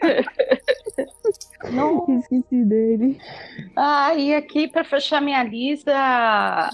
Não. 1.70 2.06
Esqueci 2.18 2.64
dele. 2.64 3.18
Ah, 3.76 4.14
e 4.14 4.34
aqui 4.34 4.68
pra 4.68 4.84
fechar 4.84 5.20
minha 5.20 5.42
lista, 5.42 5.92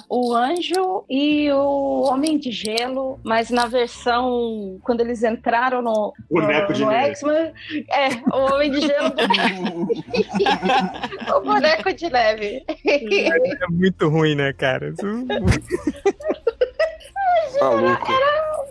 o 0.09 0.35
Anjo 0.35 1.05
e 1.09 1.51
o 1.51 2.03
Homem 2.03 2.39
de 2.39 2.51
Gelo, 2.51 3.19
mas 3.25 3.51
na 3.51 3.67
versão 3.67 4.79
quando 4.83 5.01
eles 5.01 5.23
entraram 5.23 5.83
no, 5.83 6.13
Boneco 6.31 6.69
no, 6.69 6.75
de 6.75 6.85
no 6.85 6.91
neve. 6.91 7.11
X-Men, 7.11 7.53
é, 7.91 8.09
o 8.33 8.55
Homem 8.55 8.71
de 8.71 8.81
Gelo, 8.81 9.13
o 11.37 11.41
boneco 11.41 11.93
de 11.93 12.11
neve. 12.11 12.65
É 12.69 13.71
muito 13.71 14.09
ruim, 14.09 14.35
né, 14.35 14.53
cara? 14.53 14.95
Isso- 17.49 17.61
Maluco. 17.61 18.13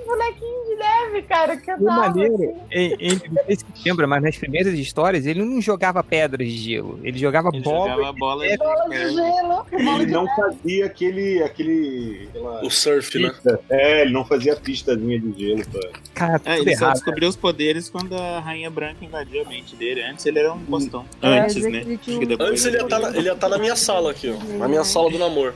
Um 0.05 0.07
bonequinho 0.07 0.65
de 0.65 0.75
neve, 0.75 1.21
cara, 1.23 1.57
que 1.57 1.71
eu 1.71 1.83
tava 1.83 1.99
maneiro, 2.09 2.35
assim. 2.35 2.53
ele, 2.69 2.95
ele, 2.99 3.21
não 3.31 3.43
sei 3.45 3.55
se 3.55 3.65
você 3.73 3.89
lembra, 3.89 4.05
mas 4.05 4.21
nas 4.21 4.37
primeiras 4.37 4.73
histórias 4.75 5.25
ele 5.25 5.43
não 5.43 5.59
jogava 5.59 6.03
pedras 6.03 6.47
de 6.47 6.57
gelo, 6.57 6.99
ele 7.03 7.17
jogava 7.17 7.49
Ele 7.51 7.63
bola. 7.63 7.89
jogava 7.95 8.13
bola 8.13 8.47
de 8.47 8.55
Bola 8.57 8.83
de 8.83 8.95
ferro. 8.97 9.15
gelo, 9.15 9.47
bola 9.47 9.65
Ele 9.97 10.05
de 10.05 10.11
não 10.11 10.23
neve. 10.25 10.35
fazia 10.35 10.85
aquele. 10.85 11.41
aquele 11.43 12.29
O 12.63 12.69
surf, 12.69 13.17
né? 13.17 13.29
pista. 13.29 13.59
É, 13.69 14.01
ele 14.03 14.11
não 14.11 14.23
fazia 14.23 14.55
pistazinha 14.55 15.19
de 15.19 15.39
gelo. 15.39 15.65
Pra... 15.71 15.89
Cara, 16.13 16.35
É, 16.45 16.55
tudo 16.57 16.67
ele 16.69 16.75
só 16.77 16.83
errado. 16.85 16.93
descobriu 16.97 17.29
os 17.29 17.35
poderes 17.35 17.89
quando 17.89 18.15
a 18.15 18.39
Rainha 18.39 18.69
Branca 18.69 19.03
invadiu 19.03 19.41
a 19.41 19.45
mente 19.45 19.75
dele. 19.75 20.03
Antes 20.03 20.23
ele 20.27 20.37
era 20.37 20.53
um 20.53 20.59
postão. 20.59 21.03
É, 21.21 21.39
Antes, 21.39 21.55
dizer 21.55 21.71
né? 21.71 21.83
um- 21.87 22.43
Antes 22.43 22.63
ele 22.65 22.77
ia 22.77 22.83
estar 22.83 22.99
na, 22.99 23.09
ele 23.09 23.27
ia 23.27 23.35
tá 23.35 23.49
na 23.49 23.57
minha 23.57 23.75
sala 23.75 24.11
aqui, 24.11 24.29
ó. 24.29 24.57
Na 24.59 24.67
minha 24.67 24.83
sala 24.83 25.09
do 25.09 25.17
namoro. 25.17 25.55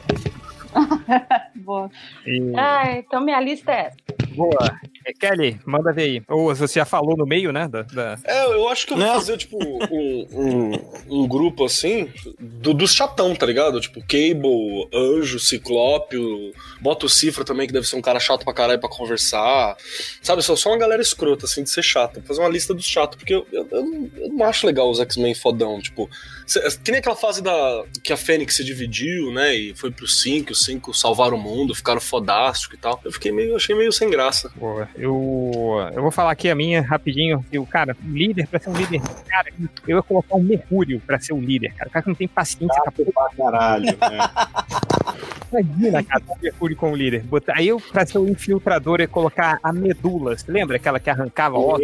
Boa. 1.55 1.89
E- 2.25 2.53
Ah, 2.57 2.91
então 2.97 3.21
minha 3.21 3.39
lista 3.39 3.71
é 3.71 3.87
essa. 3.87 3.97
Boa. 4.35 4.79
Kelly, 5.13 5.59
manda 5.65 5.91
ver 5.91 6.03
aí. 6.03 6.23
Ou 6.27 6.53
você 6.53 6.79
já 6.79 6.85
falou 6.85 7.15
no 7.15 7.25
meio, 7.25 7.51
né? 7.51 7.67
Da, 7.67 7.83
da... 7.83 8.17
É, 8.23 8.45
eu 8.45 8.67
acho 8.69 8.85
que 8.85 8.93
eu 8.93 8.97
vou 8.97 9.05
Não. 9.05 9.13
fazer, 9.15 9.37
tipo, 9.37 9.57
um, 9.57 10.27
um, 10.31 11.21
um 11.21 11.27
grupo 11.27 11.65
assim, 11.65 12.11
do, 12.39 12.73
dos 12.73 12.93
chatão, 12.93 13.35
tá 13.35 13.45
ligado? 13.45 13.79
Tipo, 13.79 14.01
Cable, 14.01 14.87
Anjo, 14.93 15.39
Ciclope, 15.39 16.17
bota 16.81 17.05
o 17.05 17.09
Cifra 17.09 17.43
também, 17.43 17.67
que 17.67 17.73
deve 17.73 17.87
ser 17.87 17.95
um 17.95 18.01
cara 18.01 18.19
chato 18.19 18.43
pra 18.43 18.53
caralho 18.53 18.79
pra 18.79 18.89
conversar. 18.89 19.75
Sabe, 20.21 20.41
só, 20.41 20.55
só 20.55 20.69
uma 20.69 20.77
galera 20.77 21.01
escrota, 21.01 21.45
assim, 21.45 21.63
de 21.63 21.69
ser 21.69 21.83
chata. 21.83 22.21
Fazer 22.25 22.41
uma 22.41 22.49
lista 22.49 22.73
dos 22.73 22.85
chatos, 22.85 23.17
porque 23.17 23.33
eu, 23.33 23.45
eu, 23.51 23.67
eu 23.71 23.83
não, 23.83 24.11
eu 24.17 24.29
não 24.29 24.45
acho 24.45 24.65
legal 24.65 24.89
os 24.89 24.99
X-Men 24.99 25.33
fodão, 25.33 25.81
tipo... 25.81 26.09
Que 26.83 26.91
nem 26.91 26.99
aquela 26.99 27.15
fase 27.15 27.43
da 27.43 27.83
que 28.03 28.11
a 28.11 28.17
Fênix 28.17 28.55
se 28.55 28.63
dividiu, 28.63 29.31
né, 29.31 29.55
e 29.55 29.75
foi 29.75 29.91
pro 29.91 30.07
5, 30.07 30.51
os 30.51 30.65
5 30.65 30.93
salvaram 30.93 31.37
o 31.37 31.39
mundo, 31.39 31.75
ficaram 31.75 32.01
fodástico 32.01 32.75
e 32.75 32.77
tal. 32.77 32.99
Eu 33.03 33.11
fiquei 33.11 33.31
meio, 33.31 33.55
achei 33.55 33.75
meio 33.75 33.91
sem 33.91 34.09
graça. 34.09 34.51
Boa. 34.55 34.89
Eu, 34.99 35.51
eu 35.93 36.01
vou 36.01 36.11
falar 36.11 36.31
aqui 36.31 36.49
a 36.49 36.55
minha 36.55 36.81
rapidinho. 36.81 37.43
Eu, 37.51 37.65
cara, 37.65 37.95
um 38.05 38.11
líder, 38.13 38.47
pra 38.47 38.59
ser 38.59 38.69
um 38.69 38.73
líder, 38.73 39.01
cara, 39.27 39.47
eu 39.87 39.97
ia 39.97 40.03
colocar 40.03 40.35
um 40.35 40.43
Mercúrio 40.43 41.01
pra 41.05 41.19
ser 41.19 41.33
o 41.33 41.39
líder, 41.39 41.73
cara. 41.73 41.89
O 41.89 41.91
cara 41.91 42.03
que 42.03 42.09
não 42.09 42.15
tem 42.15 42.27
paciência 42.27 42.81
a 42.85 42.91
Pra 42.91 43.29
caralho, 43.37 43.85
né? 43.85 43.95
Imagina, 45.51 46.03
cara, 46.03 46.21
o 46.27 46.37
Mercúrio 46.41 46.75
como 46.77 46.95
líder. 46.95 47.23
Botar- 47.23 47.53
Aí 47.57 47.67
eu, 47.67 47.79
pra 47.79 48.05
ser 48.05 48.19
o 48.19 48.27
infiltrador, 48.29 48.99
ia 48.99 49.07
colocar 49.07 49.57
a 49.63 49.73
medula. 49.73 50.37
Você 50.37 50.51
lembra 50.51 50.75
aquela 50.75 50.99
que 50.99 51.09
arrancava 51.09 51.57
ossos 51.57 51.81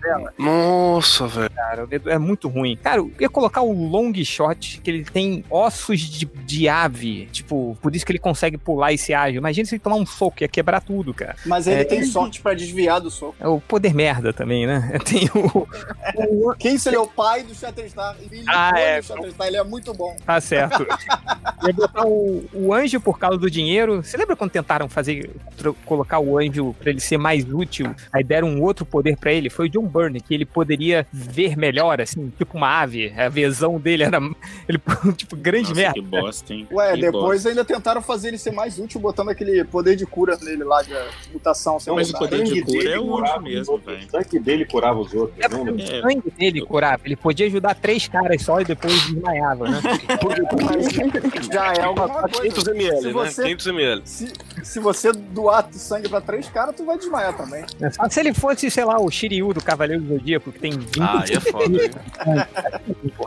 dela? 0.00 0.32
Nossa, 0.38 1.26
velho. 1.26 1.50
Cara, 1.50 1.88
é 2.06 2.18
muito 2.18 2.48
ruim. 2.48 2.76
Cara, 2.80 2.98
eu 2.98 3.10
ia 3.18 3.28
colocar 3.28 3.62
o 3.62 3.72
long 3.72 4.12
shot, 4.24 4.80
que 4.82 4.90
ele 4.90 5.04
tem 5.04 5.42
ossos 5.50 5.98
de, 6.00 6.26
de 6.26 6.68
ave. 6.68 7.26
Tipo, 7.32 7.76
por 7.82 7.94
isso 7.96 8.06
que 8.06 8.12
ele 8.12 8.18
consegue 8.20 8.56
pular 8.56 8.92
e 8.92 8.98
ser 8.98 9.14
ágil. 9.14 9.38
Imagina 9.38 9.66
se 9.66 9.74
ele 9.74 9.80
tomar 9.80 9.96
um 9.96 10.06
soco, 10.06 10.36
ia 10.42 10.48
quebrar 10.48 10.80
tudo, 10.80 11.12
cara. 11.12 11.34
Mas 11.44 11.66
ele 11.66 11.80
É. 11.80 11.84
tem 11.84 12.04
sorte 12.26 12.40
pra 12.40 12.54
desviar 12.54 13.00
do 13.00 13.10
soco. 13.10 13.34
É 13.40 13.46
o 13.48 13.60
poder 13.60 13.94
merda 13.94 14.32
também, 14.32 14.66
né? 14.66 14.98
Tem 15.04 15.28
o. 15.34 16.54
Quem 16.58 16.78
seria 16.78 17.00
o 17.00 17.06
pai 17.06 17.42
do 17.42 17.54
Shatterstar? 17.54 18.16
Ele 18.20 18.44
Ah, 18.48 18.72
é. 18.78 19.00
do 19.00 19.06
Shatterstar, 19.06 19.46
ele 19.46 19.56
é 19.56 19.64
muito 19.64 19.92
bom. 19.94 20.16
Tá 20.24 20.40
certo. 20.40 20.86
Ia 21.66 21.72
botar 21.72 22.04
o, 22.06 22.44
o 22.52 22.74
anjo 22.74 23.00
por 23.00 23.18
causa 23.18 23.38
do 23.38 23.50
dinheiro. 23.50 24.02
Você 24.02 24.16
lembra 24.16 24.36
quando 24.36 24.50
tentaram 24.50 24.88
fazer 24.88 25.30
colocar 25.84 26.18
o 26.18 26.38
anjo 26.38 26.74
pra 26.78 26.90
ele 26.90 27.00
ser 27.00 27.18
mais 27.18 27.44
útil? 27.50 27.94
Aí 28.12 28.22
deram 28.22 28.48
um 28.48 28.62
outro 28.62 28.84
poder 28.84 29.16
pra 29.16 29.32
ele. 29.32 29.48
Foi 29.50 29.66
o 29.66 29.68
John 29.68 29.86
Byrne, 29.86 30.20
que 30.20 30.34
ele 30.34 30.44
poderia 30.44 31.06
ver 31.12 31.56
melhor, 31.56 32.00
assim, 32.00 32.32
tipo 32.36 32.56
uma 32.56 32.80
ave. 32.80 33.12
A 33.16 33.28
visão 33.28 33.78
dele 33.78 34.04
era. 34.04 34.16
Ele, 34.68 34.80
tipo, 35.16 35.36
grande 35.36 35.68
Nossa, 35.68 35.74
merda. 35.80 35.94
que 35.94 36.00
bosta, 36.00 36.52
hein? 36.52 36.66
Ué, 36.72 36.94
Que 36.94 37.00
depois 37.02 37.46
ainda 37.46 37.64
tentaram 37.64 38.02
fazer 38.02 38.28
ele 38.28 38.38
ser 38.38 38.50
mais 38.50 38.78
útil, 38.78 39.00
botando 39.00 39.28
aquele 39.28 39.64
poder 39.64 39.94
de 39.94 40.04
cura 40.04 40.36
nele 40.42 40.64
lá, 40.64 40.82
de 40.82 40.92
mutação. 41.32 41.78
sei 41.78 41.92
Mas 41.94 42.05
lá. 42.12 42.18
o 42.18 42.22
poder 42.22 42.44
de 42.44 42.62
cura 42.62 42.90
é 42.90 42.98
o 42.98 43.06
curava 43.06 43.32
último 43.38 43.48
os 43.48 43.54
mesmo, 43.54 43.78
velho. 43.78 44.06
O 44.06 44.10
sangue 44.10 44.38
dele 44.40 44.64
curava 44.66 44.98
os 45.00 45.14
outros, 45.14 45.38
É 45.44 45.48
lembra? 45.48 45.74
o 45.74 45.80
É. 45.80 46.00
sangue 46.02 46.30
dele 46.38 46.60
curava. 46.66 47.02
Ele 47.04 47.16
podia 47.16 47.46
ajudar 47.46 47.74
três 47.74 48.08
caras 48.08 48.42
só 48.42 48.60
e 48.60 48.64
depois 48.64 48.92
desmaiava, 49.06 49.68
né? 49.68 49.80
Mas 50.66 51.46
já 51.46 51.72
é 51.74 51.82
alguma 51.82 52.08
coisa. 52.28 52.40
500 52.42 52.66
ml, 52.68 52.98
Se 53.00 53.06
né? 53.06 53.12
você- 53.12 53.42
500 53.42 53.66
ml. 53.66 54.02
Se, 54.04 54.32
se 54.62 54.80
você 54.80 55.12
doar 55.12 55.66
sangue 55.72 56.08
pra 56.08 56.20
três 56.20 56.48
caras, 56.48 56.74
tu 56.76 56.84
vai 56.84 56.96
desmaiar 56.98 57.36
também. 57.36 57.64
É 57.80 57.90
só 57.90 58.08
se 58.08 58.20
ele 58.20 58.32
fosse, 58.34 58.70
sei 58.70 58.84
lá, 58.84 59.00
o 59.00 59.10
Shiryu 59.10 59.52
do 59.52 59.62
Cavaleiro 59.62 60.02
do 60.02 60.14
Zodíaco, 60.18 60.52
que 60.52 60.58
tem 60.58 60.72
20 60.72 61.00
Ah, 61.00 61.24
aí 61.26 61.34
é 61.36 61.40
foda, 61.40 61.68
né? 61.68 62.46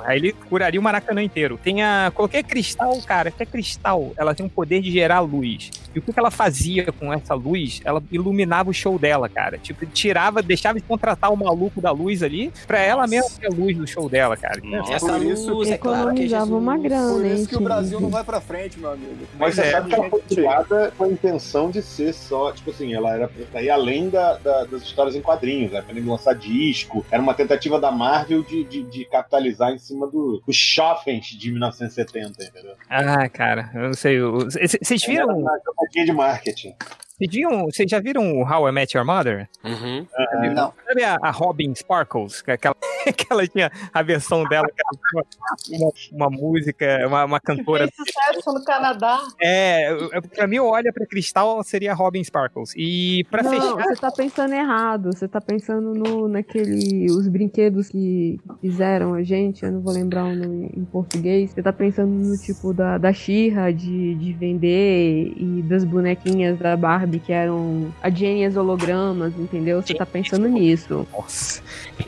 Aí 0.06 0.18
ele 0.18 0.34
curaria 0.34 0.80
o 0.80 0.84
Maracanã 0.84 1.22
inteiro. 1.22 1.60
Tem 1.62 1.84
a. 1.84 2.12
Coloquei 2.14 2.40
a 2.40 2.44
cristal, 2.44 2.98
cara, 3.06 3.32
que 3.32 3.44
a 3.44 3.46
cristal, 3.46 4.14
ela 4.18 4.34
tem 4.34 4.46
o 4.46 4.50
poder 4.50 4.82
de 4.82 4.92
gerar 4.92 5.20
luz. 5.20 5.70
E 5.94 6.00
o 6.00 6.02
que 6.02 6.12
ela 6.18 6.32
fazia 6.32 6.92
com 6.92 7.12
essa 7.14 7.34
luz? 7.34 7.82
Ela 7.84 8.02
iluminava 8.12 8.69
o 8.70 8.74
show 8.74 8.98
dela, 9.00 9.28
cara. 9.28 9.58
Tipo, 9.58 9.86
tirava, 9.86 10.42
deixava 10.42 10.80
de 10.80 10.86
contratar 10.86 11.32
o 11.32 11.36
maluco 11.36 11.82
da 11.82 11.92
luz 11.92 12.24
ali 12.24 12.52
pra 12.68 12.80
ela 12.80 13.06
mesma 13.08 13.30
ter 13.40 13.48
a 13.48 13.50
luz 13.50 13.76
do 13.78 13.88
show 13.88 14.08
dela, 14.10 14.38
cara. 14.38 14.60
Nossa. 14.64 14.94
Essa 14.94 15.14
Por 15.14 15.24
isso 15.24 15.50
luz, 15.54 15.70
é 15.70 15.78
claro 15.78 16.14
que 16.14 16.22
é 16.22 16.26
Economizava 16.26 16.56
uma 16.56 16.78
grana, 16.78 17.14
Por 17.14 17.26
isso 17.26 17.48
que 17.50 17.56
o? 17.56 17.60
Brasil 17.62 18.00
não 18.00 18.10
vai 18.10 18.24
pra 18.24 18.40
frente, 18.42 18.80
meu 18.80 18.92
amigo. 18.92 19.28
Mas 19.38 19.56
você 19.56 19.62
É, 19.62 19.72
sabe 19.72 19.90
que 19.90 19.96
ela 19.96 20.10
foi 20.10 20.22
criada 20.22 20.94
com 20.98 21.04
a 21.04 21.08
intenção 21.08 21.70
de 21.70 21.82
ser 21.82 22.14
só, 22.14 22.52
tipo 22.52 22.70
assim, 22.72 22.94
ela 22.94 23.12
era 23.14 23.28
pra 23.52 23.62
ir 23.62 23.70
além 23.70 24.10
da- 24.10 24.38
da- 24.38 24.66
das 24.66 24.82
histórias 24.84 25.16
em 25.16 25.22
quadrinhos, 25.22 25.72
né? 25.72 25.82
Pra 25.82 25.96
ele 25.96 26.08
lançar 26.08 26.34
disco. 26.34 27.06
Era 27.12 27.22
uma 27.22 27.34
tentativa 27.34 27.80
da 27.80 27.92
Marvel 27.92 28.44
de, 28.44 28.64
de, 28.64 28.84
de 28.84 29.06
capitalizar 29.06 29.72
em 29.72 29.78
cima 29.78 30.08
do- 30.08 30.42
dos 30.46 30.56
shoppings 30.56 31.26
de 31.28 31.52
1970, 31.52 32.44
entendeu? 32.44 32.74
Ah, 32.90 33.28
cara, 33.30 33.70
eu 33.74 33.82
não 33.88 33.94
sei. 33.94 34.20
Vocês 34.20 35.04
viram. 35.06 35.30
Era 35.30 35.34
uma 35.36 36.06
de 36.06 36.12
marketing. 36.14 36.74
Vocês 37.20 37.32
viram- 37.32 37.66
Vocês 37.66 37.90
já 37.92 38.00
viram 38.00 38.32
o 38.40 38.44
How 38.50 38.70
I 38.70 38.72
Met 38.72 38.96
Your 38.98 39.06
Mother? 39.06 39.50
Uhum. 39.64 40.08
Não. 40.56 40.74
Sabe 40.88 41.04
a, 41.04 41.18
a 41.22 41.32
Robin 41.32 41.74
Sparkles? 41.76 42.42
Que, 42.42 42.52
aquela, 42.52 42.76
que 43.16 43.26
ela 43.30 43.46
tinha 43.46 43.70
a 43.94 44.02
versão 44.02 44.44
dela, 44.46 44.68
que 44.68 44.82
ela 44.82 45.26
tinha 45.62 45.80
uma, 45.80 45.92
uma 46.28 46.30
música, 46.30 47.06
uma, 47.06 47.26
uma 47.26 47.40
cantora. 47.40 47.88
Fez 47.90 47.96
sucesso 47.96 48.54
no 48.54 48.64
Canadá. 48.64 49.20
É, 49.42 49.94
pra 50.36 50.48
mim, 50.48 50.60
olha 50.60 50.94
pra 50.94 51.06
Cristal 51.06 51.62
seria 51.64 51.92
a 51.92 51.96
Robin 51.96 52.24
Sparkles. 52.24 52.74
E 52.78 53.26
pra 53.30 53.44
não, 53.44 53.52
fechar. 53.52 53.74
você 53.84 53.96
tá 53.96 54.12
pensando 54.12 54.54
errado. 54.54 55.12
Você 55.14 55.28
tá 55.28 55.42
pensando 55.42 55.94
no, 55.94 56.28
naquele. 56.30 57.06
Os 57.12 57.28
brinquedos 57.28 57.90
que 57.90 58.40
fizeram 58.62 59.14
a 59.14 59.24
gente. 59.24 59.64
Eu 59.66 59.74
não 59.74 59.82
vou 59.82 59.94
lembrar 59.94 60.24
o 60.24 60.36
nome 60.36 60.72
em 60.76 60.86
português. 60.86 61.52
Você 61.52 61.62
tá 61.62 61.74
pensando 61.74 62.12
no 62.12 62.38
tipo 62.38 62.74
da, 62.74 62.98
da 62.98 63.12
Xirra 63.12 63.72
de, 63.74 64.16
de 64.16 64.34
vender 64.34 65.34
e 65.36 65.62
das 65.64 65.84
bonequinhas 65.84 66.58
da 66.58 66.78
Barbie 66.78 67.09
que 67.18 67.32
eram 67.32 67.94
a 68.04 68.10
Jenny 68.10 68.46
as 68.46 68.58
hologramas, 68.58 69.34
entendeu? 69.40 69.82
Você 69.82 69.94
tá 69.96 70.06
pensando 70.06 70.48
nisso. 70.48 71.08
Nossa. 71.12 71.62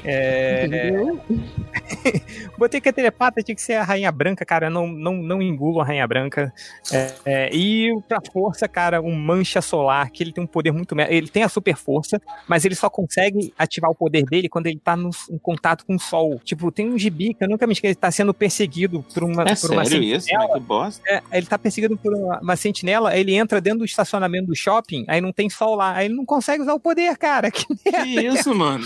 É, 0.03 0.65
Entendeu? 0.65 1.19
Botei 2.57 2.79
que 2.79 2.89
a 2.89 2.93
telepata 2.93 3.41
tinha 3.41 3.55
que 3.55 3.61
ser 3.61 3.73
a 3.73 3.83
Rainha 3.83 4.11
Branca, 4.11 4.45
cara. 4.45 4.69
Não, 4.69 4.87
não, 4.87 5.15
não 5.15 5.41
engulo 5.41 5.81
a 5.81 5.85
Rainha 5.85 6.07
Branca. 6.07 6.53
É, 6.91 7.13
é, 7.25 7.55
e 7.55 7.91
pra 8.07 8.19
força, 8.31 8.67
cara, 8.67 9.01
um 9.01 9.15
mancha 9.15 9.61
solar, 9.61 10.09
que 10.11 10.23
ele 10.23 10.31
tem 10.31 10.43
um 10.43 10.47
poder 10.47 10.71
muito. 10.71 10.95
Ele 11.09 11.27
tem 11.27 11.43
a 11.43 11.49
super 11.49 11.75
força, 11.75 12.21
mas 12.47 12.65
ele 12.65 12.75
só 12.75 12.89
consegue 12.89 13.53
ativar 13.57 13.89
o 13.89 13.95
poder 13.95 14.25
dele 14.25 14.49
quando 14.49 14.67
ele 14.67 14.79
tá 14.79 14.95
no, 14.95 15.09
em 15.29 15.37
contato 15.37 15.85
com 15.85 15.95
o 15.95 15.99
sol. 15.99 16.39
Tipo, 16.43 16.71
tem 16.71 16.89
um 16.89 16.97
gibi 16.97 17.33
que 17.33 17.43
eu 17.43 17.49
nunca 17.49 17.65
me 17.65 17.73
esqueço, 17.73 17.91
ele 17.91 17.95
tá 17.95 18.11
sendo 18.11 18.33
perseguido 18.33 19.03
por 19.13 19.23
uma, 19.23 19.43
É 19.43 19.55
por 19.55 19.71
uma 19.71 19.85
sério 19.85 20.03
isso? 20.03 20.27
sentinela. 20.27 20.47
Mas 20.51 20.61
que 20.61 20.67
bosta. 20.67 21.01
É, 21.07 21.21
ele 21.33 21.45
tá 21.45 21.57
perseguido 21.57 21.97
por 21.97 22.13
uma, 22.13 22.39
uma 22.39 22.55
sentinela, 22.55 23.15
ele 23.17 23.33
entra 23.33 23.61
dentro 23.61 23.79
do 23.79 23.85
estacionamento 23.85 24.47
do 24.47 24.55
shopping, 24.55 24.90
aí 25.07 25.21
não 25.21 25.31
tem 25.31 25.49
sol 25.49 25.75
lá, 25.75 25.95
aí 25.95 26.05
ele 26.05 26.15
não 26.15 26.25
consegue 26.25 26.61
usar 26.61 26.73
o 26.73 26.79
poder, 26.79 27.17
cara. 27.17 27.49
Que 27.61 27.65
Que 27.91 28.27
isso, 28.27 28.53
mano? 28.55 28.85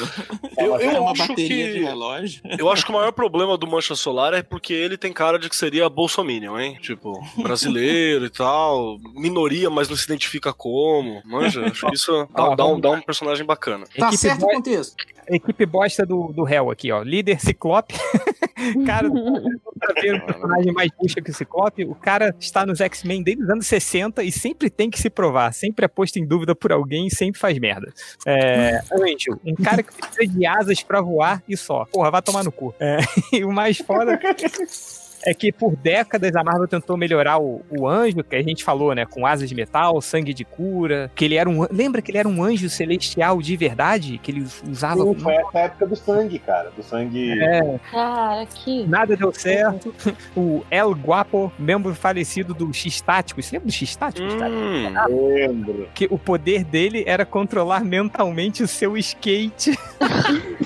Eu, 0.57 0.79
eu 0.79 1.01
uma 1.01 1.11
acho 1.11 1.35
que. 1.35 1.79
relógio. 1.79 2.41
Eu 2.57 2.69
acho 2.69 2.85
que 2.85 2.91
o 2.91 2.93
maior 2.93 3.11
problema 3.11 3.57
do 3.57 3.67
Mancha 3.67 3.95
Solar 3.95 4.33
é 4.33 4.41
porque 4.41 4.73
ele 4.73 4.97
tem 4.97 5.11
cara 5.11 5.37
de 5.37 5.49
que 5.49 5.55
seria 5.55 5.89
Bolsominion, 5.89 6.57
hein? 6.57 6.77
Tipo, 6.81 7.13
brasileiro 7.37 8.25
e 8.25 8.29
tal, 8.29 8.97
minoria, 9.13 9.69
mas 9.69 9.89
não 9.89 9.95
se 9.95 10.05
identifica 10.05 10.53
como. 10.53 11.21
Manja, 11.25 11.65
acho 11.65 11.85
que 11.87 11.95
isso 11.95 12.27
dá, 12.35 12.55
dá 12.55 12.65
um, 12.65 12.79
dá 12.79 12.91
um 12.91 13.01
personagem 13.01 13.45
bacana. 13.45 13.85
Tá 13.97 14.07
Equipe 14.07 14.17
certo 14.17 14.45
o 14.45 14.49
contexto. 14.49 14.95
Equipe 15.29 15.65
bosta 15.65 16.05
do, 16.05 16.31
do 16.31 16.43
réu 16.43 16.69
aqui, 16.69 16.91
ó. 16.91 17.01
Líder 17.01 17.39
Ciclope. 17.39 17.95
cara, 18.85 19.09
pra 19.09 20.01
ver 20.01 20.15
o 20.15 20.25
personagem 20.25 20.73
mais 20.73 20.89
bucha 20.99 21.21
que 21.21 21.31
o 21.31 21.33
Ciclope, 21.33 21.85
o 21.85 21.95
cara 21.95 22.35
está 22.39 22.65
nos 22.65 22.81
X-Men 22.81 23.23
desde 23.23 23.43
os 23.43 23.49
anos 23.49 23.67
60 23.67 24.23
e 24.23 24.31
sempre 24.31 24.69
tem 24.69 24.89
que 24.89 24.99
se 24.99 25.09
provar. 25.09 25.53
Sempre 25.53 25.85
é 25.85 25.87
posto 25.87 26.17
em 26.17 26.25
dúvida 26.25 26.55
por 26.55 26.71
alguém 26.71 27.07
e 27.07 27.15
sempre 27.15 27.39
faz 27.39 27.57
merda. 27.59 27.93
É, 28.25 28.81
Anjo, 28.91 29.39
um 29.45 29.55
cara 29.55 29.83
que 29.83 29.93
precisa 29.93 30.27
de 30.27 30.45
asas 30.45 30.81
pra 30.83 31.01
voar 31.01 31.43
e 31.47 31.55
só. 31.57 31.85
Porra, 31.85 32.11
vai 32.11 32.21
tomar 32.21 32.43
no 32.43 32.51
cu. 32.51 32.73
É, 32.79 32.97
e 33.31 33.43
o 33.43 33.51
mais 33.51 33.77
foda 33.77 34.19
é 35.25 35.33
que 35.33 35.51
por 35.51 35.75
décadas 35.75 36.35
a 36.35 36.43
Marvel 36.43 36.67
tentou 36.67 36.95
melhorar 36.95 37.39
o, 37.39 37.61
o 37.69 37.87
anjo, 37.87 38.23
que 38.23 38.35
a 38.35 38.43
gente 38.43 38.63
falou, 38.63 38.93
né? 38.93 39.05
Com 39.05 39.25
asas 39.25 39.49
de 39.49 39.55
metal, 39.55 39.99
sangue 40.01 40.33
de 40.33 40.45
cura. 40.45 41.11
Que 41.15 41.25
ele 41.25 41.35
era 41.35 41.49
um. 41.49 41.65
Lembra 41.71 42.01
que 42.01 42.11
ele 42.11 42.17
era 42.17 42.27
um 42.27 42.43
anjo 42.43 42.69
celestial 42.69 43.41
de 43.41 43.57
verdade? 43.57 44.19
Que 44.19 44.31
ele 44.31 44.45
usava. 44.69 45.03
Sim, 45.03 45.15
foi 45.15 45.35
essa 45.35 45.59
época 45.59 45.87
do 45.87 45.95
sangue, 45.95 46.39
cara. 46.39 46.71
Do 46.75 46.83
sangue. 46.83 47.31
É, 47.41 47.79
Cara, 47.91 48.45
que. 48.45 48.85
nada 48.87 49.15
deu 49.15 49.33
certo. 49.33 49.93
O 50.35 50.63
El 50.69 50.91
Guapo, 50.91 51.51
membro 51.57 51.93
falecido 51.95 52.53
do 52.53 52.71
X-Tático. 52.73 53.41
Você 53.41 53.55
lembra 53.55 53.67
do 53.67 53.73
X-Tático? 53.73 54.27
Hum, 54.27 54.93
Lembro. 55.27 55.87
Que 55.93 56.07
o 56.09 56.17
poder 56.17 56.63
dele 56.63 57.03
era 57.07 57.25
controlar 57.25 57.83
mentalmente 57.83 58.63
o 58.63 58.67
seu 58.67 58.97
skate. 58.97 59.77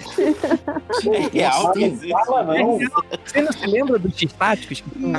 É 1.14 1.30
real 1.32 1.72
que 1.72 1.88
Não 1.88 2.26
fala, 2.26 2.43
não. 2.43 2.80
Você 3.24 3.41
não 3.41 3.51
se 3.51 3.68
lembra 3.68 3.97
dos 3.99 4.16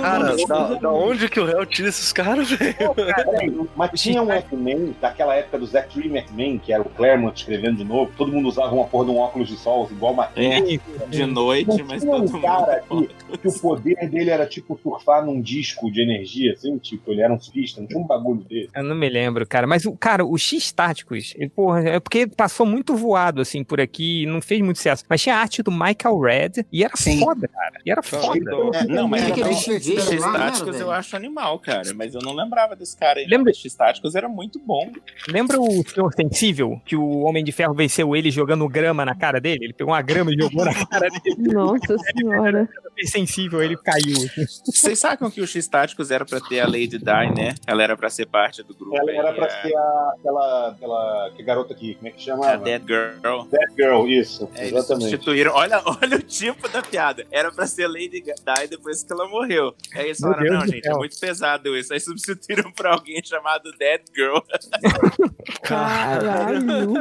Cara, 0.00 0.36
da, 0.46 0.74
da 0.74 0.90
onde 0.92 1.28
que 1.28 1.38
o 1.40 1.44
Real 1.46 1.64
tira 1.66 1.88
esses 1.88 2.12
caras, 2.12 2.50
velho? 2.50 3.68
Mas 3.76 4.00
tinha 4.00 4.22
um 4.22 4.30
X-Men, 4.30 4.94
daquela 5.00 5.34
época 5.34 5.58
do 5.58 5.66
Zack 5.66 5.98
Dream 5.98 6.16
X-Men, 6.16 6.58
que 6.58 6.72
era 6.72 6.82
o 6.82 6.88
Claremont 6.88 7.38
escrevendo 7.38 7.78
de 7.78 7.84
novo, 7.84 8.10
todo 8.16 8.32
mundo 8.32 8.48
usava 8.48 8.74
uma 8.74 8.86
porra 8.86 9.04
de 9.06 9.10
um 9.10 9.18
óculos 9.18 9.48
de 9.48 9.56
sol, 9.56 9.88
igual 9.90 10.12
uma 10.12 10.30
É, 10.36 10.60
de 11.08 11.26
noite, 11.26 11.78
Não 11.78 11.86
mas 11.86 12.02
tinha 12.02 12.12
todo 12.12 12.28
um 12.28 12.32
mundo. 12.32 12.42
cara 12.42 12.82
que, 12.88 13.38
que 13.38 13.48
o 13.48 13.58
poder 13.60 14.08
dele 14.10 14.30
era 14.30 14.46
tipo 14.46 14.78
surfar 14.82 15.24
num 15.24 15.40
disco 15.40 15.90
de 15.90 16.02
energia, 16.02 16.52
assim, 16.52 16.76
tipo, 16.78 17.12
ele 17.12 17.22
era 17.22 17.32
um 17.32 17.40
surfista, 17.40 17.80
não 17.80 17.88
tinha 17.88 18.00
um 18.00 18.06
bagulho 18.06 18.40
dele. 18.40 18.68
Eu 18.74 18.82
não 18.82 18.94
me 18.96 19.08
lembro, 19.08 19.46
cara. 19.46 19.66
Mas, 19.66 19.84
o 19.84 19.92
cara, 19.96 20.24
os 20.24 20.40
X-Táticos, 20.42 21.34
porra, 21.54 21.80
é 21.88 22.00
porque 22.00 22.26
passou 22.26 22.66
muito 22.66 22.94
voado, 22.96 23.40
assim, 23.40 23.62
por 23.64 23.80
aqui, 23.80 24.26
não 24.26 24.40
fez 24.40 24.60
muito 24.60 24.76
sucesso. 24.76 25.04
Mas 25.08 25.22
tinha 25.22 25.36
a 25.36 25.38
arte 25.40 25.62
do 25.62 25.70
Michael 25.70 26.18
Red 26.20 26.64
e 26.72 26.84
era 26.84 26.96
Sim. 26.96 27.20
foda, 27.20 27.48
cara. 27.48 27.74
E 27.84 27.90
era 27.90 28.02
foda. 28.02 28.38
É, 28.74 28.84
não, 28.84 29.08
mas 29.08 29.19
Aquele 29.26 29.50
então, 29.50 29.52
X-Táticos 29.52 30.80
eu 30.80 30.90
acho 30.90 31.16
animal, 31.16 31.58
cara. 31.58 31.92
Mas 31.94 32.14
eu 32.14 32.20
não 32.22 32.34
lembrava 32.34 32.74
desse 32.76 32.96
cara 32.96 33.18
aí. 33.18 33.24
Lembra- 33.24 33.40
Lembra? 33.40 33.52
Os 33.52 33.58
X-Táticos 33.58 34.14
era 34.14 34.28
muito 34.28 34.58
bom. 34.58 34.92
Lembra 35.28 35.58
o 35.58 35.82
Senhor 35.88 36.12
Sensível? 36.12 36.80
Que 36.84 36.94
o 36.94 37.20
Homem 37.20 37.42
de 37.42 37.52
Ferro 37.52 37.72
venceu 37.74 38.14
ele 38.14 38.30
jogando 38.30 38.68
grama 38.68 39.02
na 39.04 39.14
cara 39.14 39.40
dele? 39.40 39.64
Ele 39.64 39.72
pegou 39.72 39.94
uma 39.94 40.02
grama 40.02 40.30
e 40.30 40.36
jogou 40.38 40.64
na 40.64 40.74
cara 40.86 41.08
dele. 41.08 41.36
Nossa 41.52 41.96
senhora. 41.98 42.68
Foi 42.94 43.06
sensível, 43.06 43.62
ele 43.62 43.76
caiu. 43.78 44.16
Vocês 44.66 44.98
sacam 44.98 45.30
que 45.30 45.40
os 45.40 45.50
X-Táticos 45.50 46.10
era 46.10 46.24
pra 46.24 46.38
ter 46.40 46.60
a 46.60 46.66
Lady 46.66 46.98
Di, 46.98 47.34
né? 47.34 47.54
Ela 47.66 47.82
era 47.82 47.96
pra 47.96 48.10
ser 48.10 48.26
parte 48.26 48.62
do 48.62 48.74
grupo. 48.74 48.96
Ela 48.98 49.10
era 49.12 49.32
pra 49.32 49.46
a- 49.46 49.62
ser 49.62 49.74
a, 49.74 50.12
aquela, 50.18 50.68
aquela 50.70 51.30
que 51.36 51.42
garota 51.42 51.72
aqui, 51.72 51.94
como 51.94 52.08
é 52.08 52.10
que 52.10 52.22
chama? 52.22 52.46
A 52.46 52.56
Dead 52.56 52.82
Girl. 52.86 53.44
Dead 53.50 53.70
Girl, 53.76 54.06
isso, 54.06 54.50
É, 54.54 54.66
eles 54.66 54.72
exatamente. 54.74 55.10
substituíram. 55.10 55.52
Olha, 55.54 55.80
olha 56.02 56.16
o 56.18 56.22
tipo 56.22 56.68
da 56.68 56.82
piada. 56.82 57.26
Era 57.30 57.50
pra 57.50 57.66
ser 57.66 57.86
Lady 57.86 58.20
Di 58.20 58.68
depois 58.68 59.02
que 59.10 59.20
ela 59.20 59.28
morreu. 59.28 59.74
Aí 59.94 60.06
eles 60.06 60.18
falaram: 60.20 60.42
Deus 60.42 60.54
não, 60.54 60.66
gente, 60.66 60.86
é 60.86 60.90
céu. 60.90 60.98
muito 60.98 61.18
pesado 61.18 61.76
isso. 61.76 61.92
Aí 61.92 62.00
substituíram 62.00 62.70
pra 62.72 62.92
alguém 62.92 63.20
chamado 63.24 63.70
Dead 63.78 64.00
Girl. 64.14 64.38
Caralho. 65.62 66.92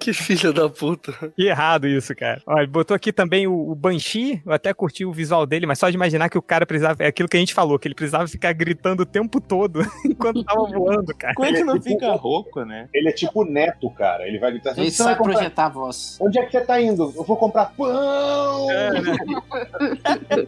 Que 0.00 0.12
filha 0.12 0.52
da 0.52 0.68
puta. 0.68 1.12
Que 1.36 1.46
errado 1.46 1.86
isso, 1.86 2.14
cara. 2.14 2.42
Olha, 2.46 2.66
botou 2.66 2.94
aqui 2.94 3.12
também 3.12 3.46
o, 3.46 3.70
o 3.70 3.74
Banshee. 3.74 4.42
Eu 4.44 4.52
até 4.52 4.72
curti 4.74 5.04
o 5.04 5.12
visual 5.12 5.46
dele, 5.46 5.66
mas 5.66 5.78
só 5.78 5.88
de 5.88 5.94
imaginar 5.96 6.28
que 6.28 6.38
o 6.38 6.42
cara 6.42 6.66
precisava. 6.66 7.02
É 7.02 7.06
aquilo 7.06 7.28
que 7.28 7.36
a 7.36 7.40
gente 7.40 7.54
falou, 7.54 7.78
que 7.78 7.86
ele 7.88 7.94
precisava 7.94 8.26
ficar 8.26 8.52
gritando 8.52 9.02
o 9.02 9.06
tempo 9.06 9.40
todo 9.40 9.80
enquanto 10.04 10.42
tava 10.44 10.64
voando, 10.66 11.14
cara. 11.14 11.34
Como 11.34 11.48
é 11.48 11.52
que 11.52 11.64
não 11.64 11.80
fica 11.80 12.12
rouco, 12.12 12.64
né? 12.64 12.88
Ele 12.92 13.08
é 13.08 13.12
tipo 13.12 13.44
neto, 13.44 13.90
cara. 13.90 14.26
Ele 14.26 14.38
vai 14.38 14.50
gritar 14.52 14.70
Ele 14.72 14.82
"Onde 14.82 14.90
você 14.90 15.02
vai 15.02 15.12
sabe 15.12 15.18
comprar- 15.18 15.34
projetar 15.36 15.66
a 15.66 15.68
voz. 15.68 16.18
Onde 16.20 16.38
é 16.38 16.44
que 16.46 16.52
você 16.52 16.60
tá 16.64 16.80
indo? 16.80 17.12
Eu 17.16 17.24
vou 17.24 17.36
comprar 17.36 17.66
pão! 17.76 18.66
Imagina, 18.70 19.00
né? 19.02 19.16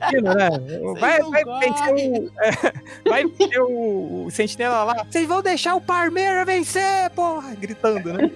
Vai, 1.00 1.20
vai 1.20 1.44
vencer 1.60 1.94
o. 1.94 2.30
é, 2.40 3.08
vai 3.08 3.24
vencer 3.24 3.60
o, 3.60 4.24
o 4.26 4.30
sentinela 4.30 4.84
lá. 4.84 5.04
Vocês 5.04 5.26
vão 5.26 5.42
deixar 5.42 5.74
o 5.74 5.80
Parmeira 5.80 6.44
vencer, 6.44 7.10
porra! 7.14 7.54
Gritando, 7.54 8.12
né? 8.12 8.30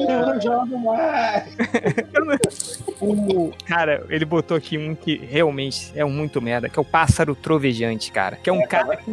Eu 0.00 0.26
não 0.26 0.40
jogo 0.40 0.78
mais! 0.78 1.48
O, 3.00 3.52
cara, 3.66 4.04
ele 4.08 4.24
botou 4.24 4.56
aqui 4.56 4.76
um 4.76 4.94
que 4.94 5.16
realmente 5.16 5.92
é 5.94 6.04
um 6.04 6.10
muito 6.10 6.42
merda, 6.42 6.68
que 6.68 6.78
é 6.78 6.82
o 6.82 6.84
pássaro 6.84 7.34
trovejante, 7.34 8.10
cara. 8.10 8.36
Que 8.36 8.50
é 8.50 8.52
um 8.52 8.66
cara 8.66 8.96
que. 8.96 9.12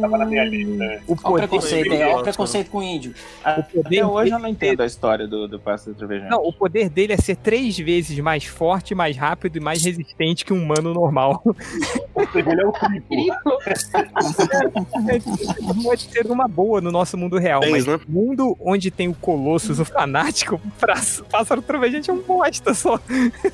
Tava 0.00 0.18
na 0.18 0.24
minha 0.24 0.44
lista. 0.44 1.02
O 1.06 1.12
Olha 1.12 1.14
o 1.14 1.22
poder, 1.22 1.48
preconceito 1.48 1.92
aí, 1.92 2.02
olha 2.02 2.16
o 2.16 2.22
preconceito 2.22 2.70
com 2.70 2.78
o 2.78 2.82
índio. 2.82 3.14
o 3.44 3.62
poder 3.62 4.00
Até 4.00 4.06
hoje 4.06 4.32
eu 4.32 4.38
não 4.38 4.48
entendo 4.48 4.82
a 4.82 4.86
história 4.86 5.26
do, 5.26 5.46
do 5.46 5.60
Pássaro 5.60 5.94
Trovejante. 5.94 6.30
Não, 6.30 6.42
o 6.42 6.52
poder 6.52 6.88
dele 6.88 7.12
é 7.12 7.16
ser 7.16 7.36
três 7.36 7.78
vezes 7.78 8.18
mais 8.18 8.44
forte, 8.44 8.94
mais 8.94 9.16
rápido 9.16 9.56
e 9.56 9.60
mais 9.60 9.84
resistente 9.84 10.44
que 10.44 10.52
um 10.52 10.62
humano 10.62 10.92
normal. 10.94 11.31
Seja, 12.32 12.50
ele 12.50 12.60
é 12.62 12.66
o 12.66 12.72
triplo. 12.72 13.58
Pode 15.82 16.02
ser 16.02 16.26
uma 16.26 16.48
boa 16.48 16.80
no 16.80 16.90
nosso 16.90 17.16
mundo 17.16 17.38
real, 17.38 17.60
mas 17.70 17.86
né? 17.86 17.98
no 18.06 18.12
mundo 18.12 18.56
onde 18.60 18.90
tem 18.90 19.08
o 19.08 19.14
Colossus, 19.14 19.78
o 19.78 19.84
fanático, 19.84 20.60
pra- 20.78 21.00
pássaro 21.30 21.62
trovejante 21.62 22.10
é 22.10 22.12
um 22.12 22.22
bosta 22.22 22.74
só. 22.74 23.00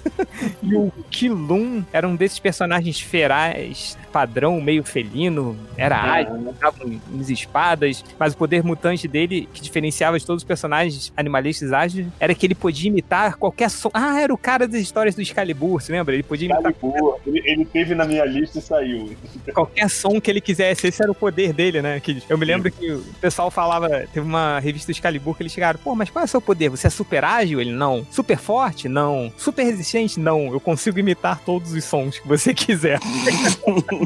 e 0.63 0.75
o 0.75 0.93
Kilum 1.11 1.83
era 1.93 2.07
um 2.07 2.17
desses 2.17 2.39
personagens 2.39 3.01
ferais, 3.01 3.97
padrão, 4.09 4.61
meio 4.61 4.83
felino, 4.83 5.57
era 5.77 6.01
ágil, 6.01 6.35
usava 6.35 6.77
umas 7.11 7.31
espadas, 7.31 8.05
mas 8.19 8.33
o 8.33 8.37
poder 8.37 8.63
mutante 8.63 9.07
dele, 9.07 9.49
que 9.53 9.61
diferenciava 9.61 10.19
de 10.19 10.27
todos 10.27 10.43
os 10.43 10.47
personagens 10.47 11.13
animalistas 11.17 11.73
ágeis, 11.73 12.07
era 12.19 12.35
que 12.35 12.47
ele 12.47 12.55
podia 12.55 12.89
imitar 12.89 13.37
qualquer 13.37 13.71
som. 13.71 13.91
Ah, 13.93 14.21
era 14.21 14.33
o 14.33 14.39
cara 14.39 14.67
das 14.67 14.81
histórias 14.81 15.15
do 15.15 15.23
Excalibur, 15.23 15.81
você 15.81 15.93
lembra? 15.93 16.15
Ele 16.15 16.23
podia 16.23 16.47
imitar 16.47 16.73
Excalibur, 16.73 17.21
ele, 17.27 17.43
ele 17.45 17.65
teve 17.65 17.95
na 17.95 18.05
minha 18.05 18.25
lista 18.25 18.59
e 18.59 18.63
saiu. 18.63 19.17
qualquer 19.53 19.89
som 19.89 20.21
que 20.21 20.31
ele 20.31 20.41
quisesse. 20.41 20.87
Esse 20.87 21.03
era 21.03 21.11
o 21.11 21.15
poder 21.15 21.53
dele, 21.53 21.83
né? 21.83 22.01
Que 22.01 22.23
eu 22.29 22.39
me 22.39 22.45
lembro 22.45 22.71
que 22.71 22.93
o 22.93 23.03
pessoal 23.21 23.51
falava, 23.51 23.89
teve 24.13 24.21
uma 24.21 24.59
revista 24.59 24.93
do 24.93 24.95
Excalibur 24.95 25.37
que 25.37 25.43
eles 25.43 25.53
chegaram, 25.53 25.79
pô, 25.83 25.95
mas 25.95 26.11
qual 26.11 26.23
é 26.23 26.27
o 26.27 26.29
seu 26.29 26.41
poder? 26.41 26.69
Você 26.71 26.87
é 26.87 26.91
super 26.91 27.25
ágil? 27.25 27.61
Ele, 27.61 27.73
não. 27.73 28.07
Super 28.11 28.39
forte? 28.39 28.89
Não. 28.89 29.33
Super 29.37 29.65
resistente? 29.65 30.19
Não. 30.19 30.53
Eu 30.53 30.61
consigo 30.61 30.99
imitar 30.99 31.41
todos 31.41 31.73
os 31.73 31.85
sons 31.85 32.19
que 32.19 32.27
você 32.27 32.53
quiser. 32.55 32.99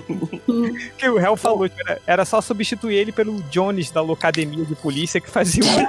que 0.99 1.09
o 1.09 1.19
Hell 1.19 1.37
falou 1.37 1.69
que 1.69 1.81
era, 1.81 2.01
era 2.07 2.25
só 2.25 2.41
substituir 2.41 2.97
ele 2.97 3.13
pelo 3.13 3.43
Jones 3.45 3.91
da 3.91 4.01
Locademia 4.01 4.65
de 4.65 4.75
Polícia 4.75 5.21
que 5.21 5.31
fazia 5.31 5.65
um... 5.65 5.87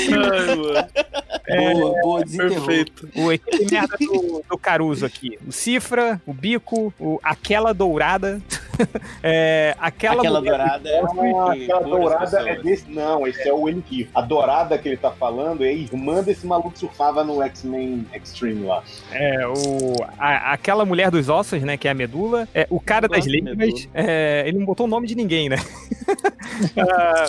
Ai, 0.00 0.54
mano. 0.54 0.88
Boa, 1.48 1.94
boa. 2.02 2.24
Perfeito. 2.26 3.08
O 3.14 3.30
aquele 3.30 3.70
merda 3.70 3.96
do, 3.98 4.44
do 4.48 4.58
Caruso 4.58 5.06
aqui. 5.06 5.38
O 5.46 5.52
Cifra, 5.52 6.20
o 6.26 6.32
Bico, 6.32 6.92
o 6.98 7.18
Aquela 7.22 7.72
Dourada. 7.72 8.40
é, 9.22 9.74
aquela 9.78 10.18
Aquela 10.18 10.40
dourada 10.40 10.88
é 10.88 11.00
que 11.00 11.62
aquela 11.64 11.80
dourada 11.82 12.48
é 12.50 12.56
desse. 12.62 12.90
Não, 12.90 13.26
esse 13.26 13.48
é 13.48 13.52
o 13.52 13.68
Enki. 13.68 14.08
A 14.14 14.20
dourada 14.20 14.78
que 14.78 14.88
ele 14.88 14.96
tá 14.96 15.10
falando 15.10 15.64
é 15.64 15.68
a 15.68 15.72
irmã 15.72 16.22
desse 16.22 16.46
maluco 16.46 16.70
que 16.72 16.78
surfava 16.78 17.22
no 17.24 17.42
X-Men 17.42 18.06
Extreme 18.14 18.64
lá. 18.66 18.82
É, 19.12 19.46
o, 19.46 19.96
a- 20.18 20.52
aquela 20.52 20.84
mulher 20.84 21.10
dos 21.10 21.28
ossos, 21.28 21.62
né, 21.62 21.76
que 21.76 21.88
é 21.88 21.90
a 21.90 21.94
medula. 21.94 22.48
É, 22.54 22.66
o 22.70 22.80
cara 22.80 23.08
das 23.08 23.26
línguas, 23.26 23.88
é, 23.94 24.44
ele 24.46 24.58
não 24.58 24.66
botou 24.66 24.86
o 24.86 24.88
nome 24.88 25.06
de 25.06 25.14
ninguém, 25.14 25.48
né? 25.48 25.56
Ah, 26.76 27.24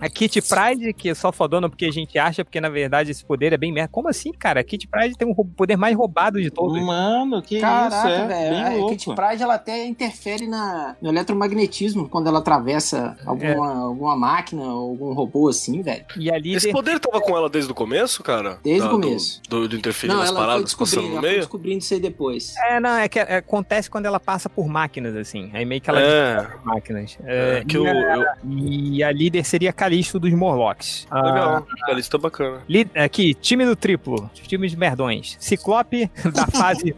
a 0.00 0.08
Kitty 0.08 0.40
Pride, 0.42 0.92
que 0.92 1.10
é 1.10 1.14
só 1.14 1.32
fodona 1.32 1.68
porque 1.68 1.84
a 1.86 1.90
gente 1.90 2.18
acha, 2.18 2.44
porque 2.44 2.60
na 2.60 2.68
verdade 2.68 3.10
esse 3.10 3.24
poder 3.24 3.52
é 3.52 3.56
bem 3.56 3.72
merda. 3.72 3.88
Como 3.92 4.08
assim, 4.08 4.32
cara? 4.32 4.60
A 4.60 4.64
Kitty 4.64 4.86
Pride 4.86 5.16
tem 5.16 5.28
o 5.28 5.32
rou- 5.32 5.44
poder 5.56 5.76
mais 5.76 5.96
roubado 5.96 6.40
de 6.40 6.50
todos. 6.50 6.80
Mano, 6.82 7.42
que 7.42 7.60
Caraca, 7.60 7.96
isso, 7.96 8.06
é 8.08 8.26
velho. 8.26 8.50
bem 8.50 8.64
A 8.64 8.70
louco. 8.78 8.96
Kit 8.96 9.14
Pride 9.14 9.42
ela 9.42 9.54
até 9.54 9.86
interfere 9.86 10.46
na, 10.46 10.96
no 11.02 11.08
eletromagnetismo 11.08 12.08
quando 12.08 12.26
ela 12.28 12.38
atravessa 12.38 13.16
alguma, 13.24 13.82
alguma 13.84 14.16
máquina 14.16 14.62
ou 14.62 14.90
algum 14.90 15.12
robô 15.12 15.48
assim, 15.48 15.82
velho. 15.82 16.04
E 16.16 16.30
ali 16.30 16.54
Esse 16.54 16.70
poder 16.72 16.98
tava 17.00 17.20
com 17.20 17.36
ela 17.36 17.48
desde 17.48 17.70
o 17.70 17.74
começo, 17.74 18.22
cara? 18.22 18.58
Desde 18.62 18.80
Da- 18.82 18.88
o 18.94 19.00
começo. 19.00 19.40
Do, 19.48 19.60
do, 19.60 19.68
de 19.68 19.76
interferir 19.76 20.12
Não, 20.12 20.20
nas 20.20 20.28
ela 20.30 20.38
paradas 20.38 20.74
passando 20.74 21.02
descobrindo, 21.02 21.08
no 21.08 21.12
ela 21.14 21.20
foi 21.22 21.28
meio? 21.30 21.40
descobrindo 21.40 21.78
isso 21.78 21.94
aí 21.94 22.00
depois. 22.00 22.54
É, 22.56 22.80
não, 22.80 22.96
é 22.96 23.08
que 23.08 23.18
é, 23.18 23.36
acontece 23.36 23.90
quando 23.90 24.06
ela 24.06 24.20
passa 24.20 24.48
por 24.48 24.68
máquinas, 24.68 25.14
assim. 25.16 25.50
Aí 25.52 25.64
meio 25.64 25.80
que 25.80 25.90
ela 25.90 26.00
É. 26.00 26.48
máquinas. 26.64 27.16
É, 27.24 27.58
É, 27.58 27.64
que 27.64 27.76
e, 27.76 27.78
eu, 27.78 27.86
a, 27.86 28.16
eu- 28.16 28.24
e 28.48 29.02
a 29.02 29.10
líder 29.12 29.44
seria 29.44 29.72
Calisto 29.88 30.20
dos 30.20 30.32
Morlocks. 30.34 31.06
Ah, 31.10 31.22
Legal, 31.22 31.66
a 31.88 31.92
lista 31.94 32.18
bacana. 32.18 32.60
li- 32.68 32.86
aqui, 32.94 33.32
time 33.34 33.64
do 33.64 33.74
triplo, 33.74 34.30
time 34.34 34.68
de 34.68 34.76
merdões. 34.76 35.36
Ciclope, 35.40 36.10
da 36.34 36.46
fase. 36.46 36.94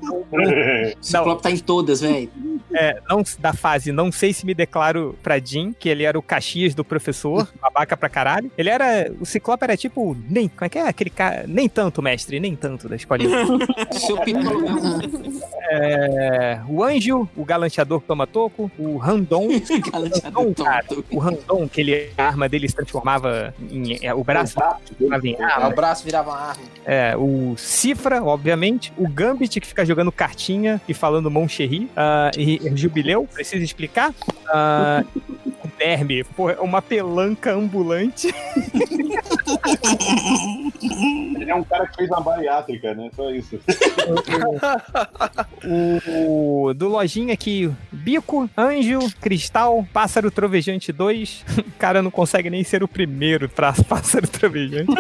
Ciclope 1.00 1.42
tá 1.42 1.50
em 1.52 1.58
todas, 1.58 2.00
velho. 2.00 2.28
É, 2.72 3.00
não, 3.08 3.22
da 3.38 3.52
fase 3.52 3.90
não 3.90 4.12
sei 4.12 4.32
se 4.32 4.44
me 4.46 4.54
declaro 4.54 5.16
pra 5.22 5.38
Jim, 5.38 5.74
que 5.76 5.88
ele 5.88 6.04
era 6.04 6.16
o 6.18 6.22
Caxias 6.22 6.74
do 6.74 6.84
professor, 6.84 7.48
babaca 7.62 7.96
pra 7.96 8.08
caralho. 8.08 8.50
Ele 8.58 8.68
era. 8.70 9.10
O 9.20 9.26
Ciclope 9.26 9.62
era 9.64 9.76
tipo. 9.76 10.16
Nem, 10.28 10.48
como 10.48 10.64
é 10.64 10.68
que 10.68 10.78
é 10.78 10.88
aquele 10.88 11.10
cara? 11.10 11.44
Nem 11.46 11.68
tanto, 11.68 12.02
mestre, 12.02 12.40
nem 12.40 12.56
tanto 12.56 12.88
da 12.88 12.96
escolinha. 12.96 13.46
Seu 13.92 14.16
mesmo. 14.24 14.50
É, 15.72 16.60
o 16.68 16.82
Anjo, 16.82 17.28
o 17.36 17.44
galanteador 17.44 18.00
que 18.00 18.06
toma 18.08 18.26
toco, 18.26 18.68
o 18.78 18.96
Randon. 18.96 19.48
Randon, 19.92 20.54
cara, 20.54 20.84
o 21.10 21.18
Randon, 21.18 21.68
que 21.68 21.80
ele, 21.80 22.10
a 22.18 22.24
arma 22.24 22.48
dele 22.48 22.66
transformava 22.82 23.54
em. 23.70 23.98
é, 24.04 24.12
o 24.14 24.22
braço 24.24 24.54
transformava 24.54 25.26
em 25.28 25.36
Ah, 25.40 25.54
arma. 25.54 25.68
o 25.68 25.74
braço 25.74 26.04
virava 26.04 26.30
uma 26.30 26.38
arma. 26.40 26.62
É, 26.84 27.14
o 27.16 27.54
Cifra, 27.56 28.22
obviamente. 28.22 28.92
O 28.96 29.08
Gambit, 29.08 29.60
que 29.60 29.66
fica 29.66 29.84
jogando 29.84 30.10
cartinha 30.12 30.80
e 30.88 30.94
falando 30.94 31.30
Moncherry. 31.30 31.90
ah, 31.96 32.30
e 32.36 32.60
e 32.66 32.76
Jubileu, 32.76 33.26
preciso 33.32 33.62
explicar. 33.64 34.12
Ah, 34.48 35.04
o 35.80 35.84
Derme, 35.84 36.22
pô, 36.24 36.50
é 36.50 36.60
uma 36.60 36.82
pelanca 36.82 37.54
ambulante. 37.54 38.28
Ele 41.40 41.50
é 41.50 41.54
um 41.54 41.64
cara 41.64 41.86
que 41.86 41.96
fez 41.96 42.10
uma 42.10 42.20
bariátrica, 42.20 42.94
né? 42.94 43.10
Só 43.16 43.30
isso. 43.30 43.58
O 45.62 46.72
do 46.74 46.88
Lojinha, 46.88 47.36
que 47.36 47.70
Bico, 47.92 48.48
Anjo, 48.56 49.00
Cristal, 49.20 49.86
Pássaro 49.92 50.30
Trovejante 50.30 50.90
2. 50.90 51.44
O 51.58 51.64
cara 51.78 52.00
não 52.02 52.10
consegue 52.10 52.48
nem 52.48 52.64
ser 52.64 52.82
o 52.82 52.88
primeiro 52.88 53.48
pra 53.48 53.72
Pássaro 53.72 54.26
Trovejante. 54.26 54.90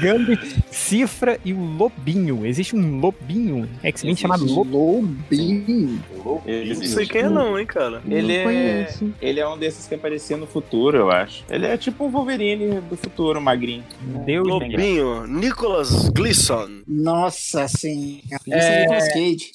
Gambit, 0.00 0.64
Cifra 0.70 1.38
e 1.44 1.52
o 1.52 1.60
Lobinho. 1.60 2.46
Existe 2.46 2.74
um 2.74 3.00
Lobinho 3.00 3.68
X-Men 3.82 4.16
chamado 4.16 4.44
Lobinho. 4.46 6.00
Lobinho. 6.24 6.74
Não 6.74 6.86
sei 6.86 7.06
quem 7.06 7.22
é 7.22 7.28
não, 7.28 7.58
hein, 7.58 7.61
cara. 7.66 8.02
ele 8.08 8.36
é, 8.36 8.88
ele 9.20 9.40
é 9.40 9.48
um 9.48 9.58
desses 9.58 9.86
que 9.86 9.94
aparecia 9.94 10.36
no 10.36 10.46
futuro, 10.46 10.96
eu 10.96 11.10
acho. 11.10 11.44
Ele 11.50 11.66
é 11.66 11.76
tipo 11.76 12.04
um 12.04 12.10
Wolverine 12.10 12.80
do 12.80 12.96
futuro, 12.96 13.40
magrinho. 13.40 13.84
Deus 14.24 14.46
livre. 14.46 14.68
Lobinho, 14.70 15.26
Nicholas 15.26 16.08
Gleason. 16.10 16.82
Nossa, 16.86 17.66
sim. 17.68 18.22
É 18.50 18.80
Nicolas 18.80 19.08
Cage. 19.12 19.52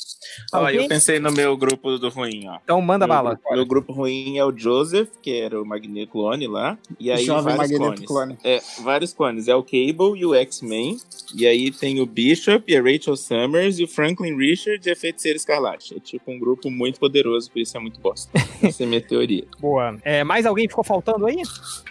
Ó, 0.53 0.57
Alguém? 0.59 0.75
eu 0.83 0.88
pensei 0.88 1.19
no 1.19 1.31
meu 1.31 1.55
grupo 1.57 1.97
do 1.97 2.09
ruim, 2.09 2.47
ó. 2.47 2.57
Então 2.63 2.81
manda 2.81 3.05
meu, 3.07 3.15
bala. 3.15 3.29
grupo- 3.35 3.53
Meu 3.55 3.65
grupo 3.65 3.93
ruim 3.93 4.38
é 4.38 4.45
o 4.45 4.55
Joseph, 4.55 5.09
que 5.21 5.31
era 5.39 5.61
o 5.61 5.65
Magneto 5.65 6.11
clone 6.11 6.47
lá. 6.47 6.77
E 6.99 7.11
aí 7.11 7.25
Jovem 7.25 7.55
vários 7.55 7.79
Magneto 7.79 8.05
clones. 8.05 8.35
clone. 8.35 8.38
É, 8.43 8.61
vários 8.83 9.13
clones. 9.13 9.47
É 9.47 9.55
o 9.55 9.63
Cable 9.63 10.17
e 10.19 10.25
o 10.25 10.33
X-Men. 10.33 10.97
E 11.35 11.45
aí 11.45 11.71
tem 11.71 11.99
o 11.99 12.05
Bishop 12.05 12.63
e 12.71 12.75
a 12.77 12.81
Rachel 12.81 13.15
Summers 13.17 13.79
e 13.79 13.83
o 13.83 13.88
Franklin 13.88 14.35
Richard 14.38 14.88
e 14.88 14.91
a 14.91 14.95
Feiticeira 14.95 15.35
Escarlate. 15.38 15.95
É 15.95 15.99
tipo 15.99 16.31
um 16.31 16.39
grupo 16.39 16.69
muito 16.71 16.99
poderoso, 16.99 17.51
por 17.51 17.59
isso 17.59 17.75
é 17.75 17.79
muito 17.79 17.99
bosta. 17.99 18.31
Essa 18.63 18.83
é 18.83 18.85
a 18.85 18.89
minha 18.89 19.01
teoria. 19.01 19.45
Boa. 19.59 19.97
É, 20.03 20.23
mais 20.23 20.45
alguém 20.45 20.67
ficou 20.67 20.83
faltando 20.83 21.25
aí? 21.25 21.41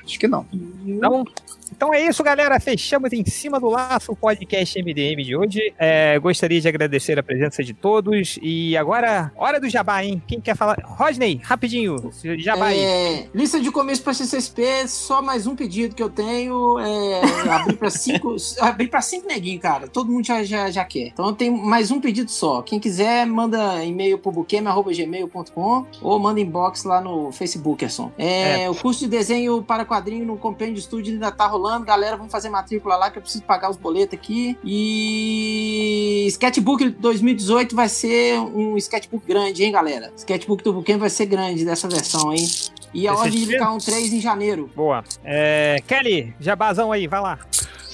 Acho 0.05 0.18
que 0.18 0.26
não. 0.26 0.47
Então, 0.86 1.24
então 1.73 1.93
é 1.93 2.07
isso, 2.07 2.23
galera. 2.23 2.59
Fechamos 2.61 3.12
em 3.12 3.25
cima 3.25 3.59
do 3.59 3.69
laço 3.69 4.12
o 4.12 4.17
podcast 4.17 4.79
MDM 4.83 5.23
de 5.23 5.37
hoje. 5.37 5.75
É, 5.79 6.19
gostaria 6.19 6.61
de 6.61 6.69
agradecer 6.69 7.19
a 7.19 7.23
presença 7.23 7.62
de 7.62 7.73
todos. 7.75 8.39
E 8.43 8.77
agora, 8.77 9.33
hora 9.37 9.61
do 9.61 9.69
jabá, 9.69 10.05
hein? 10.05 10.23
Quem 10.27 10.41
quer 10.41 10.57
falar? 10.57 10.79
Rodney, 10.85 11.41
rapidinho. 11.43 12.11
Jabá 12.39 12.67
aí. 12.67 12.79
É, 12.79 13.27
lista 13.35 13.61
de 13.61 13.71
começo 13.71 14.03
para 14.03 14.14
CCSP, 14.14 14.89
só 14.89 15.21
mais 15.21 15.47
um 15.47 15.57
pedido 15.57 15.95
que 15.95 16.03
eu 16.03 16.11
tenho. 16.11 16.79
É, 16.79 17.21
abrir 17.51 17.77
para 17.77 17.91
cinco, 17.91 18.37
abrir 18.61 18.89
para 18.89 19.01
cinco 19.01 19.27
neguinhos, 19.27 19.62
cara. 19.62 19.89
Todo 19.89 20.11
mundo 20.11 20.27
já, 20.27 20.43
já, 20.45 20.71
já 20.71 20.85
quer. 20.85 21.09
Então 21.09 21.27
eu 21.27 21.33
tenho 21.33 21.57
mais 21.57 21.91
um 21.91 22.01
pedido 22.01 22.31
só. 22.31 22.62
Quem 22.62 22.79
quiser, 22.79 23.27
manda 23.27 23.85
e-mail 23.85 24.19
pro 24.19 24.33
buqueme.gmail.com 24.33 25.86
ou 26.01 26.19
manda 26.19 26.40
inbox 26.40 26.85
lá 26.85 27.01
no 27.01 27.32
Facebook, 27.32 27.85
Erson. 27.85 28.12
É, 28.19 28.69
O 28.70 28.74
curso 28.74 29.01
de 29.01 29.09
desenho 29.09 29.62
para 29.62 29.85
quadrinho 29.85 30.24
no 30.24 30.36
Compêndio 30.36 30.81
Studio 30.82 31.12
ainda 31.12 31.31
tá 31.31 31.47
rolando. 31.57 31.85
Galera, 31.85 32.16
vamos 32.16 32.31
fazer 32.31 32.49
matrícula 32.49 32.97
lá 32.97 33.11
que 33.11 33.19
eu 33.19 33.23
preciso 33.23 33.45
pagar 33.45 33.70
os 33.70 33.77
boletos 33.77 34.19
aqui. 34.19 34.57
E 34.65 36.27
Sketchbook 36.28 36.91
2018 36.91 37.74
vai 37.74 37.89
ser 37.89 38.39
um 38.39 38.77
sketchbook 38.77 39.27
grande, 39.27 39.65
hein, 39.65 39.73
galera? 39.73 40.12
Sketchbook 40.16 40.62
do 40.62 40.73
Buquem 40.73 40.97
vai 40.97 41.11
ser 41.11 41.27
grande 41.27 41.65
dessa 41.65 41.89
versão, 41.89 42.33
hein? 42.33 42.47
E 42.95 43.07
a 43.07 43.15
ordem 43.15 43.41
de 43.41 43.47
filme? 43.47 43.65
K1 43.65 43.85
3 43.85 44.12
em 44.12 44.20
janeiro. 44.20 44.70
Boa. 44.74 45.05
É, 45.24 45.83
Kelly, 45.87 46.35
jabazão 46.41 46.93
aí, 46.93 47.07
vai 47.07 47.20
lá. 47.20 47.39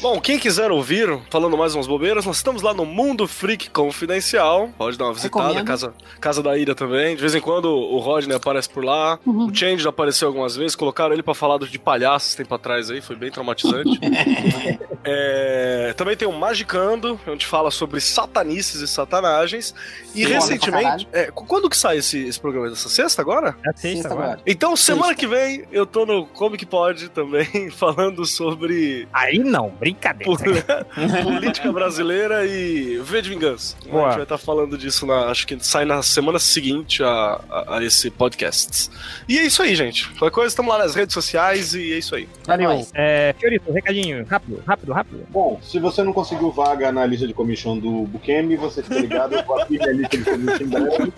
Bom, 0.02 0.20
quem 0.20 0.36
quiser 0.36 0.72
ouvir, 0.72 1.16
falando 1.30 1.56
mais 1.56 1.76
umas 1.76 1.86
bobeiras, 1.86 2.26
nós 2.26 2.36
estamos 2.38 2.60
lá 2.60 2.74
no 2.74 2.84
Mundo 2.84 3.28
Freak 3.28 3.70
Confidencial. 3.70 4.68
Pode 4.76 4.98
dar 4.98 5.04
uma 5.04 5.14
visitada, 5.14 5.44
Recomendo. 5.46 5.64
casa, 5.66 5.94
casa 6.20 6.42
da 6.42 6.58
Ira 6.58 6.74
também. 6.74 7.14
De 7.14 7.20
vez 7.20 7.36
em 7.36 7.40
quando 7.40 7.66
o 7.66 7.98
Rodney 8.00 8.34
aparece 8.36 8.68
por 8.68 8.84
lá. 8.84 9.16
O 9.24 9.54
Change 9.54 9.80
já 9.84 9.90
apareceu 9.90 10.26
algumas 10.26 10.56
vezes. 10.56 10.74
Colocaram 10.74 11.12
ele 11.12 11.22
pra 11.22 11.34
falar 11.34 11.56
de 11.58 11.78
palhaços 11.78 12.34
tempo 12.34 12.52
atrás 12.52 12.90
aí, 12.90 13.00
foi 13.00 13.14
bem 13.14 13.30
traumatizante. 13.30 13.98
É, 15.04 15.92
também 15.96 16.16
tem 16.16 16.28
o 16.28 16.32
Magicando, 16.32 17.18
onde 17.26 17.44
fala 17.44 17.72
sobre 17.72 18.00
satanices 18.00 18.80
e 18.80 18.86
satanagens. 18.86 19.74
E 20.14 20.24
pra 20.24 20.34
recentemente. 20.34 21.08
é, 21.12 21.28
quando 21.32 21.68
que 21.68 21.76
sai 21.76 21.96
esse, 21.98 22.24
esse 22.24 22.38
programa? 22.38 22.70
Dessa 22.70 22.88
sexta 22.88 23.20
agora? 23.20 23.56
É 23.66 23.72
sexta 23.72 23.80
Sexta 23.80 24.08
agora. 24.12 24.24
agora. 24.26 24.42
Então, 24.46 24.76
semana 24.76 25.08
Sexta. 25.08 25.20
que 25.20 25.26
vem, 25.26 25.64
eu 25.72 25.84
tô 25.86 26.06
no 26.06 26.24
Comic 26.26 26.64
Pod 26.66 27.08
também, 27.08 27.68
falando 27.76 28.24
sobre 28.24 29.08
Aí 29.12 29.40
não, 29.40 29.70
brincadeira. 29.92 30.86
política 31.22 31.72
brasileira 31.72 32.46
e 32.46 32.98
V 32.98 33.22
de 33.22 33.30
Vingança. 33.30 33.76
Boa. 33.88 34.02
A 34.02 34.04
gente 34.06 34.14
vai 34.14 34.22
estar 34.24 34.38
falando 34.38 34.76
disso, 34.78 35.06
na, 35.06 35.26
acho 35.26 35.46
que 35.46 35.56
sai 35.60 35.84
na 35.84 36.02
semana 36.02 36.38
seguinte 36.38 37.02
a, 37.02 37.40
a, 37.50 37.78
a 37.78 37.84
esse 37.84 38.10
podcast. 38.10 38.90
E 39.28 39.38
é 39.38 39.44
isso 39.44 39.62
aí, 39.62 39.74
gente. 39.74 40.08
Qualquer 40.10 40.34
coisa, 40.34 40.48
estamos 40.48 40.72
lá 40.72 40.78
nas 40.78 40.94
redes 40.94 41.14
sociais 41.14 41.74
e 41.74 41.92
é 41.92 41.98
isso 41.98 42.14
aí. 42.14 42.28
Valeu. 42.46 42.70
nóis. 42.70 42.90
É, 42.94 43.34
Fiorito, 43.38 43.72
recadinho, 43.72 44.24
rápido, 44.26 44.62
rápido, 44.66 44.92
rápido. 44.92 45.26
Bom, 45.30 45.60
se 45.62 45.78
você 45.78 46.02
não 46.02 46.12
conseguiu 46.12 46.50
vaga 46.50 46.90
na 46.90 47.04
lista 47.06 47.26
de 47.26 47.34
commission 47.34 47.78
do 47.78 48.04
Bukemi, 48.04 48.56
você 48.56 48.82
fica 48.82 48.98
ligado, 49.00 49.34
eu 49.34 49.44
vou 49.44 49.60
abrir 49.60 49.78
minha 49.78 49.92
lista 49.92 50.16
de 50.16 50.24
commission 50.24 50.64
em 50.64 50.68
breve. 50.68 51.12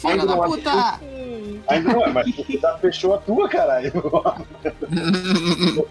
Filho 0.00 0.26
da 0.26 0.36
puta! 0.36 1.00
Ainda 1.68 1.92
não 1.92 2.04
é, 2.04 2.12
mas 2.12 2.34
você 2.34 2.58
já 2.58 2.76
fechou 2.78 3.14
a 3.14 3.18
tua, 3.18 3.48
caralho. 3.48 3.92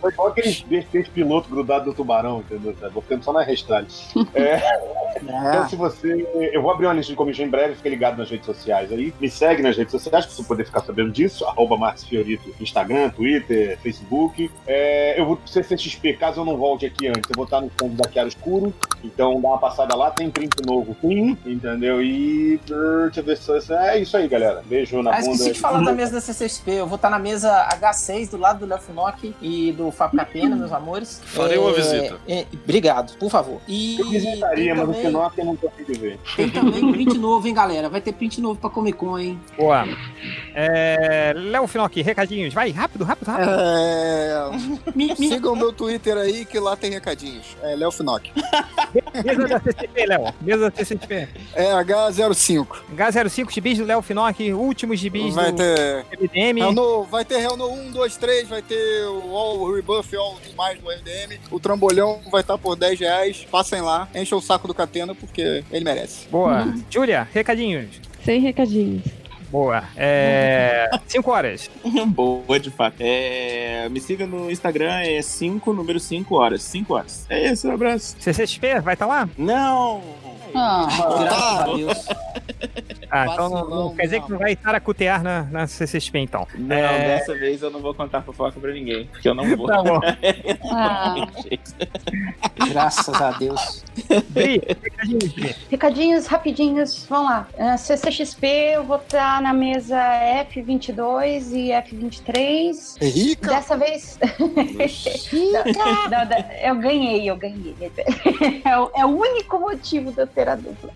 Foi 0.01 0.11
igual 0.11 0.27
aqueles 0.29 0.61
VTs 0.61 1.09
piloto 1.09 1.49
grudado 1.49 1.85
do 1.85 1.93
tubarão, 1.93 2.39
entendeu? 2.39 2.75
Vou 2.91 3.01
ficando 3.01 3.23
só 3.23 3.31
na 3.31 3.43
restrade. 3.43 3.93
Então, 5.21 5.69
se 5.69 5.75
você. 5.75 6.27
Eu 6.51 6.61
vou 6.61 6.71
abrir 6.71 6.85
uma 6.85 6.93
lista 6.93 7.11
de 7.11 7.17
commission 7.17 7.45
em 7.45 7.49
breve, 7.49 7.75
fica 7.75 7.89
ligado 7.89 8.17
nas 8.17 8.29
redes 8.29 8.45
sociais 8.45 8.91
aí. 8.91 9.13
Me 9.19 9.29
segue 9.29 9.61
nas 9.61 9.77
redes 9.77 9.91
sociais 9.91 10.25
pra 10.25 10.35
você 10.35 10.43
poder 10.43 10.65
ficar 10.65 10.81
sabendo 10.81 11.11
disso. 11.11 11.45
Arroba 11.45 11.77
Marcos 11.77 12.03
Fiorito, 12.03 12.53
Instagram, 12.59 13.09
Twitter, 13.09 13.77
Facebook. 13.79 14.51
É, 14.65 15.19
eu 15.19 15.25
vou 15.25 15.37
pro 15.37 15.47
CCXP, 15.47 16.13
caso 16.13 16.41
eu 16.41 16.45
não 16.45 16.57
volte 16.57 16.85
aqui 16.85 17.07
antes, 17.07 17.29
eu 17.29 17.35
vou 17.35 17.45
estar 17.45 17.61
no 17.61 17.71
fundo 17.79 17.95
da 17.95 18.09
Chiara 18.09 18.27
Escuro. 18.27 18.73
Então 19.03 19.39
dá 19.41 19.47
uma 19.49 19.57
passada 19.57 19.95
lá, 19.95 20.11
tem 20.11 20.29
print 20.29 20.55
novo, 20.65 20.95
sim, 21.01 21.37
entendeu? 21.45 22.01
E. 22.01 22.59
brrr, 22.67 23.05
Deixa 23.05 23.19
eu 23.19 23.23
ver 23.23 23.61
se. 23.61 23.73
É 23.73 23.99
isso 23.99 24.17
aí, 24.17 24.27
galera. 24.27 24.63
Beijo 24.65 25.01
na 25.01 25.11
bunda. 25.19 25.43
Falar 25.67 25.83
da 25.83 25.91
mesa 25.91 26.13
da 26.13 26.21
CCXP. 26.21 26.71
Eu 26.71 26.87
vou 26.87 26.95
estar 26.95 27.09
na 27.09 27.19
mesa 27.19 27.67
H6 27.79 28.31
do 28.31 28.37
lado 28.37 28.59
do 28.59 28.65
Léo 28.65 28.79
Finock 28.79 29.35
e 29.41 29.71
do 29.73 29.91
Fábio 29.91 30.17
Capena, 30.17 30.55
meus 30.55 30.71
amores. 30.71 31.21
Farei 31.25 31.57
uma 31.57 31.73
visita. 31.73 32.17
é, 32.27 32.45
obrigado, 32.53 33.17
por 33.17 33.29
favor. 33.29 33.59
E 33.67 33.99
Eu 33.99 34.09
visitaria, 34.09 34.73
mas 34.73 34.83
o 34.83 34.87
também, 34.87 35.05
Finoc 35.05 35.37
eu 35.37 35.45
não 35.45 35.55
consigo 35.55 35.99
ver. 35.99 36.19
tem 36.35 36.49
também 36.49 36.91
print 36.91 37.17
novo, 37.17 37.47
hein, 37.47 37.53
galera? 37.53 37.89
Vai 37.89 38.01
ter 38.01 38.13
print 38.13 38.39
novo 38.41 38.59
pra 38.59 38.69
Comic 38.69 38.97
Con, 38.97 39.17
hein? 39.19 39.39
Boa. 39.57 39.85
É, 40.55 41.33
Léo 41.35 41.67
Finocchi, 41.67 42.01
recadinhos. 42.01 42.53
Vai, 42.53 42.71
rápido, 42.71 43.03
rápido, 43.03 43.27
rápido. 43.27 43.51
É... 43.51 44.49
Me, 44.95 45.07
me... 45.07 45.15
Sigam 45.15 45.53
o 45.53 45.55
meu 45.55 45.71
Twitter 45.73 46.17
aí, 46.17 46.45
que 46.45 46.59
lá 46.59 46.75
tem 46.75 46.91
recadinhos. 46.91 47.55
É 47.61 47.75
Léo 47.75 47.91
Finock. 47.91 48.31
Mesa 49.23 49.47
da 49.47 49.59
CCP, 49.59 50.05
Léo. 50.05 50.33
Mesa 50.41 50.69
da 50.69 50.75
CCP. 50.75 51.27
É 51.53 51.71
H05. 51.83 52.67
H05, 52.95 53.51
gibis 53.51 53.77
do 53.77 53.85
Léo 53.85 54.01
Finocchi, 54.01 54.53
últimos 54.53 54.99
gibis 54.99 55.35
Vai 55.35 55.51
do 55.51 55.56
ter. 55.57 56.05
MDM. 56.19 56.73
No, 56.73 57.03
vai 57.03 57.25
ter 57.25 57.39
Hell 57.39 57.57
no 57.57 57.69
1, 57.71 57.91
2, 57.91 58.17
3, 58.17 58.49
vai 58.49 58.61
ter 58.61 59.05
o 59.07 59.35
All 59.35 59.73
Rebuff, 59.73 60.15
All 60.15 60.37
mais 60.55 60.79
do 60.79 60.85
MDM. 60.85 61.39
O 61.51 61.59
trambolhão 61.59 62.21
vai 62.31 62.41
estar 62.41 62.57
por 62.57 62.75
10 62.75 62.99
reais. 62.99 63.47
Passem 63.49 63.81
lá, 63.81 64.07
enchem 64.15 64.37
o 64.37 64.41
saco 64.41 64.67
do 64.67 64.73
Catena, 64.73 65.13
porque 65.13 65.63
ele 65.71 65.85
merece. 65.85 66.27
Boa. 66.29 66.73
Júlia, 66.89 67.27
recadinhos. 67.33 68.01
Sem 68.23 68.39
recadinhos. 68.41 69.03
Boa. 69.49 69.83
É. 69.95 70.89
5 71.07 71.31
horas. 71.31 71.69
Boa, 72.07 72.59
de 72.59 72.69
fato. 72.69 72.97
É, 72.99 73.87
me 73.89 73.99
siga 73.99 74.25
no 74.25 74.51
Instagram, 74.51 74.99
é 75.01 75.21
5, 75.21 75.73
número 75.73 75.99
5 75.99 76.35
horas. 76.35 76.61
5 76.63 76.93
horas. 76.93 77.25
É 77.29 77.51
isso, 77.51 77.67
um 77.67 77.71
abraço. 77.71 78.15
CCXP, 78.19 78.81
vai 78.81 78.93
estar 78.93 79.05
lá? 79.05 79.29
Não! 79.37 80.01
Ah, 80.55 80.87
Graças 80.89 81.29
Tá. 81.29 81.61
a 81.63 81.75
Deus. 81.75 82.07
Ah, 83.09 83.25
então 83.31 83.49
não, 83.49 83.69
não, 83.69 83.83
não 83.85 83.95
quer 83.95 84.03
dizer 84.03 84.17
não. 84.19 84.25
que 84.25 84.31
não 84.33 84.39
vai 84.39 84.51
estar 84.53 84.75
a 84.75 84.79
cutear 84.81 85.23
na, 85.23 85.43
na 85.43 85.65
CCXP, 85.67 86.19
então. 86.19 86.45
Não, 86.55 86.75
É. 86.75 87.17
dessa 87.17 87.33
vez 87.35 87.61
eu 87.61 87.69
não 87.71 87.79
vou 87.79 87.93
contar 87.93 88.21
fofoca 88.21 88.59
pra 88.59 88.71
ninguém, 88.73 89.05
porque 89.07 89.29
eu 89.29 89.33
não 89.33 89.55
vou. 89.55 89.65
Tá 89.67 89.81
bom. 89.81 89.99
ah. 90.71 91.15
Graças 92.69 93.21
a 93.21 93.31
Deus. 93.31 93.83
Bri, 94.29 94.61
recadinhos. 94.81 95.33
Recadinhos 95.69 96.27
rapidinhos, 96.27 97.05
vamos 97.09 97.29
lá. 97.29 97.47
Uh, 97.57 97.77
CCXP, 97.77 98.47
eu 98.75 98.83
vou 98.83 98.97
estar 98.97 99.41
na 99.41 99.53
mesa 99.53 99.97
F22 100.51 101.51
e 101.53 101.69
F23. 101.69 103.01
Rica! 103.01 103.49
Dessa 103.51 103.77
vez. 103.77 104.19
Não, 106.09 106.25
da- 106.27 106.45
eu 106.61 106.75
ganhei, 106.75 107.29
eu 107.29 107.35
ganhei. 107.37 107.75
É 108.65 108.77
o, 108.77 108.91
é 108.95 109.05
o 109.05 109.09
único 109.09 109.59
motivo 109.59 110.11
de 110.11 110.21
eu 110.21 110.27
ter 110.37 110.47
a 110.49 110.55
dupla. 110.55 110.91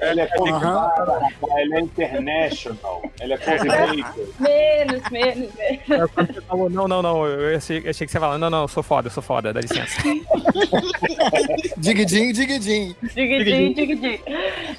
Ela 0.00 0.20
é 0.22 0.24
Aham. 0.24 0.36
convidada, 0.36 1.28
ela 1.56 1.76
é 1.76 1.80
international. 1.80 3.02
Ela 3.20 3.34
é 3.34 3.38
cosmaker. 3.38 4.28
Menos, 4.38 5.10
menos, 5.10 5.48
menos. 5.54 6.44
Falou, 6.46 6.68
não, 6.68 6.86
não, 6.88 7.00
não, 7.00 7.24
eu 7.26 7.56
achei, 7.56 7.78
eu 7.84 7.88
achei 7.90 8.06
que 8.06 8.12
você 8.12 8.18
falava, 8.20 8.36
não, 8.38 8.50
não, 8.50 8.62
eu 8.62 8.68
sou 8.68 8.82
foda, 8.82 9.06
eu 9.06 9.12
sou 9.12 9.22
foda, 9.22 9.52
dá 9.52 9.60
licença. 9.60 9.96
Digidin, 11.78 12.32
digidin. 12.32 12.94
Digidin, 13.14 13.72
digidin. 13.72 14.18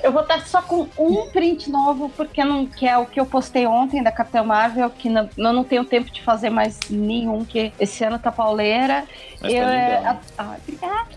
Eu 0.03 0.11
vou 0.11 0.22
estar 0.22 0.41
só 0.45 0.61
com 0.61 0.88
um 0.98 1.27
print 1.30 1.69
novo, 1.72 2.10
porque 2.10 2.44
não, 2.44 2.65
que 2.65 2.85
é 2.88 2.98
o 2.98 3.06
que 3.06 3.19
eu 3.19 3.26
postei 3.26 3.65
ontem 3.65 4.03
da 4.03 4.11
Capitã 4.11 4.44
Marvel, 4.44 4.90
que 4.90 5.10
não, 5.10 5.30
eu 5.38 5.53
não 5.53 5.64
tenho 5.64 5.85
tempo 5.85 6.11
de 6.11 6.22
fazer 6.22 6.49
mais 6.49 6.80
nenhum, 6.90 7.44
que 7.45 7.72
esse 7.80 8.03
ano 8.03 8.19
tá 8.19 8.31
pauleira. 8.31 9.06
Mas 9.41 9.53
eu, 9.53 9.61
tá 9.64 9.73
é, 9.73 9.95
a- 10.38 10.56
obrigada. 10.61 11.07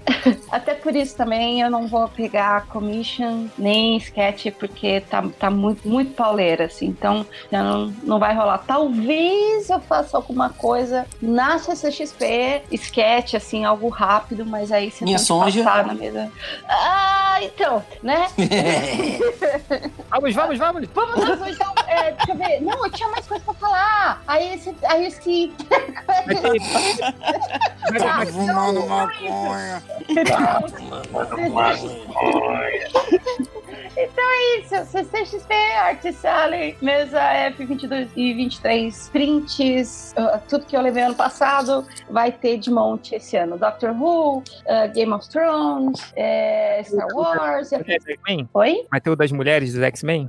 Até 0.50 0.74
por 0.74 0.94
isso 0.94 1.16
também 1.16 1.60
eu 1.60 1.70
não 1.70 1.86
vou 1.88 2.08
pegar 2.08 2.66
commission 2.86 3.46
nem 3.58 3.96
sketch, 3.98 4.46
porque 4.58 5.00
tá, 5.02 5.24
tá 5.38 5.50
muito, 5.50 5.86
muito 5.88 6.12
pauleira, 6.12 6.64
assim. 6.66 6.86
Então 6.86 7.26
já 7.50 7.62
não, 7.62 7.86
não 8.02 8.18
vai 8.18 8.34
rolar. 8.34 8.58
Talvez 8.58 9.68
eu 9.68 9.80
faça 9.80 10.16
alguma 10.16 10.50
coisa 10.50 11.06
na 11.20 11.58
CCXP, 11.58 12.62
sketch, 12.72 13.34
assim, 13.34 13.64
algo 13.64 13.88
rápido, 13.88 14.44
mas 14.46 14.70
aí 14.72 14.90
você 14.90 15.04
Minha 15.04 15.16
tem 15.16 15.22
que 15.24 15.28
sonja. 15.28 15.64
passar 15.64 15.86
na 15.86 15.94
mesa. 15.94 16.30
Ah, 16.68 17.38
então, 17.42 17.82
né? 18.02 18.28
Vamos, 20.10 20.34
vamos, 20.34 20.58
vamos! 20.58 20.88
Vamos 20.94 21.40
lá, 21.40 21.50
então, 21.50 21.72
é, 21.88 22.12
deixa 22.12 22.32
eu 22.32 22.36
ver. 22.36 22.60
Não, 22.62 22.84
eu 22.86 22.90
tinha 22.92 23.08
mais 23.08 23.26
coisa 23.26 23.44
pra 23.44 23.54
falar. 23.54 24.22
Aí 24.26 24.54
esse. 24.54 24.74
Aí 24.84 25.06
esse. 25.06 25.52
Vai 26.06 26.24
ter- 26.26 28.02
Ah, 28.08 28.24
Fumando 28.26 28.80
não, 28.80 28.86
maconha. 28.88 29.82
Então 33.98 34.24
é 34.24 34.58
isso, 34.58 34.74
CCXP, 34.90 35.54
Arte 35.54 36.12
Sally, 36.12 36.76
mesa 36.82 37.18
F22 37.50 38.10
e 38.14 38.34
23 38.34 39.08
prints, 39.08 40.14
uh, 40.18 40.38
tudo 40.46 40.66
que 40.66 40.76
eu 40.76 40.82
levei 40.82 41.02
ano 41.02 41.14
passado 41.14 41.82
vai 42.10 42.30
ter 42.30 42.58
de 42.58 42.70
monte 42.70 43.14
esse 43.14 43.38
ano. 43.38 43.56
Doctor 43.56 43.92
Who, 43.92 44.38
uh, 44.40 44.42
Game 44.94 45.10
of 45.14 45.26
Thrones, 45.30 46.12
eh, 46.14 46.82
Star 46.84 47.08
Wars. 47.14 47.72
X-Men? 47.72 48.46
Oi? 48.52 48.86
Vai 48.90 49.00
ter 49.00 49.08
o 49.08 49.16
das 49.16 49.32
mulheres 49.32 49.72
dos 49.72 49.82
X-Men? 49.82 50.28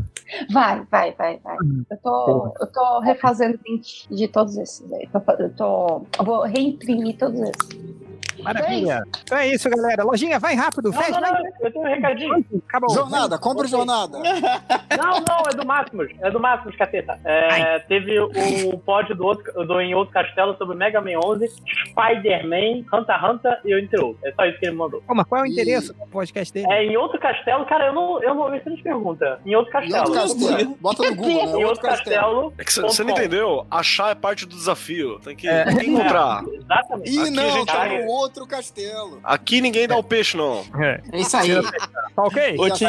Vai, 0.50 0.86
vai, 0.90 1.12
vai, 1.12 1.38
vai. 1.44 1.58
Eu 1.92 1.98
tô, 1.98 2.56
eu 2.62 2.68
tô 2.68 3.00
refazendo 3.02 3.58
print 3.58 4.08
de 4.10 4.30
todos 4.30 4.58
esses 4.58 4.90
aí. 4.94 5.10
Eu 5.40 5.50
tô, 5.56 6.06
eu 6.18 6.26
vou 6.26 6.44
reimprimir 6.44 7.18
todos 7.18 7.42
esses. 7.42 8.07
Maravilha! 8.54 9.04
Então 9.24 9.38
é 9.38 9.48
isso, 9.48 9.70
galera. 9.70 10.04
Lojinha, 10.04 10.40
vai 10.40 10.56
rápido, 10.56 10.92
Não, 10.92 11.02
fecha. 11.02 11.20
não, 11.20 11.32
não, 11.34 11.46
eu 11.62 11.72
tenho 11.72 11.86
um 11.86 11.88
recadinho. 11.88 12.46
Acabou. 12.68 12.90
Jornada, 12.94 13.38
compra 13.38 13.68
jornada. 13.68 14.18
Não, 14.98 15.20
não, 15.20 15.44
é 15.52 15.54
do 15.56 15.66
Máximos. 15.66 16.08
É 16.22 16.32
do 16.32 16.40
Máximos, 16.40 16.76
caceta. 16.76 17.20
É, 17.24 17.80
teve 17.80 18.20
o 18.20 18.78
pod 18.80 19.14
do, 19.14 19.24
outro, 19.26 19.66
do 19.66 19.80
Em 19.82 19.94
Outro 19.94 20.14
Castelo 20.14 20.56
sobre 20.58 20.76
Mega 20.76 21.00
Man 21.02 21.20
11, 21.24 21.48
Spider-Man, 21.90 22.84
Hunter 22.92 23.16
x 23.16 23.24
Hunter 23.24 23.60
e 23.66 23.74
entre 23.80 24.00
outros. 24.02 24.24
É 24.26 24.32
só 24.34 24.46
isso 24.46 24.60
que 24.60 24.66
ele 24.66 24.76
mandou. 24.76 25.02
Pô, 25.06 25.14
mas 25.14 25.26
qual 25.28 25.42
é 25.42 25.44
o 25.44 25.48
endereço 25.52 25.94
do 25.94 26.06
podcast 26.08 26.54
dele? 26.54 26.68
É, 26.72 26.84
em 26.86 26.98
outro 26.98 27.20
castelo, 27.20 27.66
cara, 27.66 27.88
eu 27.88 27.94
não, 27.94 28.22
eu 28.24 28.34
não, 28.34 28.54
excelente 28.56 28.82
pergunta. 28.84 29.40
Em 29.46 29.56
outro 29.56 29.72
castelo. 29.72 30.00
outro 30.00 30.14
castelo. 30.14 30.78
Bota 30.80 31.04
no 31.10 31.16
Google, 31.16 31.46
né? 31.48 31.60
Em 31.62 31.66
outro 31.66 31.82
castelo. 31.84 32.54
É 32.58 32.64
que 32.64 32.74
você 32.74 33.04
não 33.04 33.12
entendeu? 33.12 33.66
Achar 33.70 34.12
é 34.12 34.16
parte 34.16 34.46
do 34.46 34.56
desafio. 34.56 35.20
Tem 35.20 35.36
que, 35.36 35.48
É. 35.48 35.70
encontrar. 35.72 36.44
Exatamente. 36.52 37.12
Ih, 37.12 37.30
não, 37.30 37.50
gente 37.52 37.66
tá 37.68 37.78
vai- 37.78 38.04
no 38.04 38.10
outro 38.12 38.37
castelo. 38.46 39.20
Aqui 39.24 39.62
ninguém 39.62 39.88
dá 39.88 39.98
o 39.98 40.04
peixe, 40.04 40.36
não. 40.38 40.64
É. 40.80 41.02
É 41.12 41.20
isso 41.22 41.36
aí. 41.38 41.50
Tá 42.16 42.24
ok? 42.24 42.56
Ô, 42.60 42.70
Tim, 42.70 42.86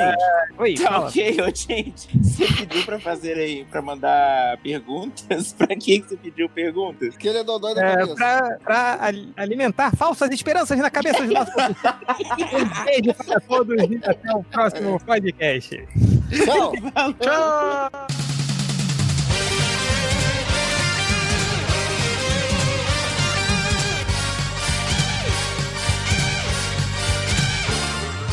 Oi, 0.59 0.75
tá 0.75 0.83
fala. 0.91 1.09
ok, 1.09 1.41
ô, 1.41 1.45
gente. 1.55 2.09
Você 2.23 2.47
pediu 2.47 2.85
pra 2.85 2.99
fazer 2.99 3.35
aí, 3.39 3.65
pra 3.65 3.81
mandar 3.81 4.59
perguntas? 4.59 5.53
pra 5.57 5.69
que 5.69 6.01
que 6.01 6.09
você 6.09 6.16
pediu 6.16 6.49
perguntas? 6.49 7.11
Porque 7.11 7.29
ele 7.29 7.39
é 7.39 7.45
dodói 7.45 7.75
da 7.75 7.87
É, 7.87 7.97
cabeça. 7.97 8.15
pra, 8.16 8.59
pra 8.65 8.99
ali- 9.01 9.33
alimentar 9.37 9.95
falsas 9.97 10.31
esperanças 10.31 10.79
na 10.79 10.91
cabeça 10.91 11.23
dos 11.25 11.33
nossos 11.33 11.55
Um 11.55 12.85
beijo 12.85 13.15
para 13.15 13.41
todos 13.41 13.77
e 13.91 14.01
até 14.05 14.33
o 14.35 14.43
próximo 14.43 15.01
podcast. 15.01 15.89
Tchau. 16.45 16.73
Tchau! 17.20 18.28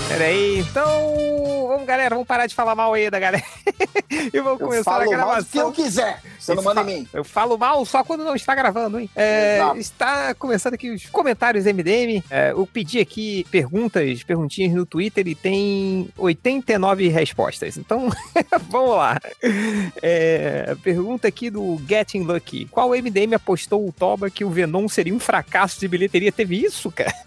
Peraí, 0.08 0.60
então. 0.60 1.68
Vamos, 1.68 1.86
galera, 1.88 2.16
vamos 2.16 2.28
parar 2.28 2.48
de 2.48 2.56
falar 2.56 2.76
mal 2.76 2.94
aí 2.94 3.10
da 3.10 3.20
galera. 3.20 3.44
e 4.10 4.40
vamos 4.40 4.60
Eu 4.62 4.68
começar 4.68 4.92
a 4.92 5.00
falo 5.00 5.00
mal 5.00 5.10
que 5.10 5.14
eu 5.14 5.18
gravação. 5.18 5.72
quiser. 5.72 6.22
Você 6.40 6.54
não 6.54 6.64
manda 6.64 6.82
em 6.82 6.86
mim. 6.86 7.08
Eu 7.12 7.24
falo 7.24 7.58
mal 7.58 7.84
só 7.86 8.04
quando 8.04 8.24
não 8.24 8.36
está 8.36 8.54
gravando, 8.56 9.00
hein? 9.00 9.10
É, 9.16 9.60
está 9.78 10.34
começando 10.36 10.76
aqui 10.76 10.92
os 10.92 11.08
comentários 11.08 11.66
MDM. 11.66 12.24
É, 12.30 12.52
eu 12.52 12.68
pedi 12.72 13.00
aqui 13.00 13.46
perguntas, 13.50 14.24
perguntinhas 14.24 14.74
no 14.74 14.86
Twitter 14.86 15.28
e 15.28 15.36
tem 15.36 16.08
89 16.18 17.08
respostas. 17.10 17.76
Então, 17.78 18.10
vamos 18.70 18.96
lá. 18.96 19.20
É, 20.02 20.76
pergunta 20.84 21.28
aqui 21.28 21.50
do 21.50 21.82
Getting 21.88 22.22
Lucky. 22.22 22.66
Qual 22.66 22.90
MDM 22.92 23.34
apostou 23.36 23.88
o 23.88 23.92
Toba 23.92 24.30
que 24.30 24.46
o 24.46 24.50
Venom 24.50 24.88
seria 24.88 25.14
um 25.14 25.20
fracasso 25.20 25.80
de 25.80 25.88
bilheteria? 25.88 26.32
Teve 26.32 26.64
isso, 26.64 26.92
cara? 26.92 27.14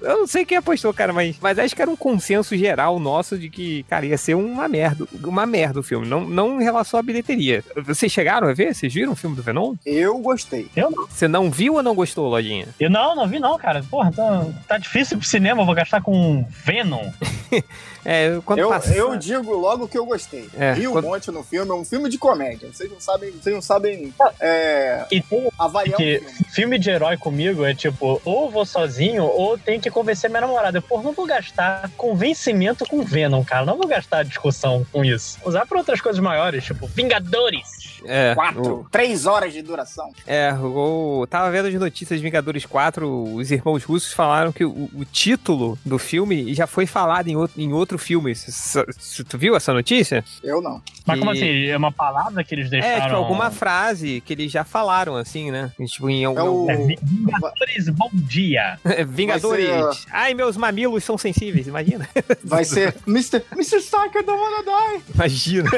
Eu 0.00 0.18
não 0.18 0.26
sei 0.26 0.44
quem 0.44 0.58
apostou, 0.58 0.92
cara, 0.92 1.12
mas, 1.12 1.36
mas 1.40 1.56
acho 1.58 1.76
que 1.76 1.80
era 1.80 1.90
um 1.90 1.96
consenso 2.10 2.56
geral 2.56 2.98
nosso 2.98 3.38
de 3.38 3.48
que, 3.48 3.84
cara, 3.84 4.04
ia 4.04 4.18
ser 4.18 4.34
uma 4.34 4.68
merda. 4.68 5.06
Uma 5.22 5.46
merda 5.46 5.80
o 5.80 5.82
filme, 5.82 6.06
não, 6.06 6.26
não 6.26 6.60
em 6.60 6.64
relação 6.64 6.98
à 6.98 7.02
bilheteria. 7.02 7.62
Vocês 7.84 8.10
chegaram 8.10 8.48
a 8.48 8.52
ver? 8.52 8.74
Vocês 8.74 8.92
viram 8.92 9.12
o 9.12 9.16
filme 9.16 9.36
do 9.36 9.42
Venom? 9.42 9.74
Eu 9.86 10.18
gostei. 10.18 10.68
Você 11.08 11.28
não 11.28 11.50
viu 11.50 11.74
ou 11.74 11.82
não 11.82 11.94
gostou, 11.94 12.28
Lojinha? 12.28 12.68
Eu 12.78 12.90
não, 12.90 13.14
não 13.14 13.28
vi 13.28 13.38
não, 13.38 13.56
cara. 13.56 13.84
Porra, 13.88 14.12
tá, 14.12 14.46
tá 14.66 14.78
difícil 14.78 15.18
pro 15.18 15.26
cinema, 15.26 15.62
eu 15.62 15.66
vou 15.66 15.74
gastar 15.74 16.00
com 16.00 16.44
Venom. 16.48 17.10
É, 18.04 18.38
quando 18.44 18.58
Eu, 18.60 18.68
passa... 18.68 18.94
eu 18.94 19.16
digo 19.16 19.54
logo 19.54 19.86
que 19.86 19.98
eu 19.98 20.06
gostei. 20.06 20.48
É, 20.56 20.72
Ri 20.72 20.88
um 20.88 20.92
quando- 20.92 21.04
monte 21.04 21.30
no 21.30 21.42
filme, 21.42 21.70
é 21.70 21.74
um 21.74 21.84
filme 21.84 22.08
de 22.08 22.16
comédia. 22.18 22.70
Vocês 22.72 22.90
não 22.90 23.00
sabem, 23.00 23.30
vocês 23.32 23.54
não 23.54 23.62
sabem 23.62 24.12
é, 24.40 25.04
E 25.10 25.20
tem 25.20 25.48
avaliar 25.58 25.96
que 25.96 26.18
um 26.18 26.28
filme. 26.28 26.44
filme 26.50 26.78
de 26.78 26.90
herói 26.90 27.16
comigo 27.16 27.64
é 27.64 27.74
tipo, 27.74 28.20
ou 28.24 28.50
vou 28.50 28.64
sozinho, 28.64 29.24
ou 29.24 29.58
tenho 29.58 29.80
que 29.80 29.90
convencer 29.90 30.30
minha 30.30 30.40
namorada. 30.42 30.80
Pô, 30.80 31.02
não 31.02 31.12
vou 31.12 31.26
gastar 31.26 31.90
convencimento 31.96 32.84
com 32.86 33.02
Venom, 33.02 33.44
cara. 33.44 33.64
Não 33.66 33.76
vou 33.76 33.86
gastar 33.86 34.24
discussão 34.24 34.86
com 34.92 35.04
isso. 35.04 35.38
Usar 35.44 35.66
pra 35.66 35.78
outras 35.78 36.00
coisas 36.00 36.20
maiores, 36.20 36.64
tipo, 36.64 36.86
Vingadores. 36.86 37.79
É, 38.04 38.34
Quatro, 38.34 38.86
três 38.90 39.26
horas 39.26 39.52
de 39.52 39.62
duração. 39.62 40.10
É, 40.26 40.52
o, 40.54 41.26
tava 41.28 41.50
vendo 41.50 41.68
as 41.68 41.74
notícias 41.74 42.18
de 42.18 42.24
Vingadores 42.24 42.64
4, 42.66 43.34
os 43.34 43.50
irmãos 43.50 43.84
russos 43.84 44.12
falaram 44.12 44.52
que 44.52 44.64
o, 44.64 44.88
o 44.94 45.04
título 45.04 45.78
do 45.84 45.98
filme 45.98 46.52
já 46.54 46.66
foi 46.66 46.86
falado 46.86 47.28
em 47.28 47.36
outro, 47.36 47.60
em 47.60 47.72
outro 47.72 47.98
filme. 47.98 48.30
S- 48.32 48.84
Tu 49.28 49.38
viu 49.38 49.54
essa 49.56 49.72
notícia? 49.72 50.24
Eu 50.42 50.60
não. 50.62 50.82
Mas 51.06 51.18
como 51.18 51.30
assim? 51.30 51.66
É 51.66 51.76
uma 51.76 51.92
palavra 51.92 52.42
que 52.44 52.54
eles 52.54 52.70
deixaram... 52.70 52.96
É, 52.96 53.00
tipo, 53.02 53.16
alguma 53.16 53.50
frase 53.50 54.20
que 54.24 54.32
eles 54.32 54.50
já 54.52 54.64
falaram, 54.64 55.16
assim, 55.16 55.50
né? 55.50 55.72
Tipo, 55.86 56.08
em 56.10 56.22
É 56.22 56.26
algum... 56.26 56.66
o. 56.66 56.70
É, 56.70 56.76
Vingadores, 56.76 57.88
bom 57.90 58.10
dia. 58.12 58.78
Vingadores. 59.08 59.68
Vai 59.68 59.92
ser, 59.94 60.06
Ai, 60.10 60.34
meus 60.34 60.56
mamilos 60.56 61.04
são 61.04 61.16
sensíveis, 61.18 61.66
imagina. 61.66 62.08
Vai 62.44 62.64
ser 62.64 62.94
Mr. 63.06 63.42
Mr. 63.52 63.76
Stark, 63.78 64.16
I 64.16 64.22
don't 64.22 64.40
wanna 64.40 64.62
die. 64.64 65.02
Imagina. 65.14 65.70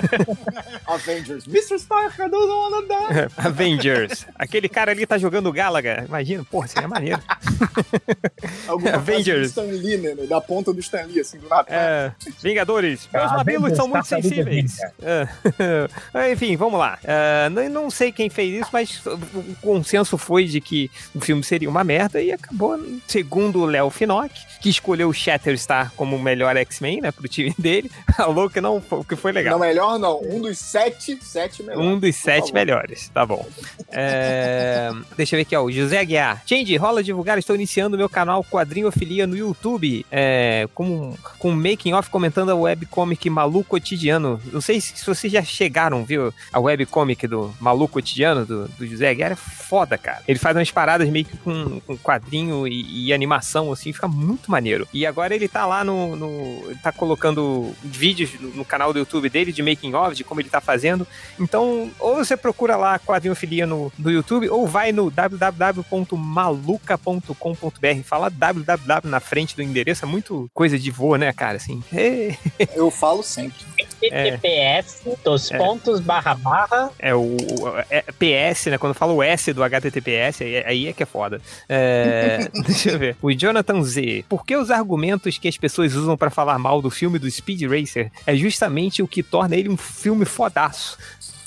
Avengers. 0.87 1.47
Mr. 1.47 1.77
Stark, 1.79 2.12
Don't 2.17 2.49
wanna 2.49 2.87
die. 2.87 3.29
Avengers. 3.37 4.27
Aquele 4.37 4.69
cara 4.69 4.91
ali 4.93 5.07
tá 5.07 5.19
jogando 5.19 5.53
Galaga. 5.53 6.05
Imagina, 6.07 6.45
porra, 6.45 6.67
seria 6.69 6.89
maneiro. 6.89 7.21
Alguma 8.69 8.95
Avengers. 8.95 9.53
do 9.53 9.61
Stan 9.61 9.63
Lee, 9.73 9.97
né? 9.97 10.15
Da 10.27 10.41
ponta 10.41 10.73
do 10.73 10.81
Stan 10.81 11.03
Lee, 11.07 11.21
assim, 11.21 11.39
do 11.39 11.49
nada. 11.49 11.67
É, 11.69 12.13
Vingadores, 12.43 13.09
meus 13.13 13.31
Ah, 13.31 13.37
mamilos 13.37 13.63
Avengers, 13.65 13.77
são 13.77 13.89
muito 13.89 14.07
sensíveis. 14.07 14.77
É. 15.03 15.29
Enfim, 16.33 16.57
vamos 16.57 16.79
lá. 16.79 16.99
É, 17.05 17.49
não, 17.49 17.69
não 17.69 17.91
sei 17.91 18.13
quem 18.13 18.29
fez 18.31 18.61
isso, 18.63 18.71
mas 18.73 19.03
o 19.07 19.57
consenso 19.61 20.17
foi 20.19 20.45
de 20.47 20.61
que 20.61 20.91
o 21.15 21.21
filme 21.21 21.43
seria 21.43 21.69
uma 21.69 21.85
merda 21.85 22.21
e 22.21 22.33
acabou, 22.33 22.79
segundo 23.07 23.61
o 23.61 23.67
Léo 23.67 23.91
Finock, 23.91 24.33
que 24.63 24.69
escolheu 24.69 25.09
o 25.09 25.13
Shatterstar 25.13 25.93
como 25.97 26.17
o 26.17 26.23
melhor 26.23 26.57
X-Men, 26.57 27.01
né, 27.01 27.11
pro 27.11 27.27
time 27.27 27.53
dele, 27.59 27.91
falou 28.17 28.49
que 28.49 28.61
não 28.61 28.81
foi, 28.81 29.05
que 29.05 29.17
foi 29.17 29.33
legal. 29.33 29.59
Não, 29.59 29.67
melhor 29.67 29.99
não. 29.99 30.21
Um 30.23 30.41
dos 30.41 30.59
sete, 30.59 31.19
sete 31.21 31.63
melhores. 31.63 31.87
Um 31.87 31.99
dos 31.99 32.15
sete 32.15 32.47
favor. 32.47 32.55
melhores, 32.55 33.09
tá 33.09 33.27
bom. 33.27 33.47
É, 33.91 34.91
Deixa 35.17 35.35
eu 35.35 35.39
ver 35.39 35.43
aqui, 35.43 35.57
ó. 35.57 35.63
O 35.63 35.73
José 35.73 35.99
Aguiar. 35.99 36.43
Change, 36.47 36.77
rola 36.77 37.03
divulgar. 37.03 37.39
Estou 37.39 37.57
iniciando 37.57 37.99
meu 37.99 38.09
canal 38.09 38.45
Quadrinhofilia 38.45 39.27
no 39.27 39.37
YouTube. 39.37 40.07
É, 40.11 40.69
com, 40.75 41.15
com 41.39 41.51
making 41.51 41.93
Off 41.93 42.09
comentando 42.09 42.51
a 42.51 42.55
webcomic 42.55 43.29
Maluco 43.29 43.71
Cotidiano. 43.71 44.41
Não 44.53 44.61
sei 44.61 44.81
se, 44.81 45.05
vocês 45.05 45.33
já 45.33 45.43
chegaram, 45.43 46.05
viu? 46.05 46.33
A 46.53 46.61
webcomic 46.61 47.27
do 47.27 47.53
Maluco 47.61 47.95
Cotidiano, 47.95 48.47
do, 48.47 48.69
do 48.69 48.87
José 48.87 49.13
Guerra. 49.15 49.33
É 49.33 49.37
foda, 49.37 49.99
cara. 49.99 50.23
Ele 50.29 50.39
faz 50.39 50.57
umas 50.57 50.71
paradas 50.71 51.09
meio 51.09 51.25
que 51.25 51.37
com, 51.39 51.81
com 51.81 51.97
quadrinho 51.99 52.67
e, 52.67 53.09
e 53.09 53.13
animação, 53.13 53.73
assim, 53.73 53.93
fica 53.93 54.07
muito 54.07 54.51
maneiro. 54.53 54.87
E 54.93 55.07
agora 55.07 55.35
ele 55.35 55.49
tá 55.49 55.67
lá 55.67 55.83
no. 55.83 56.15
no 56.15 56.77
tá 56.83 56.93
colocando 56.93 57.75
vídeos 57.83 58.31
no, 58.39 58.65
canal 58.65 58.93
do 58.93 58.99
YouTube 58.99 59.29
dele 59.29 59.53
de 59.53 59.63
Making 59.63 59.95
Off, 59.95 60.15
de 60.15 60.23
como 60.23 60.41
ele 60.41 60.49
tá 60.49 60.61
fazendo. 60.61 61.07
Então, 61.41 61.91
ou 61.99 62.17
você 62.17 62.37
procura 62.37 62.77
lá 62.77 62.99
Quadrinhofilia 62.99 63.67
no, 63.67 63.91
no 63.99 64.11
YouTube, 64.11 64.49
ou 64.49 64.67
vai 64.67 64.93
no 64.93 65.11
www.maluca.com.br. 65.11 68.03
Fala 68.05 68.31
www 68.31 69.01
na 69.05 69.21
frente 69.21 69.57
do 69.57 69.63
endereço, 69.63 70.05
é 70.05 70.09
muito 70.09 70.51
coisa 70.53 70.79
de 70.79 70.91
vô, 70.91 71.17
né, 71.17 71.33
cara? 71.33 71.57
Assim. 71.57 71.83
Eu 72.75 72.91
falo 72.91 73.23
sempre. 73.23 73.65
HTTPS, 74.11 75.03
dos 75.25 75.51
É. 75.51 75.59
pontos, 75.59 76.01
barra, 76.01 76.35
barra. 76.35 76.91
É 76.99 77.15
o, 77.15 77.21
o- 77.21 77.79
é 77.91 78.03
PS, 78.03 78.67
né? 78.71 78.79
Quando 78.79 78.91
eu 78.91 78.95
falo 78.99 79.15
o 79.17 79.23
S 79.23 79.53
do 79.53 79.63
HTTPS, 79.63 80.43
aí, 80.45 80.57
aí 80.65 80.89
é 80.89 80.93
que 80.93 81.03
é 81.03 81.07
foda. 81.07 81.41
É, 81.69 82.49
deixa 82.67 82.91
eu 82.91 82.99
ver. 82.99 83.17
O 83.23 83.31
Jonathan 83.33 83.83
Z. 83.83 84.25
Por 84.29 84.45
que 84.45 84.57
os 84.57 84.71
argumentos 84.71 85.39
que 85.39 85.49
as 85.49 85.57
pessoas 85.57 85.95
usam 85.95 86.17
pra 86.17 86.31
falar 86.31 86.59
mal 86.59 86.81
do 86.83 86.91
filme 86.91 87.19
do 87.19 87.31
Speed 87.31 87.63
Racer 87.63 88.11
é 88.27 88.35
justamente 88.35 89.03
o 89.03 89.09
que 89.09 89.23
torna 89.23 89.57
ele 89.57 89.69
um 89.69 89.77
filme 89.77 90.25
fodaço? 90.25 90.99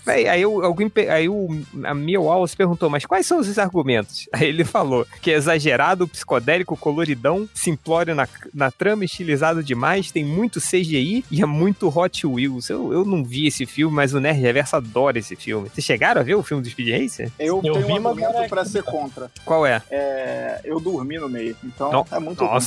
Aí, 0.06 0.28
aí, 0.28 0.42
eu- 0.42 0.64
alguém, 0.64 0.92
aí 1.10 1.28
o, 1.28 1.48
a 1.84 1.94
Mia 1.94 2.20
Wallace 2.22 2.56
perguntou, 2.56 2.90
mas 2.90 3.06
quais 3.06 3.26
são 3.26 3.40
os 3.40 3.58
argumentos? 3.58 4.28
Aí 4.34 4.48
ele 4.48 4.64
falou 4.64 5.06
que 5.22 5.32
é 5.32 5.36
exagerado, 5.36 6.08
psicodélico, 6.08 6.76
coloridão, 6.78 7.48
simplório 7.54 8.14
na, 8.14 8.28
na 8.54 8.70
trama, 8.70 9.06
estilizado 9.06 9.64
demais, 9.64 10.12
tem 10.12 10.24
muito 10.24 10.60
CGI 10.60 11.24
e 11.32 11.42
é 11.42 11.46
muito 11.46 11.88
Hot 11.98 12.26
Wheels. 12.28 12.70
Eu, 12.70 12.92
eu 12.94 13.06
não 13.06 13.24
vi 13.24 13.48
esse 13.48 13.66
filme, 13.66 13.96
mas 13.96 14.14
o 14.14 14.20
Nerd 14.20 14.40
Reverso 14.40 14.76
adora 14.76 15.18
esse 15.18 15.36
filme. 15.36 15.70
Vocês 15.70 15.86
chegaram 15.86 16.22
a 16.22 16.24
ver 16.24 16.36
o 16.36 16.44
filme 16.44 16.62
do 16.62 16.70
Speed 16.70 16.90
Racer? 17.02 17.32
Eu, 17.40 17.62
Eu 17.64 17.74
tenho 17.74 17.86
vi, 17.86 17.94
um 17.94 18.08
argumento 18.08 18.50
pra 18.50 18.66
ser 18.66 18.84
contra. 18.84 19.32
Qual 19.44 19.66
é? 19.66 19.82
É, 19.90 20.62
eu 20.64 20.80
dormi 20.80 21.18
no 21.18 21.30
meio, 21.30 21.56
então 21.64 21.92
No- 21.92 22.06
é 22.12 22.20
muito 22.20 22.44
ruim. 22.46 22.60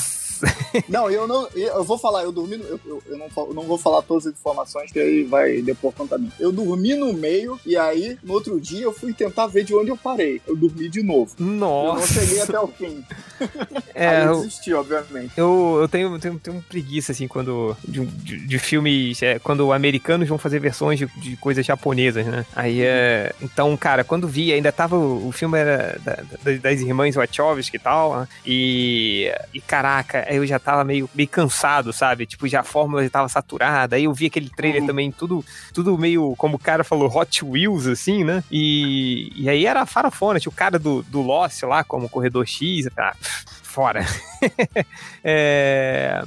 Nossa. 0.43 0.57
Não, 0.89 1.11
eu 1.11 1.27
não. 1.27 1.49
Eu 1.55 1.83
vou 1.85 1.99
falar, 1.99 2.23
eu 2.23 2.33
dormi. 2.33 2.57
no- 2.57 2.65
Eu, 2.65 2.81
eu, 2.87 3.03
eu 3.07 3.19
não, 3.19 3.27
eu 3.37 3.55
não 3.55 3.63
vou 3.65 3.79
falar 3.79 4.03
todas 4.03 4.27
as 4.27 4.33
informações 4.35 4.91
que 4.93 4.99
aí 4.99 5.25
vai 5.25 5.61
depor 5.63 5.93
contra 5.93 6.19
mim. 6.19 6.31
Eu 6.39 6.53
dormi 6.53 6.95
no 6.95 7.13
meio 7.13 7.59
e 7.67 7.77
aí, 7.77 8.19
no 8.23 8.35
outro 8.35 8.61
dia, 8.61 8.83
eu 8.85 8.93
fui 8.93 9.13
tentar 9.13 9.47
ver 9.47 9.65
de 9.65 9.75
onde 9.75 9.91
eu 9.91 9.97
parei. 9.97 10.41
Eu 10.47 10.55
dormi 10.57 10.89
de 10.89 11.03
novo. 11.03 11.33
Eu 11.39 11.47
não 11.47 11.55
Nossa. 11.95 12.21
cheguei 12.21 12.41
até 12.41 12.59
o 12.61 12.69
fim. 12.69 13.05
É, 13.95 14.09
aí 14.09 14.27
eu 14.27 14.37
desisti, 14.43 14.73
obviamente. 14.73 15.33
Eu, 15.37 15.79
eu 15.81 15.89
tenho, 15.89 16.19
tenho, 16.19 16.39
tenho 16.39 16.65
preguiça, 16.69 17.13
assim, 17.13 17.27
quando. 17.29 17.77
De, 17.87 18.05
de, 18.05 18.47
de 18.47 18.59
filmes. 18.59 19.23
é, 19.23 19.39
quando 19.39 19.73
americanos 19.73 20.29
vão 20.29 20.39
fazer 20.39 20.59
versões 20.61 20.99
de, 20.99 21.07
de 21.21 21.37
coisas 21.37 21.65
japonesas, 21.65 22.25
né? 22.27 22.45
Aí 22.55 22.83
é. 22.83 23.33
Então, 23.41 23.77
cara, 23.77 24.03
quando 24.05 24.27
vi, 24.29 24.53
ainda 24.53 24.71
tava. 24.73 24.97
O 24.97 25.31
filme 25.33 25.59
era 25.59 25.99
da- 26.05 26.19
da- 26.45 26.57
das 26.61 26.81
irmãs 26.81 27.15
Wachowski 27.15 27.77
e 27.77 27.81
tal. 27.81 28.21
né? 28.21 28.29
E. 28.47 29.33
E 29.55 29.61
caraca, 29.61 30.19
eu 30.29 30.47
já 30.47 30.59
tava 30.59 30.85
meio, 30.85 31.09
meio 31.15 31.29
cansado, 31.29 31.93
sabe? 31.93 32.27
Tipo, 32.27 32.47
já 32.47 32.61
a 32.61 32.65
fórmula 32.65 33.03
já 33.03 33.11
tava 33.11 33.29
saturada. 33.29 33.97
Aí 33.97 34.05
eu 34.05 34.13
vi 34.13 34.27
aquele 34.27 34.51
trailer 34.51 34.85
também, 34.85 35.11
tudo, 35.11 35.45
tudo 35.73 35.97
meio, 35.99 36.35
como 36.37 36.57
o 36.57 36.59
cara 36.59 36.85
falou, 36.85 37.09
Hot 37.15 37.45
Wheels, 37.45 37.87
assim, 37.87 38.25
né? 38.25 38.43
E, 38.51 39.33
e 39.35 39.49
aí 39.49 39.67
era 39.67 39.87
farofona, 39.87 40.41
tinha 40.41 40.51
o 40.51 40.55
cara 40.55 40.79
do, 40.79 41.03
do 41.03 41.23
Lost 41.23 41.63
lá, 41.63 41.83
como 41.85 42.09
Corredor 42.09 42.47
X. 42.47 42.89
Ah, 42.97 43.15
fora. 43.63 44.05
É, 45.25 46.23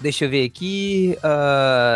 Deixa 0.00 0.24
eu 0.24 0.30
ver 0.30 0.44
aqui. 0.44 1.16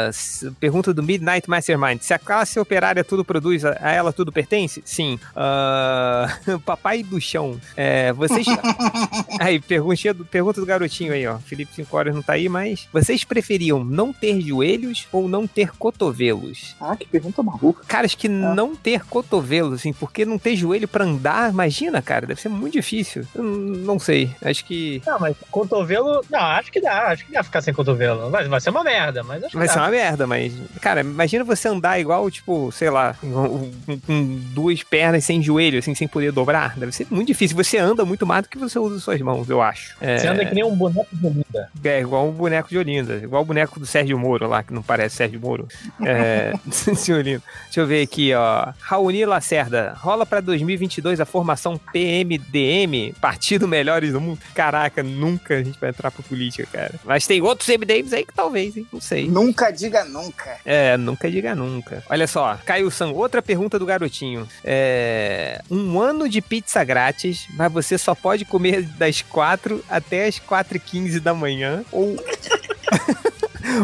s- 0.09 0.51
pergunta 0.61 0.93
do 0.95 1.03
Midnight 1.03 1.49
Mastermind. 1.49 2.01
Se 2.01 2.15
a 2.15 2.19
classe 2.19 2.59
operária 2.59 3.05
tudo 3.05 3.25
produz, 3.25 3.65
a 3.65 3.75
ela 3.93 4.13
tudo 4.13 4.33
pertence? 4.33 4.83
Sim. 4.85 5.19
Ah, 5.35 6.39
papai 6.65 7.03
do 7.03 7.21
chão. 7.21 7.61
É, 7.77 8.13
vocês. 8.13 8.47
aí, 9.41 9.61
perguntinha 9.61 10.15
do- 10.15 10.25
pergunta 10.25 10.61
do 10.61 10.67
garotinho 10.67 11.13
aí, 11.13 11.27
ó. 11.27 11.39
Felipe 11.39 11.75
5 11.75 11.97
horas 11.97 12.15
não 12.15 12.23
tá 12.23 12.35
aí, 12.35 12.49
mas. 12.49 12.89
Vocês 12.93 13.25
preferiam 13.25 13.85
não 13.85 14.13
ter 14.13 14.41
joelhos 14.41 15.07
ou 15.13 15.29
não 15.29 15.47
ter 15.47 15.73
cotovelos? 15.77 16.75
Ah, 16.81 16.97
que 16.97 17.07
pergunta 17.07 17.43
maluca. 17.43 17.85
Cara, 17.87 18.07
acho 18.07 18.17
que 18.17 18.29
não 18.29 18.75
ter 18.75 19.05
cotovelo, 19.07 19.75
assim, 19.75 19.93
porque 19.93 20.25
não 20.25 20.39
ter 20.39 20.57
joelho 20.57 20.89
pra 20.89 21.05
andar, 21.05 21.51
imagina, 21.51 22.01
cara, 22.03 22.27
deve 22.27 22.41
ser 22.41 22.49
muito 22.49 22.75
difícil. 22.75 23.25
Eu 23.35 23.43
não 23.43 23.99
sei. 23.99 24.31
Acho 24.43 24.65
que. 24.65 25.03
Não, 25.07 25.19
mas 25.19 25.37
cotovelo. 25.51 26.25
Não, 26.31 26.41
acho 26.41 26.71
que 26.73 26.81
dá. 26.81 27.09
Acho 27.09 27.25
que 27.27 27.33
dá 27.33 27.43
ficar 27.43 27.61
sem 27.61 27.75
cotovelo. 27.75 27.88
Vai, 28.31 28.47
vai 28.49 28.61
ser 28.61 28.71
uma 28.71 28.83
merda, 28.85 29.23
mas 29.23 29.43
acho 29.45 29.51
que 29.53 29.57
Vai 29.59 29.67
dá. 29.67 29.73
ser 29.73 29.79
uma 29.79 29.89
merda, 29.91 30.27
mas. 30.27 30.53
Cara, 30.81 31.01
imagina 31.01 31.45
você 31.45 31.69
andar 31.69 31.99
igual, 32.01 32.31
tipo, 32.31 32.71
sei 32.73 32.91
lá, 32.91 33.15
com, 33.21 33.71
com- 34.07 34.41
duas 34.53 34.83
pernas 34.83 35.25
sem 35.25 35.43
joelho, 35.43 35.79
assim, 35.79 35.95
sem 35.95 36.07
poder 36.09 36.33
dobrar. 36.33 36.77
Deve 36.79 36.93
ser 36.93 37.07
muito 37.11 37.29
difícil. 37.29 37.57
Você 37.57 37.79
anda 37.79 38.05
muito 38.05 38.27
mais 38.27 38.43
do 38.45 38.49
que 38.49 38.59
você 38.59 38.79
usa 38.79 38.99
suas 39.01 39.21
mãos, 39.21 39.49
eu 39.49 39.61
acho. 39.63 39.97
É, 40.01 40.19
Você 40.19 40.27
anda 40.29 40.45
que 40.45 40.55
nem 40.55 40.65
um 40.65 40.75
boneco 40.75 41.09
de 41.13 41.27
Olinda. 41.27 41.71
é 41.85 42.01
igual 42.01 42.29
o 42.29 42.33
boneco 42.33 42.69
de 42.69 42.79
Olinda. 42.79 43.15
Igual 43.17 43.43
o 43.43 43.45
boneco 43.45 43.79
do 43.81 43.87
Sérgio 43.87 44.19
Moro 44.19 44.47
lá, 44.49 44.63
que 44.63 44.73
não 44.73 44.83
parece 44.83 45.17
Sérgio 45.17 45.41
Moro. 45.41 45.67
É. 46.05 46.53
Senhor 46.71 47.23
lindo. 47.25 47.43
Deixa 47.65 47.81
eu 47.81 47.87
ver 47.87 48.03
aqui, 48.03 48.33
ó. 48.35 48.73
Raoni 48.81 49.25
Lacerda. 49.25 49.95
Rola 49.99 50.25
pra 50.27 50.41
2022 50.41 51.21
a 51.21 51.25
formação 51.25 51.79
PMDM, 51.93 53.13
Partido 53.21 53.67
Melhores 53.69 54.13
do 54.13 54.21
Mundo. 54.21 54.39
Caraca, 54.55 55.03
nunca 55.03 55.55
a 55.55 55.63
gente 55.63 55.79
vai 55.81 55.91
entrar 55.91 56.11
pra 56.11 56.23
política, 56.23 56.67
cara. 56.71 56.95
Mas 57.05 57.27
tem 57.27 57.41
outros 57.43 57.69
MDMs 57.79 58.15
aí 58.15 58.25
que 58.25 58.35
talvez, 58.35 58.77
hein? 58.77 58.87
Não 58.93 59.01
sei. 59.01 59.29
Nunca 59.29 59.71
diga 59.71 60.05
nunca. 60.05 60.59
É, 60.65 60.97
nunca 60.97 61.31
diga 61.31 61.55
nunca. 61.55 62.03
Olha 62.09 62.27
só, 62.27 62.59
Caio 62.65 62.91
San, 62.91 63.09
outra 63.09 63.41
pergunta 63.41 63.79
do 63.79 63.87
garotinho. 63.87 64.49
É, 64.65 65.61
um 65.71 66.01
ano 66.01 66.29
de 66.29 66.41
pizza 66.41 66.83
grátis, 66.85 67.47
mas 67.55 67.73
você 67.73 67.97
só 67.97 68.15
pode 68.15 68.45
comer 68.45 68.83
das 68.83 69.23
4 69.23 69.85
até 69.89 70.27
as 70.27 70.39
4h15 70.39 71.21
da 71.21 71.33
manhã, 71.33 71.85
ou... 71.93 72.17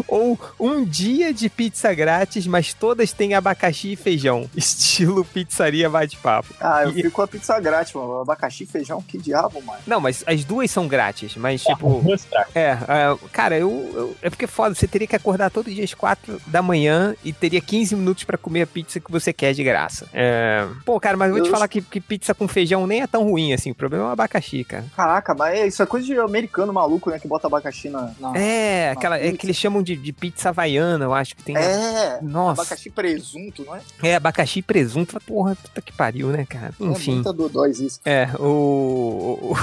Ou 0.09 0.39
um 0.59 0.85
dia 0.85 1.33
de 1.33 1.49
pizza 1.49 1.93
grátis, 1.95 2.47
mas 2.47 2.73
todas 2.75 3.13
têm 3.13 3.35
abacaxi 3.35 3.93
e 3.93 3.97
feijão. 3.97 4.49
Estilo 4.57 5.25
pizzaria 5.25 5.89
bate-papo. 5.89 6.55
Ah, 6.61 6.85
eu 6.85 6.91
E- 6.91 6.95
fico 6.95 7.11
com 7.11 7.23
a 7.23 7.29
pizza 7.29 7.59
grátis, 7.61 7.93
mano. 7.95 8.21
Abacaxi, 8.21 8.67
feijão, 8.67 9.01
que 9.03 9.19
diabo, 9.19 9.61
mano. 9.63 9.79
Não, 9.87 10.01
mas 10.01 10.23
as 10.27 10.45
duas 10.45 10.71
são 10.71 10.87
grátis, 10.89 11.37
mas 11.37 11.63
tipo. 11.63 12.03
Mostrar. 12.03 12.47
É, 12.55 12.71
é, 12.71 13.17
cara, 13.33 13.59
eu, 13.59 13.71
eu- 13.95 14.17
É 14.23 14.31
porque 14.31 14.45
é 14.45 14.49
foda, 14.49 14.75
você 14.75 14.87
teria 14.87 15.07
que 15.07 15.17
acordar 15.17 15.51
todo 15.51 15.71
dia 15.71 15.85
às 15.85 15.95
4 15.95 16.41
da 16.47 16.63
manhã 16.63 17.15
e 17.25 17.33
teria 17.33 17.61
15 17.61 17.95
minutos 17.97 18.25
pra 18.25 18.39
comer 18.39 18.63
a 18.63 18.67
pizza 18.67 19.01
que 19.01 19.11
você 19.11 19.33
quer 19.33 19.53
de 19.55 19.63
graça. 19.65 20.07
É, 20.13 20.67
Pô, 20.85 20.99
cara, 21.01 21.17
mas 21.17 21.29
eu 21.29 21.35
vou 21.35 21.43
te 21.43 21.49
Eu- 21.49 21.53
falar 21.53 21.69
que, 21.69 21.81
que 21.83 22.01
pizza 22.01 22.35
com 22.35 22.47
feijão 22.49 22.87
nem 22.87 23.03
é 23.03 23.07
tão 23.07 23.25
ruim 23.29 23.53
assim. 23.53 23.71
O 23.71 23.75
problema 23.75 24.05
é 24.05 24.09
o 24.09 24.11
abacaxi, 24.11 24.65
cara. 24.65 24.85
Caraca, 24.97 25.35
mas 25.35 25.59
é- 25.59 25.67
isso 25.67 25.83
é 25.83 25.87
coisa 25.87 26.07
de 26.07 26.19
americano 26.19 26.73
maluco, 26.73 27.11
né? 27.11 27.19
Que 27.19 27.29
bota 27.29 27.47
abacaxi 27.47 27.89
na. 27.89 28.11
na- 28.21 28.37
É, 28.37 28.87
na 28.87 28.93
aquela, 28.93 29.19
é 29.19 29.33
que 29.33 29.47
eles 29.47 29.57
chamam 29.57 29.74
de, 29.83 29.97
de 29.97 30.13
pizza 30.13 30.51
havaiana, 30.51 31.05
eu 31.05 31.15
acho 31.15 31.37
que 31.37 31.43
tem. 31.43 31.57
É, 31.57 32.19
Nossa. 32.23 32.63
abacaxi 32.63 32.91
presunto, 32.91 33.65
não 33.65 33.77
é? 33.77 33.81
É, 34.03 34.17
abacaxi 34.17 34.63
presunto. 34.63 35.19
Porra, 35.27 35.57
puta 35.57 35.81
que 35.81 35.93
pariu, 35.93 36.29
né, 36.29 36.45
cara? 36.49 36.75
É 36.81 36.85
Enfim. 36.85 37.15
muita 37.17 37.33
dodóis 37.33 37.81
isso. 37.81 38.01
É, 38.05 38.29
o, 38.39 39.55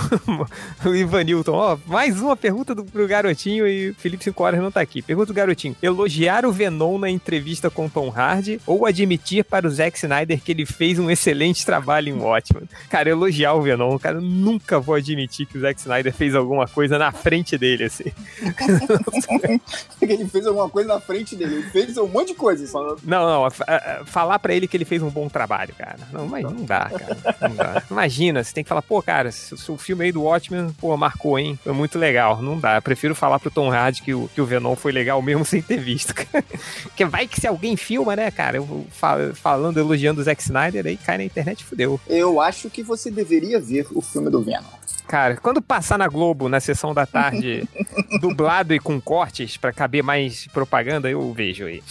o, 0.84 0.90
o 0.90 0.96
Ivanilton, 0.96 1.54
ó, 1.54 1.78
mais 1.86 2.20
uma 2.22 2.36
pergunta 2.36 2.74
do, 2.74 2.84
pro 2.84 3.08
garotinho 3.08 3.68
e 3.68 3.92
o 3.92 3.96
Felipe 3.96 4.24
5 4.24 4.44
horas 4.44 4.60
não 4.60 4.72
tá 4.72 4.82
aqui. 4.82 5.02
Pergunta 5.02 5.28
do 5.28 5.36
garotinho: 5.36 5.76
elogiar 5.82 6.46
o 6.46 6.52
Venom 6.52 6.98
na 6.98 7.10
entrevista 7.10 7.70
com 7.70 7.90
Tom 7.90 8.10
Hardy 8.10 8.60
ou 8.66 8.86
admitir 8.86 9.44
para 9.44 9.68
o 9.68 9.70
Zack 9.70 9.98
Snyder 9.98 10.40
que 10.42 10.52
ele 10.52 10.66
fez 10.66 11.00
um 11.00 11.10
excelente 11.10 11.66
trabalho 11.66 12.10
em 12.10 12.20
Watchmen? 12.20 12.68
Cara, 12.90 13.10
elogiar 13.10 13.54
o 13.54 13.62
Venom, 13.62 13.98
cara, 13.98 14.18
eu 14.18 14.22
nunca 14.22 14.80
vou 14.80 14.96
admitir 14.96 15.46
que 15.46 15.58
o 15.58 15.62
Zack 15.62 15.80
Snyder 15.80 16.14
fez 16.14 16.36
alguma 16.36 16.68
coisa 16.68 16.98
na 16.98 17.12
frente 17.12 17.58
dele, 17.58 17.86
assim. 17.86 18.12
Ele 20.12 20.28
fez 20.28 20.46
alguma 20.48 20.70
coisa 20.70 20.90
na 20.94 21.00
frente 21.00 21.36
dele. 21.36 21.56
Ele 21.56 21.64
fez 21.70 21.98
um 21.98 22.08
monte 22.08 22.30
de 22.30 22.34
coisa. 22.36 22.66
Só... 22.68 22.96
Não, 23.04 23.26
não, 23.26 23.46
a- 23.46 23.52
a- 23.68 24.06
falar 24.06 24.40
pra 24.40 24.54
ele 24.54 24.68
que 24.68 24.76
ele 24.76 24.86
fez 24.86 25.02
um 25.02 25.10
bom 25.10 25.30
trabalho, 25.30 25.74
cara. 25.78 25.98
Não, 26.12 26.28
mas 26.28 26.44
não 26.44 26.64
dá, 26.66 26.90
cara. 26.90 27.18
Não 27.42 27.56
dá. 27.56 27.84
Imagina, 27.90 28.44
você 28.44 28.54
tem 28.54 28.64
que 28.64 28.68
falar, 28.68 28.82
pô, 28.82 29.02
cara, 29.02 29.32
se 29.32 29.56
se 29.58 29.72
o 29.72 29.78
filme 29.78 30.06
aí 30.06 30.12
do 30.12 30.24
Watchmen, 30.24 30.72
pô, 30.80 30.96
marcou, 30.98 31.38
hein? 31.38 31.58
Foi 31.64 31.74
muito 31.74 32.00
legal. 32.00 32.42
Não 32.42 32.58
dá. 32.60 32.78
Eu 32.78 32.82
prefiro 32.82 33.14
falar 33.14 33.40
pro 33.40 33.52
Tom 33.52 33.72
Hardy 33.72 34.02
que 34.02 34.14
o, 34.14 34.28
que 34.34 34.42
o 34.42 34.46
Venom 34.46 34.76
foi 34.76 34.92
legal 34.92 35.22
mesmo 35.22 35.46
sem 35.46 35.62
ter 35.62 35.78
visto. 35.80 36.14
Porque 36.84 37.06
vai 37.06 37.28
que 37.28 37.40
se 37.40 37.48
alguém 37.48 37.76
filma, 37.78 38.16
né, 38.16 38.32
cara? 38.32 38.58
Eu 38.58 38.66
vou 38.66 38.86
fa- 38.92 39.32
falando, 39.36 39.78
elogiando 39.80 40.20
o 40.22 40.24
Zack 40.24 40.42
Snyder, 40.42 40.86
aí 40.88 40.98
cai 40.98 41.18
na 41.18 41.24
internet 41.24 41.62
e 41.62 41.66
fudeu. 41.66 42.00
Eu 42.08 42.42
acho 42.42 42.70
que 42.70 42.82
você 42.84 43.12
deveria 43.12 43.60
ver 43.60 43.88
o 43.92 44.02
filme 44.02 44.30
do 44.30 44.42
Venom. 44.42 44.64
Cara, 45.08 45.36
quando 45.38 45.62
passar 45.62 45.98
na 45.98 46.08
Globo, 46.08 46.48
na 46.48 46.60
sessão 46.60 46.94
da 46.94 47.06
tarde, 47.06 47.68
dublado 48.22 48.74
e 48.74 48.80
com 48.80 49.00
cortes 49.00 49.58
pra 49.58 49.74
caber 49.74 50.04
mais 50.04 50.48
propaganda, 50.48 51.10
eu 51.10 51.34
vejo 51.34 51.66
aí. 51.66 51.84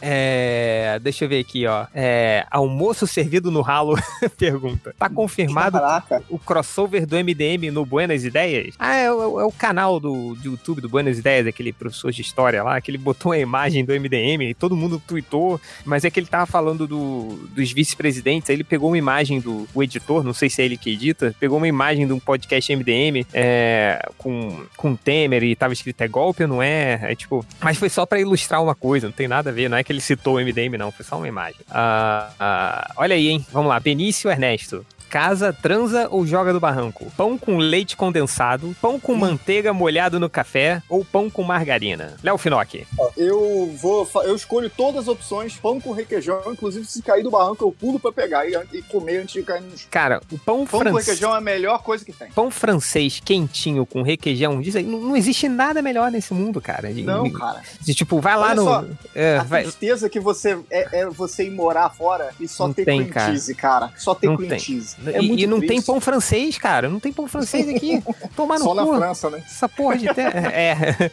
É, 0.00 0.98
deixa 1.02 1.24
eu 1.24 1.28
ver 1.28 1.40
aqui, 1.40 1.66
ó. 1.66 1.86
É, 1.94 2.46
almoço 2.50 3.06
servido 3.06 3.50
no 3.50 3.60
ralo, 3.60 3.96
pergunta. 4.38 4.94
Tá 4.98 5.08
confirmado 5.08 5.78
Caraca. 5.78 6.22
o 6.28 6.38
crossover 6.38 7.06
do 7.06 7.16
MDM 7.16 7.70
no 7.72 7.84
Buenas 7.84 8.24
Ideias? 8.24 8.74
Ah, 8.78 8.94
é, 8.96 9.10
o- 9.12 9.40
é 9.40 9.44
o 9.44 9.52
canal 9.52 9.98
do, 10.00 10.34
do 10.34 10.50
YouTube 10.52 10.80
do 10.80 10.88
Buenas 10.88 11.18
Ideias, 11.18 11.46
aquele 11.46 11.72
professor 11.72 12.10
de 12.12 12.22
história 12.22 12.62
lá, 12.62 12.80
que 12.80 12.90
ele 12.90 12.98
botou 12.98 13.32
a 13.32 13.38
imagem 13.38 13.84
do 13.84 13.92
MDM 13.92 14.42
e 14.50 14.54
todo 14.54 14.76
mundo 14.76 15.02
tweetou, 15.06 15.60
mas 15.84 16.04
é 16.04 16.10
que 16.10 16.18
ele 16.20 16.26
tava 16.26 16.46
falando 16.46 16.86
do, 16.86 17.48
dos 17.54 17.72
vice-presidentes, 17.72 18.50
aí 18.50 18.56
ele 18.56 18.64
pegou 18.64 18.90
uma 18.90 18.98
imagem 18.98 19.40
do 19.40 19.66
editor, 19.82 20.22
não 20.22 20.32
sei 20.34 20.48
se 20.50 20.62
é 20.62 20.64
ele 20.64 20.76
que 20.76 20.90
edita, 20.90 21.34
pegou 21.38 21.58
uma 21.58 21.68
imagem 21.68 22.06
de 22.06 22.12
um 22.12 22.18
podcast 22.20 22.74
MDM 22.74 23.26
é, 23.32 24.08
com, 24.16 24.64
com 24.76 24.94
Temer 24.96 25.42
e 25.42 25.54
tava 25.56 25.72
escrito 25.72 26.00
é 26.02 26.08
golpe 26.08 26.42
ou 26.42 26.48
não 26.48 26.62
é? 26.62 26.98
É 27.02 27.14
tipo, 27.14 27.44
mas 27.60 27.76
foi 27.78 27.88
só 27.88 28.04
pra 28.06 28.20
ilustrar 28.20 28.62
uma 28.62 28.74
coisa, 28.74 29.06
não 29.06 29.12
tem 29.12 29.28
nada 29.28 29.50
a 29.50 29.52
ver, 29.52 29.67
não 29.68 29.76
é 29.76 29.84
que 29.84 29.92
ele 29.92 30.00
citou 30.00 30.36
o 30.36 30.40
MDM, 30.40 30.76
não, 30.78 30.90
foi 30.90 31.04
só 31.04 31.16
uma 31.16 31.28
imagem. 31.28 31.60
Ah, 31.70 32.30
ah, 32.38 32.92
olha 32.96 33.14
aí, 33.14 33.28
hein? 33.28 33.46
Vamos 33.52 33.68
lá, 33.68 33.78
Benício 33.80 34.30
Ernesto. 34.30 34.84
Casa, 35.08 35.52
transa 35.52 36.06
ou 36.10 36.26
joga 36.26 36.52
do 36.52 36.60
barranco? 36.60 37.10
Pão 37.16 37.38
com 37.38 37.56
leite 37.56 37.96
condensado, 37.96 38.76
pão 38.80 39.00
com 39.00 39.14
manteiga 39.14 39.72
molhado 39.72 40.20
no 40.20 40.28
café 40.28 40.82
ou 40.88 41.04
pão 41.04 41.30
com 41.30 41.42
margarina? 41.42 42.14
Léo 42.22 42.36
Finocchi. 42.36 42.86
Eu 43.16 43.72
vou. 43.80 44.06
Eu 44.24 44.36
escolho 44.36 44.68
todas 44.68 45.02
as 45.02 45.08
opções, 45.08 45.54
pão 45.56 45.80
com 45.80 45.92
requeijão, 45.92 46.42
inclusive 46.48 46.84
se 46.86 47.00
cair 47.02 47.22
do 47.22 47.30
barranco, 47.30 47.64
eu 47.64 47.72
pulo 47.72 47.98
pra 47.98 48.12
pegar 48.12 48.46
e, 48.46 48.54
e 48.72 48.82
comer 48.82 49.18
antes 49.22 49.32
de 49.34 49.42
cair 49.42 49.62
no 49.62 49.76
chão. 49.76 49.88
Cara, 49.90 50.20
o 50.30 50.38
pão, 50.38 50.66
Pão 50.66 50.80
com 50.84 50.96
requeijão 50.96 51.34
é 51.34 51.38
a 51.38 51.40
melhor 51.40 51.82
coisa 51.82 52.04
que 52.04 52.12
tem. 52.12 52.30
Pão 52.32 52.50
francês 52.50 53.20
quentinho 53.24 53.86
com 53.86 54.02
requeijão, 54.02 54.60
diz 54.60 54.76
aí, 54.76 54.84
não, 54.84 55.00
não 55.00 55.16
existe 55.16 55.48
nada 55.48 55.80
melhor 55.80 56.10
nesse 56.10 56.34
mundo, 56.34 56.60
cara. 56.60 56.92
De- 56.92 57.02
Não, 57.02 57.30
cara. 57.30 57.62
de, 57.80 57.94
tipo, 57.94 58.20
vai 58.20 58.36
lá 58.36 58.46
Olha 58.48 58.54
no. 58.56 58.64
só, 58.64 58.84
é, 59.14 59.38
a 59.38 59.42
vai- 59.42 59.62
tristeza 59.62 60.08
que 60.10 60.20
você 60.20 60.58
é, 60.70 61.00
é 61.00 61.06
você 61.06 61.44
ir 61.46 61.50
morar 61.50 61.88
fora 61.90 62.30
e 62.38 62.46
só 62.46 62.66
Não 62.66 62.74
ter 62.74 62.84
tem, 62.84 62.98
cream 62.98 63.10
cara. 63.12 63.30
cheese, 63.32 63.54
cara. 63.54 63.90
Só 63.96 64.14
ter 64.14 64.26
Não 64.26 64.36
cream 64.36 64.50
tem. 64.50 64.58
cheese. 64.58 64.96
É 65.06 65.20
e, 65.22 65.42
e 65.42 65.46
não 65.46 65.58
tem 65.60 65.68
triste. 65.68 65.86
pão 65.86 66.00
francês, 66.00 66.58
cara. 66.58 66.88
Não 66.88 66.98
tem 67.00 67.12
pão 67.12 67.28
francês 67.28 67.68
aqui. 67.68 68.02
Tomar 68.34 68.58
no 68.58 68.64
Só 68.64 68.74
na 68.74 68.82
cu. 68.84 68.96
França, 68.96 69.30
né? 69.30 69.42
Essa 69.46 69.68
porra 69.68 69.96
de 69.96 70.12
terra. 70.12 70.50
É. 70.52 71.10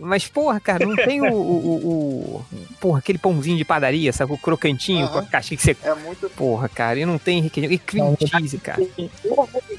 Mas, 0.00 0.26
porra, 0.26 0.58
cara, 0.60 0.86
não 0.86 0.96
tem 0.96 1.20
o, 1.20 1.32
o, 1.34 1.76
o- 1.76 2.44
Porra, 2.80 3.00
aquele 3.00 3.18
pãozinho 3.18 3.56
de 3.58 3.64
padaria, 3.64 4.12
sabe? 4.12 4.32
O 4.32 4.38
crocantinho 4.38 5.08
com 5.08 5.18
a 5.18 5.22
caixinha 5.24 5.56
que 5.58 5.64
você. 5.64 5.76
É 5.82 5.94
muito. 5.96 6.30
Porra, 6.30 6.68
cara, 6.68 6.98
e 7.00 7.04
não 7.04 7.18
tem 7.18 7.42
requeijão. 7.42 7.72
E 7.72 7.78
cream 7.78 8.16
cheese, 8.16 8.56
cara. 8.58 8.80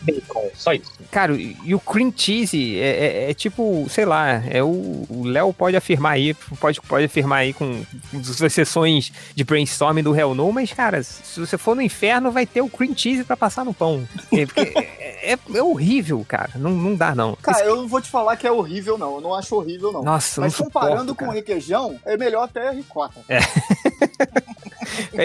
Bacon, 0.02 0.50
só 0.54 0.74
isso. 0.74 0.92
Cara, 1.12 1.34
e 1.34 1.74
o 1.74 1.80
cream 1.80 2.14
cheese 2.16 2.78
é, 2.78 3.26
é- 3.28 3.32
é 3.32 3.34
tipo, 3.34 3.86
sei 3.90 4.06
lá, 4.06 4.44
é 4.50 4.62
o 4.64 4.90
o 5.10 5.24
Léo 5.26 5.54
pode 5.54 5.76
afirmar 5.76 6.14
aí, 6.14 6.34
pode, 6.60 6.82
pode 6.82 7.06
afirmar 7.06 7.38
aí 7.40 7.54
com, 7.54 7.84
com 8.12 8.46
as 8.46 8.54
sessões 8.54 9.12
de 9.36 9.44
brainstorming 9.44 10.04
do 10.04 10.16
Hell 10.16 10.36
No, 10.36 10.52
mas, 10.52 10.72
cara, 10.74 11.02
se 11.04 11.40
você 11.40 11.58
for 11.58 11.76
no 11.76 11.82
inferno, 11.82 12.32
vai 12.32 12.46
ter 12.46 12.62
o 12.62 12.70
cream 12.70 12.94
cheese 13.00 13.24
pra 13.24 13.38
passar 13.38 13.64
no 13.66 13.74
pão. 13.74 14.08
É, 14.32 14.42
é, 14.44 15.34
é- 15.34 15.40
é 15.56 15.64
horrível, 15.64 16.26
cara. 16.28 16.52
Não, 16.56 16.72
não 16.72 16.96
dá, 16.96 17.14
não. 17.16 17.36
Cara, 17.36 17.64
eu 17.66 17.76
não 17.78 17.88
vou 17.88 18.02
te 18.02 18.10
falar 18.10 18.36
que 18.38 18.48
é 18.48 18.52
horrível, 18.52 18.98
não. 18.98 19.16
Eu 19.16 19.22
não 19.22 19.34
acho 19.36 19.56
horrível, 19.56 19.92
não. 19.92 20.04
Nossa, 20.04 20.42
Mas 20.42 20.58
não 20.58 20.66
comparando 20.66 21.10
suporto, 21.10 21.26
com 21.26 21.32
requeijão, 21.32 22.00
é 22.06 22.18
melhor 22.18 22.44
até 22.44 22.72
ricota. 22.72 23.20
É, 23.30 23.40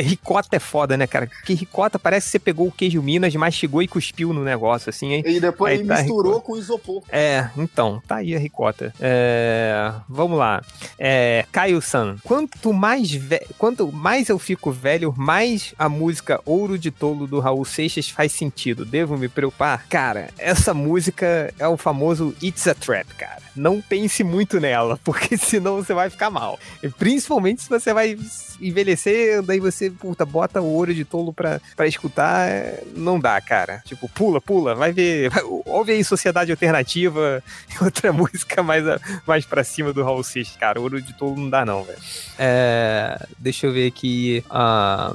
ricota 0.01 0.57
é 0.57 0.59
foda, 0.59 0.97
né, 0.97 1.07
cara? 1.07 1.27
Porque 1.27 1.55
ricota 1.55 1.99
parece 1.99 2.27
que 2.27 2.31
você 2.33 2.39
pegou 2.39 2.69
o 2.69 2.73
queijo 2.73 3.03
Minas, 3.03 3.35
mastigou 3.35 3.83
e 3.83 3.89
cuspiu 3.89 4.33
no 4.33 4.43
negócio, 4.45 4.91
assim, 4.91 5.13
hein? 5.13 5.23
E 5.27 5.41
depois 5.41 5.73
Aí 5.75 5.79
ele 5.81 5.89
tá 5.89 5.97
misturou 6.03 6.41
com 6.41 6.57
isopor. 6.57 7.03
É, 7.11 7.49
então, 7.57 8.03
tá 8.07 8.17
aí 8.17 8.35
a 8.35 8.39
ricota. 8.39 8.93
É, 9.01 9.93
vamos 10.09 10.39
lá. 10.39 10.63
É, 10.99 11.45
Caio 11.53 11.81
San, 11.81 12.17
quanto 12.25 12.73
mais, 12.73 13.11
ve- 13.11 13.47
quanto 13.59 13.91
mais 13.93 14.29
eu 14.29 14.39
fico 14.39 14.71
velho, 14.73 15.15
mais 15.17 15.75
a 15.79 15.89
música 15.89 16.41
Ouro 16.45 16.79
de 16.79 16.91
Tolo 16.91 17.27
do 17.27 17.41
Raul 17.41 17.65
Seixas 17.65 18.09
faz 18.09 18.33
sentido. 18.33 18.85
Devo 18.85 19.17
me 19.17 19.29
preocupar? 19.29 19.87
Cara, 19.89 20.29
essa 20.39 20.73
música 20.75 21.53
é 21.59 21.67
o 21.69 21.77
famoso 21.77 22.35
It's 22.43 22.67
a 22.67 22.75
Trap, 22.75 23.07
cara. 23.17 23.44
Não 23.57 23.81
pense 23.81 24.23
muito 24.25 24.59
nela, 24.61 24.99
porque 25.05 25.37
senão 25.37 25.77
você 25.77 25.95
vai 25.95 26.11
ficar 26.11 26.31
mal. 26.31 26.59
E 26.83 26.89
principalmente 26.89 27.63
se 27.63 27.69
você 27.69 27.93
vai 27.95 28.19
envelhecer, 28.61 29.43
daí 29.43 29.61
você, 29.61 29.91
puta, 29.91 30.25
bota 30.25 30.61
o 30.61 30.67
Ouro 30.67 30.95
de 30.95 31.05
Tolo 31.05 31.33
pra, 31.33 31.61
pra 31.77 31.87
escutar, 31.87 32.49
é, 32.49 32.83
não 32.97 33.19
dá, 33.19 33.41
cara. 33.41 33.83
Tipo, 33.85 34.09
pula, 34.09 34.41
pula, 34.41 34.75
vai 34.75 34.93
ver. 34.93 35.31
vai- 35.31 35.43
ouve 35.67 35.93
aí 35.93 36.05
Sociedade 36.05 36.51
Alternativa, 36.51 37.43
outra 37.81 38.13
música 38.13 38.63
mais, 38.63 38.87
a- 38.87 39.01
mais 39.27 39.45
pra 39.45 39.63
cima 39.65 39.93
do 39.93 40.03
Raul 40.03 40.23
Seixas, 40.25 40.57
cara. 40.57 40.81
Ouro 40.81 41.01
de 41.01 41.13
Tolo 41.15 41.37
não 41.37 41.51
dá, 41.51 41.65
não, 41.65 41.83
velho. 41.85 41.99
É, 42.39 43.19
deixa 43.39 43.67
eu 43.67 43.73
ver 43.73 43.87
aqui. 43.89 44.45
ah, 44.51 45.15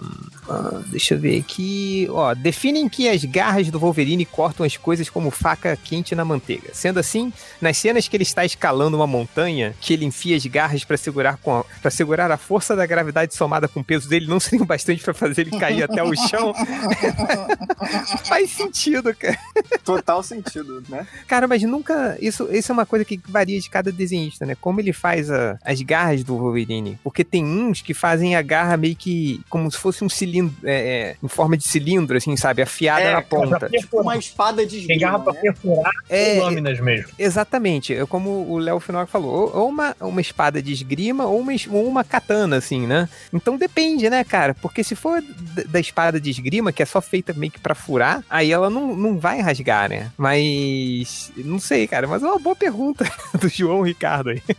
ah, 0.49 0.81
deixa 0.87 1.13
eu 1.13 1.19
ver 1.19 1.39
aqui. 1.39 2.07
Ó, 2.09 2.33
definem 2.33 2.87
que 2.89 3.07
as 3.07 3.23
garras 3.25 3.69
do 3.69 3.79
Wolverine 3.79 4.25
cortam 4.25 4.65
as 4.65 4.75
coisas 4.77 5.09
como 5.09 5.29
faca 5.31 5.77
quente 5.77 6.15
na 6.15 6.25
manteiga. 6.25 6.69
Sendo 6.73 6.99
assim, 6.99 7.31
nas 7.61 7.77
cenas 7.77 8.07
que 8.07 8.15
ele 8.15 8.23
está 8.23 8.43
escalando 8.45 8.97
uma 8.97 9.07
montanha, 9.07 9.75
que 9.79 9.93
ele 9.93 10.05
enfia 10.05 10.35
as 10.35 10.45
garras 10.45 10.83
pra 10.83 10.97
segurar 10.97 11.37
com 11.37 11.57
a, 11.57 11.63
para 11.81 11.91
segurar 11.91 12.31
a 12.31 12.37
força 12.37 12.75
da 12.75 12.85
gravidade 12.85 13.35
somada 13.35 13.67
com 13.67 13.79
o 13.79 13.83
peso 13.83 14.09
dele, 14.09 14.27
não 14.27 14.39
seriam 14.39 14.65
bastante 14.65 15.03
pra 15.03 15.13
fazer 15.13 15.41
ele 15.41 15.51
cair 15.59 15.83
até 15.83 16.01
o 16.03 16.15
chão. 16.15 16.53
Faz 18.25 18.49
sentido, 18.51 19.13
cara. 19.15 19.37
Total 19.83 20.21
sentido, 20.23 20.83
né? 20.89 21.05
Cara, 21.27 21.47
mas 21.47 21.61
nunca. 21.63 22.17
Isso, 22.21 22.47
isso 22.51 22.71
é 22.71 22.73
uma 22.73 22.85
coisa 22.85 23.03
que 23.05 23.19
varia 23.27 23.59
de 23.59 23.69
cada 23.69 23.91
desenhista, 23.91 24.45
né? 24.45 24.55
Como 24.59 24.79
ele 24.79 24.93
faz 24.93 25.29
a- 25.31 25.57
as 25.63 25.81
garras 25.81 26.23
do 26.23 26.37
Wolverine. 26.37 26.99
Porque 27.03 27.23
tem 27.23 27.43
uns 27.43 27.81
que 27.81 27.93
fazem 27.93 28.35
a 28.35 28.41
garra 28.41 28.77
meio 28.77 28.95
que 28.95 29.41
como 29.49 29.69
se 29.71 29.77
fosse 29.77 30.03
um 30.03 30.09
cilindro, 30.09 30.38
é, 30.63 30.73
é, 31.11 31.15
em 31.23 31.27
forma 31.27 31.55
de 31.57 31.63
cilindro, 31.67 32.17
assim, 32.17 32.35
sabe? 32.37 32.61
Afiada 32.61 33.01
É, 33.01 33.13
na 33.13 33.21
ponta. 33.21 33.69
Tipo 33.69 34.01
uma 34.01 34.17
espada 34.17 34.65
de 34.65 34.85
Tem 34.85 34.97
garra 34.97 35.17
esgrima, 35.17 35.23
pra 35.23 35.33
né? 35.33 35.39
perfurar 35.41 35.91
É, 36.09 36.39
lâminas 36.39 36.79
mesmo. 36.79 37.09
Exatamente, 37.17 37.93
é 37.93 38.05
como 38.05 38.29
o 38.49 38.57
Léo 38.57 38.79
Finock 38.79 39.11
falou, 39.11 39.51
ou- 39.55 39.67
uma, 39.69 39.95
uma 40.01 40.21
espada 40.21 40.61
de 40.61 40.71
esgrima 40.73 41.25
ou 41.25 41.39
uma, 41.39 41.51
ou 41.69 41.87
uma 41.87 42.03
katana, 42.03 42.57
assim, 42.57 42.85
né? 42.87 43.07
Então 43.33 43.57
depende, 43.57 44.09
né, 44.09 44.23
cara? 44.23 44.53
Porque 44.53 44.83
se 44.83 44.95
for 44.95 45.21
da 45.67 45.79
espada 45.79 46.19
de 46.19 46.29
esgrima, 46.29 46.71
que 46.71 46.81
é 46.83 46.85
só 46.85 47.01
feita 47.01 47.33
meio 47.33 47.51
que 47.51 47.59
pra 47.59 47.75
furar, 47.75 48.23
aí 48.29 48.51
ela 48.51 48.69
não, 48.69 48.95
não 48.95 49.17
vai 49.17 49.39
rasgar, 49.41 49.89
né? 49.89 50.11
Mas, 50.17 51.31
não 51.37 51.59
sei, 51.59 51.87
cara, 51.87 52.07
mas 52.07 52.23
é 52.23 52.25
uma 52.25 52.39
boa 52.39 52.55
pergunta 52.55 53.05
do 53.39 53.47
João 53.49 53.81
Ricardo 53.81 54.29
aí. 54.29 54.41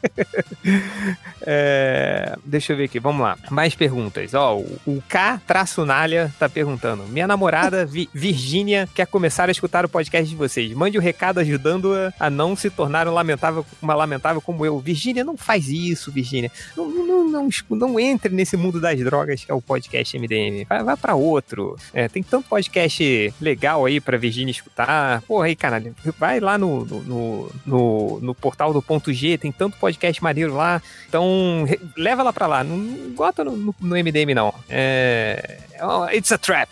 É, 1.43 2.37
deixa 2.45 2.73
eu 2.73 2.77
ver 2.77 2.85
aqui, 2.85 2.99
vamos 2.99 3.23
lá. 3.23 3.37
Mais 3.51 3.75
perguntas. 3.75 4.35
Ó, 4.35 4.59
o, 4.59 4.79
o 4.87 5.03
K-Nalha 5.75 6.33
tá 6.39 6.49
perguntando. 6.49 7.05
Minha 7.05 7.27
namorada, 7.27 7.85
Vi- 7.87 8.09
Virgínia, 8.13 8.89
quer 8.95 9.07
começar 9.07 9.49
a 9.49 9.53
escutar 9.53 9.85
o 9.85 9.89
podcast 9.89 10.29
de 10.29 10.37
vocês. 10.37 10.73
Mande 10.73 10.99
o 10.99 11.01
recado 11.01 11.39
ajudando-a 11.41 12.13
a 12.19 12.29
não 12.31 12.55
se 12.57 12.71
tornar 12.71 13.07
um 13.09 13.13
lamentável, 13.13 13.65
uma 13.81 13.95
lamentável 13.95 14.41
como 14.41 14.65
eu. 14.67 14.79
Virgínia, 14.79 15.25
não 15.25 15.37
faz 15.37 15.69
isso, 15.69 16.11
Virgínia. 16.13 16.51
Não, 16.77 16.89
não, 16.89 17.29
não, 17.29 17.49
não 17.71 18.01
entre 18.01 18.35
nesse 18.35 18.57
mundo 18.57 18.81
das 18.81 18.99
drogas 19.01 19.45
que 19.45 19.51
é 19.51 19.55
o 19.55 19.63
podcast 19.63 20.17
MDM. 20.19 20.65
Vai, 20.69 20.83
vai 20.83 20.97
pra 20.97 21.15
outro. 21.15 21.77
É, 21.93 22.09
tem 22.09 22.23
tanto 22.23 22.49
podcast 22.49 23.35
legal 23.41 23.85
aí 23.87 24.01
pra 24.01 24.17
Virgínia 24.19 24.51
escutar. 24.53 25.23
Porra, 25.23 25.47
aí, 25.47 25.57
caralho. 25.57 25.95
Vai 26.19 26.41
lá 26.41 26.57
no, 26.59 26.85
no, 26.85 27.51
no, 27.67 28.21
no- 28.21 28.35
portal 28.35 28.73
do 28.73 28.81
Ponto 28.81 29.13
G, 29.13 29.37
tem 29.37 29.53
tanto 29.53 29.77
podcast 29.77 30.23
maneiro 30.23 30.55
lá. 30.55 30.81
Então, 31.09 31.67
leva 31.97 32.23
ela 32.23 32.33
pra 32.33 32.47
lá. 32.47 32.65
Não, 32.65 33.11
bota 33.15 33.45
no, 33.45 33.57
no- 33.57 33.75
no 33.81 33.97
MDM, 33.97 34.35
não. 34.35 34.53
É- 34.69 35.50
Oh 35.81 36.05
it's 36.05 36.31
a 36.31 36.39
trap. 36.39 36.69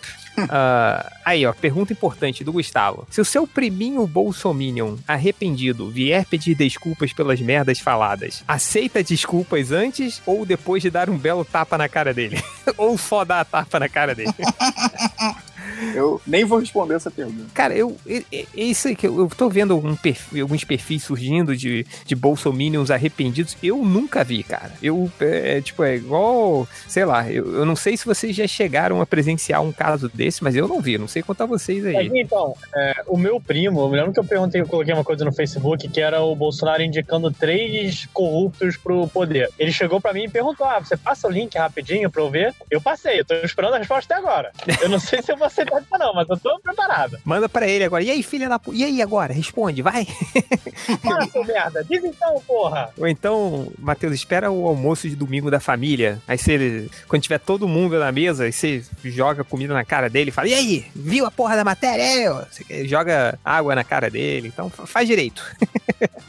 Ah, 0.49 1.11
aí, 1.25 1.45
ó, 1.45 1.53
pergunta 1.53 1.91
importante 1.93 2.43
do 2.43 2.51
Gustavo. 2.53 3.07
Se 3.09 3.19
o 3.19 3.25
seu 3.25 3.45
priminho 3.47 4.05
Bolsominion 4.07 4.95
arrependido 5.07 5.89
vier 5.89 6.25
pedir 6.25 6.55
desculpas 6.55 7.11
pelas 7.13 7.39
merdas 7.41 7.79
faladas, 7.79 8.43
aceita 8.47 9.03
desculpas 9.03 9.71
antes 9.71 10.21
ou 10.25 10.45
depois 10.45 10.81
de 10.81 10.89
dar 10.89 11.09
um 11.09 11.17
belo 11.17 11.43
tapa 11.43 11.77
na 11.77 11.89
cara 11.89 12.13
dele? 12.13 12.41
ou 12.77 12.97
só 12.97 13.23
dar 13.25 13.41
a 13.41 13.45
tapa 13.45 13.79
na 13.79 13.89
cara 13.89 14.13
dele? 14.15 14.29
Eu 15.95 16.21
nem 16.27 16.43
vou 16.43 16.59
responder 16.59 16.95
essa 16.95 17.09
pergunta. 17.09 17.45
Cara, 17.53 17.73
eu. 17.73 17.95
e- 18.05 18.25
Isso 18.53 18.89
aí 18.89 18.95
que 18.95 19.07
eu, 19.07 19.17
eu 19.17 19.29
tô 19.29 19.49
vendo 19.49 19.73
algum 19.73 19.95
perfil- 19.95 20.41
alguns 20.41 20.63
perfis 20.65 21.03
surgindo 21.03 21.55
de, 21.55 21.85
de 22.05 22.15
bolsominions 22.15 22.91
arrependidos. 22.91 23.55
Eu 23.63 23.77
nunca 23.85 24.23
vi, 24.23 24.43
cara. 24.43 24.73
Eu, 24.83 25.09
é, 25.21 25.61
tipo, 25.61 25.81
é 25.83 25.95
igual. 25.95 26.67
Sei 26.87 27.05
lá, 27.05 27.31
eu, 27.31 27.53
eu 27.59 27.65
não 27.65 27.77
sei 27.77 27.95
se 27.95 28.05
vocês 28.05 28.35
já 28.35 28.45
chegaram 28.45 28.99
a 28.99 29.05
presenciar 29.05 29.61
um 29.61 29.71
caso 29.71 30.09
desse, 30.13 30.28
mas 30.41 30.55
eu 30.55 30.67
não 30.67 30.81
vi. 30.81 30.97
Não 30.97 31.07
sei 31.07 31.23
a 31.27 31.45
vocês 31.45 31.85
aí. 31.85 31.93
Mas, 31.93 32.11
então, 32.13 32.55
é, 32.75 33.03
o 33.07 33.17
meu 33.17 33.39
primo, 33.39 33.81
eu 33.81 33.89
me 33.89 33.97
lembro 33.97 34.11
que 34.11 34.19
eu 34.19 34.23
perguntei, 34.23 34.61
eu 34.61 34.67
coloquei 34.67 34.93
uma 34.93 35.03
coisa 35.03 35.23
no 35.23 35.31
Facebook 35.31 35.87
que 35.87 36.01
era 36.01 36.21
o 36.21 36.35
Bolsonaro 36.35 36.83
indicando 36.83 37.31
três 37.31 38.07
corruptos 38.13 38.77
pro 38.77 39.07
poder. 39.07 39.49
Ele 39.57 39.71
chegou 39.71 40.01
pra 40.01 40.13
mim 40.13 40.25
e 40.25 40.29
perguntou: 40.29 40.65
Ah, 40.65 40.79
você 40.79 40.97
passa 40.97 41.27
o 41.27 41.31
link 41.31 41.57
rapidinho 41.57 42.09
pra 42.09 42.21
eu 42.21 42.29
ver? 42.29 42.53
Eu 42.69 42.81
passei, 42.81 43.19
eu 43.19 43.25
tô 43.25 43.33
esperando 43.35 43.75
a 43.75 43.77
resposta 43.77 44.13
até 44.13 44.27
agora. 44.27 44.51
Eu 44.81 44.89
não 44.89 44.99
sei 44.99 45.21
se 45.21 45.31
eu 45.31 45.37
vou 45.37 45.47
aceitar 45.47 45.77
essa 45.77 45.97
não, 45.97 46.13
mas 46.13 46.27
eu 46.29 46.37
tô 46.37 46.59
preparado. 46.59 47.17
Manda 47.23 47.47
pra 47.47 47.67
ele 47.67 47.83
agora. 47.83 48.03
E 48.03 48.11
aí, 48.11 48.23
filha 48.23 48.49
da 48.49 48.59
puta? 48.59 48.77
E 48.77 48.83
aí 48.83 49.01
agora? 49.01 49.33
Responde, 49.33 49.81
vai. 49.81 50.05
Fala, 51.01 51.25
seu 51.27 51.43
merda. 51.43 51.83
Diz 51.83 52.03
então, 52.03 52.41
porra. 52.45 52.89
Ou 52.97 53.07
então, 53.07 53.71
Matheus, 53.77 54.13
espera 54.13 54.51
o 54.51 54.67
almoço 54.67 55.09
de 55.09 55.15
domingo 55.15 55.49
da 55.49 55.59
família. 55.59 56.21
Aí 56.27 56.37
você, 56.37 56.87
quando 57.07 57.21
tiver 57.21 57.39
todo 57.39 57.67
mundo 57.67 57.99
na 57.99 58.11
mesa, 58.11 58.45
aí 58.45 58.51
você 58.51 58.83
joga 59.03 59.43
comida 59.43 59.73
na 59.73 59.83
cara 59.83 60.09
dele 60.09 60.18
e 60.27 60.31
fala: 60.31 60.49
E 60.49 60.53
aí, 60.53 60.85
viu 60.93 61.25
a 61.25 61.31
porra 61.31 61.55
da 61.55 61.63
matéria? 61.63 62.03
É, 62.03 62.29
ó?" 62.29 62.43
Você 62.51 62.85
joga 62.85 63.39
água 63.45 63.73
na 63.73 63.83
cara 63.85 64.09
dele. 64.09 64.49
Então 64.49 64.69
fa- 64.69 64.85
faz 64.85 65.07
direito. 65.07 65.41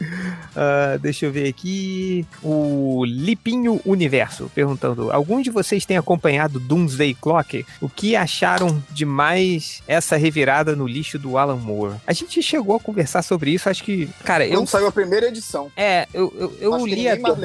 Ah, 0.55 0.97
deixa 0.99 1.25
eu 1.25 1.31
ver 1.31 1.47
aqui. 1.47 2.25
O 2.43 3.03
Lipinho 3.05 3.79
Universo 3.85 4.51
perguntando: 4.53 5.11
Algum 5.11 5.41
de 5.41 5.49
vocês 5.49 5.85
tem 5.85 5.97
acompanhado 5.97 6.59
Doomsday 6.59 7.13
Clock? 7.13 7.65
O 7.79 7.87
que 7.87 8.15
acharam 8.15 8.83
de 8.89 9.05
mais 9.05 9.81
essa 9.87 10.17
revirada 10.17 10.75
no 10.75 10.85
lixo 10.87 11.17
do 11.17 11.37
Alan 11.37 11.55
Moore? 11.55 11.95
A 12.05 12.13
gente 12.13 12.41
chegou 12.43 12.75
a 12.75 12.79
conversar 12.79 13.21
sobre 13.21 13.51
isso, 13.51 13.69
acho 13.69 13.83
que. 13.83 14.09
Cara, 14.25 14.45
eu. 14.45 14.55
Não 14.55 14.65
saiu 14.67 14.87
a 14.87 14.91
primeira 14.91 15.27
edição. 15.27 15.71
É, 15.75 16.07
eu, 16.13 16.33
eu, 16.37 16.57
eu 16.59 16.85
li 16.85 17.07
até. 17.07 17.29
ele 17.31 17.41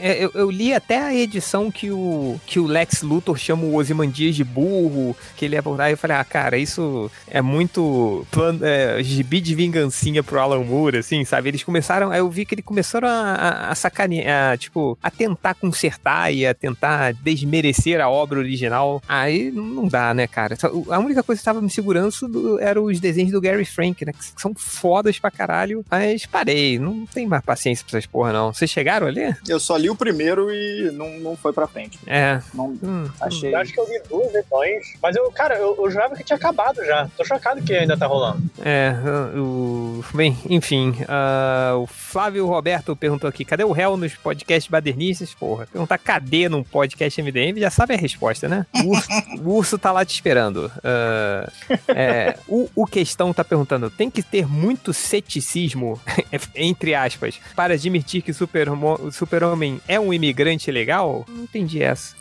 É, 0.00 0.24
eu, 0.24 0.30
eu 0.34 0.50
li 0.50 0.74
até 0.74 0.98
a 1.00 1.14
edição 1.14 1.70
que 1.70 1.90
o, 1.90 2.38
que 2.46 2.58
o 2.60 2.66
Lex 2.66 3.02
Luthor 3.02 3.38
chama 3.38 3.64
o 3.64 3.74
Ozymandias 3.76 4.34
de 4.34 4.44
burro, 4.44 5.16
que 5.42 5.46
ele 5.46 5.56
ia 5.56 5.58
abordar, 5.58 5.88
e 5.90 5.94
eu 5.94 5.96
falei, 5.98 6.16
ah, 6.16 6.22
cara, 6.24 6.56
isso 6.56 7.10
é 7.26 7.42
muito 7.42 8.24
plano, 8.30 8.60
é, 8.64 9.02
gibi 9.02 9.40
de 9.40 9.56
vingancinha 9.56 10.22
pro 10.22 10.38
Alan 10.38 10.62
Moore, 10.62 10.98
assim, 10.98 11.24
sabe? 11.24 11.48
Eles 11.48 11.64
começaram, 11.64 12.12
aí 12.12 12.20
eu 12.20 12.30
vi 12.30 12.44
que 12.46 12.54
eles 12.54 12.64
começaram 12.64 13.08
a, 13.08 13.12
a, 13.32 13.70
a 13.70 13.74
sacanear, 13.74 14.52
a, 14.52 14.56
tipo, 14.56 14.96
a 15.02 15.10
tentar 15.10 15.54
consertar 15.54 16.32
e 16.32 16.46
a 16.46 16.54
tentar 16.54 17.12
desmerecer 17.14 18.00
a 18.00 18.08
obra 18.08 18.38
original. 18.38 19.02
Aí 19.08 19.50
não 19.50 19.88
dá, 19.88 20.14
né, 20.14 20.28
cara? 20.28 20.56
A 20.90 20.98
única 21.00 21.24
coisa 21.24 21.40
que 21.40 21.44
tava 21.44 21.60
me 21.60 21.70
segurando 21.70 22.12
do- 22.28 22.60
eram 22.60 22.84
os 22.84 23.00
desenhos 23.00 23.32
do 23.32 23.40
Gary 23.40 23.64
Frank, 23.64 24.04
né? 24.04 24.12
Que 24.12 24.40
são 24.40 24.54
fodas 24.56 25.18
pra 25.18 25.30
caralho, 25.30 25.84
mas 25.90 26.24
parei, 26.24 26.78
não 26.78 27.04
tem 27.04 27.26
mais 27.26 27.44
paciência 27.44 27.84
pra 27.88 27.98
essas 27.98 28.06
porra, 28.08 28.32
não. 28.32 28.52
Vocês 28.52 28.70
chegaram 28.70 29.08
ali? 29.08 29.34
Eu 29.48 29.58
só 29.58 29.76
li 29.76 29.90
o 29.90 29.96
primeiro 29.96 30.54
e 30.54 30.92
não, 30.92 31.18
não 31.18 31.36
foi 31.36 31.52
pra 31.52 31.66
frente. 31.66 31.98
É. 32.06 32.40
Não, 32.54 32.72
Hum, 32.82 33.08
achei. 33.20 33.52
Eu 33.52 33.58
acho 33.58 33.72
que 33.72 33.80
eu 33.80 33.86
vi 33.86 34.00
duas 34.08 34.32
edições. 34.34 34.94
Mas 35.02 35.16
eu, 35.16 35.31
cara, 35.32 35.56
eu, 35.56 35.76
eu 35.78 35.90
jurava 35.90 36.14
que 36.14 36.24
tinha 36.24 36.36
acabado 36.36 36.84
já. 36.84 37.08
Tô 37.16 37.24
chocado 37.24 37.62
que 37.62 37.74
ainda 37.74 37.96
tá 37.96 38.06
rolando. 38.06 38.42
É, 38.64 38.94
o. 39.36 40.04
Bem, 40.14 40.36
enfim. 40.48 40.94
ah, 41.08 41.74
o 41.76 41.86
Flávio 41.86 42.46
Roberto 42.46 42.94
perguntou 42.94 43.28
aqui: 43.28 43.44
cadê 43.44 43.64
o 43.64 43.72
réu 43.72 43.96
nos 43.96 44.14
podcasts 44.14 44.70
badernistas? 44.70 45.34
Porra, 45.34 45.66
perguntar 45.66 45.98
cadê 45.98 46.48
num 46.48 46.62
podcast 46.62 47.20
MDM 47.20 47.58
já 47.58 47.70
sabe 47.70 47.94
a 47.94 47.96
resposta, 47.96 48.48
né? 48.48 48.66
O 48.74 48.90
urso, 48.90 49.08
o 49.42 49.50
urso 49.50 49.78
tá 49.78 49.92
lá 49.92 50.04
te 50.04 50.14
esperando. 50.14 50.70
Ah, 50.82 51.50
é, 51.88 52.36
o, 52.46 52.68
o 52.74 52.86
questão 52.86 53.32
tá 53.32 53.44
perguntando: 53.44 53.90
tem 53.90 54.10
que 54.10 54.22
ter 54.22 54.46
muito 54.46 54.92
ceticismo, 54.92 56.00
entre 56.54 56.94
aspas, 56.94 57.40
para 57.56 57.74
admitir 57.74 58.22
que 58.22 58.30
o 58.30 59.10
super-homem 59.12 59.80
é 59.88 59.98
um 59.98 60.12
imigrante 60.12 60.70
legal? 60.70 61.24
Não 61.28 61.44
entendi 61.44 61.82
essa. 61.82 62.14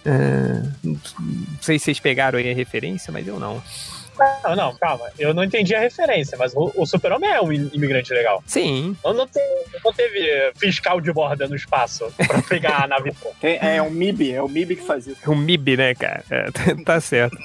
Não 0.83 0.91
não 1.19 1.61
sei 1.61 1.79
se 1.79 1.85
vocês 1.85 1.99
pegaram 1.99 2.39
aí 2.39 2.49
a 2.49 2.55
referência, 2.55 3.00
mas 3.09 3.25
eu 3.25 3.39
não. 3.39 3.63
Não, 4.43 4.55
não, 4.55 4.75
calma. 4.75 5.05
Eu 5.17 5.33
não 5.33 5.41
entendi 5.43 5.73
a 5.73 5.79
referência, 5.79 6.37
mas 6.37 6.53
o, 6.53 6.69
o 6.75 6.85
Super-Homem 6.85 7.29
é 7.29 7.41
um 7.41 7.51
imigrante 7.51 8.13
legal. 8.13 8.43
Sim, 8.45 8.95
Não, 9.03 9.13
não, 9.13 9.25
tem- 9.25 9.41
não 9.83 9.91
teve 9.93 10.19
eh, 10.19 10.51
fiscal 10.59 10.99
de 11.01 11.11
borda 11.13 11.47
no 11.47 11.55
espaço 11.55 12.11
pra 12.27 12.41
pegar 12.43 12.83
a 12.83 12.87
nave. 12.87 13.13
Tem- 13.39 13.57
é 13.61 13.81
o 13.81 13.89
MIB, 13.89 14.33
é 14.33 14.41
o 14.43 14.49
MIB 14.49 14.75
que 14.75 14.85
faz 14.85 15.07
isso. 15.07 15.17
É 15.23 15.29
um 15.29 15.35
MIB, 15.35 15.77
né, 15.77 15.95
cara? 15.95 16.23
É, 16.29 16.51
tá, 16.51 16.61
tá 16.85 17.01
certo. 17.01 17.35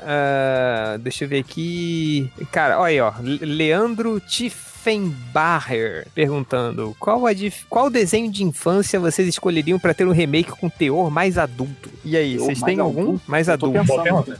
Ah, 0.00 0.96
deixa 1.00 1.24
eu 1.24 1.28
ver 1.28 1.38
aqui. 1.40 2.32
Cara, 2.50 2.80
olha 2.80 2.88
aí, 2.90 3.00
ó. 3.00 3.12
Le- 3.20 3.44
Leandro 3.44 4.18
Tiffenbacher 4.20 6.08
perguntando: 6.14 6.96
qual, 6.98 7.26
a 7.26 7.32
dif- 7.32 7.66
qual 7.68 7.90
desenho 7.90 8.30
de 8.30 8.42
infância 8.42 8.98
vocês 8.98 9.28
escolheriam 9.28 9.78
pra 9.78 9.94
ter 9.94 10.06
um 10.06 10.12
remake 10.12 10.50
com 10.52 10.68
teor 10.68 11.10
mais 11.10 11.38
adulto? 11.38 11.90
E 12.04 12.16
aí, 12.16 12.34
Teor 12.36 12.46
vocês 12.46 12.62
têm 12.62 12.80
algum 12.80 13.02
adulto? 13.02 13.22
mais 13.26 13.48
adulto? 13.48 13.84
Boa 13.84 14.02
pensando. 14.02 14.38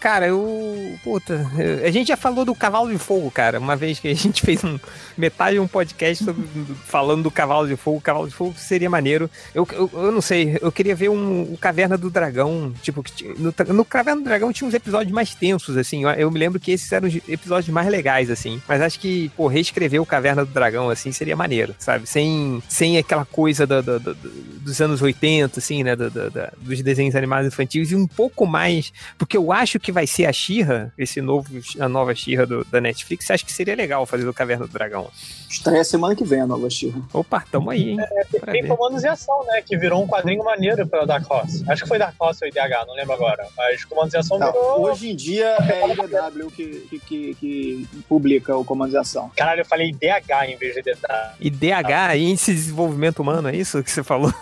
Cara, 0.00 0.26
eu. 0.28 0.96
Puta. 1.04 1.46
A 1.84 1.90
gente 1.90 2.08
já 2.08 2.16
falou 2.16 2.44
do 2.44 2.54
Cavalo 2.54 2.90
de 2.90 2.98
Fogo, 2.98 3.30
cara. 3.30 3.58
Uma 3.58 3.76
vez 3.76 3.98
que 3.98 4.08
a 4.08 4.14
gente 4.14 4.42
fez 4.46 4.62
um. 4.64 4.78
Metade 5.16 5.54
de 5.54 5.60
um 5.60 5.66
podcast 5.66 6.24
sobre- 6.24 6.46
falando 6.84 7.24
do 7.24 7.30
Cavalo 7.30 7.66
de 7.68 7.76
Fogo. 7.76 8.00
Cavalo 8.00 8.28
de 8.28 8.34
Fogo 8.34 8.54
seria 8.56 8.88
maneiro. 8.88 9.28
Eu, 9.54 9.66
eu, 9.72 9.90
eu 9.92 10.12
não 10.12 10.20
sei. 10.20 10.56
Eu 10.60 10.70
queria 10.72 10.94
ver 10.94 11.08
um, 11.10 11.56
Caverna 11.60 11.98
do 11.98 12.08
Dragão. 12.10 12.72
Tipo, 12.82 13.04
no, 13.36 13.52
no 13.74 13.84
Caverna 13.84 14.20
do 14.20 14.24
Dragão 14.24 14.52
tinha 14.52 14.66
uns 14.68 14.74
episódios 14.74 15.12
mais 15.12 15.34
tensos, 15.34 15.76
assim. 15.76 16.02
Eu, 16.16 16.30
me 16.30 16.38
lembro 16.38 16.58
que 16.60 16.70
esses 16.70 16.90
eram 16.92 17.08
os 17.08 17.14
episódios 17.28 17.68
mais 17.68 17.88
legais, 17.88 18.30
assim. 18.30 18.62
Mas 18.66 18.80
acho 18.80 18.98
que, 19.00 19.30
pô, 19.36 19.46
reescrever 19.48 20.00
o 20.00 20.06
Caverna 20.06 20.44
do 20.44 20.52
Dragão, 20.52 20.88
assim, 20.88 21.12
seria 21.12 21.36
maneiro, 21.36 21.74
sabe? 21.78 22.06
Sem, 22.08 22.62
sem 22.68 22.96
aquela 22.96 23.24
coisa 23.26 23.66
da- 23.66 23.80
da- 23.80 23.98
da- 23.98 24.14
dos 24.60 24.80
anos 24.80 25.02
80, 25.02 25.58
assim, 25.58 25.82
né? 25.82 25.94
dos 25.96 26.82
desenhos 26.82 27.14
animados 27.16 27.46
infantis. 27.48 27.90
E 27.90 27.96
um 27.96 28.06
pouco 28.06 28.46
mais 28.46 28.92
porque 29.18 29.36
eu 29.36 29.52
acho 29.52 29.67
que 29.76 29.90
vai 29.90 30.06
ser 30.06 30.26
a 30.26 30.32
Xirra, 30.32 30.92
esse 30.96 31.20
novo, 31.20 31.48
a 31.80 31.88
nova 31.88 32.14
Xirra 32.14 32.46
do- 32.46 32.64
da 32.66 32.80
Netflix. 32.80 33.28
Acho 33.30 33.44
que 33.44 33.52
seria 33.52 33.74
legal 33.74 34.06
fazer 34.06 34.24
do 34.24 34.32
Caverna 34.32 34.66
do 34.68 34.72
Dragão. 34.72 35.10
Estreia 35.50 35.82
semana 35.82 36.14
que 36.14 36.24
vem 36.24 36.42
a 36.42 36.46
nova 36.46 36.70
Xirra. 36.70 37.00
Opa, 37.12 37.44
tamo 37.50 37.70
aí, 37.70 37.90
hein? 37.90 37.96
Pra 38.40 38.52
Tem 38.52 38.62
ver. 38.62 38.68
Comandos 38.68 39.02
em 39.02 39.08
Ação, 39.08 39.44
né? 39.46 39.60
Que 39.62 39.76
virou 39.76 40.02
um 40.04 40.06
quadrinho 40.06 40.44
maneiro 40.44 40.86
pela 40.86 41.04
Dark 41.06 41.28
Horse. 41.28 41.64
Acho 41.68 41.82
que 41.82 41.88
foi 41.88 41.98
Dark 41.98 42.14
Horse 42.20 42.44
ou 42.44 42.48
IDH, 42.48 42.86
não 42.86 42.94
lembro 42.94 43.14
agora. 43.14 43.46
Mas 43.56 43.84
Comandos 43.84 44.14
em 44.14 44.18
Ação 44.18 44.38
Não, 44.38 44.52
virou. 44.52 44.82
hoje 44.90 45.10
em 45.10 45.16
dia 45.16 45.46
é 45.46 45.82
a 45.82 45.88
IDW 45.88 46.50
que, 46.50 46.66
que, 46.88 46.98
que, 47.00 47.34
que 47.34 47.88
publica 48.08 48.56
o 48.56 48.64
Comando 48.64 48.90
de 48.90 48.96
Ação. 48.98 49.30
Caralho, 49.36 49.62
eu 49.62 49.66
falei 49.66 49.88
IDH 49.88 50.44
em 50.48 50.56
vez 50.56 50.74
de 50.74 50.82
DH. 50.82 51.34
E 51.40 51.50
DH, 51.50 52.16
Índice 52.16 52.52
de 52.52 52.58
Desenvolvimento 52.60 53.18
Humano, 53.20 53.48
é 53.48 53.56
isso 53.56 53.82
que 53.82 53.90
você 53.90 54.04
falou? 54.04 54.32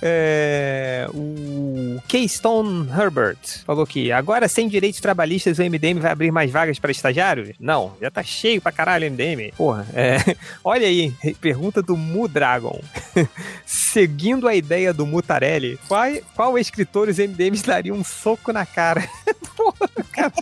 É, 0.00 1.08
o 1.12 2.00
Keystone 2.06 2.88
Herbert 2.90 3.38
falou 3.66 3.86
que 3.86 4.12
agora 4.12 4.48
sem 4.48 4.68
direitos 4.68 5.00
trabalhistas 5.00 5.58
o 5.58 5.62
MDM 5.62 5.98
vai 6.00 6.12
abrir 6.12 6.30
mais 6.30 6.50
vagas 6.50 6.78
para 6.78 6.90
estagiários? 6.90 7.50
Não, 7.58 7.94
já 8.00 8.10
tá 8.10 8.22
cheio 8.22 8.60
pra 8.60 8.72
caralho 8.72 9.08
o 9.08 9.10
MDM. 9.10 9.52
Porra, 9.56 9.86
é, 9.94 10.18
olha 10.62 10.86
aí, 10.86 11.12
pergunta 11.40 11.82
do 11.82 11.96
Mu 11.96 12.28
Dragon. 12.28 12.80
Seguindo 13.66 14.46
a 14.46 14.54
ideia 14.54 14.92
do 14.92 15.06
Mutarelli, 15.06 15.78
qual, 15.88 16.06
qual 16.34 16.58
escritor 16.58 17.08
os 17.08 17.18
MDMs 17.18 17.64
dariam 17.64 17.96
um 17.96 18.04
soco 18.04 18.52
na 18.52 18.64
cara? 18.64 19.08
Porra, 19.56 19.88
cara. 20.12 20.32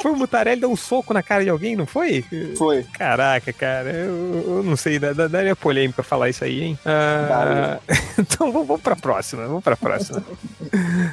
Foi 0.00 0.12
o 0.12 0.16
Mutarelli 0.16 0.60
dar 0.60 0.68
um 0.68 0.76
soco 0.76 1.14
na 1.14 1.22
cara 1.22 1.42
de 1.42 1.50
alguém, 1.50 1.74
não 1.74 1.86
foi? 1.86 2.24
Foi. 2.56 2.84
Caraca, 2.92 3.52
cara, 3.52 3.90
eu, 3.90 4.44
eu 4.46 4.62
não 4.62 4.76
sei, 4.76 4.98
daria 4.98 5.56
polêmica 5.56 6.02
falar 6.02 6.28
isso 6.28 6.44
aí, 6.44 6.62
hein? 6.62 6.78
Ah, 6.84 7.26
então 8.18 8.52
vamos, 8.52 8.66
vamos 8.66 8.82
pra 8.82 8.96
próxima, 8.96 9.46
vamos 9.46 9.62
pra 9.62 9.76
próxima. 9.76 10.22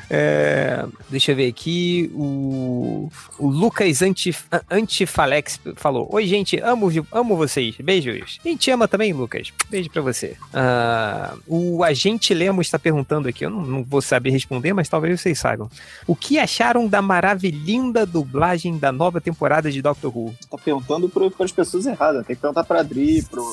É, 0.09 0.85
deixa 1.09 1.31
eu 1.31 1.35
ver 1.35 1.47
aqui, 1.47 2.11
o, 2.13 3.09
o 3.37 3.47
Lucas 3.47 4.01
Antif, 4.01 4.45
Antifalex 4.69 5.59
falou, 5.75 6.07
Oi 6.11 6.25
gente, 6.27 6.59
amo, 6.59 6.89
amo 7.11 7.35
vocês, 7.35 7.75
beijos. 7.77 8.39
A 8.43 8.47
gente 8.47 8.69
ama 8.71 8.87
também, 8.87 9.13
Lucas, 9.13 9.51
beijo 9.69 9.89
pra 9.89 10.01
você. 10.01 10.35
Ah, 10.53 11.35
o 11.47 11.83
Agente 11.83 12.33
Lemos 12.33 12.67
está 12.67 12.77
perguntando 12.77 13.27
aqui, 13.27 13.45
eu 13.45 13.49
não, 13.49 13.61
não 13.61 13.83
vou 13.83 14.01
saber 14.01 14.29
responder, 14.29 14.73
mas 14.73 14.89
talvez 14.89 15.19
vocês 15.19 15.39
saibam. 15.39 15.69
O 16.07 16.15
que 16.15 16.39
acharam 16.39 16.87
da 16.87 17.01
maravilhinda 17.01 18.05
dublagem 18.05 18.77
da 18.77 18.91
nova 18.91 19.19
temporada 19.21 19.71
de 19.71 19.81
Doctor 19.81 20.15
Who? 20.15 20.35
Tá 20.49 20.57
perguntando 20.57 21.09
para 21.09 21.45
as 21.45 21.51
pessoas 21.51 21.85
erradas. 21.85 22.25
Tem 22.25 22.35
que 22.35 22.41
perguntar 22.41 22.63
pra 22.63 22.79
Adri, 22.79 23.23
pro. 23.23 23.43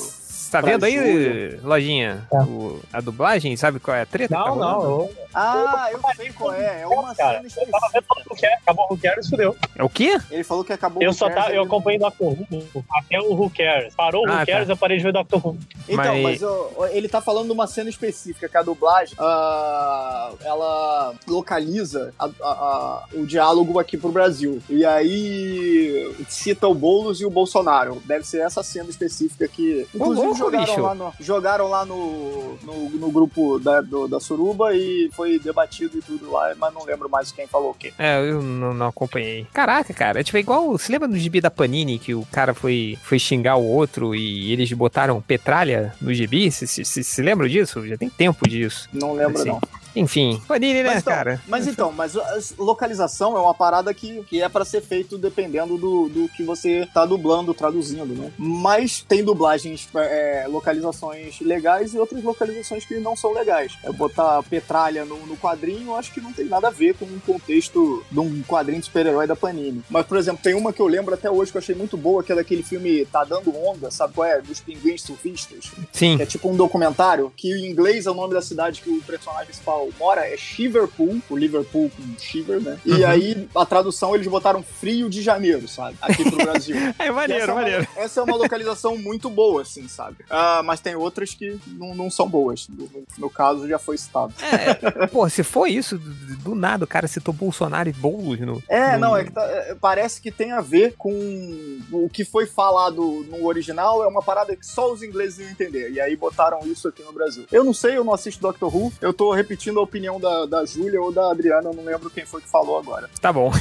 Tá 0.50 0.60
Pra 0.60 0.72
vendo 0.72 0.84
aí. 0.84 1.56
Lojinha? 1.62 2.26
O- 2.32 2.80
a 2.92 3.00
dublagem, 3.00 3.56
sabe 3.56 3.78
qual 3.78 3.96
é 3.96 4.02
a 4.02 4.06
treta? 4.06 4.34
que 4.36 4.42
tá 4.42 4.48
Não, 4.48 4.56
não. 4.56 4.82
Eu, 4.82 5.10
Ah, 5.32 5.88
eu 5.92 6.00
sei 6.16 6.30
qual 6.32 6.52
é. 6.52 6.80
É 6.82 6.86
uma 6.88 7.14
cara, 7.14 7.40
cena 7.48 7.66
eu 7.66 7.70
tava 7.70 7.88
vendo 7.92 8.02
específica. 8.02 8.32
o 8.32 8.36
que 8.36 8.46
é, 8.46 8.54
acabou 8.54 8.86
o 8.90 8.92
Who 8.94 8.98
Cares, 9.00 9.28
fudeu. 9.28 9.56
É 9.76 9.84
o 9.84 9.88
quê? 9.88 10.18
Ele 10.28 10.42
falou 10.42 10.64
que 10.64 10.72
acabou 10.72 11.00
Eu 11.00 11.10
o 11.10 11.14
só 11.14 11.28
Cares, 11.28 11.44
tá, 11.44 11.52
eu 11.54 11.62
acompanhei 11.62 12.00
Doctor 12.00 12.28
Who 12.32 12.84
até 12.92 13.20
o 13.20 13.32
Who 13.34 13.48
Cares. 13.56 13.94
Parou 13.94 14.24
o 14.24 14.28
Ah, 14.28 14.32
Who 14.32 14.38
tá. 14.40 14.46
Cares, 14.46 14.68
eu 14.68 14.76
parei 14.76 14.96
de 14.98 15.04
ver 15.04 15.12
Doctor 15.12 15.46
Who. 15.46 15.56
Então, 15.88 16.04
Mas- 16.22 16.40
mas, 16.40 16.42
ó, 16.42 16.86
ele 16.90 17.08
tá 17.08 17.20
falando 17.20 17.46
de 17.46 17.52
uma 17.52 17.68
cena 17.68 17.88
específica, 17.88 18.48
que 18.48 18.56
a 18.56 18.62
dublagem, 18.62 19.14
ah, 19.20 20.32
ela 20.44 21.14
localiza 21.28 22.12
a- 22.18 22.24
a- 22.26 22.30
a- 22.42 23.04
o 23.14 23.24
diálogo 23.24 23.78
aqui 23.78 23.96
pro 23.96 24.10
Brasil. 24.10 24.60
E 24.68 24.84
aí 24.84 26.12
cita 26.28 26.66
o 26.66 26.74
Boulos 26.74 27.20
e 27.20 27.24
o 27.24 27.30
Bolsonaro. 27.30 28.02
Deve 28.04 28.26
ser 28.26 28.40
essa 28.40 28.62
cena 28.64 28.90
específica 28.90 29.46
que, 29.46 29.86
inclusive, 29.94 30.39
louco, 30.40 30.58
bicho. 30.58 30.80
lá 30.80 30.94
no, 30.94 31.12
jogaram 31.20 31.68
lá 31.68 31.84
no, 31.84 32.56
no, 32.62 32.90
no 32.90 33.10
grupo 33.10 33.58
da, 33.58 33.80
do- 33.80 34.08
da 34.08 34.20
Suruba 34.20 34.74
e 34.74 35.10
foi 35.12 35.38
debatido 35.38 35.98
e 35.98 36.02
tudo 36.02 36.30
lá, 36.30 36.52
mas 36.58 36.72
não 36.74 36.84
lembro 36.84 37.08
mais 37.08 37.30
quem 37.32 37.46
falou 37.46 37.70
o 37.70 37.74
quê. 37.74 37.92
É, 37.98 38.20
eu 38.20 38.42
não, 38.42 38.74
não 38.74 38.86
acompanhei. 38.86 39.46
Caraca, 39.52 39.92
cara, 39.94 40.20
é 40.20 40.24
tipo 40.24 40.38
igual. 40.38 40.70
Você 40.72 40.90
lembra 40.92 41.08
do 41.08 41.16
gibi 41.18 41.40
da 41.40 41.50
Panini 41.50 41.98
que 41.98 42.14
o 42.14 42.24
cara 42.30 42.54
foi, 42.54 42.98
foi 43.02 43.18
xingar 43.18 43.56
o 43.56 43.64
outro 43.66 44.14
e 44.14 44.52
eles 44.52 44.72
botaram 44.72 45.20
petralha 45.20 45.94
no 46.00 46.12
gibi? 46.12 46.50
Você 46.50 46.66
se, 46.66 46.84
se, 46.84 47.04
se 47.04 47.22
lembra 47.22 47.48
disso? 47.48 47.86
Já 47.86 47.96
tem 47.96 48.08
tempo 48.08 48.48
disso. 48.48 48.88
Não 48.92 49.12
lembro, 49.14 49.38
Assim. 49.40 49.48
não. 49.50 49.60
Enfim, 49.94 50.40
Panini, 50.46 50.82
né, 50.82 50.90
Mas 50.90 51.02
então, 51.02 51.12
cara? 51.12 51.42
Mas 51.46 51.66
então, 51.66 51.92
mas 51.92 52.16
a 52.16 52.38
localização 52.58 53.36
é 53.36 53.40
uma 53.40 53.54
parada 53.54 53.92
que, 53.92 54.22
que 54.24 54.40
é 54.40 54.48
pra 54.48 54.64
ser 54.64 54.80
feito 54.80 55.18
dependendo 55.18 55.76
do, 55.76 56.08
do 56.08 56.28
que 56.28 56.42
você 56.42 56.88
tá 56.92 57.04
dublando, 57.04 57.54
traduzindo, 57.54 58.14
né? 58.14 58.32
Mas 58.38 59.04
tem 59.06 59.24
dublagens, 59.24 59.88
é, 59.94 60.46
localizações 60.48 61.40
legais 61.40 61.94
e 61.94 61.98
outras 61.98 62.22
localizações 62.22 62.84
que 62.84 62.98
não 62.98 63.16
são 63.16 63.32
legais. 63.32 63.76
É 63.82 63.92
botar 63.92 64.42
petralha 64.44 65.04
no, 65.04 65.26
no 65.26 65.36
quadrinho, 65.36 65.94
acho 65.94 66.12
que 66.12 66.20
não 66.20 66.32
tem 66.32 66.46
nada 66.46 66.68
a 66.68 66.70
ver 66.70 66.94
com 66.94 67.04
o 67.04 67.20
contexto 67.20 68.04
de 68.10 68.20
um 68.20 68.42
quadrinho 68.42 68.80
de 68.80 68.86
super-herói 68.86 69.26
da 69.26 69.36
Panini. 69.36 69.82
Mas, 69.88 70.06
por 70.06 70.16
exemplo, 70.16 70.40
tem 70.42 70.54
uma 70.54 70.72
que 70.72 70.80
eu 70.80 70.86
lembro 70.86 71.14
até 71.14 71.30
hoje 71.30 71.50
que 71.50 71.56
eu 71.56 71.60
achei 71.60 71.74
muito 71.74 71.96
boa, 71.96 72.22
que 72.22 72.32
é 72.32 72.34
daquele 72.34 72.62
filme 72.62 73.04
Tá 73.06 73.24
Dando 73.24 73.54
Onda, 73.56 73.90
sabe 73.90 74.14
qual 74.14 74.26
é? 74.26 74.40
Dos 74.40 74.60
pinguins 74.60 75.02
surfistas. 75.02 75.70
Sim. 75.92 76.16
Que 76.16 76.22
é 76.22 76.26
tipo 76.26 76.48
um 76.48 76.56
documentário, 76.56 77.32
que 77.36 77.52
em 77.52 77.70
inglês 77.70 78.06
é 78.06 78.10
o 78.10 78.14
nome 78.14 78.34
da 78.34 78.42
cidade 78.42 78.80
que 78.80 78.90
o 78.90 79.02
personagem 79.02 79.50
mora, 79.98 80.26
é 80.26 80.36
Shiverpool, 80.36 81.20
o 81.30 81.36
Liverpool 81.36 81.90
com 81.90 82.18
Shiver, 82.18 82.60
né? 82.60 82.78
E 82.84 82.92
Uhum. 82.92 83.06
aí, 83.08 83.48
a 83.54 83.64
tradução, 83.66 84.14
eles 84.14 84.26
botaram 84.26 84.62
Frio 84.62 85.08
de 85.08 85.22
Janeiro, 85.22 85.66
sabe? 85.68 85.96
Aqui 86.00 86.24
pro 86.28 86.36
Brasil. 86.38 86.76
É 86.98 87.10
maneiro, 87.10 87.44
essa, 87.44 87.54
maneiro. 87.54 87.82
É 87.82 87.98
uma, 87.98 88.04
essa 88.04 88.20
é 88.20 88.22
uma 88.22 88.36
localização 88.36 88.96
muito 88.96 89.30
boa, 89.30 89.62
assim, 89.62 89.88
sabe? 89.88 90.16
Ah, 90.28 90.62
mas 90.64 90.80
tem 90.80 90.94
outras 90.94 91.34
que 91.34 91.58
não, 91.68 91.94
não 91.94 92.10
são 92.10 92.28
boas. 92.28 92.68
No, 92.68 92.88
no 93.18 93.30
caso, 93.30 93.66
já 93.68 93.78
foi 93.78 93.96
citado. 93.96 94.34
É, 94.42 95.06
pô, 95.06 95.28
se 95.28 95.42
for 95.42 95.66
isso, 95.66 95.98
do, 95.98 96.36
do 96.36 96.54
nada 96.54 96.84
o 96.84 96.88
cara 96.88 97.06
citou 97.08 97.32
Bolsonaro 97.32 97.88
e 97.88 97.92
Boulos 97.92 98.38
no. 98.40 98.62
É, 98.68 98.92
no- 98.94 98.98
não, 99.00 99.16
é 99.16 99.24
que 99.24 99.32
tá- 99.32 99.44
é, 99.46 99.74
parece 99.80 100.20
que 100.20 100.30
tem 100.30 100.52
a 100.52 100.60
ver 100.60 100.94
com 100.98 101.78
o 101.92 102.08
que 102.08 102.24
foi 102.24 102.46
falado 102.46 103.24
no 103.28 103.46
original, 103.46 104.02
é 104.02 104.06
uma 104.06 104.22
parada 104.22 104.54
que 104.56 104.66
só 104.66 104.92
os 104.92 105.02
ingleses 105.02 105.38
iam 105.38 105.50
entender. 105.50 105.90
E 105.90 106.00
aí 106.00 106.16
botaram 106.16 106.60
isso 106.66 106.88
aqui 106.88 107.02
no 107.02 107.12
Brasil. 107.12 107.44
Eu 107.50 107.64
não 107.64 107.72
sei, 107.74 107.96
eu 107.96 108.04
não 108.04 108.12
assisto 108.14 108.40
Doctor 108.42 108.74
Who, 108.74 108.92
eu 109.00 109.12
tô 109.12 109.32
repetindo 109.32 109.69
a 109.78 109.82
opinião 109.82 110.18
da, 110.18 110.46
da 110.46 110.64
Júlia 110.64 111.00
ou 111.00 111.12
da 111.12 111.30
Adriana, 111.30 111.68
eu 111.70 111.74
não 111.74 111.84
lembro 111.84 112.10
quem 112.10 112.26
foi 112.26 112.40
que 112.40 112.48
falou 112.48 112.78
agora. 112.78 113.08
Tá 113.20 113.32
bom. 113.32 113.52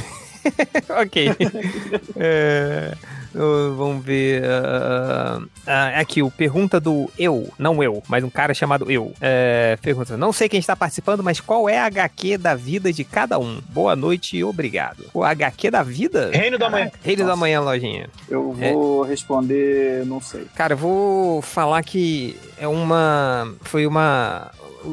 ok. 1.00 1.30
É, 2.16 2.92
uh, 3.34 3.74
vamos 3.76 4.04
ver. 4.04 4.42
ah, 4.44 5.40
ah, 5.66 6.00
aqui, 6.00 6.22
o 6.22 6.30
pergunta 6.30 6.80
do 6.80 7.10
eu, 7.18 7.48
não 7.58 7.82
eu, 7.82 8.02
mas 8.08 8.24
um 8.24 8.30
cara 8.30 8.52
chamado 8.54 8.90
eu. 8.90 9.12
É, 9.20 9.78
pergunta: 9.82 10.16
Não 10.16 10.32
sei 10.32 10.48
quem 10.48 10.60
está 10.60 10.74
participando, 10.74 11.22
mas 11.22 11.40
qual 11.40 11.68
é 11.68 11.78
a 11.78 11.86
HQ 11.86 12.38
da 12.38 12.54
vida 12.54 12.92
de 12.92 13.04
cada 13.04 13.38
um? 13.38 13.60
Boa 13.68 13.94
noite 13.96 14.36
e 14.36 14.44
obrigado. 14.44 15.04
O 15.14 15.22
HQ 15.24 15.70
da 15.70 15.82
vida? 15.82 16.30
Reino 16.32 16.58
da 16.58 16.68
Manhã. 16.70 16.90
Reino 17.02 17.22
da 17.22 17.28
Nossa. 17.28 17.40
Manhã, 17.40 17.60
lojinha. 17.60 18.08
Eu 18.28 18.54
É. 18.60 18.72
vou 18.72 19.02
responder, 19.02 20.04
não 20.06 20.20
sei. 20.20 20.46
Cara, 20.54 20.74
eu 20.74 20.78
vou 20.78 21.42
falar 21.42 21.82
que 21.82 22.36
é 22.58 22.66
uma. 22.68 23.52
Foi 23.62 23.86
uma. 23.86 24.50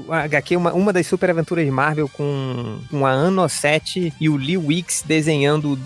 HQ, 0.09 0.55
uma, 0.57 0.73
uma 0.73 0.93
das 0.93 1.07
super 1.07 1.29
aventuras 1.29 1.67
Marvel 1.69 2.07
com, 2.09 2.79
com 2.89 3.05
a 3.05 3.49
7 3.49 4.13
e 4.19 4.29
o 4.29 4.35
Lee 4.35 4.57
Wicks 4.57 5.03
desenhando, 5.05 5.77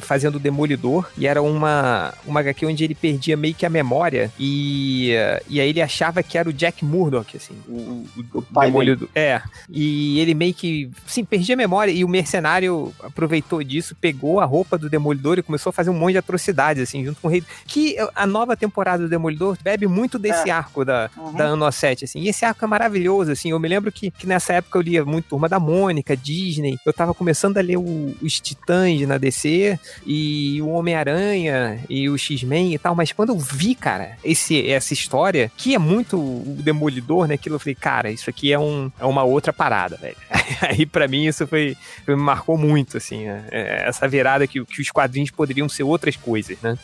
fazendo 0.00 0.36
o 0.36 0.38
Demolidor. 0.38 1.08
E 1.16 1.26
era 1.26 1.42
uma, 1.42 2.14
uma 2.26 2.40
HQ 2.40 2.66
onde 2.66 2.84
ele 2.84 2.94
perdia 2.94 3.36
meio 3.36 3.54
que 3.54 3.66
a 3.66 3.70
memória. 3.70 4.30
E, 4.38 5.12
e 5.48 5.60
aí 5.60 5.68
ele 5.68 5.82
achava 5.82 6.22
que 6.22 6.36
era 6.38 6.48
o 6.48 6.52
Jack 6.52 6.84
Murdock, 6.84 7.36
assim, 7.36 7.54
o, 7.68 8.06
o, 8.16 8.38
O 8.38 8.42
pai 8.42 8.68
Demolidor. 8.68 9.08
É. 9.14 9.40
E 9.68 10.18
ele 10.20 10.34
meio 10.34 10.54
que, 10.54 10.90
sim, 11.06 11.24
perdia 11.24 11.54
a 11.54 11.58
memória. 11.58 11.90
E 11.90 12.04
o 12.04 12.08
mercenário 12.08 12.92
aproveitou 13.02 13.62
disso, 13.62 13.96
pegou 14.00 14.40
a 14.40 14.44
roupa 14.44 14.78
do 14.78 14.88
Demolidor 14.88 15.38
e 15.38 15.42
começou 15.42 15.70
a 15.70 15.72
fazer 15.72 15.90
um 15.90 15.94
monte 15.94 16.12
de 16.12 16.18
atrocidades, 16.18 16.82
assim, 16.82 17.04
junto 17.04 17.20
com 17.20 17.28
o 17.28 17.30
rei. 17.30 17.42
Que 17.66 17.96
a 18.14 18.26
nova 18.26 18.56
temporada 18.56 19.02
do 19.02 19.08
Demolidor 19.08 19.56
bebe 19.62 19.86
muito 19.86 20.18
desse 20.18 20.48
É. 20.48 20.52
arco 20.52 20.84
da, 20.84 21.10
Uhum. 21.16 21.32
da 21.34 21.44
Ano 21.44 21.70
7, 21.70 22.04
assim. 22.04 22.20
E 22.20 22.28
esse 22.28 22.44
arco 22.44 22.64
é 22.64 22.68
maravilhoso, 22.68 23.30
assim. 23.32 23.49
Eu 23.50 23.58
me 23.60 23.68
lembro 23.68 23.90
que, 23.92 24.10
que 24.10 24.26
nessa 24.26 24.52
época 24.54 24.78
eu 24.78 24.82
lia 24.82 25.04
muito 25.04 25.26
Turma 25.30 25.48
da 25.48 25.60
Mônica, 25.60 26.16
Disney. 26.16 26.78
Eu 26.84 26.92
tava 26.92 27.14
começando 27.14 27.56
a 27.58 27.60
ler 27.60 27.76
o- 27.76 28.14
os 28.22 28.40
Titãs 28.40 29.00
na 29.06 29.16
DC 29.18 29.78
e 30.06 30.60
o 30.62 30.68
Homem-Aranha 30.70 31.80
e 31.88 32.08
o 32.08 32.16
X-Men 32.18 32.74
e 32.74 32.78
tal. 32.78 32.94
Mas 32.94 33.12
quando 33.12 33.30
eu 33.30 33.38
vi, 33.38 33.74
cara, 33.74 34.16
esse, 34.24 34.68
essa 34.70 34.92
história, 34.92 35.50
que 35.56 35.74
é 35.74 35.78
muito 35.78 36.16
o 36.18 36.56
Demolidor, 36.62 37.26
né? 37.28 37.34
Aquilo 37.34 37.56
eu 37.56 37.60
falei, 37.60 37.74
cara, 37.74 38.10
isso 38.10 38.28
aqui 38.30 38.52
é, 38.52 38.58
um, 38.58 38.90
é 38.98 39.04
uma 39.04 39.22
outra 39.22 39.52
parada, 39.52 39.96
velho. 39.96 40.16
Aí 40.62 40.84
pra 40.86 41.06
mim 41.08 41.26
isso 41.26 41.46
foi, 41.46 41.76
me 42.08 42.16
marcou 42.16 42.56
muito, 42.58 42.96
assim. 42.96 43.24
né? 43.26 43.44
É, 43.50 43.88
Essa 43.88 44.08
virada 44.08 44.46
que, 44.46 44.64
que 44.64 44.80
os 44.82 44.90
quadrinhos 44.90 45.30
poderiam 45.30 45.68
ser 45.68 45.82
outras 45.84 46.16
coisas, 46.16 46.58
né? 46.62 46.76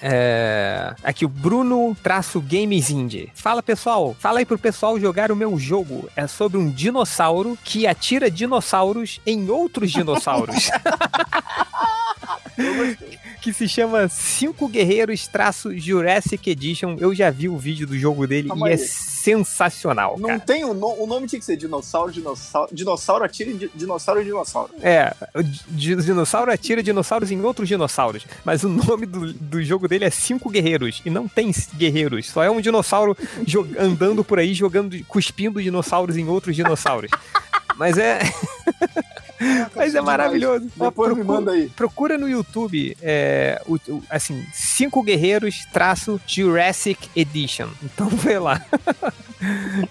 É, 0.00 0.94
Aqui 1.02 1.24
o 1.24 1.28
Bruno 1.28 1.96
traço 2.02 2.40
Games 2.40 2.90
Indie. 2.90 3.30
Fala 3.34 3.62
pessoal, 3.62 4.16
fala 4.18 4.38
aí 4.38 4.44
pro 4.46 4.58
pessoal 4.58 4.98
jogar 4.98 5.30
o 5.32 5.36
meu 5.36 5.58
jogo. 5.60 6.08
É 6.16 6.26
sobre 6.26 6.58
um 6.58 6.68
dinossauro 6.68 7.56
que 7.62 7.86
atira 7.86 8.30
dinossauros 8.30 9.20
em 9.26 9.48
outros 9.50 9.92
dinossauros. 9.92 10.70
que 13.40 13.52
se 13.54 13.66
chama 13.66 14.06
Cinco 14.08 14.68
Guerreiros 14.68 15.26
traço 15.26 15.76
Jurassic 15.78 16.50
Edition. 16.50 16.96
Eu 16.98 17.14
já 17.14 17.30
vi 17.30 17.48
o 17.48 17.56
vídeo 17.56 17.86
do 17.86 17.98
jogo 17.98 18.26
dele 18.26 18.48
Calma 18.48 18.68
e 18.68 18.72
é 18.72 18.74
aí. 18.74 18.78
sensacional, 18.78 20.16
Não 20.18 20.28
cara. 20.28 20.40
tem 20.40 20.62
o, 20.64 20.74
no- 20.74 21.02
o 21.02 21.06
nome 21.06 21.26
tinha 21.26 21.38
que 21.38 21.44
ser 21.44 21.56
dinossauro, 21.56 22.12
dinossauro, 22.12 22.74
dinossauro 22.74 23.24
atira 23.24 23.50
dinossauro, 23.74 24.22
dinossauro. 24.22 24.74
É, 24.82 25.14
dinossauro 25.70 26.52
atira 26.52 26.82
dinossauros 26.82 27.30
em 27.30 27.40
outros 27.42 27.66
dinossauros. 27.66 28.26
Mas 28.44 28.62
o 28.62 28.68
nome 28.68 29.06
do, 29.06 29.32
do 29.32 29.62
jogo 29.62 29.88
dele 29.88 30.04
é 30.04 30.10
Cinco 30.10 30.50
Guerreiros. 30.50 31.00
E 31.06 31.08
não 31.10 31.26
tem 31.26 31.50
guerreiros. 31.76 32.28
Só 32.28 32.42
é 32.42 32.50
um 32.50 32.60
dinossauro 32.60 33.16
andando 33.78 34.22
por 34.22 34.38
aí, 34.38 34.52
jogando, 34.52 35.02
cuspindo 35.04 35.49
dinossauros 35.58 36.16
em 36.16 36.28
outros 36.28 36.54
dinossauros. 36.54 37.10
Mas 37.76 37.96
é. 37.98 38.20
Mas 39.74 39.94
é 39.94 40.00
maravilhoso. 40.00 40.66
Ó, 40.78 40.84
Depois 40.86 41.08
me 41.10 41.14
procura- 41.16 41.40
manda 41.40 41.52
aí. 41.52 41.68
Procura 41.70 42.18
no 42.18 42.28
YouTube, 42.28 42.96
é, 43.02 43.60
o- 43.66 43.76
o- 43.88 44.02
assim, 44.10 44.44
Cinco 44.52 45.02
Guerreiros 45.02 45.64
traço 45.72 46.20
Jurassic 46.26 47.08
Edition. 47.16 47.68
Então 47.82 48.08
vê 48.10 48.38
lá. 48.38 48.60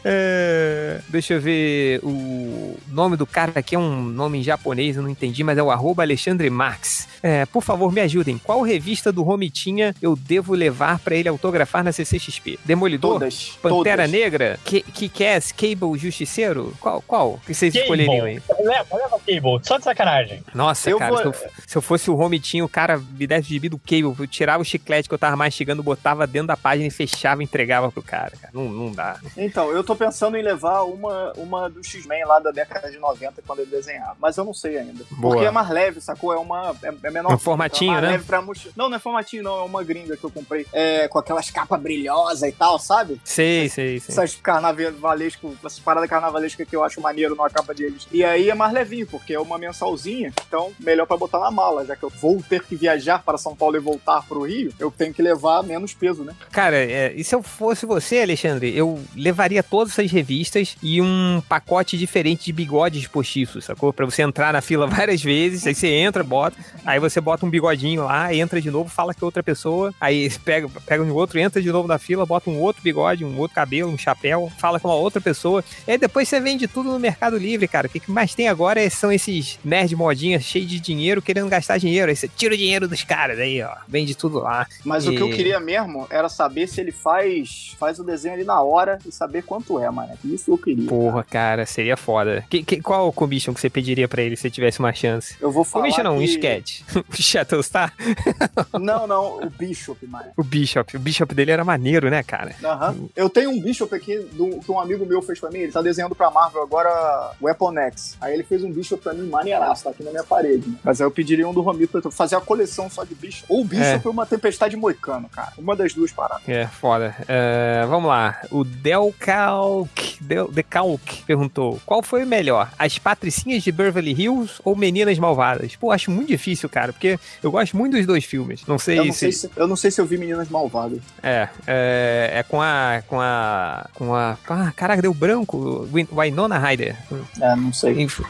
É, 0.05 1.01
deixa 1.09 1.33
eu 1.33 1.41
ver 1.41 1.99
o 2.03 2.77
nome 2.89 3.17
do 3.17 3.25
cara 3.25 3.51
aqui 3.55 3.75
é 3.75 3.79
um 3.79 4.03
nome 4.03 4.39
em 4.39 4.43
japonês, 4.43 4.95
eu 4.95 5.01
não 5.01 5.09
entendi, 5.09 5.43
mas 5.43 5.57
é 5.57 5.63
o 5.63 5.71
arroba 5.71 6.03
Alexandre 6.03 6.49
Marx. 6.49 7.07
É, 7.21 7.45
por 7.47 7.63
favor, 7.63 7.91
me 7.91 7.99
ajudem. 8.01 8.37
Qual 8.37 8.61
revista 8.61 9.11
do 9.11 9.23
Romitinha 9.23 9.93
eu 10.01 10.15
devo 10.15 10.53
levar 10.53 10.99
pra 10.99 11.15
ele 11.15 11.27
autografar 11.27 11.83
na 11.83 11.91
CCXP? 11.91 12.59
Demolidor? 12.63 13.13
Todas. 13.13 13.57
Pantera 13.61 14.03
todas. 14.03 14.11
Negra? 14.11 14.59
Que, 14.63 14.81
que 14.81 15.09
Cable 15.51 15.97
Justiceiro? 15.97 16.73
Qual? 16.79 17.03
Qual? 17.05 17.39
que 17.45 17.53
vocês 17.53 17.73
Cable. 17.73 17.83
escolheriam 18.03 18.25
aí? 18.25 18.41
Leva, 18.63 18.95
leva 18.95 19.19
Cable. 19.19 19.38
Só 19.63 19.77
de 19.77 19.83
sacanagem. 19.83 20.43
Nossa, 20.53 20.89
Eu 20.89 20.97
cara, 20.97 21.11
vou- 21.11 21.33
se, 21.33 21.45
eu, 21.45 21.51
se 21.67 21.77
eu 21.77 21.81
fosse 21.81 22.09
o 22.11 22.15
Romitinho, 22.15 22.65
o 22.65 22.69
cara 22.69 22.97
me 22.97 23.27
desse 23.27 23.49
gibi 23.49 23.69
do 23.69 23.77
Cable, 23.77 24.13
eu 24.19 24.27
tirava 24.27 24.61
o 24.61 24.65
chiclete 24.65 25.07
que 25.07 25.13
eu 25.13 25.19
tava 25.19 25.35
mastigando, 25.35 25.83
botava 25.83 26.25
dentro 26.27 26.47
da 26.47 26.57
página 26.57 26.87
e 26.87 26.91
fechava 26.91 27.41
e 27.41 27.45
entregava 27.45 27.91
pro 27.91 28.01
cara. 28.01 28.31
cara. 28.39 28.51
Não, 28.53 28.65
não 28.65 28.91
dá. 28.91 29.17
Então, 29.37 29.71
eu 29.71 29.83
tô 29.83 29.95
pensando 29.95 30.37
em 30.37 30.41
levar 30.43 30.83
uma, 30.83 31.33
uma 31.37 31.69
do 31.69 31.83
X-Men 31.83 32.25
lá 32.25 32.39
da 32.39 32.51
década 32.51 32.89
de 32.91 32.97
90 32.97 33.41
quando 33.45 33.59
ele 33.59 33.71
desenhar. 33.71 34.15
Mas 34.19 34.37
eu 34.37 34.45
não 34.45 34.53
sei 34.53 34.77
ainda. 34.77 35.03
Boa. 35.11 35.33
Porque 35.35 35.47
é 35.47 35.51
mais 35.51 35.69
leve, 35.69 36.01
sacou? 36.01 36.33
É 36.33 36.37
uma. 36.37 36.75
É, 36.83 36.93
é 37.07 37.11
menor. 37.11 37.33
Um 37.33 37.37
formatinho, 37.37 37.97
é 37.97 38.01
mais 38.01 38.27
né? 38.27 38.43
Não, 38.75 38.89
não 38.89 38.95
é 38.95 38.99
formatinho, 38.99 39.43
não. 39.43 39.59
É 39.59 39.63
uma 39.63 39.83
gringa 39.83 40.15
que 40.17 40.23
eu 40.23 40.31
comprei. 40.31 40.65
É, 40.73 41.07
com 41.07 41.19
aquelas 41.19 41.49
capas 41.49 41.79
brilhosas 41.79 42.49
e 42.49 42.51
tal, 42.51 42.79
sabe? 42.79 43.19
Sei, 43.23 43.69
sei, 43.69 43.99
sei. 43.99 44.13
Essas 44.13 44.35
carnavalesco, 44.35 45.55
essas 45.63 45.79
paradas 45.79 46.09
carnavalescas 46.09 46.67
que 46.67 46.75
eu 46.75 46.83
acho 46.83 47.01
maneiro 47.01 47.35
numa 47.35 47.49
capa 47.49 47.73
deles. 47.73 48.07
E 48.11 48.23
aí 48.23 48.49
é 48.49 48.55
mais 48.55 48.73
levinho, 48.73 49.07
porque 49.07 49.28
é 49.33 49.39
uma 49.39 49.57
mensalzinha. 49.57 50.33
Então, 50.47 50.71
melhor 50.79 51.05
pra 51.05 51.17
botar 51.17 51.39
na 51.39 51.51
mala, 51.51 51.85
já 51.85 51.95
que 51.95 52.03
eu 52.03 52.09
vou 52.09 52.41
ter 52.47 52.63
que 52.63 52.75
viajar 52.75 53.23
para 53.23 53.37
São 53.37 53.55
Paulo 53.55 53.75
e 53.75 53.79
voltar 53.79 54.25
pro 54.27 54.43
Rio, 54.43 54.73
eu 54.79 54.91
tenho 54.91 55.13
que 55.13 55.21
levar 55.21 55.63
menos 55.63 55.93
peso, 55.93 56.23
né? 56.23 56.33
Cara, 56.51 56.77
é, 56.77 57.13
e 57.15 57.23
se 57.23 57.35
eu 57.35 57.43
fosse 57.43 57.85
você, 57.85 58.21
Alexandre, 58.21 58.75
eu 58.75 58.99
levaria 59.15 59.61
todas 59.61 59.93
essas 59.93 60.11
revistas 60.11 60.75
e 60.81 61.01
um 61.01 61.41
pacote 61.47 61.97
diferente 61.97 62.45
de 62.45 62.53
bigodes 62.53 63.07
postiços, 63.07 63.65
sacou? 63.65 63.91
Pra 63.91 64.05
você 64.05 64.21
entrar 64.21 64.53
na 64.53 64.61
fila 64.61 64.85
várias 64.87 65.21
vezes, 65.21 65.65
aí 65.67 65.75
você 65.75 65.87
entra, 65.87 66.23
bota, 66.23 66.57
aí 66.85 66.99
você 66.99 67.19
bota 67.19 67.45
um 67.45 67.49
bigodinho 67.49 68.03
lá, 68.05 68.33
entra 68.33 68.61
de 68.61 68.71
novo, 68.71 68.89
fala 68.89 69.13
que 69.13 69.23
é 69.23 69.25
outra 69.25 69.43
pessoa, 69.43 69.93
aí 69.99 70.29
pega, 70.43 70.69
pega 70.85 71.03
um 71.03 71.13
outro, 71.13 71.39
entra 71.39 71.61
de 71.61 71.71
novo 71.71 71.87
na 71.87 71.97
fila, 71.97 72.25
bota 72.25 72.49
um 72.49 72.59
outro 72.59 72.81
bigode, 72.81 73.25
um 73.25 73.37
outro 73.37 73.55
cabelo, 73.55 73.91
um 73.91 73.97
chapéu, 73.97 74.51
fala 74.57 74.79
com 74.79 74.87
uma 74.87 74.95
outra 74.95 75.21
pessoa, 75.21 75.63
e 75.87 75.91
aí 75.91 75.97
depois 75.97 76.27
você 76.27 76.39
vende 76.39 76.67
tudo 76.67 76.91
no 76.91 76.99
Mercado 76.99 77.37
Livre, 77.37 77.67
cara. 77.67 77.87
O 77.87 77.89
que 77.89 77.99
que 77.99 78.11
mais 78.11 78.33
tem 78.33 78.47
agora 78.47 78.87
são 78.89 79.11
esses 79.11 79.18
nerd 79.63 79.95
modinhas 79.95 80.43
cheios 80.43 80.69
de 80.69 80.79
dinheiro 80.79 81.21
querendo 81.21 81.49
gastar 81.49 81.77
dinheiro. 81.77 82.09
Aí 82.09 82.15
você 82.15 82.27
tira 82.27 82.53
o 82.53 82.57
dinheiro 82.57 82.87
dos 82.87 83.03
caras 83.03 83.39
aí, 83.39 83.61
ó. 83.61 83.75
Vende 83.87 84.15
tudo 84.15 84.39
lá. 84.39 84.67
Mas 84.83 85.07
o 85.07 85.11
que 85.11 85.21
eu 85.21 85.29
queria 85.29 85.59
mesmo 85.59 86.07
era 86.09 86.29
saber 86.29 86.67
se 86.67 86.79
ele 86.81 86.91
faz, 86.91 87.75
faz 87.79 87.99
o 87.99 88.03
desenho 88.03 88.35
ali 88.35 88.43
na 88.43 88.61
hora 88.61 88.99
e 89.05 89.11
saber 89.11 89.43
quanto 89.43 89.79
é, 89.79 89.89
mano. 89.89 90.13
Isso 90.23 90.51
eu 90.51 90.57
queria. 90.57 90.87
Porra, 90.87 91.23
cara, 91.23 91.65
seria 91.65 91.97
foda. 91.97 92.43
Que, 92.49 92.63
que, 92.63 92.81
qual 92.81 93.07
o 93.07 93.13
commission 93.13 93.53
que 93.53 93.59
você 93.61 93.69
pediria 93.69 94.07
pra 94.07 94.21
ele 94.21 94.35
se 94.35 94.49
tivesse 94.49 94.79
uma 94.79 94.93
chance? 94.93 95.35
Eu 95.41 95.51
vou 95.51 95.63
falar. 95.63 95.83
Commission 95.83 96.03
não, 96.03 96.15
um 96.17 96.19
que- 96.19 96.25
sketch. 96.25 96.81
Shatterstar? 97.13 97.93
Não, 98.79 99.05
não, 99.07 99.37
o 99.43 99.49
Bishop, 99.49 100.05
mano. 100.07 100.25
O 100.37 100.43
Bishop. 100.43 100.95
O 100.95 100.99
Bishop 100.99 101.33
dele 101.33 101.51
era 101.51 101.63
maneiro, 101.63 102.09
né, 102.09 102.23
cara? 102.23 102.55
Aham. 102.63 103.09
Eu 103.15 103.29
tenho 103.29 103.49
um 103.51 103.61
Bishop 103.61 103.93
aqui 103.93 104.17
do, 104.33 104.59
que 104.59 104.71
um 104.71 104.79
amigo 104.79 105.05
meu 105.05 105.21
fez 105.21 105.39
pra 105.39 105.49
mim. 105.49 105.59
Ele 105.59 105.71
tá 105.71 105.81
desenhando 105.81 106.15
pra 106.15 106.29
Marvel 106.31 106.61
agora 106.61 107.31
Weapon 107.41 107.77
X. 107.77 108.17
Aí 108.21 108.33
ele 108.33 108.43
fez 108.43 108.63
um 108.63 108.71
Bishop 108.71 109.01
pra 109.13 109.13
mim 109.23 109.29
maneiraço, 109.29 109.83
tá 109.83 109.89
aqui 109.89 110.03
na 110.03 110.11
minha 110.11 110.23
parede. 110.23 110.67
né? 110.69 110.75
Mas 110.83 110.99
aí 111.01 111.07
eu 111.07 111.11
pediria 111.11 111.47
um 111.47 111.53
do 111.53 111.61
Romito 111.61 112.01
pra 112.01 112.11
fazer 112.11 112.35
a 112.35 112.41
coleção 112.41 112.89
só 112.89 113.03
de 113.03 113.15
Bishop. 113.15 113.45
Ou 113.49 113.63
Bishop 113.63 114.07
ou 114.07 114.13
uma 114.13 114.25
Tempestade 114.25 114.75
Moicano, 114.75 115.27
cara. 115.29 115.53
Uma 115.57 115.75
das 115.75 115.93
duas 115.93 116.11
paradas. 116.11 116.47
É, 116.47 116.67
foda. 116.67 117.15
É, 117.27 117.85
vamos 117.87 118.09
lá. 118.09 118.41
O 118.51 118.63
Delcalc, 118.63 119.89
Del, 120.21 120.49
Decalc 120.51 121.23
perguntou: 121.25 121.79
qual 121.85 122.01
foi 122.03 122.23
o 122.23 122.27
melhor? 122.27 122.71
As 122.77 122.97
Patricinhas 122.97 123.63
de 123.63 123.71
Beverly 123.71 124.11
Hills 124.13 124.53
ou 124.63 124.75
Meninas 124.75 125.17
Malvadas? 125.19 125.75
Pô, 125.75 125.91
acho 125.91 126.11
muito 126.11 126.27
difícil, 126.29 126.69
cara, 126.69 126.93
porque 126.93 127.19
eu 127.43 127.51
gosto 127.51 127.75
muito 127.77 127.95
dos 127.97 128.05
dois 128.05 128.23
filmes. 128.25 128.65
Não 128.67 128.77
sei, 128.79 128.99
Eu 128.99 129.05
não, 129.05 129.13
se. 129.13 129.19
sei 129.19 129.31
se, 129.31 129.49
eu 129.55 129.67
não 129.67 129.75
sei 129.75 129.91
se 129.91 129.99
eu 130.01 130.05
vi 130.05 130.17
Meninas 130.17 130.49
Malvadas. 130.49 130.99
É, 131.21 131.47
é, 131.67 132.31
é 132.35 132.43
com 132.43 132.61
a. 132.61 133.01
Com 133.07 133.19
a. 133.19 133.87
Com 133.95 134.13
a. 134.15 134.37
Ah, 134.49 134.71
caraca, 134.75 135.01
deu 135.01 135.13
branco. 135.13 135.87
Win- 135.91 136.07
Winona 136.11 136.57
Ryder. 136.57 136.95
É, 137.41 137.55
não 137.55 137.71
sei. 137.73 138.01
Enfim, 138.01 138.23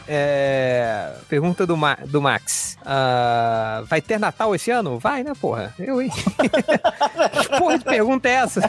é, 0.70 1.12
pergunta 1.28 1.66
do, 1.66 1.76
Ma- 1.76 1.98
do 2.06 2.20
Max. 2.22 2.76
Ah, 2.84 3.82
vai 3.86 4.00
ter 4.00 4.18
Natal 4.18 4.54
esse 4.54 4.70
ano? 4.70 4.98
Vai, 4.98 5.22
né, 5.24 5.32
porra? 5.40 5.74
Eu, 5.78 6.00
hein? 6.00 6.10
que 6.10 7.48
porra 7.58 7.78
de 7.78 7.84
pergunta 7.84 8.28
é 8.28 8.32
essa? 8.32 8.60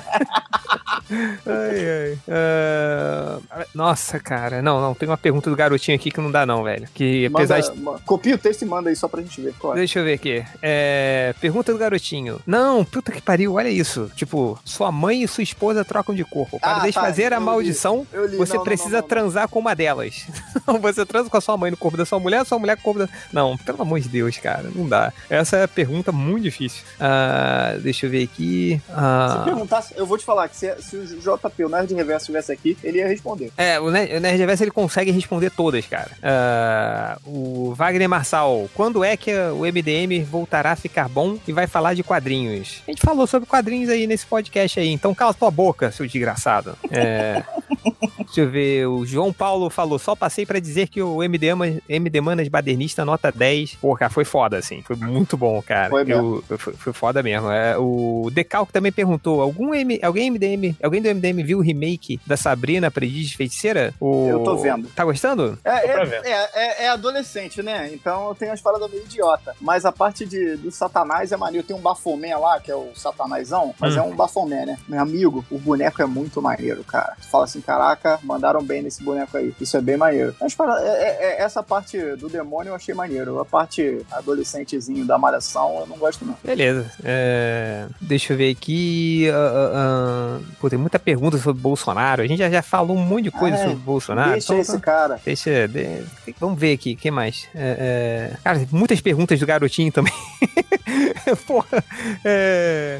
ai, 1.11 2.11
ai. 2.11 2.17
Ah, 2.29 3.65
nossa, 3.73 4.19
cara. 4.19 4.61
Não, 4.61 4.81
não. 4.81 4.93
Tem 4.93 5.07
uma 5.07 5.17
pergunta 5.17 5.49
do 5.49 5.55
garotinho 5.55 5.95
aqui 5.95 6.11
que 6.11 6.19
não 6.21 6.31
dá, 6.31 6.45
não, 6.45 6.63
velho. 6.63 6.87
Que 6.93 7.27
apesar 7.27 7.59
Manda, 7.61 7.71
de. 7.73 7.79
ma- 7.81 7.99
Copia 8.05 8.35
o 8.35 8.37
texto 8.37 8.61
e 8.63 8.65
manda 8.65 8.89
aí 8.89 8.95
só 8.95 9.07
pra 9.07 9.21
gente 9.21 9.39
ver. 9.41 9.53
Deixa 9.75 9.99
eu 9.99 10.03
ver 10.05 10.13
aqui. 10.13 10.43
É, 10.61 11.33
pergunta 11.39 11.71
do 11.71 11.77
garotinho. 11.77 12.39
Não, 12.45 12.83
puta 12.83 13.11
que 13.11 13.21
pariu, 13.21 13.53
olha 13.53 13.69
isso. 13.69 14.11
Tipo, 14.15 14.59
sua 14.65 14.91
mãe 14.91 15.23
e 15.23 15.27
sua 15.27 15.43
esposa 15.43 15.83
trocam 15.85 16.13
de 16.15 16.23
corpo. 16.23 16.59
Para 16.59 16.77
Ah, 16.77 16.79
desfazer 16.79 17.29
tá, 17.31 17.37
a 17.37 17.39
maldição, 17.39 18.05
li. 18.13 18.27
Li. 18.31 18.37
você 18.37 18.55
Não, 18.57 18.63
precisa 18.63 18.89
não, 18.97 19.01
não, 19.01 19.07
transar 19.07 19.47
com 19.47 19.59
uma 19.59 19.75
delas. 19.75 20.25
Você 20.81 21.05
transa 21.05 21.29
com 21.29 21.37
a 21.37 21.41
sua 21.41 21.57
mãe 21.57 21.69
no 21.71 21.77
corpo 21.77 21.90
da 21.97 22.05
sua 22.05 22.19
mulher, 22.19 22.45
sua 22.45 22.59
mulher 22.59 22.75
com 22.77 22.81
o 22.81 22.83
corpo 22.93 22.99
da. 22.99 23.09
Não, 23.31 23.57
pelo 23.57 23.81
amor 23.81 23.99
de 23.99 24.09
Deus, 24.09 24.37
cara, 24.37 24.69
não 24.73 24.87
dá. 24.87 25.11
Essa 25.29 25.57
é 25.57 25.63
a 25.63 25.67
pergunta 25.67 26.11
muito 26.11 26.43
difícil. 26.43 26.83
Ah, 26.99 27.75
deixa 27.81 28.05
eu 28.05 28.09
ver 28.09 28.23
aqui. 28.23 28.81
Se 28.85 28.91
Ah, 28.95 29.41
perguntasse, 29.45 29.93
eu 29.97 30.05
vou 30.05 30.17
te 30.17 30.25
falar 30.25 30.47
que 30.49 30.55
se, 30.55 30.73
se 30.81 30.95
o 30.95 31.05
JP, 31.19 31.65
o 31.65 31.69
Nerd 31.69 31.93
Reverso, 31.93 32.23
estivesse 32.23 32.51
aqui, 32.51 32.77
ele 32.83 32.99
ia 32.99 33.07
responder. 33.07 33.51
É, 33.57 33.79
o 33.79 33.89
Ner- 33.91 34.17
o 34.17 34.19
Nerd 34.19 34.37
Reverso, 34.37 34.63
ele 34.63 34.71
consegue 34.71 35.11
responder 35.11 35.49
todas, 35.51 35.85
cara. 35.85 36.11
Ah, 36.21 37.17
o 37.25 37.73
Wagner 37.75 38.09
Marçal, 38.09 38.69
quando 38.73 39.03
é 39.03 39.15
que 39.17 39.31
o 39.33 39.65
MDM 39.65 40.23
voltará 40.23 40.71
a 40.71 40.75
ficar 40.75 41.07
bom 41.09 41.37
e 41.47 41.51
vai 41.53 41.67
falar 41.67 41.93
de 41.93 42.03
quadrinhos? 42.03 42.81
A 42.87 42.91
gente 42.91 43.01
falou 43.01 43.25
sobre 43.27 43.47
quadrinhos 43.47 43.89
aí 43.89 44.07
nesse 44.07 44.25
podcast 44.25 44.79
aí, 44.79 44.89
então 44.89 45.13
cala 45.13 45.33
tua 45.33 45.51
boca, 45.51 45.91
seu 45.91 46.05
desgraçado. 46.05 46.77
É, 46.89 47.43
deixa 48.31 48.41
eu 48.41 48.49
ver, 48.49 48.87
o 48.87 49.05
João 49.05 49.33
Paulo 49.33 49.69
falou, 49.69 49.99
só 49.99 50.15
passei 50.15 50.45
pra 50.45 50.59
dizer 50.59 50.87
que 50.87 51.01
o 51.01 51.21
MD, 51.21 51.47
MD 51.89 52.21
Manas 52.21 52.47
Badernista 52.47 53.03
nota 53.03 53.31
10. 53.31 53.75
Pô, 53.75 53.95
cara, 53.95 54.09
foi 54.11 54.23
foda, 54.23 54.57
assim, 54.57 54.81
foi 54.81 54.95
muito 54.95 55.35
bom, 55.35 55.61
cara. 55.61 55.89
Foi 55.89 56.03
Eu- 56.11 56.43
foi, 56.57 56.73
foi 56.73 56.93
foda 56.93 57.21
mesmo. 57.21 57.51
É, 57.51 57.77
o 57.77 58.29
Decalco 58.31 58.71
também 58.71 58.91
perguntou, 58.91 59.41
algum 59.41 59.73
M, 59.75 59.99
alguém 60.01 60.27
MDM, 60.31 60.75
alguém 60.81 61.01
do 61.01 61.09
MDM 61.09 61.43
viu 61.43 61.59
o 61.59 61.61
remake 61.61 62.19
da 62.25 62.37
Sabrina 62.37 62.87
Aprendiz 62.87 63.29
de 63.29 63.37
Feiticeira? 63.37 63.93
O- 63.99 64.27
Eu 64.29 64.39
tô 64.43 64.55
vendo. 64.57 64.87
Tá 64.95 65.03
gostando? 65.03 65.59
É, 65.63 65.87
é, 65.89 66.05
ver. 66.05 66.21
é, 66.25 66.49
é- 66.53 66.83
é 66.85 66.89
adolescente, 66.89 67.61
né? 67.61 67.89
Então 67.93 68.33
tem 68.35 68.49
umas 68.49 68.61
paradas 68.61 68.89
meio 68.89 69.03
idiota. 69.03 69.53
Mas 69.59 69.83
a 69.85 69.91
parte 69.91 70.25
de, 70.25 70.55
do 70.57 70.71
Satanás 70.71 71.31
é 71.31 71.37
maneiro. 71.37 71.65
Tem 71.67 71.75
um 71.75 71.81
Bafomé 71.81 72.35
lá, 72.37 72.59
que 72.59 72.71
é 72.71 72.75
o 72.75 72.89
Satanásão, 72.95 73.73
mas 73.79 73.95
Hum. 73.95 73.99
é 73.99 74.01
um 74.03 74.15
Bafomé, 74.15 74.65
né? 74.65 74.77
Meu 74.87 75.01
amigo, 75.01 75.43
o 75.51 75.57
boneco 75.59 76.01
é 76.01 76.05
muito 76.05 76.41
maneiro, 76.41 76.83
cara. 76.83 77.15
Tu 77.21 77.27
fala 77.27 77.43
assim, 77.43 77.59
caraca, 77.61 78.19
mandaram 78.23 78.61
bem 78.63 78.81
nesse 78.81 79.03
boneco 79.03 79.37
aí. 79.37 79.53
Isso 79.59 79.75
é 79.77 79.81
bem 79.81 79.97
maneiro. 79.97 80.35
Mas 80.39 80.53
para, 80.55 80.79
é- 80.81 80.87
é- 80.87 81.17
é- 81.39 81.41
essa 81.41 81.61
parte 81.63 81.97
do 82.15 82.29
demônio 82.29 82.71
eu 82.71 82.75
achei 82.75 82.93
maneiro. 82.93 83.39
A 83.39 83.45
parte 83.45 84.05
adolescentezinho 84.11 85.05
da 85.05 85.17
malhação 85.17 85.79
eu 85.81 85.87
não 85.87 85.97
gosto, 85.97 86.25
não. 86.25 86.35
Beleza. 86.43 86.91
É, 87.03 87.85
deixa 87.99 88.33
eu 88.33 88.37
ver 88.37 88.51
aqui. 88.51 89.29
ah, 89.29 89.71
ah, 89.73 90.39
pô, 90.59 90.69
tem 90.69 90.79
muita 90.79 90.99
pergunta 90.99 91.37
sobre 91.37 91.61
Bolsonaro. 91.61 92.21
A 92.21 92.27
gente 92.27 92.39
já, 92.39 92.49
já 92.49 92.61
falou 92.61 92.95
um 92.97 93.01
monte 93.05 93.23
de 93.25 93.31
coisa 93.31 93.57
É, 93.57 93.63
sobre 93.63 93.75
Bolsonaro. 93.77 94.31
Deixa 94.31 94.53
então- 94.53 94.59
esse 94.61 94.79
cara. 94.79 95.19
Deixa. 95.23 95.67
de- 95.67 96.03
vamos 96.39 96.59
ver 96.59 96.73
aqui, 96.73 96.93
o 96.93 96.97
que 96.97 97.11
mais? 97.11 97.47
É, 97.55 98.33
cara, 98.43 98.59
tem 98.59 98.67
muitas 98.71 98.99
perguntas 99.01 99.39
do 99.39 99.45
garotinho 99.45 99.91
também. 99.91 100.13
Porra. 101.47 101.83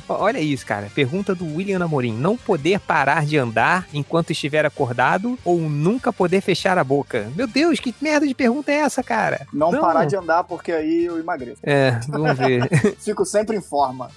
olha 0.09 0.39
isso, 0.39 0.65
cara. 0.65 0.87
Pergunta 0.93 1.33
do 1.35 1.55
William 1.55 1.83
Amorim. 1.83 2.13
Não 2.13 2.37
poder 2.37 2.79
parar 2.79 3.25
de 3.25 3.37
andar 3.37 3.87
enquanto 3.93 4.31
estiver 4.31 4.65
acordado 4.65 5.10
ou 5.43 5.59
nunca 5.59 6.13
poder 6.13 6.41
fechar 6.41 6.77
a 6.77 6.83
boca? 6.83 7.31
Meu 7.35 7.47
Deus, 7.47 7.79
que 7.79 7.93
merda 8.01 8.27
de 8.27 8.33
pergunta 8.33 8.71
é 8.71 8.75
essa, 8.75 9.03
cara? 9.03 9.47
Não, 9.51 9.71
parar 9.71 10.05
de 10.05 10.15
andar 10.15 10.43
porque 10.43 10.71
aí 10.71 11.05
eu 11.05 11.19
emagreço. 11.19 11.59
É, 11.63 11.99
vamos 12.07 12.37
ver. 12.37 12.69
Fico 12.99 13.25
sempre 13.25 13.57
em 13.57 13.61
forma. 13.61 14.09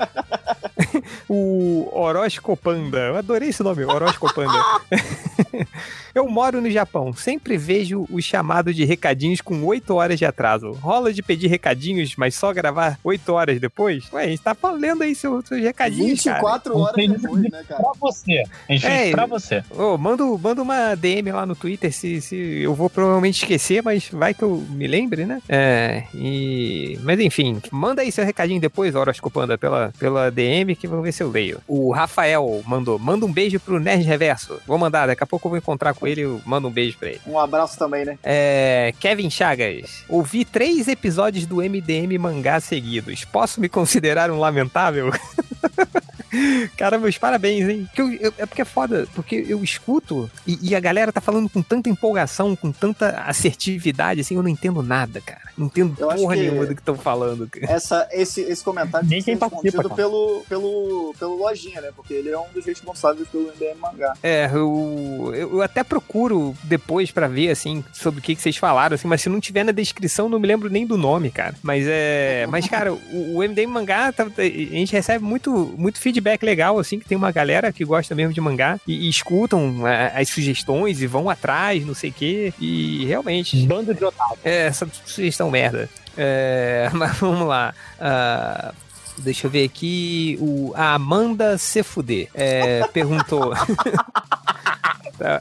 o 1.28 1.88
Oroscopanda. 1.92 2.98
Eu 2.98 3.16
adorei 3.16 3.48
esse 3.48 3.62
nome, 3.62 3.84
Oroscopanda. 3.84 4.52
Eu 6.14 6.28
moro 6.28 6.60
no 6.60 6.70
Japão, 6.70 7.12
sempre 7.12 7.58
vejo 7.58 8.06
o 8.08 8.22
chamado 8.22 8.72
de 8.72 8.84
recadinhos 8.84 9.40
com 9.40 9.64
8 9.64 9.92
horas 9.94 10.16
de 10.16 10.24
atraso. 10.24 10.70
Rola 10.70 11.12
de 11.12 11.20
pedir 11.22 11.48
recadinhos, 11.48 12.14
mas 12.16 12.36
só 12.36 12.52
gravar 12.52 13.00
8 13.02 13.32
horas 13.32 13.60
depois? 13.60 14.04
Ué, 14.12 14.22
a 14.22 14.28
gente 14.28 14.40
tá 14.40 14.54
falando 14.54 15.02
aí 15.02 15.12
seus, 15.12 15.44
seus 15.48 15.60
recadinhos, 15.60 16.22
cara. 16.22 16.36
24 16.36 16.78
horas 16.78 16.94
Tem 16.94 17.10
depois, 17.10 17.42
né, 17.42 17.64
cara? 17.68 17.82
Pra 17.82 17.92
você. 17.98 18.44
A 18.68 18.72
gente 18.72 18.86
É, 18.86 19.10
pra 19.10 19.26
você. 19.26 19.64
Ô, 19.70 19.98
manda, 19.98 20.24
manda 20.24 20.62
uma 20.62 20.83
DM 20.94 21.32
lá 21.32 21.46
no 21.46 21.54
Twitter, 21.54 21.92
se, 21.92 22.20
se 22.20 22.36
eu 22.62 22.74
vou 22.74 22.90
provavelmente 22.90 23.42
esquecer, 23.42 23.82
mas 23.82 24.08
vai 24.10 24.34
que 24.34 24.42
eu 24.42 24.62
me 24.70 24.86
lembre, 24.86 25.24
né? 25.24 25.40
É, 25.48 26.04
e... 26.14 26.98
Mas 27.02 27.18
enfim, 27.20 27.60
manda 27.70 28.02
aí 28.02 28.12
seu 28.12 28.24
recadinho 28.24 28.60
depois, 28.60 28.94
Horoscopanda, 28.94 29.56
pela, 29.56 29.92
pela 29.98 30.30
DM, 30.30 30.76
que 30.76 30.86
vamos 30.86 31.04
ver 31.04 31.12
se 31.12 31.22
eu 31.22 31.30
leio. 31.30 31.60
O 31.66 31.92
Rafael 31.92 32.62
mandou, 32.66 32.98
manda 32.98 33.24
um 33.24 33.32
beijo 33.32 33.58
pro 33.58 33.80
Nerd 33.80 34.04
Reverso. 34.04 34.60
Vou 34.66 34.76
mandar, 34.76 35.06
daqui 35.06 35.22
a 35.24 35.26
pouco 35.26 35.46
eu 35.46 35.50
vou 35.50 35.58
encontrar 35.58 35.94
com 35.94 36.06
ele, 36.06 36.22
eu 36.22 36.40
mando 36.44 36.68
um 36.68 36.70
beijo 36.70 36.98
pra 36.98 37.08
ele. 37.08 37.20
Um 37.26 37.38
abraço 37.38 37.78
também, 37.78 38.04
né? 38.04 38.18
É, 38.22 38.92
Kevin 39.00 39.30
Chagas, 39.30 40.04
ouvi 40.08 40.44
três 40.44 40.88
episódios 40.88 41.46
do 41.46 41.56
MDM 41.56 42.18
mangá 42.18 42.60
seguidos. 42.60 43.24
Posso 43.24 43.60
me 43.60 43.68
considerar 43.68 44.30
um 44.30 44.38
lamentável? 44.38 45.10
Cara, 46.76 46.98
meus 46.98 47.16
parabéns, 47.18 47.68
hein? 47.68 47.84
Porque 47.86 48.02
eu- 48.02 48.12
eu- 48.14 48.34
é 48.38 48.46
porque 48.46 48.62
é 48.62 48.64
foda, 48.64 49.06
porque 49.14 49.44
eu 49.48 49.62
escuto 49.62 50.30
e, 50.46 50.58
e 50.70 50.74
a 50.74 50.80
galera 50.80 51.12
tá 51.12 51.20
falando 51.20 51.48
com 51.48 51.62
tanta 51.62 51.88
empolgação, 51.88 52.54
com 52.56 52.70
tanta 52.72 53.10
assertividade, 53.26 54.20
assim, 54.20 54.36
eu 54.36 54.42
não 54.42 54.48
entendo 54.48 54.82
nada, 54.82 55.20
cara. 55.20 55.42
Não 55.56 55.66
entendo 55.66 55.94
Eu 55.98 56.10
acho 56.10 56.20
porra 56.22 56.36
nenhuma 56.36 56.66
do 56.66 56.74
que 56.74 56.80
estão 56.80 56.96
falando. 56.96 57.48
cara. 57.48 57.72
Essa, 57.72 58.08
esse, 58.12 58.40
esse 58.40 58.62
comentário 58.64 59.08
Nem 59.08 59.22
quem 59.22 59.36
participa, 59.36 59.64
respondido 59.78 59.94
pelo, 59.94 60.44
pelo, 60.48 61.14
pelo 61.18 61.36
Lojinha, 61.36 61.80
né? 61.80 61.90
Porque 61.94 62.12
ele 62.12 62.30
é 62.30 62.38
um 62.38 62.46
dos 62.52 62.64
responsáveis 62.66 63.28
pelo 63.28 63.44
MDM 63.52 63.78
Mangá. 63.80 64.14
É, 64.22 64.50
eu, 64.52 65.30
eu 65.34 65.44
eu 65.54 65.62
até 65.62 65.84
procuro 65.84 66.56
depois 66.64 67.10
pra 67.12 67.28
ver, 67.28 67.50
assim, 67.50 67.84
sobre 67.92 68.18
o 68.18 68.22
que, 68.22 68.34
que 68.34 68.42
vocês 68.42 68.56
falaram, 68.56 68.94
assim, 68.94 69.06
mas 69.06 69.20
se 69.22 69.28
não 69.28 69.38
tiver 69.40 69.62
na 69.62 69.70
descrição, 69.72 70.28
não 70.28 70.40
me 70.40 70.48
lembro 70.48 70.68
nem 70.68 70.84
do 70.86 70.96
nome, 70.98 71.30
cara. 71.30 71.54
Mas 71.62 71.84
é. 71.86 72.46
Mas, 72.48 72.66
cara, 72.68 72.92
o, 72.92 73.36
o 73.36 73.42
MDM 73.42 73.66
Mangá, 73.70 74.10
tá- 74.12 74.26
a 74.36 74.42
gente 74.42 74.92
recebe 74.92 75.24
muito, 75.24 75.72
muito 75.78 76.00
feedback 76.00 76.23
legal, 76.42 76.78
assim, 76.78 76.98
que 76.98 77.06
tem 77.06 77.16
uma 77.16 77.30
galera 77.30 77.72
que 77.72 77.84
gosta 77.84 78.14
mesmo 78.14 78.32
de 78.32 78.40
mangá 78.40 78.78
e, 78.86 79.06
e 79.06 79.08
escutam 79.08 79.86
é, 79.86 80.12
as 80.14 80.28
sugestões 80.28 81.00
e 81.00 81.06
vão 81.06 81.28
atrás, 81.28 81.84
não 81.84 81.94
sei 81.94 82.10
o 82.10 82.12
quê. 82.12 82.54
E 82.60 83.04
realmente. 83.06 83.66
Bando 83.66 83.94
de 83.94 84.04
otário. 84.04 84.38
É, 84.44 84.66
essa 84.66 84.88
sugestão 85.04 85.50
merda. 85.50 85.88
É, 86.16 86.90
mas 86.94 87.16
vamos 87.18 87.46
lá. 87.46 87.74
Ah, 88.00 88.72
deixa 89.18 89.46
eu 89.46 89.50
ver 89.50 89.64
aqui. 89.64 90.38
O, 90.40 90.72
a 90.74 90.94
Amanda 90.94 91.58
Se 91.58 91.82
Fuder 91.82 92.28
é, 92.34 92.86
perguntou. 92.92 93.52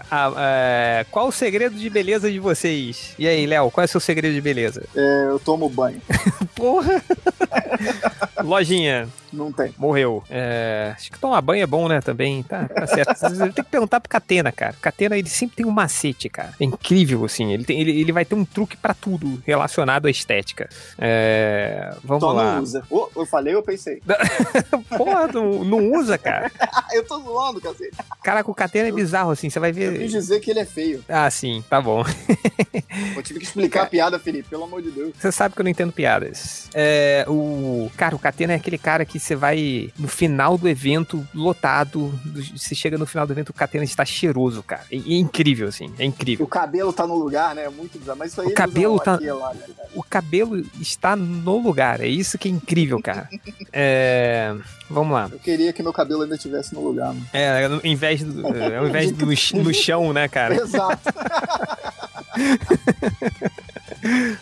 Ah, 0.09 0.31
é, 0.37 1.05
qual 1.11 1.27
o 1.27 1.31
segredo 1.31 1.75
de 1.75 1.89
beleza 1.89 2.31
de 2.31 2.39
vocês? 2.39 3.13
E 3.17 3.27
aí, 3.27 3.45
Léo, 3.45 3.71
qual 3.71 3.83
é 3.83 3.85
o 3.85 3.87
seu 3.89 3.99
segredo 3.99 4.33
de 4.33 4.41
beleza? 4.41 4.83
É, 4.95 5.25
eu 5.27 5.39
tomo 5.39 5.69
banho. 5.69 6.01
Porra! 6.55 7.01
Lojinha, 8.43 9.07
Não 9.31 9.51
tem. 9.51 9.73
morreu. 9.77 10.23
É, 10.29 10.93
acho 10.95 11.11
que 11.11 11.17
tomar 11.19 11.39
banho 11.41 11.63
é 11.63 11.67
bom, 11.67 11.87
né? 11.87 12.01
Também. 12.01 12.43
Tá, 12.43 12.67
tá 12.67 12.85
certo. 12.87 13.13
Tem 13.53 13.63
que 13.63 13.63
perguntar 13.63 13.99
pro 13.99 14.09
Catena, 14.09 14.51
cara. 14.51 14.75
Catena, 14.81 15.17
ele 15.17 15.29
sempre 15.29 15.57
tem 15.57 15.65
um 15.65 15.71
macete, 15.71 16.29
cara. 16.29 16.51
É 16.59 16.63
incrível, 16.65 17.23
assim. 17.25 17.53
Ele, 17.53 17.63
tem, 17.63 17.79
ele, 17.79 17.99
ele 18.01 18.11
vai 18.11 18.25
ter 18.25 18.35
um 18.35 18.43
truque 18.43 18.75
pra 18.75 18.93
tudo 18.93 19.41
relacionado 19.45 20.07
à 20.07 20.11
estética. 20.11 20.67
É, 20.97 21.95
vamos 22.03 22.21
Só 22.23 22.31
lá. 22.33 22.55
não 22.55 22.63
usa. 22.63 22.83
Ô, 22.89 23.09
eu 23.15 23.25
falei, 23.25 23.53
eu 23.53 23.63
pensei. 23.63 24.01
Porra, 24.97 25.27
não, 25.27 25.63
não 25.63 25.91
usa, 25.93 26.17
cara. 26.17 26.51
eu 26.93 27.03
tô 27.05 27.19
zoando, 27.21 27.61
cacete. 27.61 27.95
Caraca, 28.23 28.49
o 28.51 28.55
Catena 28.55 28.89
é 28.89 28.91
bizarro, 28.91 29.31
assim. 29.31 29.49
Você 29.49 29.59
vai 29.71 29.71
Eu 29.71 29.91
quis 29.93 29.99
ver. 30.11 30.19
dizer 30.19 30.39
que 30.39 30.51
ele 30.51 30.59
é 30.59 30.65
feio. 30.65 31.03
Ah, 31.07 31.29
sim, 31.29 31.63
tá 31.69 31.81
bom. 31.81 32.03
Eu 33.15 33.23
tive 33.23 33.39
que 33.39 33.45
explicar 33.45 33.83
a 33.83 33.85
piada, 33.85 34.19
Felipe, 34.19 34.49
pelo 34.49 34.63
amor 34.63 34.81
de 34.81 34.91
Deus. 34.91 35.13
Você 35.17 35.31
sabe 35.31 35.55
que 35.55 35.61
eu 35.61 35.63
não 35.63 35.71
entendo 35.71 35.91
piadas. 35.91 36.69
É, 36.73 37.25
o 37.27 37.89
cara, 37.97 38.15
o 38.15 38.19
Catena 38.19 38.53
é 38.53 38.55
aquele 38.55 38.77
cara 38.77 39.03
que 39.05 39.19
você 39.19 39.35
vai 39.35 39.89
no 39.97 40.07
final 40.07 40.57
do 40.57 40.67
evento 40.69 41.27
lotado, 41.33 42.09
do- 42.23 42.43
você 42.57 42.75
chega 42.75 42.97
no 42.97 43.05
final 43.05 43.25
do 43.25 43.33
evento, 43.33 43.49
o 43.49 43.53
Catena 43.53 43.83
está 43.83 44.05
cheiroso, 44.05 44.61
cara. 44.63 44.83
É, 44.91 44.95
é 44.95 45.17
incrível, 45.17 45.67
assim, 45.67 45.91
é 45.97 46.05
incrível. 46.05 46.45
O 46.45 46.49
cabelo 46.49 46.93
tá 46.93 47.05
no 47.07 47.15
lugar, 47.15 47.55
né? 47.55 47.67
Muito 47.69 47.97
bizarro. 47.97 48.19
Mas 48.19 48.31
isso 48.31 48.41
aí 48.41 48.47
O 48.47 48.53
cabelo 48.53 48.99
tá- 48.99 49.13
lá, 49.19 49.53
né, 49.53 49.65
cara? 49.75 49.89
O 49.95 50.03
cabelo 50.03 50.63
está 50.79 51.15
no 51.15 51.57
lugar, 51.57 51.99
é 52.01 52.07
isso 52.07 52.37
que 52.37 52.47
é 52.47 52.51
incrível, 52.51 53.01
cara. 53.01 53.27
É, 53.75 54.55
vamos 54.87 55.13
lá. 55.13 55.27
Eu 55.31 55.39
queria 55.39 55.73
que 55.73 55.81
meu 55.81 55.91
cabelo 55.91 56.21
ainda 56.21 56.35
estivesse 56.35 56.75
no 56.75 56.81
lugar, 56.83 57.07
mano. 57.07 57.25
É, 57.33 57.65
ao 57.65 57.83
invés, 57.83 58.21
do, 58.23 58.47
é, 58.55 58.77
ao 58.77 58.87
invés 58.87 59.09
do 59.17 59.31
no, 59.53 59.61
ch- 59.61 59.65
no 59.67 59.73
chão, 59.73 60.13
né, 60.13 60.27
cara? 60.27 60.55
Exato. 60.55 60.99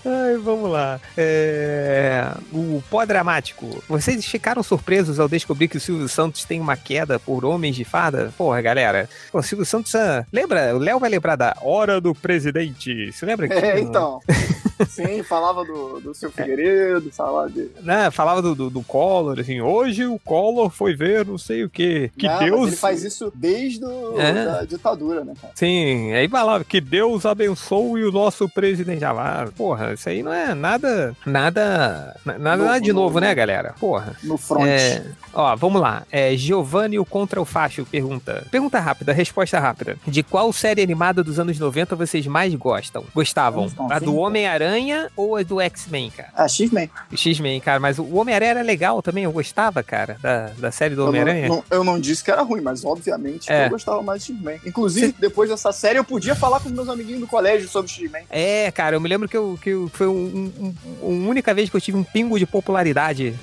Ai, 0.04 0.38
vamos 0.44 0.72
lá. 0.72 1.00
É, 1.16 2.32
o 2.52 2.82
pó 2.90 3.06
dramático. 3.06 3.84
Vocês 3.88 4.26
ficaram 4.26 4.64
surpresos 4.64 5.20
ao 5.20 5.30
descobrir 5.30 5.68
que 5.68 5.78
o 5.78 5.80
Silvio 5.80 6.10
Santos 6.10 6.44
tem 6.46 6.60
uma 6.60 6.76
queda 6.76 7.20
por 7.20 7.46
homens 7.46 7.76
de 7.76 7.84
fada? 7.84 8.34
Porra, 8.38 8.60
galera. 8.62 9.08
O 9.32 9.42
Silvio 9.44 9.66
Santos. 9.66 9.94
ah, 9.94 10.26
lembra? 10.34 10.76
O 10.76 10.80
Léo 10.80 11.00
vai 11.00 11.10
lembrar 11.10 11.36
da 11.36 11.56
Hora 11.62 12.02
do 12.02 12.16
Presidente. 12.16 13.12
Você 13.12 13.26
lembra 13.26 13.48
que. 13.48 13.54
É, 13.54 13.80
então. 13.80 14.20
Sim, 14.88 15.24
falava 15.24 15.64
do, 15.64 16.00
do 16.00 16.14
seu 16.14 16.32
Figueiredo, 16.32 17.12
falava 17.12 17.50
de. 17.50 17.70
Né, 17.82 18.10
falava 18.12 18.42
do, 18.42 18.56
do, 18.56 18.70
do 18.70 18.82
Collor, 18.84 19.40
assim. 19.40 19.62
Hoje 19.62 20.06
o 20.06 20.20
Collor 20.20 20.70
foi 20.70 20.96
ver 20.96 21.26
não 21.26 21.38
sei 21.38 21.64
o 21.64 21.70
quê. 21.70 22.12
Que 22.18 22.28
Não, 22.28 22.40
Deus. 22.40 22.68
ele 22.68 22.76
faz 22.76 23.04
isso 23.04 23.32
desde 23.36 23.84
o, 23.86 24.20
É. 24.20 24.46
da 24.46 24.64
ditadura, 24.64 25.24
né, 25.24 25.34
cara? 25.40 25.54
Sim, 25.56 26.14
aí 26.14 26.28
falava 26.28 26.64
que 26.64 26.80
Deus 26.82 27.26
abençoe 27.26 28.04
o 28.06 28.12
nosso 28.12 28.48
presidente. 28.50 29.04
Ah, 29.06 29.12
lá, 29.12 29.50
porra, 29.56 29.94
isso 29.94 30.08
aí 30.10 30.22
não 30.24 30.34
é 30.34 30.54
nada. 30.54 31.16
Nada. 31.26 32.16
na- 32.26 32.38
Nada, 32.38 32.64
nada 32.64 32.80
de 32.82 32.92
novo, 32.94 33.06
novo. 33.08 33.20
né, 33.20 33.34
galera? 33.36 33.74
Porra. 33.80 34.16
No 34.24 34.38
front. 34.38 34.66
É, 34.68 35.04
ó, 35.34 35.56
vamos 35.56 35.82
lá. 35.82 36.04
É, 36.12 36.36
Giovanni 36.36 36.98
o 37.00 37.06
Contra 37.06 37.42
o 37.42 37.46
Facho 37.46 37.86
pergunta. 37.86 38.46
Pergunta 38.52 38.80
rápida, 38.80 39.14
resposta 39.14 39.60
rápida. 39.60 39.98
De 40.08 40.24
qual 40.24 40.52
série 40.54 40.82
animada 40.82 41.24
dos 41.24 41.40
anos 41.40 41.58
90 41.60 41.96
vocês 41.96 42.26
mais 42.28 42.54
gostam? 42.56 43.04
Gostavam? 43.14 43.62
Anos 43.64 43.76
90? 43.76 43.96
A 43.96 44.00
do 44.00 44.16
Homem-Aranha 44.16 44.71
ou 45.16 45.36
a 45.36 45.44
do 45.44 45.60
X-Men, 45.62 46.10
cara? 46.12 46.30
Ah, 46.36 46.48
X-Men. 46.48 46.90
O 47.12 47.18
X-Men, 47.18 47.60
cara, 47.62 47.80
mas 47.80 47.98
o 48.00 48.16
Homem-Aranha 48.16 48.52
era 48.52 48.62
legal 48.62 49.02
também, 49.02 49.24
eu 49.24 49.32
gostava, 49.32 49.82
cara, 49.84 50.18
da, 50.22 50.48
da 50.58 50.72
série 50.72 50.96
do 50.96 51.02
Eu 51.02 51.08
Homem-Aranha. 51.08 51.48
não- 51.48 51.64
eu 51.70 51.84
não 51.84 52.00
disse 52.00 52.24
que 52.24 52.32
era 52.32 52.42
ruim, 52.42 52.62
mas 52.62 52.84
obviamente 52.86 53.52
É. 53.52 53.66
eu 53.66 53.70
gostava 53.70 54.02
mais 54.02 54.26
de 54.26 54.34
X-Men. 54.34 54.60
Inclusive, 54.66 55.16
depois 55.20 55.50
dessa 55.50 55.72
série, 55.72 55.98
eu 56.00 56.04
podia 56.04 56.36
falar 56.36 56.60
com 56.60 56.70
meus 56.70 56.90
amiguinhos 56.90 57.22
do 57.22 57.28
colégio 57.28 57.68
sobre 57.68 57.92
X-Men. 57.92 58.24
É, 58.30 58.72
cara, 58.72 58.96
eu 58.96 59.02
me 59.02 59.10
lembro 59.10 59.28
que, 59.28 59.38
eu, 59.38 59.58
que 59.62 59.70
eu- 59.70 59.90
foi 59.94 60.08
um, 60.08 60.52
um- 60.60 60.76
um- 61.04 61.26
a 61.26 61.30
única 61.30 61.54
vez 61.54 61.70
que 61.70 61.76
eu 61.76 61.82
tive 61.82 61.98
um 61.98 62.04
pingo 62.04 62.38
de 62.40 62.46
popularidade. 62.46 63.36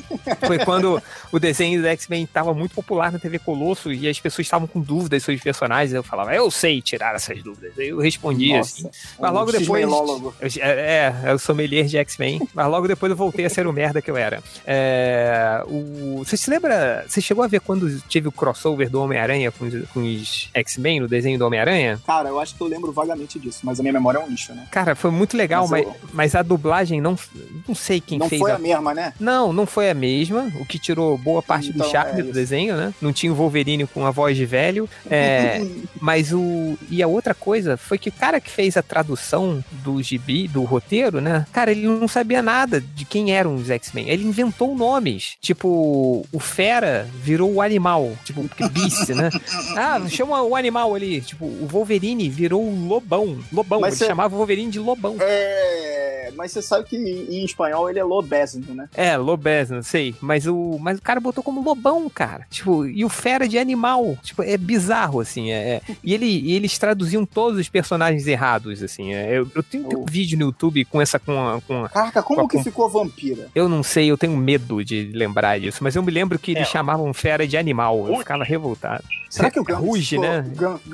Foi 0.46 0.58
quando 0.58 1.02
o 1.32 1.38
desenho 1.38 1.80
do 1.82 1.88
X-Men 1.88 2.24
estava 2.24 2.52
muito 2.54 2.74
popular 2.74 3.10
na 3.12 3.18
TV 3.18 3.38
Colosso 3.38 3.92
e 3.92 4.08
as 4.08 4.18
pessoas 4.20 4.46
estavam 4.46 4.66
com 4.66 4.80
dúvidas 4.80 5.22
sobre 5.22 5.36
os 5.36 5.42
personagens. 5.42 5.92
Eu 5.92 6.02
falava, 6.02 6.34
eu 6.34 6.50
sei 6.50 6.80
tirar 6.82 7.14
essas 7.14 7.42
dúvidas. 7.42 7.72
Eu 7.78 7.98
respondia 7.98 8.60
assim. 8.60 8.88
Mas 9.18 9.32
logo 9.32 9.50
um 9.50 9.52
depois. 9.52 9.84
Eu- 9.84 10.62
é, 10.62 11.14
é, 11.24 11.32
eu 11.32 11.38
sommelier 11.38 11.86
de 11.86 11.96
X-Men, 11.98 12.40
mas 12.54 12.66
logo 12.68 12.86
depois 12.88 13.10
eu 13.10 13.16
voltei 13.16 13.44
a 13.44 13.50
ser 13.50 13.66
o 13.66 13.72
merda 13.72 14.00
que 14.02 14.10
eu 14.10 14.16
era. 14.16 14.42
É, 14.66 15.62
o, 15.66 16.18
você 16.24 16.36
se 16.36 16.48
lembra? 16.50 17.04
Você 17.08 17.20
chegou 17.20 17.42
a 17.44 17.46
ver 17.48 17.60
quando 17.60 18.00
teve 18.02 18.28
o 18.28 18.32
crossover 18.32 18.88
do 18.90 19.00
Homem-Aranha 19.02 19.50
com, 19.50 19.64
os- 19.66 19.88
com 19.90 20.00
os 20.00 20.50
X-Men, 20.54 21.00
no 21.00 21.08
desenho 21.08 21.38
do 21.38 21.46
Homem-Aranha? 21.46 22.00
Cara, 22.06 22.28
eu 22.28 22.38
acho 22.40 22.54
que 22.54 22.60
eu 22.60 22.66
lembro 22.66 22.92
vagamente 22.92 23.38
disso, 23.38 23.60
mas 23.62 23.78
a 23.80 23.82
minha 23.82 23.92
memória 23.92 24.18
é 24.18 24.20
um 24.22 24.28
lixo, 24.28 24.52
né? 24.54 24.66
Cara, 24.70 24.94
foi 24.94 25.10
muito 25.10 25.36
legal, 25.36 25.66
Mas 25.68 25.84
mas, 25.84 25.86
eu- 25.86 25.96
mas 26.12 26.34
a 26.34 26.42
dublagem 26.42 27.00
não. 27.00 27.18
Não 27.66 27.74
sei 27.74 28.00
quem 28.00 28.18
não 28.18 28.28
fez 28.28 28.40
foi 28.40 28.50
a. 28.52 28.56
a 28.56 28.58
mesma, 28.58 28.94
né? 28.94 29.12
Não, 29.20 29.52
não 29.52 29.66
foi 29.66 29.90
a 29.90 29.94
mesma, 29.94 30.50
o 30.60 30.64
que 30.64 30.78
tirou 30.78 31.16
boa 31.18 31.42
parte 31.42 31.70
do 31.72 31.76
Então, 31.78 31.90
charme 31.90 32.20
é 32.20 32.22
do 32.24 32.32
desenho, 32.32 32.76
né? 32.76 32.92
Não 33.00 33.12
tinha 33.12 33.32
o 33.32 33.34
Wolverine 33.34 33.86
com 33.86 34.04
a 34.06 34.10
voz 34.10 34.36
de 34.36 34.44
velho. 34.46 34.88
É, 35.10 35.60
mas 36.00 36.32
o. 36.32 36.76
E 36.90 37.02
a 37.02 37.06
outra 37.06 37.34
coisa 37.34 37.76
foi 37.76 37.98
que 37.98 38.08
o 38.08 38.12
cara 38.12 38.40
que 38.40 38.50
fez 38.50 38.76
a 38.76 38.82
tradução 38.82 39.62
do 39.70 40.02
gibi, 40.02 40.48
do 40.48 40.62
roteiro, 40.64 40.97
né? 41.20 41.46
Cara, 41.52 41.70
ele 41.70 41.86
não 41.86 42.08
sabia 42.08 42.42
nada 42.42 42.80
de 42.80 43.04
quem 43.04 43.32
eram 43.32 43.54
os 43.54 43.70
X-Men. 43.70 44.08
Ele 44.08 44.24
inventou 44.26 44.74
nomes. 44.76 45.36
Tipo, 45.40 46.24
o 46.32 46.38
Fera 46.40 47.08
virou 47.22 47.52
o 47.54 47.62
animal. 47.62 48.12
Tipo, 48.24 48.42
porque 48.48 48.68
Beast, 48.68 49.08
né? 49.10 49.30
Ah, 49.76 50.00
chama 50.08 50.42
o 50.42 50.56
animal 50.56 50.94
ali. 50.94 51.20
Tipo, 51.20 51.44
o 51.44 51.66
Wolverine 51.66 52.28
virou 52.28 52.62
o 52.62 52.86
Lobão. 52.88 53.38
Lobão. 53.52 53.80
Mas 53.80 53.94
ele 53.94 53.98
cê- 53.98 54.06
chamava 54.06 54.34
o 54.34 54.38
Wolverine 54.38 54.70
de 54.70 54.78
Lobão. 54.78 55.16
É, 55.20 56.30
mas 56.36 56.52
você 56.52 56.60
sabe 56.62 56.84
que 56.88 56.96
em 56.96 57.44
espanhol 57.44 57.88
ele 57.88 57.98
é 57.98 58.04
lobesno, 58.04 58.74
né? 58.74 58.88
É, 58.94 59.16
Lobesno, 59.16 59.82
sei. 59.82 60.14
Mas 60.20 60.46
o, 60.46 60.78
mas 60.80 60.98
o 60.98 61.02
cara 61.02 61.20
botou 61.20 61.42
como 61.44 61.62
lobão, 61.62 62.08
cara. 62.08 62.46
Tipo, 62.50 62.86
e 62.86 63.04
o 63.04 63.08
fera 63.08 63.46
de 63.48 63.58
animal. 63.58 64.16
Tipo, 64.22 64.42
é 64.42 64.56
bizarro, 64.56 65.20
assim. 65.20 65.50
É, 65.50 65.76
é. 65.76 65.82
E, 66.02 66.12
ele, 66.14 66.26
e 66.26 66.52
eles 66.52 66.78
traduziam 66.78 67.24
todos 67.24 67.58
os 67.58 67.68
personagens 67.68 68.26
errados, 68.26 68.82
assim. 68.82 69.14
É, 69.14 69.38
eu, 69.38 69.50
eu 69.54 69.62
tenho, 69.62 69.84
tenho 69.88 70.02
um 70.02 70.06
vídeo 70.06 70.38
no 70.38 70.46
YouTube 70.46 70.84
com 70.90 71.00
essa. 71.00 71.18
Com 71.18 71.32
a, 71.48 71.60
com 71.60 71.84
a- 71.84 71.88
Caraca, 71.88 72.22
como 72.22 72.42
Com- 72.42 72.48
que 72.48 72.62
ficou 72.62 72.88
vampira? 72.88 73.48
eu 73.54 73.68
não 73.68 73.82
sei, 73.82 74.10
eu 74.10 74.18
tenho 74.18 74.36
medo 74.36 74.84
de 74.84 75.10
lembrar 75.14 75.58
disso, 75.60 75.78
mas 75.82 75.94
eu 75.96 76.02
me 76.02 76.10
lembro 76.10 76.38
que 76.38 76.52
eles 76.52 76.62
É. 76.68 76.70
chamavam 76.70 77.12
fera 77.14 77.46
de 77.46 77.56
animal. 77.56 78.06
Eu 78.08 78.16
ficava 78.18 78.44
revoltado. 78.44 79.04
Será 79.28 79.50
que 79.50 79.60
o 79.60 79.64
Gambit 79.64 79.86
Ruge, 79.86 80.16
ficou, 80.16 80.24
né? 80.24 80.44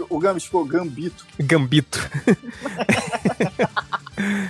O 0.09 0.19
Gambit 0.19 0.45
ficou 0.45 0.65
Gambito? 0.65 1.27
Gambito. 1.39 2.11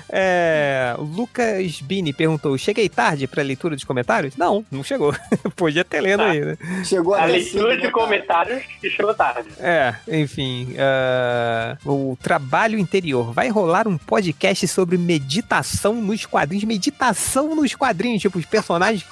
É, 0.09 0.94
o 0.98 1.02
Lucas 1.02 1.81
Bini 1.81 2.12
perguntou: 2.12 2.56
Cheguei 2.59 2.89
tarde 2.89 3.27
pra 3.27 3.43
leitura 3.43 3.74
dos 3.74 3.85
comentários? 3.85 4.36
Não, 4.36 4.65
não 4.70 4.85
chegou. 4.85 5.15
Podia 5.56 5.85
ter 5.85 6.01
lendo 6.01 6.23
aí, 6.23 6.40
né? 6.44 6.56
Chegou 6.85 7.15
A 7.15 7.24
leitura 7.24 7.70
cedo, 7.70 7.77
de 7.77 7.90
cara? 7.90 7.93
comentários 7.93 8.62
chegou 8.82 9.15
tarde. 9.15 9.48
É, 9.59 9.94
enfim. 10.09 10.74
ah, 10.78 11.77
o 11.85 12.16
trabalho 12.23 12.78
interior. 12.78 13.32
Vai 13.32 13.48
rolar 13.48 13.89
um 13.89 13.97
podcast 13.97 14.69
sobre 14.69 14.98
meditação 14.98 15.94
nos 15.94 16.27
quadrinhos. 16.27 16.65
Meditação 16.65 17.55
nos 17.55 17.74
quadrinhos. 17.74 18.20
Tipo, 18.20 18.39
os 18.39 18.47
personagens 18.47 19.05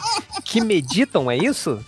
que 0.45 0.61
meditam, 0.61 1.31
é 1.31 1.37
isso? 1.37 1.83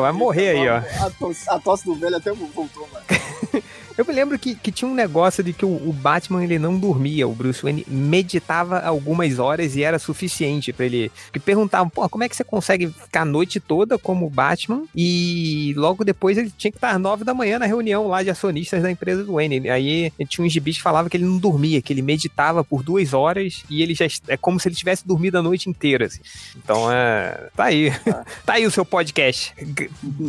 Vai 0.00 0.12
morrer 0.12 0.50
aí, 0.50 0.68
ó. 0.68 0.76
A 1.06 1.10
tosse, 1.10 1.50
a 1.50 1.58
tosse 1.58 1.84
do 1.84 1.94
velho 1.94 2.16
até 2.16 2.32
voltou, 2.32 2.88
mano. 2.92 3.04
Eu 3.96 4.04
me 4.04 4.12
lembro 4.12 4.36
que, 4.38 4.56
que 4.56 4.72
tinha 4.72 4.90
um 4.90 4.94
negócio 4.94 5.42
de 5.42 5.52
que 5.52 5.64
o, 5.64 5.68
o 5.68 5.92
Batman 5.92 6.42
ele 6.42 6.58
não 6.58 6.78
dormia, 6.78 7.28
o 7.28 7.34
Bruce 7.34 7.62
Wayne 7.62 7.86
meditava 7.88 8.80
algumas 8.80 9.38
horas 9.38 9.76
e 9.76 9.84
era 9.84 10.00
suficiente 10.00 10.72
pra 10.72 10.86
ele. 10.86 11.12
Que 11.32 11.38
perguntavam, 11.38 11.88
pô, 11.88 12.08
como 12.08 12.24
é 12.24 12.28
que 12.28 12.34
você 12.34 12.42
consegue 12.42 12.88
ficar 12.88 13.22
a 13.22 13.24
noite 13.24 13.60
toda 13.60 13.96
como 13.96 14.28
Batman? 14.28 14.82
E 14.94 15.72
logo 15.76 16.04
depois 16.04 16.36
ele 16.36 16.52
tinha 16.56 16.72
que 16.72 16.76
estar 16.76 16.90
às 16.90 17.00
nove 17.00 17.22
da 17.22 17.32
manhã 17.32 17.58
na 17.58 17.66
reunião 17.66 18.08
lá 18.08 18.22
de 18.22 18.30
acionistas 18.30 18.82
da 18.82 18.90
empresa 18.90 19.22
do 19.22 19.34
Wayne. 19.34 19.70
Aí 19.70 20.12
tinha 20.28 20.44
uns 20.44 20.52
gibis 20.52 20.76
que 20.76 20.82
falavam 20.82 21.08
que 21.08 21.16
ele 21.16 21.24
não 21.24 21.38
dormia, 21.38 21.80
que 21.80 21.92
ele 21.92 22.02
meditava 22.02 22.64
por 22.64 22.82
duas 22.82 23.12
horas 23.12 23.62
e 23.70 23.80
ele 23.80 23.94
já 23.94 24.06
é 24.26 24.36
como 24.36 24.58
se 24.58 24.68
ele 24.68 24.74
tivesse 24.74 25.06
dormido 25.06 25.38
a 25.38 25.42
noite 25.42 25.70
inteira. 25.70 26.06
assim. 26.06 26.20
Então 26.56 26.90
é. 26.90 27.48
Tá 27.54 27.64
aí. 27.64 27.92
tá 28.44 28.54
aí 28.54 28.66
o 28.66 28.70
seu 28.72 28.84
podcast. 28.84 29.54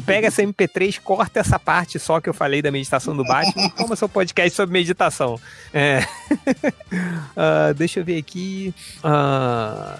Pega 0.06 0.28
essa 0.28 0.44
MP3, 0.44 1.00
corta 1.04 1.40
essa 1.40 1.58
parte 1.58 1.98
só 1.98 2.22
que 2.22 2.30
eu 2.30 2.34
falei 2.34 2.62
da 2.62 2.72
meditação 2.72 3.16
do 3.16 3.24
Batman 3.24 3.55
toma 3.78 3.96
seu 3.96 4.08
podcast 4.10 4.56
sobre 4.56 4.74
meditação. 4.74 5.40
É. 5.74 6.00
Ah, 7.38 7.74
deixa 7.76 8.00
eu 8.00 8.06
ver 8.06 8.18
aqui. 8.18 8.74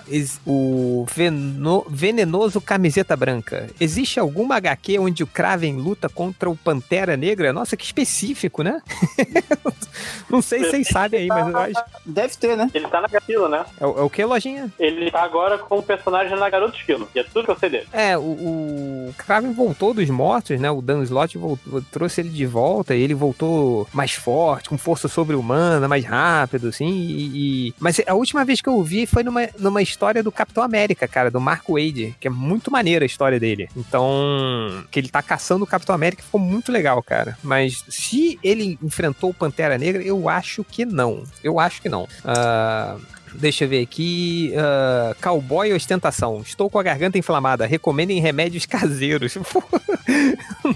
Ex- 0.08 0.40
o 0.46 1.06
veno- 1.14 1.86
venenoso 1.90 2.62
camiseta 2.62 3.16
branca. 3.18 3.70
Existe 3.80 4.20
alguma 4.20 4.56
HQ 4.56 5.00
onde 5.00 5.24
o 5.24 5.28
Kraven 5.28 5.76
luta 5.76 6.08
contra 6.08 6.50
o 6.50 6.56
Pantera 6.56 7.18
Negra? 7.18 7.52
Nossa, 7.52 7.76
que 7.76 7.84
específico, 7.84 8.64
né? 8.64 8.82
Não 10.30 10.42
sei 10.42 10.64
se 10.64 10.70
vocês 10.72 10.88
sabem 10.88 11.22
aí, 11.22 11.28
mas 11.28 11.48
eu 11.48 11.58
acho. 11.58 11.84
Deve 12.06 12.36
ter, 12.38 12.56
né? 12.56 12.70
Ele 12.74 12.88
tá 12.88 13.02
na 13.02 13.08
Garfilo, 13.08 13.48
né? 13.50 13.66
É, 13.80 13.86
o- 13.86 14.00
é 14.00 14.02
o 14.02 14.10
que, 14.10 14.24
lojinha? 14.24 14.72
Ele 14.80 15.12
tá 15.12 15.24
agora 15.24 15.58
com 15.58 15.78
o 15.80 15.84
personagem 15.84 16.38
na 16.38 16.50
Garota 16.50 16.78
Esquilo. 16.78 17.10
E 17.16 17.20
é 17.20 17.24
tudo 17.24 17.46
que 17.46 17.52
eu 17.52 17.60
sei 17.60 17.70
dele. 17.70 17.88
É, 17.92 18.18
o, 18.18 18.22
o 18.22 19.16
Kraven 19.18 19.54
voltou 19.54 19.94
dos 19.94 20.10
mortos, 20.10 20.60
né? 20.60 20.70
O 20.72 20.82
Dan 20.82 21.04
Slott 21.04 21.38
voltou- 21.38 21.82
trouxe 21.92 22.22
ele 22.22 22.30
de 22.30 22.46
volta 22.46 22.96
e 22.96 23.02
ele 23.02 23.14
voltou 23.14 23.45
mais 23.94 24.12
forte, 24.14 24.70
com 24.70 24.78
força 24.78 25.08
sobre-humana, 25.08 25.88
mais 25.88 26.04
rápido, 26.06 26.68
assim. 26.70 26.88
E, 26.90 27.68
e- 27.70 27.74
Mas 27.80 28.00
a 28.06 28.14
última 28.14 28.44
vez 28.46 28.62
que 28.62 28.70
eu 28.70 28.82
vi 28.84 29.06
foi 29.06 29.24
numa, 29.24 29.48
numa 29.60 29.82
história 29.82 30.22
do 30.24 30.32
Capitão 30.32 30.64
América, 30.64 31.08
cara, 31.08 31.30
do 31.32 31.40
Mark 31.42 31.64
Wade, 31.70 32.16
que 32.20 32.28
é 32.28 32.32
muito 32.32 32.72
maneira 32.72 33.06
a 33.06 33.08
história 33.08 33.40
dele. 33.40 33.70
Então, 33.76 34.84
que 34.92 35.00
ele 35.00 35.10
tá 35.10 35.22
caçando 35.22 35.64
o 35.64 35.68
Capitão 35.68 35.96
América 35.96 36.24
ficou 36.24 36.40
muito 36.40 36.72
legal, 36.72 37.02
cara. 37.02 37.38
Mas 37.44 37.84
se 37.90 38.40
ele 38.44 38.78
enfrentou 38.82 39.30
o 39.30 39.34
Pantera 39.34 39.78
Negra, 39.78 40.02
eu 40.02 40.28
acho 40.30 40.64
que 40.64 40.86
não. 40.86 41.24
Eu 41.44 41.60
acho 41.60 41.82
que 41.82 41.90
não. 41.90 42.08
Ah, 42.24 42.96
Deixa 43.40 43.64
eu 43.66 43.70
ver 43.70 43.82
aqui. 43.82 44.54
ah, 44.58 45.16
cowboy 45.22 45.74
ostentação. 45.74 46.42
Estou 46.42 46.70
com 46.70 46.80
a 46.80 46.84
garganta 46.84 47.18
inflamada. 47.18 47.66
Recomendem 47.66 48.20
remédios 48.20 48.66
caseiros. 48.68 49.36
Pô, 49.52 49.64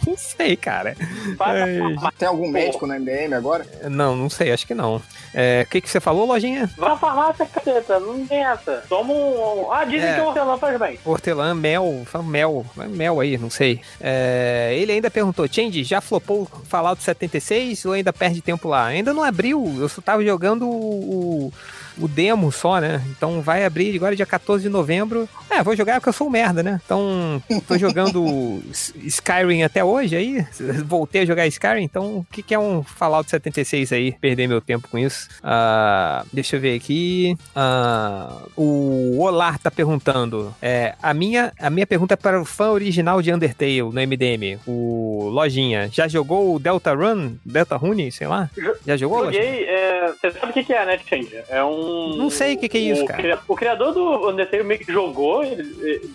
não 0.05 0.15
sei, 0.17 0.55
cara. 0.55 0.95
É, 0.99 1.79
Tem 2.17 2.27
algum 2.27 2.49
médico 2.49 2.85
no 2.87 2.93
MDM 2.93 3.33
agora? 3.33 3.65
não, 3.89 4.15
não 4.15 4.29
sei, 4.29 4.51
acho 4.51 4.65
que 4.67 4.73
não. 4.73 5.01
É, 5.33 5.63
O 5.65 5.69
que, 5.71 5.81
que 5.81 5.89
você 5.89 5.99
falou, 5.99 6.25
lojinha? 6.25 6.69
Vai 6.77 6.89
na 6.89 6.97
farmácia, 6.97 7.45
caceta, 7.45 7.99
não 7.99 8.25
tem 8.25 8.43
essa. 8.43 8.83
Toma 8.89 9.13
um. 9.13 9.71
Ah, 9.71 9.85
dizem 9.85 10.09
É. 10.09 10.15
que 10.15 10.21
o 10.21 10.25
hortelã 10.25 10.57
faz 10.57 10.79
bem. 10.79 10.99
Hortelã, 11.05 11.53
mel, 11.53 12.05
mel, 12.25 12.65
mel 12.89 13.19
aí, 13.19 13.37
não 13.37 13.49
sei. 13.49 13.81
É, 14.01 14.73
ele 14.77 14.91
ainda 14.91 15.09
perguntou, 15.11 15.47
Change, 15.51 15.83
já 15.83 16.01
flopou 16.01 16.41
o 16.43 16.65
Fallout 16.65 17.01
76 17.03 17.85
ou 17.85 17.93
ainda 17.93 18.11
perde 18.11 18.41
tempo 18.41 18.67
lá? 18.67 18.85
Ainda 18.85 19.13
não 19.13 19.23
abriu, 19.23 19.75
eu 19.79 19.87
só 19.89 20.01
tava 20.01 20.23
jogando 20.23 20.67
o, 20.67 21.53
o 21.99 22.07
demo 22.07 22.51
só, 22.51 22.79
né? 22.79 23.01
Então 23.09 23.41
vai 23.41 23.65
abrir 23.65 23.95
agora 23.95 24.15
dia 24.15 24.25
14 24.25 24.63
de 24.63 24.69
novembro. 24.69 25.27
É, 25.49 25.63
vou 25.63 25.75
jogar 25.75 25.95
porque 25.95 26.09
eu 26.09 26.13
sou 26.13 26.27
um 26.27 26.29
merda, 26.29 26.63
né? 26.63 26.79
Então 26.83 27.41
tô 27.67 27.77
jogando 27.77 28.61
Skyrim 28.95 29.63
até 29.63 29.83
hoje 29.83 30.15
aí, 30.15 30.45
voltei 30.85 31.21
a 31.21 31.25
jogar 31.25 31.47
Skyrim, 31.47 31.83
então 31.83 32.17
o 32.17 32.25
que, 32.31 32.41
que 32.41 32.53
é 32.53 32.59
um 32.59 32.83
Fallout 32.83 33.29
76 33.29 33.91
aí? 33.91 34.11
Perder 34.13 34.47
meu 34.47 34.61
tempo 34.61 34.87
com 34.87 34.97
isso. 34.97 35.27
Ah, 35.43 36.23
deixa 36.31 36.55
eu 36.55 36.61
ver 36.61 36.75
aqui. 36.75 37.35
Ah, 37.55 38.41
o 38.55 39.19
Olar 39.19 39.59
tá 39.59 39.71
perguntando. 39.71 40.53
É, 40.61 40.95
a, 41.01 41.13
minha, 41.13 41.51
a 41.59 41.69
minha 41.69 41.87
pergunta 41.87 42.13
é 42.13 42.17
para 42.17 42.41
o 42.41 42.45
fã 42.45 42.69
original 42.69 43.21
de 43.21 43.33
Undertale 43.33 43.81
no 43.81 43.91
MDM, 43.91 44.59
o 44.67 45.29
Lojinha. 45.31 45.89
Já 45.91 46.07
jogou 46.07 46.55
o 46.55 46.59
Delta 46.59 46.93
Run? 46.93 47.35
Delta 47.45 47.75
Rune, 47.75 48.11
sei 48.11 48.27
lá? 48.27 48.49
Já 48.85 48.95
jogou, 48.97 49.23
Lojinha? 49.23 49.43
Joguei, 49.43 49.65
é, 49.65 50.11
você 50.11 50.31
sabe 50.31 50.51
o 50.51 50.53
que 50.53 50.63
que 50.63 50.73
é, 50.73 50.85
né, 50.85 50.99
Change? 51.07 51.43
É 51.49 51.63
um. 51.63 51.88
Não 52.17 52.29
sei 52.29 52.55
o 52.55 52.57
que 52.57 52.69
que 52.69 52.77
é 52.77 52.81
isso, 52.81 53.03
o 53.03 53.05
cara. 53.05 53.39
O 53.47 53.55
criador 53.55 53.93
do 53.93 54.29
Undertale 54.29 54.63
meio 54.63 54.79
que 54.79 54.91
jogou 54.91 55.43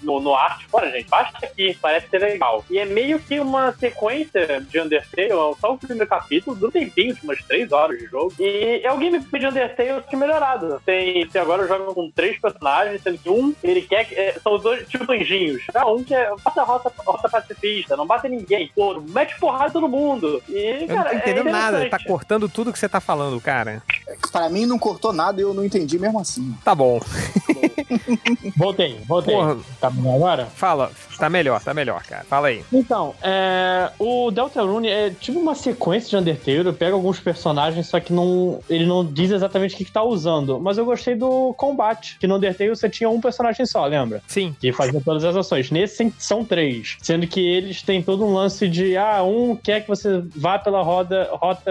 no, 0.02 0.20
no 0.20 0.34
arte. 0.34 0.66
Bora, 0.70 0.90
gente, 0.90 1.08
baixa 1.08 1.32
aqui, 1.42 1.76
parece 1.80 2.08
ser 2.08 2.18
legal. 2.18 2.64
E 2.70 2.78
é 2.78 2.84
meio 2.84 3.18
que 3.18 3.38
uma 3.40 3.72
sequência 3.72 4.60
de 4.68 4.80
Undertale, 4.80 5.30
só 5.60 5.72
o 5.72 5.78
primeiro 5.78 6.08
capítulo, 6.08 6.56
do 6.56 6.70
tempinho, 6.70 7.14
tipo, 7.14 7.26
umas 7.26 7.42
3 7.42 7.72
horas 7.72 7.98
de 7.98 8.06
jogo. 8.06 8.32
E 8.38 8.80
é 8.82 8.92
o 8.92 8.98
gameplay 8.98 9.40
de 9.40 9.46
Undertale 9.46 10.02
que 10.08 10.16
melhorado. 10.16 10.80
Tem, 10.84 11.26
tem 11.26 11.40
agora 11.40 11.66
jogam 11.66 11.94
com 11.94 12.10
três 12.10 12.38
personagens, 12.38 13.02
sendo 13.02 13.18
que 13.18 13.30
um, 13.30 13.54
ele 13.62 13.82
quer 13.82 14.04
que. 14.04 14.14
é, 14.14 14.32
são 14.42 14.54
os 14.54 14.62
dois 14.62 14.86
tipo 14.88 15.10
anjinhos. 15.10 15.62
Ah, 15.74 15.90
um 15.90 16.02
que 16.02 16.14
é. 16.14 16.30
Bata 16.42 16.60
a 16.60 16.64
rota, 16.64 16.92
rota 17.04 17.28
pacifista, 17.28 17.96
não 17.96 18.06
bate 18.06 18.28
ninguém. 18.28 18.70
Pô, 18.74 19.00
mete 19.00 19.38
porrada 19.38 19.68
em 19.68 19.72
todo 19.72 19.88
mundo. 19.88 20.42
E, 20.48 20.86
Eu 20.88 20.96
não 20.96 21.02
tô 21.02 21.08
é 21.08 21.16
entendendo 21.16 21.50
nada, 21.50 21.88
tá 21.88 21.98
cortando 22.04 22.48
tudo 22.48 22.72
que 22.72 22.78
você 22.78 22.88
tá 22.88 23.00
falando, 23.00 23.40
cara. 23.40 23.82
Pra 24.30 24.48
mim 24.48 24.66
não 24.66 24.78
cortou 24.78 25.12
nada 25.12 25.40
e 25.40 25.44
eu 25.44 25.54
não 25.54 25.63
entendi 25.64 25.98
mesmo 25.98 26.18
assim. 26.20 26.54
Tá 26.64 26.74
bom. 26.74 27.00
Voltei, 28.56 28.98
voltei. 29.06 29.34
Porra, 29.34 29.56
Tá 29.80 29.90
bom 29.90 30.14
agora? 30.14 30.46
fala, 30.46 30.90
tá 31.18 31.28
melhor, 31.28 31.62
tá 31.62 31.74
melhor, 31.74 32.02
cara. 32.02 32.24
Fala 32.24 32.48
aí. 32.48 32.64
Então, 32.72 33.14
é, 33.22 33.90
o 33.98 34.30
Deltarune 34.30 34.88
é 34.88 35.10
tipo 35.10 35.38
uma 35.38 35.54
sequência 35.54 36.10
de 36.10 36.16
Undertale, 36.16 36.72
pega 36.72 36.94
alguns 36.94 37.18
personagens, 37.20 37.86
só 37.86 38.00
que 38.00 38.12
não, 38.12 38.60
ele 38.68 38.86
não 38.86 39.04
diz 39.04 39.30
exatamente 39.30 39.74
o 39.74 39.78
que, 39.78 39.84
que 39.84 39.92
tá 39.92 40.02
usando. 40.02 40.60
Mas 40.60 40.78
eu 40.78 40.84
gostei 40.84 41.14
do 41.14 41.52
combate, 41.54 42.16
que 42.18 42.26
no 42.26 42.36
Undertale 42.36 42.70
você 42.70 42.88
tinha 42.88 43.08
um 43.08 43.20
personagem 43.20 43.64
só, 43.66 43.84
lembra? 43.86 44.22
Sim. 44.26 44.54
Que 44.60 44.72
fazia 44.72 45.00
todas 45.00 45.24
as 45.24 45.36
ações. 45.36 45.70
Nesse 45.70 46.12
são 46.18 46.44
três, 46.44 46.96
sendo 47.00 47.26
que 47.26 47.40
eles 47.40 47.82
têm 47.82 48.02
todo 48.02 48.24
um 48.24 48.32
lance 48.34 48.68
de, 48.68 48.96
ah, 48.96 49.22
um 49.22 49.56
quer 49.56 49.82
que 49.82 49.88
você 49.88 50.22
vá 50.36 50.58
pela 50.58 50.82
roda, 50.82 51.28
rota 51.32 51.70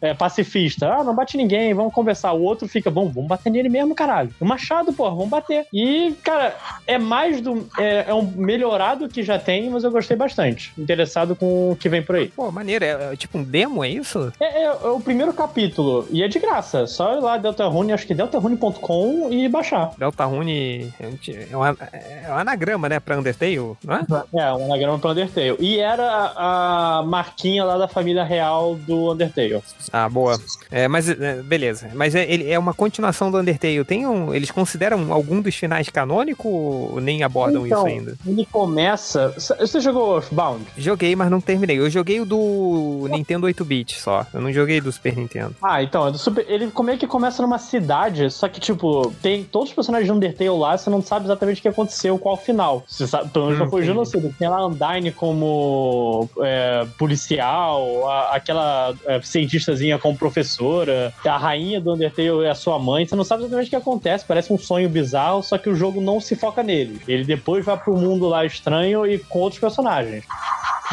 é, 0.00 0.14
pacifista. 0.14 0.92
Ah, 0.94 1.04
não 1.04 1.14
bate 1.14 1.36
ninguém, 1.36 1.74
vamos 1.74 1.92
conversar. 1.92 2.32
O 2.32 2.42
outro 2.42 2.68
fica, 2.68 2.90
bom, 2.90 3.08
vamos 3.12 3.28
bater 3.28 3.50
nele 3.50 3.68
mesmo, 3.68 3.94
caralho. 3.94 4.30
O 4.40 4.44
machado, 4.44 4.92
pô, 4.92 5.08
vamos 5.10 5.28
bater. 5.28 5.66
E, 5.72 6.14
cara, 6.22 6.54
é 6.86 6.98
mais 6.98 7.40
do. 7.40 7.68
É, 7.78 8.06
é 8.08 8.14
um 8.14 8.22
melhorado 8.22 9.08
que 9.08 9.22
já 9.22 9.38
tem, 9.38 9.70
mas 9.70 9.84
eu 9.84 9.90
gostei 9.90 10.16
bastante. 10.16 10.72
Interessado 10.78 11.36
com 11.36 11.70
o 11.72 11.76
que 11.76 11.88
vem 11.88 12.02
por 12.02 12.16
aí. 12.16 12.28
Pô, 12.28 12.50
maneiro. 12.50 12.84
É, 12.84 13.12
é 13.12 13.16
tipo 13.16 13.38
um 13.38 13.42
demo, 13.44 13.84
é 13.84 13.88
isso? 13.88 14.32
É, 14.40 14.62
é- 14.62 14.64
é 14.64 14.88
o 14.88 15.00
primeiro 15.00 15.32
capítulo. 15.32 16.06
E 16.10 16.22
é 16.22 16.28
de 16.28 16.38
graça. 16.38 16.86
Só 16.86 17.14
ir 17.16 17.20
lá, 17.20 17.36
Deltarune, 17.36 17.92
acho 17.92 18.06
que 18.06 18.14
deltarune.com 18.14 19.28
e 19.30 19.48
baixar. 19.48 19.92
Deltarune 19.98 20.92
é 21.00 21.56
um, 21.56 21.64
é 21.64 22.32
um 22.32 22.36
anagrama, 22.38 22.88
né, 22.88 23.00
pra 23.00 23.18
Undertale, 23.18 23.56
não 23.84 23.94
é? 23.94 24.04
É, 24.34 24.52
um 24.52 24.64
anagrama 24.66 24.98
pra 24.98 25.10
Undertale. 25.10 25.56
E 25.60 25.78
era 25.78 26.32
a 26.36 27.02
marquinha 27.06 27.64
lá 27.64 27.76
da 27.76 27.88
família 27.88 28.24
real 28.24 28.74
do 28.76 29.12
Undertale. 29.12 29.62
Ah, 29.92 30.08
boa. 30.08 30.38
É, 30.70 30.88
mas, 30.88 31.08
é, 31.08 31.42
beleza. 31.42 31.90
Mas 31.94 32.14
é, 32.14 32.24
ele 32.30 32.50
é 32.50 32.58
uma 32.58 32.72
continuação 32.74 33.01
do 33.30 33.38
Undertale. 33.38 33.84
Tem 33.84 34.06
um, 34.06 34.34
eles 34.34 34.50
consideram 34.50 35.12
algum 35.12 35.40
dos 35.40 35.54
finais 35.54 35.88
canônico 35.88 36.48
ou 36.48 37.00
nem 37.00 37.22
abordam 37.22 37.66
Então, 37.66 37.78
isso 37.78 37.86
ainda? 37.86 38.14
Ele 38.26 38.46
começa. 38.50 39.34
Você 39.36 39.80
jogou 39.80 40.16
Earthbound? 40.16 40.64
Joguei, 40.76 41.14
mas 41.16 41.30
não 41.30 41.40
terminei. 41.40 41.78
Eu 41.78 41.88
joguei 41.90 42.20
o 42.20 42.24
do 42.24 43.06
Nintendo 43.10 43.46
8-bit 43.46 44.00
só. 44.00 44.26
Eu 44.32 44.40
não 44.40 44.52
joguei 44.52 44.80
do 44.80 44.90
Super 44.92 45.16
Nintendo. 45.16 45.54
Ah, 45.62 45.82
então, 45.82 46.06
é 46.06 46.10
do 46.10 46.18
Super... 46.18 46.44
ele 46.48 46.70
como 46.70 46.90
é 46.90 46.96
que 46.96 47.06
começa 47.06 47.42
numa 47.42 47.58
cidade, 47.58 48.30
só 48.30 48.48
que, 48.48 48.60
tipo, 48.60 49.10
tem 49.22 49.42
todos 49.44 49.68
os 49.70 49.74
personagens 49.74 50.06
de 50.06 50.12
Undertale 50.12 50.50
lá, 50.50 50.76
você 50.76 50.90
não 50.90 51.02
sabe 51.02 51.26
exatamente 51.26 51.58
o 51.58 51.62
que 51.62 51.68
aconteceu, 51.68 52.18
qual 52.18 52.34
o 52.34 52.38
final. 52.38 52.84
Você 52.86 53.06
sabe, 53.06 53.30
pelo 53.30 53.46
menos 53.46 53.60
Hum, 53.60 53.64
não 53.64 53.70
foi 53.70 53.82
genocídio. 53.84 54.34
Tem 54.38 54.48
lá 54.48 54.66
Undyne 54.66 55.10
como 55.12 56.28
é, 56.40 56.86
policial, 56.98 58.08
a- 58.08 58.34
aquela 58.36 58.94
é, 59.06 59.20
cientistazinha 59.22 59.98
como 59.98 60.16
professora, 60.16 61.12
a 61.24 61.36
rainha 61.38 61.80
do 61.80 61.92
Undertale 61.94 62.44
é 62.44 62.50
a 62.50 62.54
sua 62.54 62.78
mãe, 62.78 62.91
você 63.06 63.16
não 63.16 63.24
sabe 63.24 63.42
exatamente 63.42 63.66
o 63.66 63.70
que 63.70 63.76
acontece, 63.76 64.24
parece 64.26 64.52
um 64.52 64.58
sonho 64.58 64.88
bizarro, 64.88 65.42
só 65.42 65.58
que 65.58 65.68
o 65.68 65.74
jogo 65.74 66.00
não 66.00 66.20
se 66.20 66.36
foca 66.36 66.62
nele. 66.62 67.00
Ele 67.08 67.24
depois 67.24 67.64
vai 67.64 67.76
pro 67.76 67.96
mundo 67.96 68.28
lá 68.28 68.44
estranho 68.44 69.06
e 69.06 69.18
com 69.18 69.40
outros 69.40 69.60
personagens. 69.60 70.24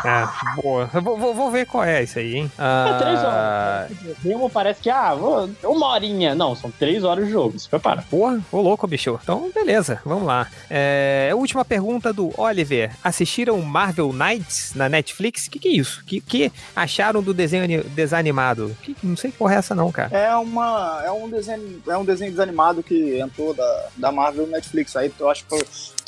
Ah, 0.06 0.56
boa. 0.62 0.90
Eu 0.94 1.02
vou, 1.02 1.18
vou- 1.18 1.34
vou 1.34 1.52
ver 1.52 1.66
qual 1.66 1.84
é 1.84 2.04
isso 2.04 2.20
aí, 2.20 2.36
hein? 2.38 2.52
É 2.58 2.98
três 3.00 3.20
Ah, 3.20 3.88
horas. 3.90 4.18
Demo 4.20 4.50
parece 4.50 4.82
que, 4.82 4.90
ah, 4.90 5.14
vou- 5.14 5.50
uma 5.64 5.88
horinha. 5.88 6.34
Não, 6.36 6.56
são 6.56 6.72
três 6.72 7.04
horas 7.04 7.26
de 7.26 7.32
jogo. 7.32 7.60
Se 7.60 7.68
prepara. 7.68 8.04
Porra, 8.10 8.40
ô 8.52 8.62
louco, 8.62 8.88
bicho. 8.88 9.20
Então, 9.22 9.52
beleza, 9.54 10.00
vamos 10.06 10.24
lá. 10.26 10.48
É, 10.70 11.32
última 11.36 11.66
pergunta 11.66 12.14
do 12.14 12.32
Oliver. 12.40 12.92
Assistiram 13.04 13.60
Marvel 13.62 14.14
Knights 14.14 14.74
na 14.76 14.88
Netflix? 14.88 15.48
O 15.48 15.52
que, 15.52 15.60
que 15.60 15.68
é 15.68 15.72
isso? 15.72 16.02
O 16.02 16.06
que, 16.06 16.22
que 16.22 16.52
acharam 16.76 17.22
do 17.22 17.34
desenho 17.34 17.64
ani- 17.64 17.84
desanimado? 17.84 18.76
Que, 18.82 18.96
não 19.04 19.18
sei 19.18 19.32
que 19.32 19.38
porra 19.38 19.56
é 19.56 19.58
essa 19.58 19.76
não, 19.76 19.92
cara. 19.92 20.16
É 20.16 20.34
uma. 20.36 21.02
É 21.06 21.12
um 21.12 21.30
desenho. 21.30 21.82
É 21.88 21.98
um 21.98 22.06
desenho 22.06 22.32
desanimado 22.32 22.82
que 22.84 23.20
entrou 23.20 23.54
da, 23.54 23.86
da 23.98 24.12
Marvel 24.12 24.46
no 24.46 24.52
Netflix. 24.54 24.96
Aí 24.96 25.12
eu 25.20 25.30
acho 25.30 25.46
que 25.46 25.56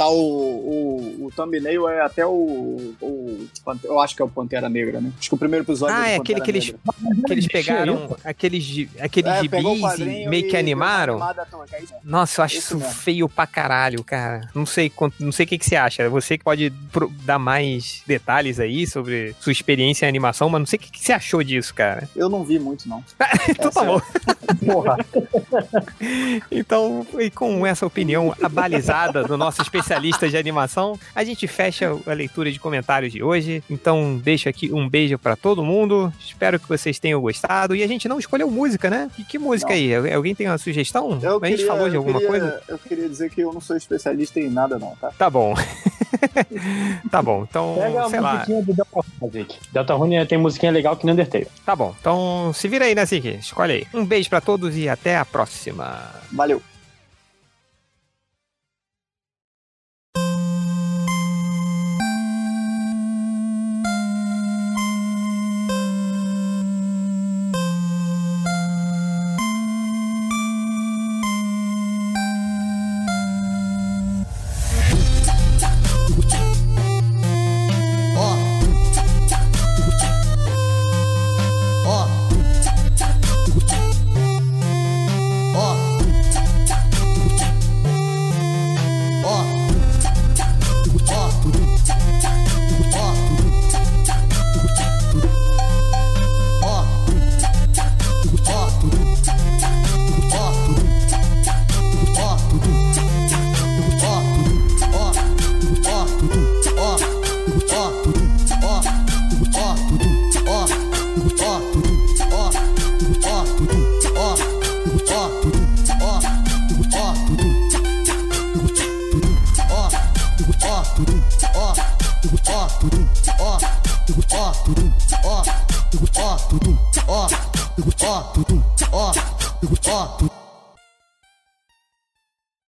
tá 0.01 0.09
o. 0.09 0.51
O, 1.21 1.25
o 1.25 1.31
thumbnail 1.31 1.87
é 1.89 2.01
até 2.01 2.25
o, 2.25 2.93
o. 3.01 3.47
Eu 3.83 3.99
acho 3.99 4.15
que 4.15 4.21
é 4.21 4.25
o 4.25 4.29
Pantera 4.29 4.69
Negra, 4.69 4.99
né? 5.01 5.11
Acho 5.19 5.29
que 5.29 5.35
o 5.35 5.37
primeiro 5.37 5.63
episódio 5.65 5.95
Ah, 5.95 5.99
do 6.01 6.05
é 6.05 6.15
aquele 6.15 6.39
Pantera 6.39 6.45
que 6.45 6.51
eles, 6.51 6.65
Negra. 6.65 7.21
que 7.27 7.33
eles 7.33 7.47
pegaram 7.47 8.05
isso? 8.05 8.17
aqueles, 8.23 8.87
aqueles 8.99 9.31
É, 9.31 9.41
gibis 9.41 9.99
e 9.99 10.27
meio 10.27 10.47
que 10.47 10.57
animaram. 10.57 11.13
animada, 11.15 11.45
então, 11.47 11.63
é 11.71 11.83
isso? 11.83 11.93
Nossa, 12.03 12.41
eu 12.41 12.45
acho 12.45 12.57
isso 12.57 12.77
mesmo. 12.77 12.93
feio 12.93 13.29
pra 13.29 13.45
caralho, 13.47 14.03
cara. 14.03 14.49
Não 14.55 14.65
sei 14.65 14.89
quanto, 14.89 15.15
não 15.23 15.31
sei 15.31 15.45
o 15.45 15.49
que, 15.49 15.57
que 15.57 15.65
você 15.65 15.75
acha. 15.75 16.09
Você 16.09 16.37
que 16.37 16.43
pode 16.43 16.69
dar 17.23 17.37
mais 17.39 18.01
detalhes 18.07 18.59
aí 18.59 18.87
sobre 18.87 19.35
sua 19.39 19.51
experiência 19.51 20.05
em 20.05 20.09
animação, 20.09 20.49
mas 20.49 20.59
não 20.59 20.65
sei 20.65 20.77
o 20.77 20.81
que, 20.81 20.91
que 20.91 20.99
você 21.03 21.13
achou 21.13 21.43
disso, 21.43 21.73
cara. 21.73 22.09
Eu 22.15 22.29
não 22.29 22.43
vi 22.43 22.57
muito, 22.59 22.87
não. 22.89 23.03
então 23.49 23.69
tá 23.71 23.83
é- 23.83 23.85
bom. 23.85 24.01
Porra. 24.65 24.97
Então, 26.51 27.05
e 27.19 27.29
com 27.29 27.65
essa 27.65 27.85
opinião 27.85 28.35
abalizada 28.41 29.23
do 29.23 29.37
nosso 29.37 29.61
especialista 29.61 29.90
de 29.99 30.37
animação, 30.37 30.97
a 31.15 31.23
gente 31.23 31.47
fecha 31.47 31.95
a 32.05 32.13
leitura 32.13 32.51
de 32.51 32.59
comentários 32.59 33.11
de 33.11 33.21
hoje. 33.23 33.63
Então, 33.69 34.17
deixo 34.23 34.47
aqui 34.47 34.71
um 34.73 34.87
beijo 34.87 35.17
pra 35.17 35.35
todo 35.35 35.63
mundo. 35.63 36.11
Espero 36.19 36.59
que 36.59 36.67
vocês 36.69 36.99
tenham 36.99 37.19
gostado. 37.19 37.75
E 37.75 37.83
a 37.83 37.87
gente 37.87 38.07
não 38.07 38.19
escolheu 38.19 38.49
música, 38.49 38.89
né? 38.89 39.09
Que, 39.15 39.23
que 39.23 39.37
música 39.39 39.69
Não. 39.69 39.75
aí? 39.75 39.95
Al- 39.95 40.15
Alguém 40.15 40.33
tem 40.35 40.47
uma 40.47 40.57
sugestão? 40.57 41.19
Eu 41.21 41.39
a 41.41 41.47
gente 41.47 41.57
queria- 41.57 41.67
falou 41.71 41.89
de 41.89 41.95
alguma 41.97 42.19
queria- 42.19 42.27
coisa? 42.29 42.61
Eu 42.67 42.77
queria 42.77 43.09
dizer 43.09 43.29
que 43.29 43.41
eu 43.41 43.51
não 43.53 43.61
sou 43.61 43.75
especialista 43.75 44.39
em 44.39 44.49
nada, 44.49 44.77
não, 44.79 44.95
tá? 44.99 45.11
Tá 45.17 45.29
bom. 45.29 45.53
tá 47.09 47.21
bom. 47.21 47.45
Então, 47.49 47.75
Pega 47.79 48.09
sei 48.09 48.19
lá. 48.19 48.45
do 48.45 49.47
Deltarune, 49.71 50.25
tem 50.25 50.37
musiquinha 50.37 50.71
legal 50.71 50.95
que 50.95 51.05
nem 51.05 51.13
Undertale. 51.13 51.47
Tá 51.65 51.75
bom. 51.75 51.95
Então, 51.99 52.51
se 52.53 52.67
vira 52.67 52.85
aí, 52.85 52.95
né, 52.95 53.05
Ziki? 53.05 53.37
Escolhe 53.39 53.73
aí. 53.73 53.87
Um 53.93 54.05
beijo 54.05 54.29
pra 54.29 54.41
todos 54.41 54.77
e 54.77 54.87
até 54.87 55.17
a 55.17 55.25
próxima. 55.25 56.09
Valeu. 56.31 56.61